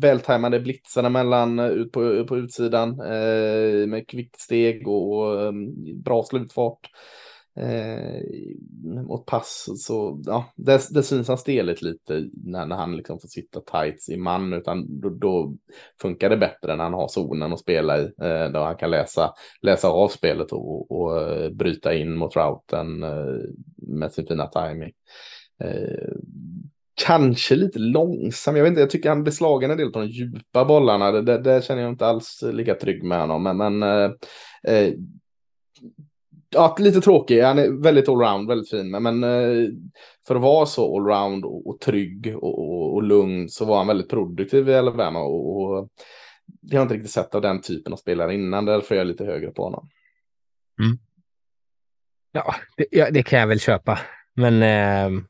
vältajmade 0.01 0.61
blitzarna 0.61 1.09
mellan 1.09 1.59
eh, 1.59 1.67
ut 1.67 1.93
på, 1.93 2.27
på 2.27 2.37
utsidan 2.37 3.01
eh, 3.01 3.87
med 3.87 4.09
kvickt 4.09 4.41
steg 4.41 4.89
och, 4.89 5.19
och 5.19 5.43
eh, 5.43 5.53
bra 5.95 6.23
slutfart 6.23 6.91
eh, 7.57 8.23
mot 8.85 9.27
pass. 9.27 9.69
Så 9.77 10.23
ja, 10.27 10.53
det, 10.57 10.81
det 10.91 11.03
syns 11.03 11.29
han 11.29 11.39
steligt 11.39 11.83
lite 11.83 12.29
när, 12.45 12.67
när 12.67 12.77
han 12.77 12.97
liksom 12.97 13.21
får 13.21 13.29
sitta 13.29 13.61
tights 13.61 14.09
i 14.09 14.17
man, 14.17 14.53
utan 14.53 15.01
då, 15.01 15.09
då 15.09 15.55
funkar 16.01 16.31
det 16.31 16.37
bättre 16.37 16.77
när 16.77 16.85
han 16.85 16.95
har 16.95 17.09
zonen 17.09 17.53
att 17.53 17.61
spela 17.61 17.99
i, 17.99 18.03
eh, 18.03 18.51
där 18.53 18.65
han 18.65 18.77
kan 18.77 18.91
läsa, 18.91 19.33
läsa 19.63 19.89
av 19.89 20.09
spelet 20.09 20.53
och, 20.53 20.71
och, 20.71 21.01
och 21.01 21.23
eh, 21.23 21.51
bryta 21.51 21.95
in 21.95 22.17
mot 22.17 22.37
routen 22.37 23.03
eh, 23.03 23.41
med 23.77 24.13
sin 24.13 24.27
fina 24.27 24.47
timing. 24.47 24.93
Eh, 25.61 26.13
kanske 26.95 27.57
lite 27.57 27.79
långsam. 27.79 28.57
Jag 28.57 28.63
vet 28.63 28.71
inte, 28.71 28.81
jag 28.81 28.91
tycker 28.91 29.09
han 29.09 29.23
blir 29.23 29.33
slagen 29.33 29.71
en 29.71 29.79
del 29.79 29.93
på 29.93 29.99
de 29.99 30.09
djupa 30.09 30.65
bollarna. 30.65 31.13
Det, 31.13 31.23
det, 31.23 31.39
det 31.39 31.65
känner 31.65 31.83
jag 31.83 31.91
inte 31.93 32.07
alls 32.07 32.43
lika 32.53 32.75
trygg 32.75 33.03
med 33.03 33.21
honom. 33.21 33.43
Men, 33.43 33.57
men 33.57 33.83
eh, 33.83 34.11
eh, 34.63 34.95
ja, 36.51 36.77
lite 36.79 37.01
tråkig. 37.01 37.43
Han 37.43 37.59
är 37.59 37.83
väldigt 37.83 38.09
allround, 38.09 38.49
väldigt 38.49 38.71
fin. 38.71 38.91
Men, 38.91 39.03
men 39.03 39.25
eh, 39.25 39.69
för 40.27 40.35
att 40.35 40.43
vara 40.43 40.67
så 40.67 40.97
allround 40.97 41.45
och, 41.45 41.67
och 41.67 41.81
trygg 41.81 42.37
och, 42.37 42.59
och, 42.59 42.95
och, 42.95 43.03
lugn 43.03 43.49
så 43.49 43.65
var 43.65 43.77
han 43.77 43.87
väldigt 43.87 44.11
produktiv 44.11 44.69
i 44.69 44.75
Alabama. 44.75 45.21
Och, 45.23 45.63
och 45.63 45.89
det 46.47 46.77
har 46.77 46.81
jag 46.81 46.85
inte 46.85 46.95
riktigt 46.95 47.13
sett 47.13 47.35
av 47.35 47.43
den 47.43 47.61
typen 47.61 47.93
av 47.93 47.97
spelare 47.97 48.35
innan. 48.35 48.65
Därför 48.65 48.95
är 48.95 48.99
jag 48.99 49.07
lite 49.07 49.25
högre 49.25 49.51
på 49.51 49.65
honom. 49.65 49.89
Mm. 50.83 50.99
Ja, 52.33 52.55
det, 52.77 52.87
ja, 52.91 53.11
det 53.11 53.23
kan 53.23 53.41
jag 53.41 53.47
väl 53.47 53.61
köpa. 53.61 53.99
Men 54.35 54.63
eh. 54.63 55.23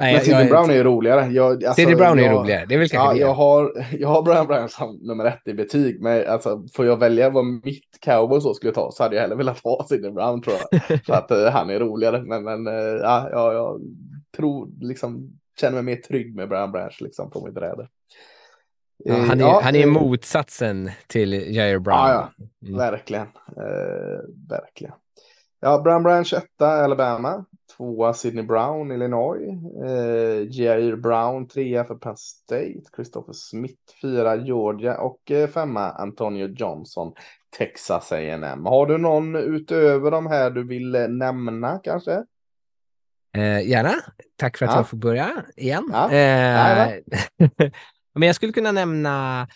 Nej, 0.00 0.14
men 0.14 0.24
Sidney 0.24 0.48
Brown 0.48 0.70
är 0.70 0.74
ju 0.74 0.84
roligare. 0.84 1.26
Jag, 1.32 1.64
alltså, 1.64 1.86
Brown 1.86 2.18
är 2.18 2.22
jag, 2.22 2.34
roligare. 2.34 2.66
Det 2.66 2.74
är 2.74 2.78
väl 2.78 2.88
ja, 2.92 3.14
jag 3.14 3.34
har, 3.34 3.86
jag 3.98 4.08
har 4.08 4.22
Brian 4.22 4.46
Brown 4.46 4.68
som 4.68 4.98
nummer 5.02 5.24
ett 5.24 5.48
i 5.48 5.54
betyg. 5.54 6.02
Men 6.02 6.28
alltså, 6.28 6.64
får 6.74 6.86
jag 6.86 6.96
välja 6.96 7.30
vad 7.30 7.44
mitt 7.44 7.98
cowboy 8.04 8.40
så 8.40 8.54
skulle 8.54 8.72
ta 8.72 8.90
så 8.92 9.02
hade 9.02 9.14
jag 9.14 9.22
hellre 9.22 9.36
velat 9.36 9.58
ha 9.58 9.86
Sidney 9.88 10.10
Brown 10.10 10.42
tror 10.42 10.56
jag. 10.70 10.80
för 11.06 11.12
att 11.12 11.30
uh, 11.30 11.46
han 11.46 11.70
är 11.70 11.78
roligare. 11.78 12.22
Men, 12.22 12.44
men 12.44 12.66
uh, 12.66 12.74
ja, 13.02 13.28
jag, 13.32 13.54
jag 13.54 13.80
tror 14.36 14.68
liksom 14.80 15.38
känner 15.60 15.82
mig 15.82 15.94
mer 15.94 16.02
trygg 16.02 16.34
med 16.34 16.48
Brian 16.48 16.72
Branch 16.72 16.98
liksom 17.00 17.30
på 17.30 17.44
mitt 17.46 17.54
bräde. 17.54 17.88
Ja, 19.04 19.14
han, 19.14 19.40
är, 19.40 19.44
ja, 19.44 19.60
han 19.64 19.76
är 19.76 19.86
motsatsen 19.86 20.90
till 21.06 21.32
Jair 21.56 21.78
Brown. 21.78 21.98
Ja, 21.98 22.32
ja. 22.36 22.44
Mm. 22.66 22.78
verkligen. 22.78 23.26
Uh, 23.56 24.48
verkligen. 24.48 24.94
Ja, 25.60 25.80
Brian 25.84 26.02
Branch 26.02 26.32
etta, 26.32 26.68
Alabama 26.68 27.44
tvåa 27.76 28.14
Sidney 28.14 28.44
Brown, 28.44 28.92
Illinois. 28.92 29.48
Eh, 29.84 30.46
Jair 30.50 30.96
Brown, 30.96 31.48
trea 31.48 31.84
för 31.84 31.94
Penn 31.94 32.16
State. 32.16 32.82
Christopher 32.96 33.32
Smith, 33.32 33.80
fyra 34.02 34.36
Georgia 34.36 34.98
och 34.98 35.30
eh, 35.30 35.48
femma 35.48 35.90
Antonio 35.90 36.48
Johnson, 36.48 37.12
Texas 37.58 38.12
A&M. 38.12 38.66
Har 38.66 38.86
du 38.86 38.98
någon 38.98 39.36
utöver 39.36 40.10
de 40.10 40.26
här 40.26 40.50
du 40.50 40.66
vill 40.66 40.94
eh, 40.94 41.08
nämna 41.08 41.78
kanske? 41.78 42.24
Eh, 43.36 43.68
gärna. 43.68 43.94
Tack 44.36 44.56
för 44.58 44.66
att 44.66 44.72
ja. 44.72 44.78
jag 44.78 44.88
får 44.88 44.96
börja 44.96 45.44
igen. 45.56 45.90
Ja. 45.92 46.12
Eh, 46.12 46.94
men 48.14 48.26
jag 48.26 48.34
skulle 48.34 48.52
kunna 48.52 48.72
nämna 48.72 49.46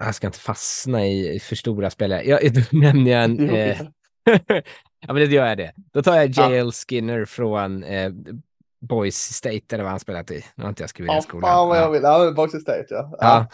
jag 0.00 0.14
ska 0.14 0.26
inte 0.26 0.38
fastna 0.38 1.06
i 1.06 1.40
för 1.40 1.56
stora 1.56 1.90
spelare. 1.90 2.22
Jag, 2.22 2.44
jag 2.72 2.74
nämner 2.74 3.16
en, 3.16 3.50
eh, 3.50 3.80
ja, 5.06 5.12
men 5.12 5.16
det 5.16 5.34
gör 5.34 5.46
jag 5.46 5.58
det. 5.58 5.72
Då 5.92 6.02
tar 6.02 6.16
jag 6.16 6.26
JL 6.26 6.66
ja. 6.66 6.70
Skinner 6.72 7.24
från 7.24 7.84
eh, 7.84 8.10
Boys 8.80 9.16
State, 9.16 9.60
eller 9.70 9.82
vad 9.84 9.90
han 9.90 10.00
spelat 10.00 10.30
i. 10.30 10.44
Nu 10.54 10.62
har 10.64 10.68
inte 10.68 10.82
jag 10.82 10.90
skrivit 10.90 11.08
ja, 11.08 11.14
den 11.14 11.22
skolan. 11.22 11.50
Fan 11.50 11.68
vad 11.68 11.78
jag 11.78 11.90
vill. 11.90 12.02
Ja, 12.02 12.32
Boys 12.32 12.50
State, 12.50 12.86
ja. 12.88 13.16
ja. 13.20 13.46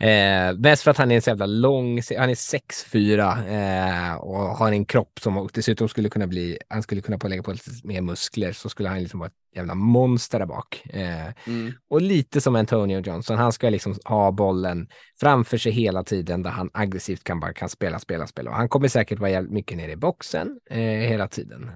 Eh, 0.00 0.58
mest 0.58 0.82
för 0.82 0.90
att 0.90 0.96
han 0.96 1.10
är 1.10 1.14
en 1.14 1.22
så 1.22 1.30
jävla 1.30 1.46
lång, 1.46 2.00
han 2.18 2.30
är 2.30 2.34
6'4 2.34 4.12
eh, 4.12 4.14
och 4.14 4.38
har 4.38 4.72
en 4.72 4.84
kropp 4.84 5.18
som 5.20 5.48
dessutom 5.54 5.88
skulle 5.88 6.08
kunna 6.08 6.26
bli, 6.26 6.58
han 6.68 6.82
skulle 6.82 7.00
kunna 7.00 7.18
lägga 7.28 7.42
på 7.42 7.52
lite 7.52 7.70
mer 7.84 8.00
muskler 8.00 8.52
så 8.52 8.68
skulle 8.68 8.88
han 8.88 9.00
liksom 9.00 9.20
vara 9.20 9.28
ett 9.28 9.56
jävla 9.56 9.74
monster 9.74 10.38
där 10.38 10.46
bak. 10.46 10.82
Eh, 10.90 11.26
mm. 11.46 11.72
Och 11.90 12.02
lite 12.02 12.40
som 12.40 12.56
Antonio 12.56 13.00
Johnson, 13.00 13.38
han 13.38 13.52
ska 13.52 13.70
liksom 13.70 13.94
ha 14.04 14.32
bollen 14.32 14.88
framför 15.20 15.58
sig 15.58 15.72
hela 15.72 16.04
tiden 16.04 16.42
där 16.42 16.50
han 16.50 16.70
aggressivt 16.72 17.24
kan 17.24 17.40
bara 17.40 17.52
kan 17.52 17.68
spela, 17.68 17.98
spela, 17.98 18.26
spela. 18.26 18.50
Och 18.50 18.56
han 18.56 18.68
kommer 18.68 18.88
säkert 18.88 19.18
vara 19.18 19.42
mycket 19.42 19.76
nere 19.76 19.92
i 19.92 19.96
boxen 19.96 20.60
eh, 20.70 20.78
hela 20.80 21.28
tiden. 21.28 21.70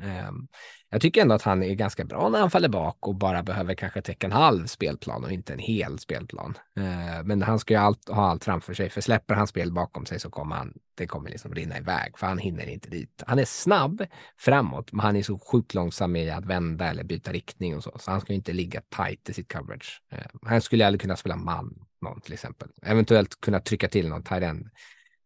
Jag 0.92 1.00
tycker 1.00 1.22
ändå 1.22 1.34
att 1.34 1.42
han 1.42 1.62
är 1.62 1.74
ganska 1.74 2.04
bra 2.04 2.28
när 2.28 2.40
han 2.40 2.50
faller 2.50 2.68
bak 2.68 3.08
och 3.08 3.14
bara 3.14 3.42
behöver 3.42 3.74
kanske 3.74 4.02
täcka 4.02 4.26
en 4.26 4.32
halv 4.32 4.66
spelplan 4.66 5.24
och 5.24 5.32
inte 5.32 5.52
en 5.52 5.58
hel 5.58 5.98
spelplan. 5.98 6.58
Eh, 6.76 7.24
men 7.24 7.42
han 7.42 7.58
ska 7.58 7.74
ju 7.74 7.80
allt, 7.80 8.08
ha 8.08 8.30
allt 8.30 8.44
framför 8.44 8.74
sig, 8.74 8.90
för 8.90 9.00
släpper 9.00 9.34
han 9.34 9.46
spel 9.46 9.72
bakom 9.72 10.06
sig 10.06 10.20
så 10.20 10.30
kommer 10.30 10.56
han, 10.56 10.74
det 10.94 11.06
kommer 11.06 11.30
liksom 11.30 11.54
rinna 11.54 11.78
iväg, 11.78 12.18
för 12.18 12.26
han 12.26 12.38
hinner 12.38 12.66
inte 12.66 12.90
dit. 12.90 13.22
Han 13.26 13.38
är 13.38 13.44
snabb 13.44 14.06
framåt, 14.38 14.92
men 14.92 15.00
han 15.00 15.16
är 15.16 15.22
så 15.22 15.38
sjukt 15.38 15.74
långsam 15.74 16.16
i 16.16 16.30
att 16.30 16.44
vända 16.44 16.90
eller 16.90 17.04
byta 17.04 17.32
riktning 17.32 17.76
och 17.76 17.82
så, 17.82 17.98
så 17.98 18.10
han 18.10 18.20
ska 18.20 18.32
inte 18.32 18.52
ligga 18.52 18.80
tight 18.96 19.28
i 19.28 19.32
sitt 19.32 19.52
coverage. 19.52 20.02
Eh, 20.12 20.26
han 20.42 20.60
skulle 20.60 20.86
aldrig 20.86 21.00
kunna 21.00 21.16
spela 21.16 21.36
man 21.36 21.74
någon 22.02 22.20
till 22.20 22.32
exempel, 22.32 22.68
eventuellt 22.82 23.40
kunna 23.40 23.60
trycka 23.60 23.88
till 23.88 24.08
någon 24.08 24.22
tight 24.22 24.42
end 24.42 24.70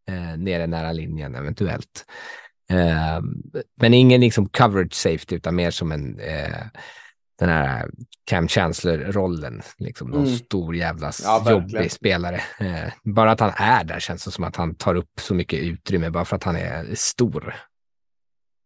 eh, 0.09 0.37
nere 0.37 0.67
nära 0.67 0.93
linjen 0.93 1.35
eventuellt. 1.35 2.07
Eh, 2.71 3.21
men 3.81 3.95
ingen 3.95 4.21
liksom 4.21 4.49
coverage 4.49 4.95
safety 4.95 5.37
utan 5.37 5.55
mer 5.57 5.71
som 5.71 5.93
en 5.93 6.19
eh, 6.21 6.67
den 7.39 7.49
här 7.49 7.91
Cam 8.27 8.49
Chancellor-rollen, 8.49 9.63
liksom 9.79 10.09
någon 10.11 10.25
Mm. 10.25 10.37
stor 10.37 10.77
jävla 10.77 11.13
Ja, 11.25 11.43
verkligen. 11.45 11.63
jobbig 11.79 11.93
spelare. 11.93 12.41
Eh, 12.61 12.93
bara 13.05 13.31
att 13.31 13.41
han 13.41 13.53
är 13.57 13.85
där 13.85 14.01
känns 14.01 14.25
det 14.25 14.31
som 14.31 14.45
att 14.45 14.57
han 14.57 14.75
tar 14.75 14.95
upp 14.95 15.21
så 15.21 15.35
mycket 15.35 15.61
utrymme 15.61 16.11
bara 16.11 16.25
för 16.25 16.37
att 16.37 16.45
han 16.45 16.57
är 16.57 16.95
stor. 16.95 17.55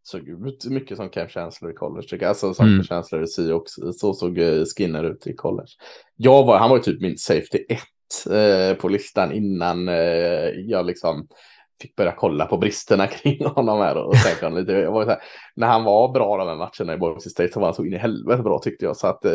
Såg 0.02 0.28
ut 0.28 0.64
mycket 0.64 0.96
som 0.96 1.08
Cam 1.10 1.28
Chancellor 1.28 1.72
i 1.72 1.74
college, 1.74 2.02
tycker 2.08 2.22
jag. 2.24 2.28
Alltså 2.30 2.54
som 2.54 2.66
Mm. 2.68 2.84
Chancellor 2.84 3.24
i 3.24 3.26
Seahawks, 3.26 3.72
så 4.00 4.14
såg 4.14 4.38
eh, 4.38 4.64
Skinner 4.76 5.04
ut 5.04 5.26
i 5.26 5.34
college. 5.34 5.68
Jag 6.16 6.44
var, 6.46 6.58
han 6.58 6.70
var 6.70 6.78
typ 6.78 7.00
min 7.00 7.18
safety 7.18 7.58
1 7.68 7.80
eh, 8.30 8.76
på 8.80 8.88
listan 8.88 9.32
innan 9.32 9.88
eh, 9.88 9.94
jag 10.66 10.86
liksom 10.86 11.28
fick 11.82 11.96
börja 11.96 12.12
kolla 12.12 12.46
på 12.46 12.56
bristerna 12.56 13.06
kring 13.06 13.44
honom 13.44 13.78
här 13.78 13.96
och 13.96 14.14
tänka 14.14 14.46
honom 14.46 14.58
lite. 14.58 14.72
Jag 14.72 14.92
var 14.92 15.04
så 15.04 15.10
här, 15.10 15.22
när 15.54 15.66
han 15.66 15.84
var 15.84 16.12
bra 16.12 16.36
de 16.36 16.48
här 16.48 16.56
matcherna 16.56 16.94
i 16.94 16.98
Boise 16.98 17.30
State 17.30 17.52
så 17.52 17.60
var 17.60 17.66
han 17.66 17.74
så 17.74 17.84
in 17.84 17.94
i 17.94 17.96
helvete 17.96 18.42
bra 18.42 18.58
tyckte 18.58 18.84
jag. 18.84 18.96
Så 18.96 19.06
att 19.06 19.24
eh, 19.24 19.32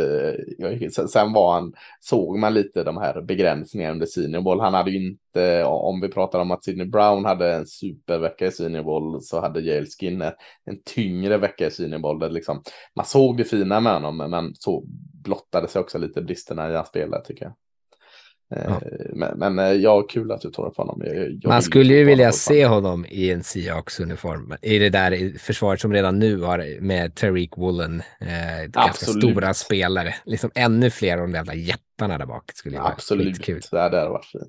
jag, 0.57 0.93
sen, 0.93 1.07
sen 1.07 1.33
var 1.33 1.53
han, 1.53 1.73
såg 1.99 2.37
man 2.39 2.53
lite 2.53 2.83
de 2.83 2.97
här 2.97 3.21
begränsningarna 3.21 3.93
under 3.93 4.05
senior 4.05 4.41
bowl. 4.41 4.59
Han 4.59 4.73
hade 4.73 4.91
ju 4.91 5.07
inte, 5.07 5.63
om 5.63 6.01
vi 6.01 6.09
pratar 6.09 6.39
om 6.39 6.51
att 6.51 6.63
Sidney 6.63 6.87
Brown 6.87 7.25
hade 7.25 7.53
en 7.53 7.65
supervecka 7.65 8.45
i 8.45 8.51
senior 8.51 8.83
bowl 8.83 9.21
så 9.21 9.41
hade 9.41 9.61
Yale 9.61 9.85
Skinner 9.99 10.33
en 10.65 10.81
tyngre 10.85 11.37
vecka 11.37 11.67
i 11.67 11.71
senior 11.71 11.99
bowl. 11.99 12.19
Där 12.19 12.29
liksom, 12.29 12.61
man 12.95 13.05
såg 13.05 13.37
det 13.37 13.43
fina 13.43 13.79
med 13.79 13.93
honom 13.93 14.17
men 14.17 14.55
så 14.55 14.83
blottade 15.23 15.67
sig 15.67 15.79
också 15.79 15.97
lite 15.97 16.21
bristerna 16.21 16.71
i 16.71 16.75
hans 16.75 16.87
spel 16.87 17.13
tycker 17.25 17.45
jag. 17.45 17.53
Eh, 18.53 18.63
Ja. 18.67 18.81
Men, 19.13 19.39
men 19.39 19.59
eh, 19.59 19.71
ja, 19.73 20.01
kul 20.01 20.31
att 20.31 20.41
du 20.41 20.51
tar 20.51 20.67
upp 20.67 20.77
honom. 20.77 21.01
Jag, 21.05 21.15
jag 21.15 21.49
Man 21.49 21.61
skulle 21.61 21.93
ju 21.93 22.03
vilja 22.03 22.31
se 22.31 22.65
honom 22.65 23.05
i 23.09 23.31
en 23.31 23.41
Seahawks-uniform. 23.41 24.57
I 24.61 24.79
det 24.79 24.89
där 24.89 25.37
försvaret 25.39 25.81
som 25.81 25.93
redan 25.93 26.19
nu 26.19 26.41
har 26.41 26.81
med 26.81 27.15
Tariq 27.15 27.49
Woolen. 27.57 28.01
Eh, 28.21 28.27
ganska 28.67 28.81
Absolut. 28.89 29.23
stora 29.23 29.53
spelare. 29.53 30.15
Liksom 30.25 30.51
ännu 30.55 30.89
fler 30.89 31.17
av 31.17 31.29
de 31.29 31.59
jättarna 31.59 32.17
där 32.17 32.25
bak. 32.25 32.51
Skulle 32.53 32.75
ju 32.75 32.81
vara 32.81 32.91
Absolut, 32.93 33.37
skitkul. 33.37 33.61
det 33.71 33.79
hade 33.81 34.09
varit 34.09 34.25
fint. 34.25 34.43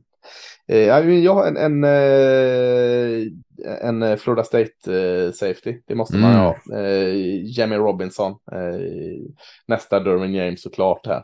Eh, 0.69 0.79
ja, 0.79 1.03
men 1.03 1.23
Jag 1.23 1.35
har 1.35 1.47
en, 1.47 1.57
en, 1.57 1.85
eh, 1.85 3.27
en 3.89 4.03
eh, 4.03 4.17
Florida 4.17 4.45
State 4.45 5.33
safety, 5.33 5.75
det 5.87 5.95
måste 5.95 6.17
man 6.17 6.31
Mm. 6.31 6.43
ha. 6.45 6.57
Jamie 7.45 7.79
Robinson, 7.79 8.35
nästa 9.67 10.01
Derwin 10.01 10.35
James 10.35 10.63
såklart 10.63 11.07
här. 11.07 11.23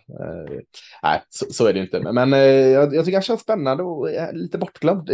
Nej, 1.03 1.23
så, 1.29 1.53
så 1.53 1.67
är 1.67 1.73
det 1.73 1.81
inte. 1.81 2.13
Men, 2.13 2.33
jag, 2.33 2.95
jag 2.95 3.05
tycker 3.05 3.17
han 3.17 3.23
känns 3.23 3.41
spännande 3.41 3.83
och 3.83 4.09
lite 4.33 4.59
bortglömd. 4.59 5.11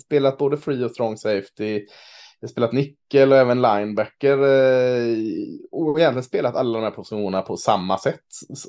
Spelat 0.00 0.38
både 0.38 0.56
free 0.56 0.84
och 0.84 0.90
strong 0.90 1.16
safety. 1.16 1.86
Jag 2.40 2.50
spelat 2.50 2.72
nickel 2.72 3.32
och 3.32 3.38
även 3.38 3.62
linebacker. 3.62 4.38
Eh, 4.38 5.16
och 5.70 6.00
egentligen 6.00 6.22
spelat 6.22 6.56
alla 6.56 6.78
de 6.78 6.84
här 6.84 6.90
positionerna 6.90 7.42
på 7.42 7.56
samma 7.56 7.98
sätt. 7.98 8.24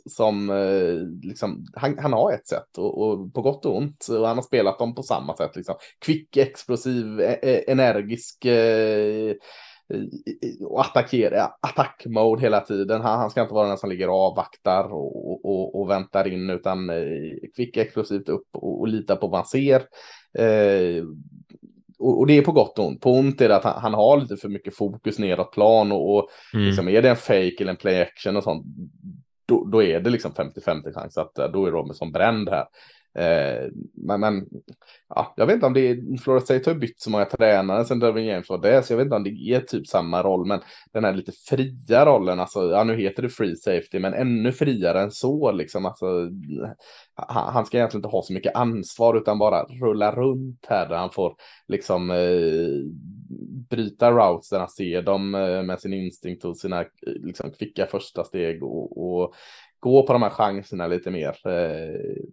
Som 0.05 0.49
eh, 0.49 1.27
liksom, 1.27 1.65
han, 1.73 1.97
han 1.97 2.13
har 2.13 2.31
ett 2.31 2.47
sätt 2.47 2.77
och, 2.77 3.01
och 3.01 3.33
på 3.33 3.41
gott 3.41 3.65
och 3.65 3.77
ont. 3.77 4.07
Och 4.09 4.27
han 4.27 4.37
har 4.37 4.43
spelat 4.43 4.79
dem 4.79 4.95
på 4.95 5.03
samma 5.03 5.35
sätt. 5.35 5.55
Liksom. 5.55 5.75
Kvick, 6.05 6.37
explosiv, 6.37 7.19
e-, 7.19 7.39
e-, 7.41 7.71
energisk. 7.71 8.45
Eh, 8.45 9.35
och 10.61 10.81
attackera, 10.81 11.51
attackmode 11.61 12.41
hela 12.41 12.61
tiden. 12.61 13.01
Han, 13.01 13.19
han 13.19 13.29
ska 13.29 13.41
inte 13.41 13.53
vara 13.53 13.67
den 13.67 13.77
som 13.77 13.89
ligger 13.89 14.09
och 14.09 14.15
avvaktar 14.15 14.93
och, 14.93 15.45
och, 15.45 15.81
och 15.81 15.89
väntar 15.89 16.27
in 16.27 16.49
utan 16.49 16.91
kvick 17.55 17.77
explosivt 17.77 18.29
upp 18.29 18.47
och, 18.51 18.79
och 18.79 18.87
lita 18.87 19.15
på 19.15 19.27
vad 19.27 19.39
han 19.39 19.47
ser. 19.47 19.83
Eh, 20.37 21.03
och, 21.99 22.19
och 22.19 22.27
det 22.27 22.37
är 22.37 22.41
på 22.41 22.51
gott 22.51 22.79
och 22.79 22.87
ont. 22.87 23.01
På 23.01 23.11
ont 23.11 23.41
är 23.41 23.49
det 23.49 23.55
att 23.55 23.63
han, 23.63 23.81
han 23.81 23.93
har 23.93 24.17
lite 24.17 24.37
för 24.37 24.49
mycket 24.49 24.75
fokus 24.75 25.19
neråt 25.19 25.51
plan 25.51 25.91
och, 25.91 26.15
och 26.15 26.29
Mm. 26.53 26.65
liksom, 26.65 26.87
är 26.89 27.01
det 27.01 27.09
en 27.09 27.15
fake 27.15 27.55
eller 27.59 27.69
en 27.69 27.77
play 27.77 28.01
action 28.01 28.37
och 28.37 28.43
sånt, 28.43 28.65
då, 29.47 29.65
då 29.65 29.83
är 29.83 29.99
det 29.99 30.09
liksom 30.09 30.31
50-50 30.31 30.93
chans 30.93 31.17
att 31.17 31.39
eh, 31.39 31.47
då 31.47 31.65
är 31.65 31.71
Robinson 31.71 32.11
bränd 32.11 32.49
här. 32.49 32.65
Eh, 33.15 33.69
men, 33.93 34.19
men 34.19 34.45
ja, 35.09 35.33
jag 35.37 35.45
vet 35.45 35.53
inte 35.53 35.65
om 35.65 35.73
det 35.73 35.89
är, 35.89 36.17
Florida 36.17 36.45
State 36.45 36.69
har 36.69 36.73
ju 36.73 36.79
bytt 36.79 37.01
så 37.01 37.09
många 37.09 37.25
tränare 37.25 37.85
sen 37.85 37.99
Derwin 37.99 38.25
James 38.25 38.49
var 38.49 38.57
det, 38.57 38.83
så 38.83 38.93
jag 38.93 38.97
vet 38.97 39.05
inte 39.05 39.15
om 39.15 39.23
det 39.23 39.29
är 39.29 39.59
typ 39.59 39.87
samma 39.87 40.23
roll, 40.23 40.45
men 40.45 40.59
den 40.93 41.03
här 41.03 41.13
lite 41.13 41.31
fria 41.31 42.05
rollen, 42.05 42.39
alltså, 42.39 42.71
ja 42.71 42.83
nu 42.83 42.95
heter 42.95 43.23
det 43.23 43.29
free 43.29 43.55
safety, 43.55 43.99
men 43.99 44.13
ännu 44.13 44.51
friare 44.51 45.01
än 45.01 45.11
så 45.11 45.51
liksom, 45.51 45.85
alltså, 45.85 46.29
han, 47.15 47.53
han 47.53 47.65
ska 47.65 47.77
egentligen 47.77 47.99
inte 47.99 48.15
ha 48.15 48.23
så 48.23 48.33
mycket 48.33 48.55
ansvar 48.55 49.17
utan 49.17 49.39
bara 49.39 49.63
rulla 49.63 50.15
runt 50.15 50.65
här 50.69 50.89
där 50.89 50.95
han 50.95 51.11
får 51.11 51.35
liksom 51.67 52.11
eh, 52.11 52.17
bryta 53.69 54.11
routes 54.11 54.49
där 54.49 54.59
han 54.59 54.69
ser 54.69 55.01
dem 55.01 55.35
eh, 55.35 55.63
med 55.63 55.79
sin 55.79 55.93
instinkt 55.93 56.45
och 56.45 56.57
sina 56.57 56.81
eh, 56.81 56.87
liksom 57.03 57.51
kvicka 57.51 57.85
första 57.85 58.23
steg 58.23 58.63
och, 58.63 58.97
och 58.97 59.33
gå 59.79 60.07
på 60.07 60.13
de 60.13 60.21
här 60.21 60.29
chanserna 60.29 60.87
lite 60.87 61.11
mer. 61.11 61.47
Eh, 61.47 62.23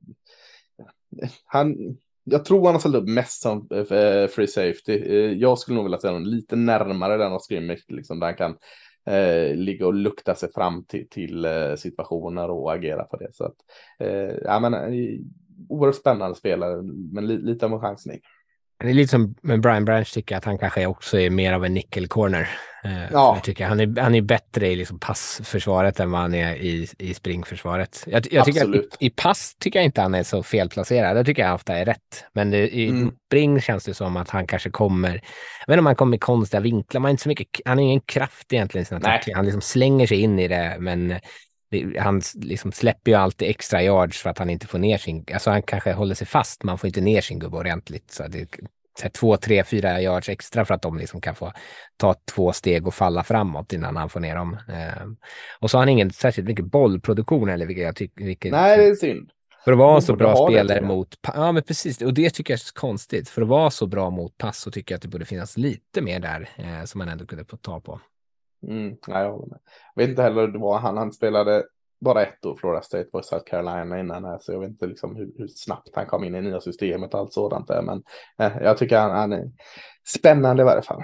han, 1.45 1.77
jag 2.25 2.45
tror 2.45 2.65
han 2.65 2.75
har 2.75 2.81
ställt 2.81 2.95
upp 2.95 3.09
mest 3.09 3.43
som 3.43 3.69
eh, 3.71 4.29
free 4.29 4.47
safety. 4.47 4.93
Eh, 4.93 5.33
jag 5.33 5.59
skulle 5.59 5.75
nog 5.75 5.85
vilja 5.85 5.99
säga 5.99 6.13
honom 6.13 6.29
lite 6.29 6.57
närmare 6.57 7.17
den 7.17 7.33
av 7.33 7.41
scrimmage, 7.41 7.85
liksom, 7.89 8.21
där 8.21 8.27
han 8.27 8.37
kan 8.37 8.57
eh, 9.07 9.55
ligga 9.55 9.87
och 9.87 9.95
lukta 9.95 10.35
sig 10.35 10.53
fram 10.53 10.85
till, 10.85 11.09
till 11.09 11.45
eh, 11.45 11.75
situationer 11.77 12.51
och 12.51 12.73
agera 12.73 13.05
på 13.05 13.17
det. 13.17 13.29
Så 13.33 13.45
att, 13.45 13.57
eh, 13.99 14.35
ja, 14.45 14.61
men, 14.61 14.75
oerhört 15.69 15.97
spännande 15.97 16.37
spelare, 16.37 16.83
men 17.13 17.27
li, 17.27 17.39
lite 17.39 17.67
av 17.67 17.73
en 17.73 17.81
chansning. 17.81 18.21
Det 18.79 18.91
är 18.91 18.95
lite 18.95 19.11
som 19.11 19.35
med 19.43 19.61
Brian 19.61 19.85
Branch 19.85 20.13
tycker 20.15 20.35
jag 20.35 20.39
att 20.39 20.45
han 20.45 20.59
kanske 20.59 20.87
också 20.87 21.19
är 21.21 21.31
mer 21.31 21.53
av 21.53 21.65
en 21.65 21.75
nickel 21.75 22.09
corner. 22.09 22.49
Eh, 22.85 23.03
Ja. 23.13 23.35
Jag 23.35 23.45
tycker 23.45 23.67
han 23.67 23.81
är, 23.81 24.01
han 24.01 24.15
är 24.15 24.21
bättre 24.21 24.69
i 24.69 24.77
liksom 24.77 24.99
passförsvaret 24.99 26.01
än 26.01 26.11
vad 26.11 26.21
han 26.21 26.35
är 26.35 26.55
i, 26.57 26.89
i 26.99 27.15
springförsvaret. 27.15 28.05
Jag, 28.07 28.27
jag 28.31 28.45
tycker 28.45 28.77
i, 28.77 28.89
i 29.07 29.11
pass 29.11 29.57
tycker 29.61 29.79
jag 29.79 29.85
inte 29.85 30.01
han 30.01 30.15
är 30.15 30.23
så 30.23 30.43
felplacerad. 30.43 31.19
Jag 31.19 31.27
tycker 31.27 31.43
jag 31.43 31.55
ofta 31.55 31.77
är 31.77 31.85
rätt. 31.85 32.25
Men 32.33 32.51
det, 32.51 32.69
i 32.77 32.89
Mm. 32.89 33.11
spring 33.27 33.61
känns 33.61 33.85
det 33.85 33.95
som 33.95 34.17
att 34.17 34.31
han 34.31 34.47
kanske 34.47 34.71
kommer, 34.71 35.09
jag 35.11 35.67
vet 35.67 35.75
inte 35.75 35.79
om 35.79 35.87
han 35.87 35.97
kommer 35.97 36.17
i 36.17 36.21
konstiga 36.21 36.61
vinklar, 36.61 37.01
man 37.01 37.11
inte 37.11 37.23
så 37.23 37.29
mycket, 37.29 37.61
han 37.65 37.79
har 37.79 37.85
ingen 37.85 38.01
kraft 38.01 38.53
egentligen 38.53 38.83
i 38.83 38.87
sina 38.87 39.01
tacklingar. 39.01 39.37
Han 39.37 39.45
liksom 39.45 39.61
slänger 39.63 40.07
sig 40.07 40.21
in 40.21 40.39
i 40.39 40.49
det, 40.49 40.77
men 40.81 41.09
det, 41.09 41.21
han 41.99 42.23
liksom 42.35 42.73
släpper 42.73 43.11
ju 43.11 43.17
alltid 43.17 43.51
extra 43.51 43.83
yards 43.83 44.23
för 44.23 44.31
att 44.31 44.39
han 44.39 44.51
inte 44.51 44.67
får 44.67 44.79
ner 44.79 44.99
sin, 44.99 45.25
alltså 45.33 45.51
han 45.51 45.63
kanske 45.63 45.93
håller 45.93 46.15
sig 46.15 46.27
fast, 46.27 46.63
man 46.63 46.79
får 46.79 46.89
inte 46.89 47.01
ner 47.01 47.21
sin 47.21 47.39
gubbe 47.39 47.57
ordentligt. 47.57 48.11
Så 48.11 48.29
det, 48.29 48.49
så 48.99 49.03
här, 49.03 49.11
två, 49.11 49.37
tre, 49.37 49.65
fyra 49.65 50.01
yards 50.03 50.29
extra 50.29 50.65
för 50.65 50.75
att 50.75 50.83
de 50.83 50.99
liksom 50.99 51.21
kan 51.21 51.35
få 51.35 51.53
ta 51.97 52.15
två 52.35 52.53
steg 52.53 52.87
och 52.87 52.95
falla 52.95 53.25
framåt 53.25 53.73
innan 53.73 53.97
han 53.97 54.09
får 54.09 54.21
ner 54.21 54.37
dem. 54.37 54.59
Eh, 54.69 55.07
och 55.61 55.71
så 55.71 55.77
har 55.77 55.83
han 55.83 55.89
ingen 55.89 56.11
särskilt 56.11 56.49
mycket 56.49 56.65
bollproduktion 56.65 57.49
eller 57.49 57.67
vilket 57.67 57.85
jag 57.85 57.97
tycker, 57.97 58.51
Nej, 58.51 58.79
det 58.79 58.85
är 58.85 58.95
synd. 58.95 59.31
för 59.65 59.73
att 59.73 59.79
vara 59.79 60.01
så 60.01 60.17
bra 60.17 60.31
det, 60.31 60.53
spelare 60.53 60.79
jag. 60.79 60.87
mot, 60.87 61.15
ja 61.35 61.53
men 61.53 61.63
precis, 61.63 62.03
och 62.03 62.15
det 62.15 62.31
tycker 62.31 62.55
jag 62.55 62.59
är 62.61 62.81
konstigt. 62.81 63.29
För 63.29 63.43
att 63.43 63.49
vara 63.49 63.71
så 63.71 63.87
bra 63.87 64.11
mot 64.11 64.39
pass 64.39 64.59
så 64.59 64.71
tycker 64.71 64.93
jag 64.93 64.97
att 64.97 65.03
det 65.03 65.09
borde 65.09 65.25
finnas 65.25 65.57
lite 65.57 66.01
mer 66.01 66.21
där 66.21 66.49
eh, 66.57 66.85
som 66.85 66.99
man 66.99 67.09
ändå 67.09 67.27
kunde 67.27 67.45
få 67.45 67.57
ta 67.57 67.81
på. 67.81 68.01
Mm, 68.69 68.97
nej, 69.07 69.23
jag 69.23 69.33
håller 69.33 69.47
med. 69.47 69.59
Jag 69.95 70.03
vet 70.03 70.11
inte 70.11 70.23
heller, 70.23 70.49
var 70.49 70.79
han, 70.79 70.97
han 70.97 71.13
spelade 71.13 71.65
bara 72.01 72.23
ett 72.23 72.47
år 72.47 72.57
Florida 72.57 72.83
State 72.83 73.09
var 73.13 73.23
South 73.23 73.45
Carolina 73.47 74.01
innan 74.01 74.25
här, 74.25 74.39
så 74.39 74.53
jag 74.53 74.61
vet 74.61 74.69
inte 74.69 74.87
liksom 74.87 75.17
hur, 75.17 75.33
hur 75.39 75.49
snabbt 75.49 75.91
han 75.95 76.07
kom 76.07 76.25
in 76.25 76.35
i 76.35 76.43
nya 76.43 76.61
systemet 76.61 77.15
och 77.15 77.21
allt 77.21 77.33
sådant 77.33 77.69
där, 77.69 77.83
men 77.83 78.03
eh, 78.39 78.63
jag 78.63 78.79
tycker 78.79 78.99
han, 78.99 79.11
han 79.11 79.33
är 79.33 79.51
spännande 80.07 80.63
i 80.63 80.65
varje 80.65 80.83
fall. 80.83 81.03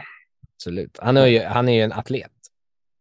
Absolut. 0.56 0.98
Han 1.02 1.16
är 1.16 1.26
ju, 1.26 1.40
han 1.40 1.68
är 1.68 1.72
ju 1.72 1.80
en 1.80 1.92
atlet. 1.92 2.30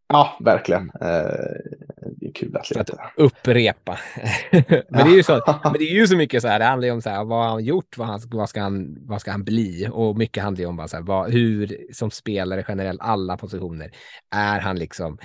Ja, 0.08 0.36
verkligen. 0.40 0.90
Eh, 1.00 2.21
är 2.32 2.46
kul 2.46 2.56
att 2.56 2.70
leta. 2.70 3.12
upprepa. 3.16 3.98
men, 4.88 5.06
det 5.06 5.12
är 5.12 5.16
ju 5.16 5.22
så, 5.22 5.32
men 5.64 5.72
det 5.72 5.84
är 5.84 5.94
ju 5.94 6.06
så 6.06 6.16
mycket 6.16 6.42
så 6.42 6.48
här, 6.48 6.58
det 6.58 6.64
handlar 6.64 6.86
ju 6.86 6.92
om 6.92 7.02
så 7.02 7.10
här, 7.10 7.24
vad 7.24 7.44
har 7.44 7.50
han 7.50 7.64
gjort, 7.64 7.98
vad, 7.98 8.08
han, 8.08 8.20
vad, 8.30 8.48
ska, 8.48 8.60
han, 8.60 8.96
vad 9.00 9.20
ska 9.20 9.30
han 9.30 9.44
bli? 9.44 9.88
Och 9.92 10.16
mycket 10.16 10.42
handlar 10.42 10.60
ju 10.60 10.66
om 10.66 10.76
bara 10.76 10.88
så 10.88 10.96
här, 10.96 11.04
vad, 11.04 11.32
hur 11.32 11.86
som 11.92 12.10
spelare 12.10 12.64
generellt, 12.68 13.00
alla 13.00 13.36
positioner, 13.36 13.90
är 14.30 14.60
han 14.60 14.78
liksom, 14.78 15.18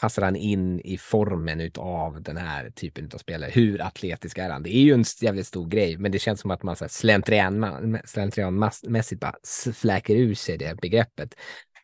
passar 0.00 0.22
han 0.22 0.36
in 0.36 0.80
i 0.80 0.98
formen 0.98 1.70
av 1.78 2.22
den 2.22 2.36
här 2.36 2.70
typen 2.70 3.10
av 3.14 3.18
spelare? 3.18 3.50
Hur 3.50 3.82
atletisk 3.82 4.38
är 4.38 4.50
han? 4.50 4.62
Det 4.62 4.76
är 4.76 4.82
ju 4.82 4.94
en 4.94 5.04
jävligt 5.20 5.46
stor 5.46 5.68
grej, 5.68 5.98
men 5.98 6.12
det 6.12 6.18
känns 6.18 6.40
som 6.40 6.50
att 6.50 6.62
man 6.62 6.76
här 6.80 6.88
slentrian, 6.88 7.98
slentrianmässigt 8.04 9.20
bara 9.20 9.34
fläker 9.74 10.16
ur 10.16 10.34
sig 10.34 10.58
det 10.58 10.80
begreppet. 10.80 11.34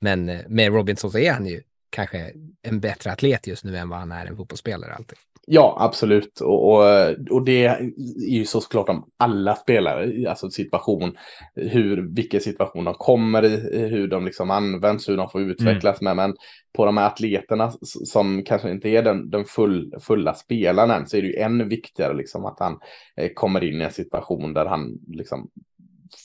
Men 0.01 0.29
eh, 0.29 0.41
med 0.49 0.73
Robinson 0.73 1.11
så 1.11 1.19
är 1.19 1.33
han 1.33 1.47
ju 1.47 1.63
kanske 1.93 2.33
en 2.63 2.81
bättre 2.81 3.13
atlet 3.13 3.47
just 3.47 3.65
nu 3.65 3.77
än 3.77 3.89
vad 3.89 3.99
han 3.99 4.13
är 4.13 4.27
en 4.27 4.37
fotbollsspelare 4.37 4.95
alltid. 4.95 5.19
Ja, 5.47 5.77
absolut. 5.81 6.41
Och, 6.41 6.73
och, 6.73 6.85
och 7.31 7.45
det 7.45 7.65
är 7.65 7.91
ju 8.29 8.45
så 8.45 8.61
såklart 8.61 8.89
om 8.89 9.11
alla 9.17 9.55
spelare, 9.55 10.29
alltså 10.29 10.51
situation, 10.51 11.17
hur, 11.55 12.15
vilken 12.15 12.41
situation 12.41 12.85
de 12.85 12.95
kommer 12.95 13.45
i, 13.45 13.79
hur 13.89 14.09
de 14.09 14.25
liksom 14.25 14.51
används, 14.51 15.09
hur 15.09 15.17
de 15.17 15.29
får 15.29 15.41
utvecklas 15.41 16.01
mm. 16.01 16.17
med. 16.17 16.29
Men 16.29 16.37
på 16.73 16.85
de 16.85 16.97
här 16.97 17.07
atleterna 17.07 17.73
som 17.83 18.43
kanske 18.45 18.71
inte 18.71 18.89
är 18.89 19.03
den, 19.03 19.31
den 19.31 19.45
full, 19.45 19.95
fulla 20.01 20.35
spelaren 20.35 20.91
än, 20.91 21.07
så 21.07 21.17
är 21.17 21.23
det 21.23 21.29
ju 21.29 21.37
ännu 21.37 21.65
viktigare 21.65 22.15
liksom 22.15 22.45
att 22.45 22.61
han 22.61 22.79
eh, 23.17 23.31
kommer 23.35 23.65
in 23.65 23.81
i 23.81 23.85
en 23.85 23.93
situation 23.93 24.55
där 24.55 24.67
han 24.67 24.99
liksom 25.07 25.51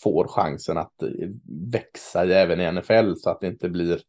får 0.04 0.28
chansen 0.28 0.78
att 0.78 1.04
eh, 1.04 1.30
växa 1.72 2.24
även 2.24 2.62
i 2.62 2.72
NFL 2.72 3.14
så 3.18 3.30
att 3.30 3.42
det 3.42 3.48
inte 3.48 3.70
blir 3.70 4.00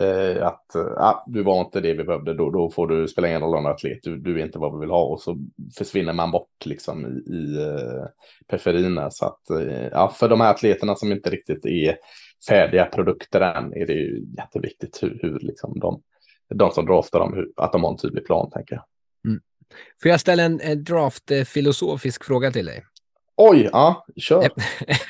eh, 0.00 0.46
att 0.46 0.74
eh, 0.74 0.86
ah, 0.96 1.24
du 1.26 1.42
var 1.42 1.60
inte 1.60 1.80
det 1.80 1.94
vi 1.94 2.04
behövde 2.04 2.34
då, 2.34 2.50
då 2.50 2.70
får 2.70 2.86
du 2.86 3.08
spela 3.08 3.28
ingen 3.28 3.40
roll 3.40 3.56
om 3.56 3.66
atlet, 3.66 3.98
du, 4.02 4.16
du 4.16 4.40
är 4.40 4.44
inte 4.44 4.58
vad 4.58 4.74
vi 4.74 4.80
vill 4.80 4.90
ha 4.90 5.04
och 5.04 5.20
så 5.20 5.38
försvinner 5.78 6.12
man 6.12 6.30
bort 6.30 6.66
liksom 6.66 7.06
i, 7.06 7.32
i 7.34 7.62
eh, 7.62 8.04
periferin. 8.46 9.00
Så 9.10 9.26
att 9.26 9.50
eh, 9.50 9.86
ja, 9.92 10.08
för 10.08 10.28
de 10.28 10.40
här 10.40 10.50
atleterna 10.50 10.94
som 10.94 11.12
inte 11.12 11.30
riktigt 11.30 11.66
är 11.66 11.96
färdiga 12.48 12.84
produkter 12.84 13.40
än 13.40 13.72
är 13.72 13.86
det 13.86 13.92
ju 13.92 14.26
jätteviktigt 14.36 15.02
hur, 15.02 15.18
hur 15.22 15.38
liksom 15.40 15.78
de, 15.80 16.02
de 16.54 16.70
som 16.70 16.86
draftar 16.86 17.18
dem, 17.18 17.34
hur, 17.34 17.52
att 17.56 17.72
de 17.72 17.84
har 17.84 17.90
en 17.90 17.96
tydlig 17.96 18.26
plan 18.26 18.50
tänker 18.50 18.74
jag. 18.74 18.84
Mm. 19.30 19.40
Får 20.02 20.10
jag 20.10 20.20
ställa 20.20 20.42
en, 20.42 20.60
en 20.60 20.84
draft-filosofisk 20.84 22.24
fråga 22.24 22.50
till 22.50 22.66
dig? 22.66 22.84
Oj, 23.40 23.68
ja, 23.72 24.06
kör. 24.16 24.50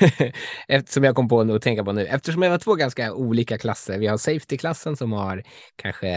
Eftersom 0.69 1.05
jag 1.05 1.15
kom 1.15 1.29
på 1.29 1.41
att 1.41 1.63
tänka 1.63 1.85
på 1.85 1.93
nu. 1.93 2.07
Eftersom 2.07 2.43
jag 2.43 2.51
har 2.51 2.59
två 2.59 2.75
ganska 2.75 3.15
olika 3.15 3.59
klasser. 3.59 3.99
Vi 3.99 4.07
har 4.07 4.17
safety-klassen 4.17 4.97
som 4.97 5.13
har 5.13 5.43
kanske 5.77 6.17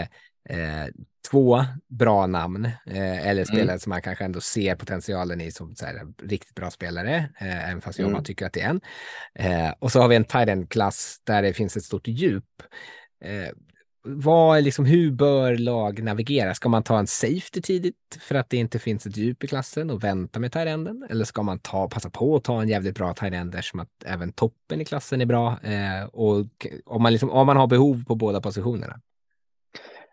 eh, 0.50 0.88
två 1.32 1.66
bra 1.88 2.28
namn 2.28 2.66
eh, 2.66 3.28
eller 3.28 3.46
spelare 3.46 3.64
mm. 3.64 3.80
som 3.80 3.90
man 3.90 4.02
kanske 4.02 4.26
ändå 4.26 4.42
ser 4.42 4.76
potentialen 4.76 5.42
i 5.42 5.52
som 5.52 5.76
här, 5.82 6.02
riktigt 6.24 6.56
bra 6.56 6.70
spelare, 6.70 7.16
eh, 7.40 7.70
även 7.70 7.82
fast 7.82 8.00
jag 8.00 8.10
mm. 8.10 8.24
tycker 8.24 8.46
att 8.46 8.54
det 8.54 8.62
är 8.62 8.70
en. 8.70 8.82
Eh, 9.36 9.74
och 9.80 9.92
så 9.92 10.02
har 10.02 10.08
vi 10.08 10.16
en 10.16 10.26
tight 10.26 10.50
end-klass 10.50 11.22
där 11.24 11.42
det 11.42 11.54
finns 11.54 11.78
ett 11.78 11.84
stort 11.84 12.08
djup. 12.08 12.64
Vad, 14.04 14.64
liksom, 14.64 14.86
hur 14.86 15.12
bör 15.12 15.58
lag 15.58 16.04
navigera? 16.04 16.54
Ska 16.54 16.70
man 16.70 16.84
ta 16.84 17.00
en 17.00 17.08
safety 17.08 17.62
tidigt 17.62 17.96
för 18.22 18.36
att 18.36 18.50
det 18.50 18.58
inte 18.58 18.80
finns 18.80 19.06
ett 19.06 19.18
djup 19.18 19.44
i 19.44 19.48
klassen 19.48 19.90
och 19.90 20.04
vänta 20.04 20.40
med 20.40 20.52
tight 20.52 20.68
Eller 21.10 21.26
ska 21.26 21.44
man 21.44 21.60
ta, 21.60 21.90
passa 21.90 22.10
på 22.10 22.36
att 22.36 22.44
ta 22.44 22.62
en 22.62 22.70
jävligt 22.70 22.96
bra 22.96 23.14
tight 23.14 23.66
som 23.66 23.80
att 23.80 23.90
även 24.06 24.34
toppen 24.34 24.82
i 24.82 24.86
klassen 24.86 25.22
är 25.22 25.26
bra? 25.26 25.60
Eh, 25.64 26.04
och 26.14 26.68
om 26.86 27.04
man, 27.04 27.12
liksom, 27.12 27.30
om 27.30 27.48
man 27.48 27.58
har 27.58 27.68
behov 27.68 28.04
på 28.08 28.16
båda 28.16 28.42
positionerna. 28.42 29.00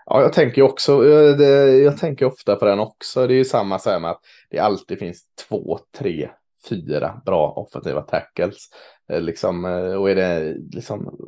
Ja, 0.07 0.23
jag 0.23 0.33
tänker 0.33 0.63
också, 0.63 0.93
eh, 0.93 1.37
det, 1.37 1.79
jag 1.79 1.99
tänker 1.99 2.27
ofta 2.27 2.57
på 2.57 2.65
den 2.65 2.81
också. 2.81 3.27
Det 3.27 3.35
är 3.35 3.39
ju 3.39 3.45
samma 3.45 3.79
så 3.79 3.91
här 3.91 4.01
med 4.01 4.11
att 4.11 4.21
det 4.51 4.59
alltid 4.59 4.99
finns 4.99 5.23
två, 5.49 5.79
tre, 5.99 6.31
fyra 6.69 7.21
bra 7.27 7.51
offensiva 7.51 8.03
tackles. 8.03 8.69
Eh, 9.11 9.21
liksom, 9.21 9.65
eh, 9.65 9.95
och 9.95 10.11
är 10.11 10.15
det 10.15 10.57
liksom, 10.73 11.19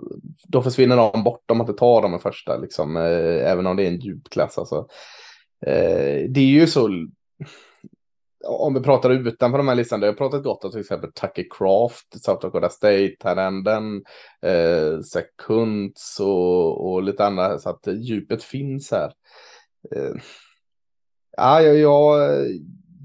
då 0.48 0.62
försvinner 0.62 0.96
de 0.96 1.24
bort 1.24 1.50
om 1.50 1.58
man 1.58 1.66
inte 1.66 1.78
tar 1.78 2.02
dem 2.02 2.14
i 2.14 2.18
första, 2.18 2.56
liksom, 2.56 2.96
eh, 2.96 3.50
även 3.50 3.66
om 3.66 3.76
det 3.76 3.82
är 3.82 3.88
en 3.88 4.00
djupklass. 4.00 4.58
Alltså. 4.58 4.86
Det 6.28 6.40
är 6.40 6.44
ju 6.44 6.66
så, 6.66 6.88
om 8.44 8.74
vi 8.74 8.80
pratar 8.80 9.10
utanför 9.10 9.58
de 9.58 9.68
här 9.68 9.74
listan, 9.74 10.00
det 10.00 10.06
har 10.06 10.14
pratat 10.14 10.42
gott 10.42 10.64
om 10.64 10.70
till 10.70 10.80
exempel 10.80 11.12
Tucker 11.12 11.46
Craft, 11.50 12.24
South 12.24 12.40
Dakota 12.42 12.68
State, 12.68 13.16
Tarenden, 13.18 14.04
eh, 14.42 15.00
Sekunds 15.00 16.20
och, 16.20 16.90
och 16.90 17.02
lite 17.02 17.26
andra, 17.26 17.58
så 17.58 17.70
att 17.70 17.86
djupet 17.86 18.42
finns 18.42 18.90
här. 18.90 19.12
Eh, 19.96 20.14
ja, 21.36 21.62
jag, 21.62 21.76
jag, 21.76 22.30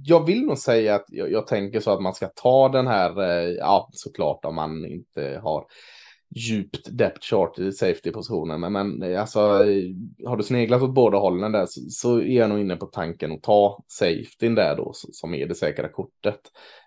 jag 0.08 0.26
vill 0.26 0.46
nog 0.46 0.58
säga 0.58 0.96
att 0.96 1.06
jag, 1.08 1.32
jag, 1.32 1.48
tänker 1.48 1.80
så 1.80 1.92
att 1.92 2.02
man 2.02 2.14
ska 2.14 2.28
ta 2.28 2.70
den 2.70 2.88
här, 2.88 3.22
eh, 3.22 3.50
ja 3.50 3.90
såklart 3.94 4.46
om 4.46 4.56
man 4.56 4.86
inte 4.86 5.40
har 5.44 5.66
djupt 6.36 6.98
depth 6.98 7.22
chart 7.22 7.60
i 7.60 7.72
safety-positionen. 7.72 8.62
Men, 8.62 8.74
men 8.74 9.04
eh, 9.04 9.22
alltså, 9.22 9.40
eh, 9.40 9.84
har 10.28 10.38
du 10.38 10.44
sneglat 10.44 10.82
åt 10.82 10.94
båda 10.94 11.18
hållen 11.18 11.52
där 11.52 11.66
så, 11.66 11.82
så, 11.90 12.20
är 12.20 12.38
jag 12.38 12.50
nog 12.50 12.60
inne 12.60 12.76
på 12.76 12.86
tanken 12.86 13.32
att 13.32 13.44
ta 13.44 13.84
safetyn 13.88 14.56
där 14.56 14.76
då 14.76 14.92
som 14.94 15.34
är 15.34 15.48
det 15.48 15.56
säkra 15.56 15.90
kortet. 15.90 16.40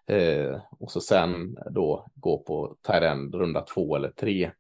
Eh, 0.07 0.61
och 0.81 0.91
så 0.91 1.01
sen 1.01 1.57
då 1.71 2.07
gå 2.15 2.39
på 2.39 2.77
Tyrend 2.87 3.35
runda 3.35 3.61
två 3.61 3.97
eller 3.97 4.11
tre. 4.11 4.51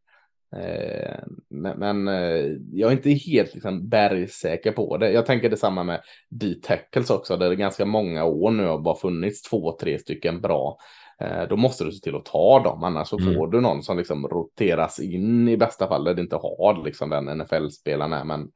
Eh, 0.56 1.18
men, 1.48 1.78
men 1.78 2.08
eh, 2.08 2.46
jag 2.72 2.92
är 2.92 2.96
inte 2.96 3.10
helt 3.10 3.54
liksom, 3.54 3.88
bergsäker 3.88 4.72
på 4.72 4.96
det. 4.96 5.10
Jag 5.10 5.26
tänker 5.26 5.50
detsamma 5.50 5.84
med 5.84 6.00
D-tackles 6.28 7.10
också, 7.10 7.36
där 7.36 7.48
det 7.48 7.54
är 7.54 7.56
ganska 7.56 7.84
många 7.84 8.24
år 8.24 8.50
nu 8.50 8.66
har 8.66 8.78
bara 8.78 8.96
funnits 8.96 9.42
två, 9.42 9.76
tre 9.80 9.98
stycken 9.98 10.40
bra. 10.40 10.78
Eh, 11.20 11.48
då 11.48 11.56
måste 11.56 11.84
du 11.84 11.92
se 11.92 12.00
till 12.00 12.16
att 12.16 12.24
ta 12.24 12.62
dem, 12.62 12.84
annars 12.84 13.08
så 13.08 13.18
mm. 13.18 13.34
får 13.34 13.48
du 13.48 13.60
någon 13.60 13.82
som 13.82 13.98
liksom 13.98 14.28
roteras 14.28 15.00
in 15.00 15.48
i 15.48 15.56
bästa 15.56 15.88
fall 15.88 16.04
där 16.04 16.14
det 16.14 16.22
inte 16.22 16.36
har 16.36 16.84
liksom 16.84 17.10
den 17.10 17.38
NFL-spelaren 17.38 18.12
är. 18.12 18.24
Men 18.24 18.50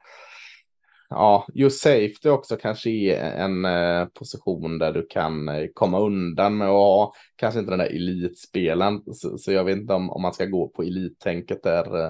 ja, 1.13 1.47
just 1.55 1.83
safety 1.83 2.29
också 2.29 2.57
kanske 2.57 2.91
är 2.91 3.21
en 3.21 3.65
eh, 3.65 4.07
position 4.07 4.79
där 4.79 4.93
du 4.93 5.07
kan 5.11 5.49
eh, 5.49 5.67
komma 5.75 6.01
undan 6.01 6.57
med 6.57 6.69
att 6.69 6.73
ha 6.73 7.13
kanske 7.37 7.61
inte 7.61 7.73
den 7.73 7.79
där 7.79 7.97
elitspelaren. 7.97 9.03
Så, 9.15 9.39
så, 9.39 9.53
jag 9.53 9.65
vet 9.65 9.77
inte 9.77 9.95
om, 9.95 10.11
om 10.11 10.23
man 10.23 10.35
ska 10.35 10.45
gå 10.45 10.69
på 10.69 10.83
elittänket 10.83 11.63
där. 11.63 12.05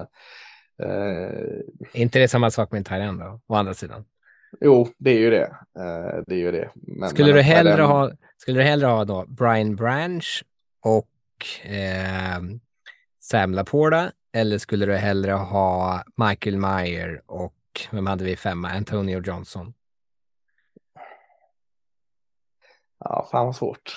Eh, 0.83 0.87
är 1.93 2.01
inte 2.01 2.19
det 2.19 2.27
samma 2.27 2.51
sak 2.51 2.71
med 2.71 2.77
en 2.77 2.83
Thailand 2.83 3.19
då, 3.19 3.39
å 3.47 3.55
andra 3.55 3.73
sidan? 3.73 4.05
Jo, 4.61 4.87
det 4.97 5.11
är 5.11 5.19
ju 5.19 5.29
det. 5.29 5.55
Eh, 5.79 6.23
det 6.27 6.35
är 6.35 6.39
ju 6.39 6.51
det. 6.51 6.69
Men, 6.75 7.09
skulle, 7.09 7.27
men 7.27 7.35
du 7.35 7.41
hellre 7.41 7.75
den... 7.75 7.85
ha, 7.85 8.11
skulle 8.37 8.59
du 8.59 8.63
hellre 8.63 8.87
ha 8.87 9.05
då 9.05 9.25
Brian 9.27 9.75
Branch 9.75 10.43
och 10.81 11.69
eh, 11.71 12.41
Sam 13.19 13.53
Laporta 13.53 14.11
eller 14.33 14.57
skulle 14.57 14.85
du 14.85 14.95
hellre 14.95 15.31
ha 15.31 16.03
Michael 16.15 16.57
Meyer 16.57 17.21
och 17.25 17.53
vem 17.91 18.07
hade 18.07 18.23
vi 18.23 18.35
femma? 18.35 18.69
Antonio 18.69 19.21
Johnson. 19.25 19.73
Ja, 22.99 23.27
fan 23.31 23.45
vad 23.45 23.55
svårt. 23.55 23.93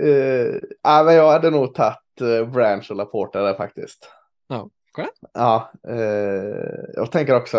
uh, 0.00 0.58
ja, 0.82 1.02
men 1.04 1.14
jag 1.14 1.32
hade 1.32 1.50
nog 1.50 1.74
tagit 1.74 2.20
uh, 2.22 2.50
Branch 2.50 2.90
och 2.90 2.96
Laporta 2.96 3.42
där 3.42 3.54
faktiskt. 3.54 4.10
Ja, 4.48 4.70
Ja, 5.32 5.72
uh, 5.88 6.84
jag 6.94 7.12
tänker 7.12 7.36
också 7.36 7.58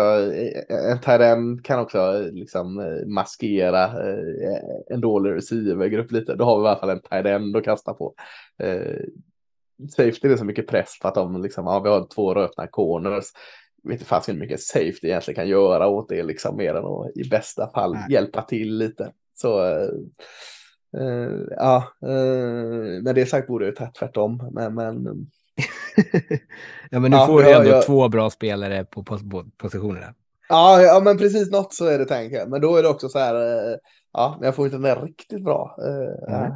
en 0.68 1.00
tight 1.00 1.64
kan 1.64 1.80
också 1.80 2.20
liksom 2.32 3.00
maskera 3.06 3.90
en 4.90 5.00
dålig 5.00 5.34
receivergrupp 5.34 6.12
lite. 6.12 6.34
Då 6.34 6.44
har 6.44 6.58
vi 6.58 6.64
i 6.64 6.68
alla 6.68 6.80
fall 6.80 6.90
en 6.90 7.00
tight 7.00 7.56
att 7.56 7.64
kasta 7.64 7.94
på. 7.94 8.14
Safety 9.90 10.28
är 10.28 10.36
så 10.36 10.44
mycket 10.44 10.66
press 10.66 10.98
på 11.02 11.08
att 11.08 11.14
de 11.14 11.42
liksom, 11.42 11.66
ja, 11.66 11.80
vi 11.80 11.88
har 11.88 12.06
två 12.14 12.34
rötna 12.34 12.66
corners 12.66 13.24
vet 13.86 13.92
inte 13.92 14.04
fast 14.04 14.28
hur 14.28 14.34
mycket 14.34 14.60
safety 14.60 15.06
egentligen 15.08 15.36
kan 15.36 15.48
göra 15.48 15.88
åt 15.88 16.08
det 16.08 16.22
liksom 16.22 16.56
mer 16.56 16.74
än 16.74 16.84
att 16.84 17.16
i 17.16 17.28
bästa 17.28 17.70
fall 17.74 17.92
Nej. 17.92 18.04
hjälpa 18.10 18.42
till 18.42 18.78
lite. 18.78 19.12
Så 19.34 19.60
uh, 20.96 21.42
ja, 21.50 21.84
uh, 22.06 23.02
med 23.02 23.14
det 23.14 23.26
sagt 23.26 23.48
borde 23.48 23.64
jag 23.64 23.76
ta 23.76 23.90
tvärtom. 23.98 24.50
Men, 24.52 24.74
men 24.74 25.04
ja, 26.90 27.00
men 27.00 27.10
nu 27.10 27.16
ja, 27.16 27.26
får 27.26 27.42
du 27.42 27.52
ändå 27.52 27.70
jag... 27.70 27.86
två 27.86 28.08
bra 28.08 28.30
spelare 28.30 28.84
på, 28.84 29.04
på 29.04 29.44
positionerna. 29.56 30.14
Ja, 30.48 30.82
ja, 30.82 31.00
men 31.00 31.18
precis 31.18 31.50
något 31.50 31.74
så 31.74 31.86
är 31.86 31.98
det 31.98 32.04
tänker 32.04 32.46
Men 32.46 32.60
då 32.60 32.76
är 32.76 32.82
det 32.82 32.88
också 32.88 33.08
så 33.08 33.18
här, 33.18 33.34
uh, 33.34 33.76
ja, 34.12 34.36
men 34.38 34.46
jag 34.46 34.54
får 34.54 34.64
inte 34.64 34.76
den 34.76 34.82
där 34.82 35.02
riktigt 35.02 35.44
bra. 35.44 35.76
Mm. 36.28 36.52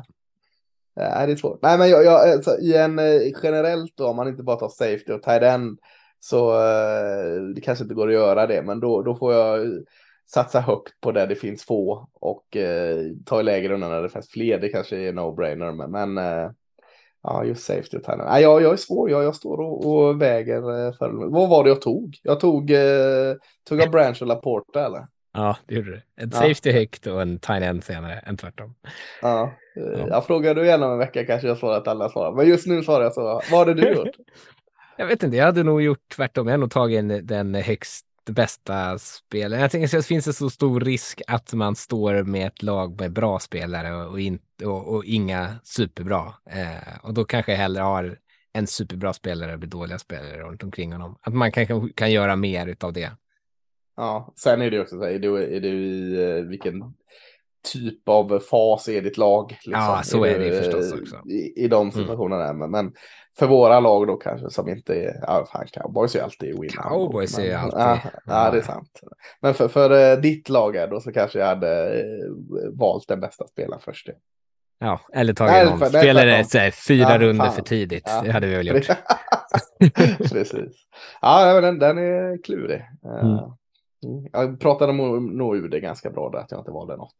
Nej, 0.97 1.27
det 1.27 1.33
är 1.33 1.37
svårt. 1.37 1.63
Nej, 1.63 1.79
men 1.79 1.91
jag, 1.91 2.05
jag, 2.05 2.31
alltså, 2.31 2.59
i 2.59 2.77
en 2.77 3.01
generellt 3.43 3.93
då, 3.97 4.07
om 4.07 4.17
man 4.17 4.29
inte 4.29 4.43
bara 4.43 4.57
tar 4.57 4.69
safety 4.69 5.13
och 5.13 5.23
tight 5.23 5.43
end 5.43 5.79
så 6.21 6.53
eh, 6.53 7.43
det 7.55 7.61
kanske 7.61 7.85
inte 7.85 7.95
går 7.95 8.09
att 8.09 8.15
göra 8.15 8.47
det, 8.47 8.63
men 8.63 8.81
då, 8.81 9.03
då 9.03 9.15
får 9.15 9.35
jag 9.35 9.67
satsa 10.27 10.61
högt 10.61 11.01
på 11.01 11.13
där 11.13 11.27
det 11.27 11.35
finns 11.35 11.65
få 11.65 12.09
och 12.13 12.57
eh, 12.57 13.07
ta 13.27 13.41
i 13.41 13.43
lägre 13.43 13.75
undan 13.75 13.91
när 13.91 14.03
det 14.03 14.09
finns 14.09 14.31
fler. 14.31 14.59
Det 14.59 14.69
kanske 14.69 14.97
är 14.97 15.13
no-brainer, 15.13 15.73
men, 15.73 15.91
men 15.91 16.19
eh, 16.19 16.51
ja, 17.23 17.45
just 17.45 17.65
safety 17.65 17.97
och 17.97 18.19
Nej, 18.19 18.43
jag, 18.43 18.63
jag 18.63 18.73
är 18.73 18.77
svår. 18.77 19.11
Jag, 19.11 19.25
jag 19.25 19.37
står 19.37 19.61
och, 19.61 19.87
och 19.87 20.23
väger 20.23 20.57
eh, 20.57 20.93
för. 20.93 21.31
Vad 21.31 21.49
var 21.49 21.65
det 21.65 21.71
jag 21.71 21.81
tog? 21.81 22.19
Jag 22.23 22.41
tog, 22.41 22.71
eh, 22.71 23.35
tog 23.69 23.81
jag 23.81 23.91
Branch 23.91 24.23
och 24.23 24.29
Laporta 24.29 24.87
eller? 24.87 25.07
Ja, 25.33 25.57
det 25.67 25.75
gjorde 25.75 25.91
du. 25.91 26.03
En 26.17 26.31
safety 26.31 26.71
ja. 26.71 26.73
högt 26.73 27.07
och 27.07 27.23
en 27.23 27.39
tiny 27.39 27.67
end 27.67 27.85
senare 27.85 28.19
än 28.19 28.37
tvärtom. 28.37 28.75
Ja, 29.23 29.53
ja. 29.75 30.09
jag 30.09 30.27
frågade 30.27 30.65
igen 30.65 30.83
om 30.83 30.93
en 30.93 30.99
vecka 30.99 31.25
kanske 31.25 31.49
jag 31.49 31.59
svarar 31.59 31.77
att 31.77 31.89
alla 31.89 32.09
svarar. 32.09 32.33
Men 32.33 32.49
just 32.49 32.67
nu 32.67 32.83
svarar 32.83 33.05
jag 33.05 33.15
så. 33.15 33.43
Vad 33.51 33.59
hade 33.59 33.75
du 33.75 33.93
gjort? 33.93 34.09
Jag 35.01 35.07
vet 35.07 35.23
inte, 35.23 35.37
jag 35.37 35.45
hade 35.45 35.63
nog 35.63 35.83
gjort 35.83 36.09
tvärtom. 36.09 36.47
Jag 36.47 36.53
hade 36.53 36.61
nog 36.61 36.71
tagit 36.71 37.29
den 37.29 37.55
högst 37.55 38.07
bästa 38.31 38.99
spelaren. 38.99 39.63
Jag 39.63 39.71
tänker 39.71 39.87
att 39.87 40.03
det 40.03 40.03
finns 40.03 40.27
en 40.27 40.33
så 40.33 40.51
stor 40.51 40.81
risk 40.81 41.23
att 41.27 41.53
man 41.53 41.77
står 41.77 42.23
med 42.23 42.47
ett 42.47 42.63
lag 42.63 43.01
med 43.01 43.13
bra 43.13 43.39
spelare 43.39 44.07
och, 44.07 44.21
in, 44.21 44.39
och, 44.65 44.95
och 44.95 45.05
inga 45.05 45.55
superbra. 45.65 46.35
Eh, 46.51 46.99
och 47.03 47.15
då 47.15 47.25
kanske 47.25 47.53
jag 47.53 47.59
hellre 47.59 47.83
har 47.83 48.19
en 48.53 48.67
superbra 48.67 49.13
spelare 49.13 49.55
och 49.55 49.69
dåliga 49.69 49.99
spelare 49.99 50.39
runt 50.39 50.63
omkring 50.63 50.93
honom. 50.93 51.19
Att 51.21 51.35
man 51.35 51.53
kanske 51.53 51.81
kan 51.95 52.13
göra 52.13 52.37
mer 52.37 52.77
av 52.81 52.93
det. 52.93 53.11
Ja, 53.97 54.35
sen 54.37 54.63
är 54.63 54.71
det 54.71 54.81
också 54.81 54.99
så 54.99 55.05
här, 55.05 55.11
är 55.11 55.19
du, 55.19 55.57
är 55.57 55.61
du 55.61 55.69
i 55.69 56.25
eh, 56.25 56.45
vilken 56.45 56.95
typ 57.73 58.09
av 58.09 58.41
fas 58.51 58.89
är 58.89 59.03
ditt 59.03 59.17
lag? 59.17 59.51
Liksom? 59.51 59.73
Ja, 59.73 60.01
så 60.05 60.25
är 60.25 60.39
det 60.39 60.45
ju 60.47 60.53
förstås 60.63 60.93
också. 60.93 61.17
Mm. 61.17 61.29
I, 61.29 61.53
i 61.57 61.69
de 61.69 61.91
situationerna. 61.93 62.53
Men, 62.53 62.71
men 62.71 62.93
för 63.39 63.47
våra 63.47 63.81
lag 63.81 64.07
då 64.07 64.17
kanske 64.17 64.51
som 64.51 64.69
inte 64.69 64.95
är, 64.95 65.15
ja 65.23 65.47
fan 65.53 65.67
cowboys 65.73 66.15
är 66.15 66.23
alltid 66.23 66.61
win. 66.61 66.71
Cowboys 66.71 67.39
är 67.39 67.49
Men- 67.49 67.57
alltid- 67.61 67.79
Ja, 67.81 67.99
ja, 68.27 68.51
det 68.51 68.59
är 68.59 68.63
sant. 68.63 69.01
Men 69.41 69.55
för, 69.55 69.69
för 69.69 70.13
eh, 70.13 70.19
ditt 70.21 70.49
lag 70.49 70.77
är 70.77 70.87
då 70.89 71.01
så 71.01 71.13
kanske 71.13 71.39
jag 71.39 71.47
hade 71.47 72.01
eh, 72.01 72.05
valt 72.73 73.09
den 73.09 73.21
bästa 73.21 73.47
spelaren 73.47 73.81
först. 73.85 74.09
Ja, 74.83 75.01
eller 75.13 75.25
Nej, 75.33 75.35
tagit 75.35 75.71
någon 75.71 75.79
nej, 75.79 75.91
tvärtom. 75.91 76.45
så 76.45 76.59
här, 76.59 76.71
fyra 76.71 77.11
Ja, 77.11 77.19
runder 77.19 77.45
fan. 77.45 77.55
för 77.55 77.63
tidigt. 77.63 78.05
Ja. 78.07 78.23
Det 78.25 78.31
hade 78.33 78.47
vi 78.47 78.55
väl 78.55 78.67
gjort. 78.69 78.87
Precis. 80.33 80.73
Ja, 81.21 81.51
men 81.55 81.63
den, 81.63 81.79
den 81.79 81.99
är 81.99 82.43
klurig. 82.43 82.81
Eh, 83.05 83.27
Mm. 83.27 83.39
mm. 84.07 84.29
Jag 84.33 84.61
pratade 84.61 84.93
nog 84.93 85.57
ur 85.57 85.69
det 85.69 85.81
ganska 85.81 86.11
bra 86.11 86.31
där, 86.31 86.39
att 86.39 86.51
jag 86.51 86.61
inte 86.61 86.71
valde 86.71 86.97
något. 86.97 87.15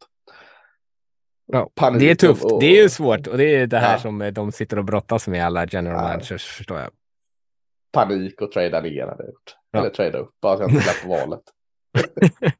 Ja, 1.51 1.69
det 1.99 2.09
är 2.11 2.15
tufft. 2.15 2.43
och- 2.45 2.59
Det 2.59 2.65
är 2.77 2.83
ju 2.83 2.89
svårt 2.89 3.27
och 3.27 3.37
det 3.37 3.55
är 3.55 3.67
det 3.67 3.79
här 3.79 3.93
Ja. 3.93 3.99
som 3.99 4.21
eh, 4.21 4.33
de 4.33 4.51
sitter 4.51 4.77
och 4.79 4.85
brottas 4.85 5.27
med 5.27 5.45
alla 5.45 5.65
general 5.67 5.95
Ja. 5.97 6.01
managers 6.03 6.45
förstår 6.45 6.79
jag. 6.79 6.89
Panik 7.93 8.41
och 8.41 8.51
trada 8.51 8.81
ner 8.81 9.07
hade 9.07 9.25
gjort. 9.25 9.55
Ja. 9.71 9.79
Eller 9.79 9.89
trada 9.89 10.17
upp, 10.17 10.31
bara 10.41 10.53
att 10.53 10.59
jag 10.59 10.69
inte 10.71 10.81
släpper 10.83 11.09
valet. 11.19 11.41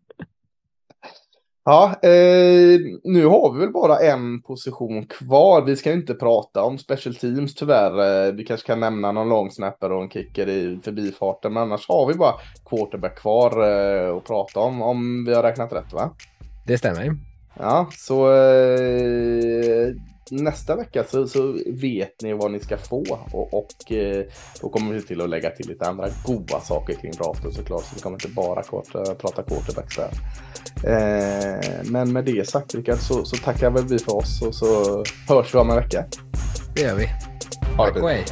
Ja, 1.63 1.85
eh, 2.03 2.79
nu 3.03 3.25
har 3.25 3.53
vi 3.53 3.59
väl 3.59 3.71
bara 3.71 3.97
en 3.99 4.41
position 4.41 5.05
kvar. 5.05 5.61
Vi 5.65 5.75
ska 5.75 5.91
inte 5.91 6.13
prata 6.13 6.63
om 6.63 6.77
special 6.77 7.15
teams 7.15 7.55
tyvärr. 7.55 8.25
Eh, 8.27 8.33
vi 8.33 8.43
kanske 8.45 8.67
kan 8.67 8.79
nämna 8.79 9.11
någon 9.11 9.29
långsnapper 9.29 9.91
och 9.91 10.01
en 10.03 10.09
kicker 10.09 10.49
i 10.49 10.79
förbifarten. 10.83 11.53
Men 11.53 11.63
annars 11.63 11.87
har 11.87 12.07
vi 12.07 12.13
bara 12.13 12.33
quarterback 12.65 13.17
kvar 13.19 13.51
eh, 13.67 14.15
att 14.17 14.23
prata 14.23 14.59
om. 14.59 14.81
Om 14.81 15.25
vi 15.25 15.33
har 15.33 15.43
räknat 15.43 15.73
rätt 15.73 15.93
va? 15.93 16.11
Det 16.67 16.77
stämmer. 16.77 17.17
Ja, 17.61 17.89
så 17.97 18.33
eh, 18.33 19.93
nästa 20.31 20.75
vecka 20.75 21.03
så, 21.03 21.27
så 21.27 21.59
vet 21.67 22.21
ni 22.21 22.33
vad 22.33 22.51
ni 22.51 22.59
ska 22.59 22.77
få 22.77 23.05
och, 23.31 23.53
och 23.53 23.91
eh, 23.91 24.25
då 24.61 24.69
kommer 24.69 24.93
vi 24.93 25.01
till 25.01 25.21
att 25.21 25.29
lägga 25.29 25.49
till 25.49 25.67
lite 25.67 25.85
andra 25.85 26.07
goda 26.25 26.59
saker 26.59 26.93
kring 26.93 27.11
draften 27.11 27.51
såklart. 27.51 27.83
Så 27.83 27.95
vi 27.95 28.01
kommer 28.01 28.15
inte 28.15 28.27
bara 28.27 28.63
kort, 28.63 28.95
eh, 28.95 29.13
prata 29.13 29.43
quarterbacks 29.43 29.95
där. 29.95 30.11
Eh, 30.83 31.59
men 31.83 32.13
med 32.13 32.25
det 32.25 32.49
sagt 32.49 32.75
Rickard 32.75 32.99
så, 32.99 33.25
så 33.25 33.35
tackar 33.35 33.69
väl 33.69 33.87
vi 33.87 33.99
för 33.99 34.15
oss 34.15 34.41
och 34.41 34.55
så 34.55 35.03
hörs 35.27 35.55
vi 35.55 35.59
om 35.59 35.69
en 35.69 35.75
vecka. 35.75 36.05
Det 36.75 36.81
gör 36.81 36.95
vi. 36.95 37.07
Ha 37.77 37.85
det 37.85 37.93
Tack 37.93 38.03
och 38.03 38.09
hej. 38.09 38.25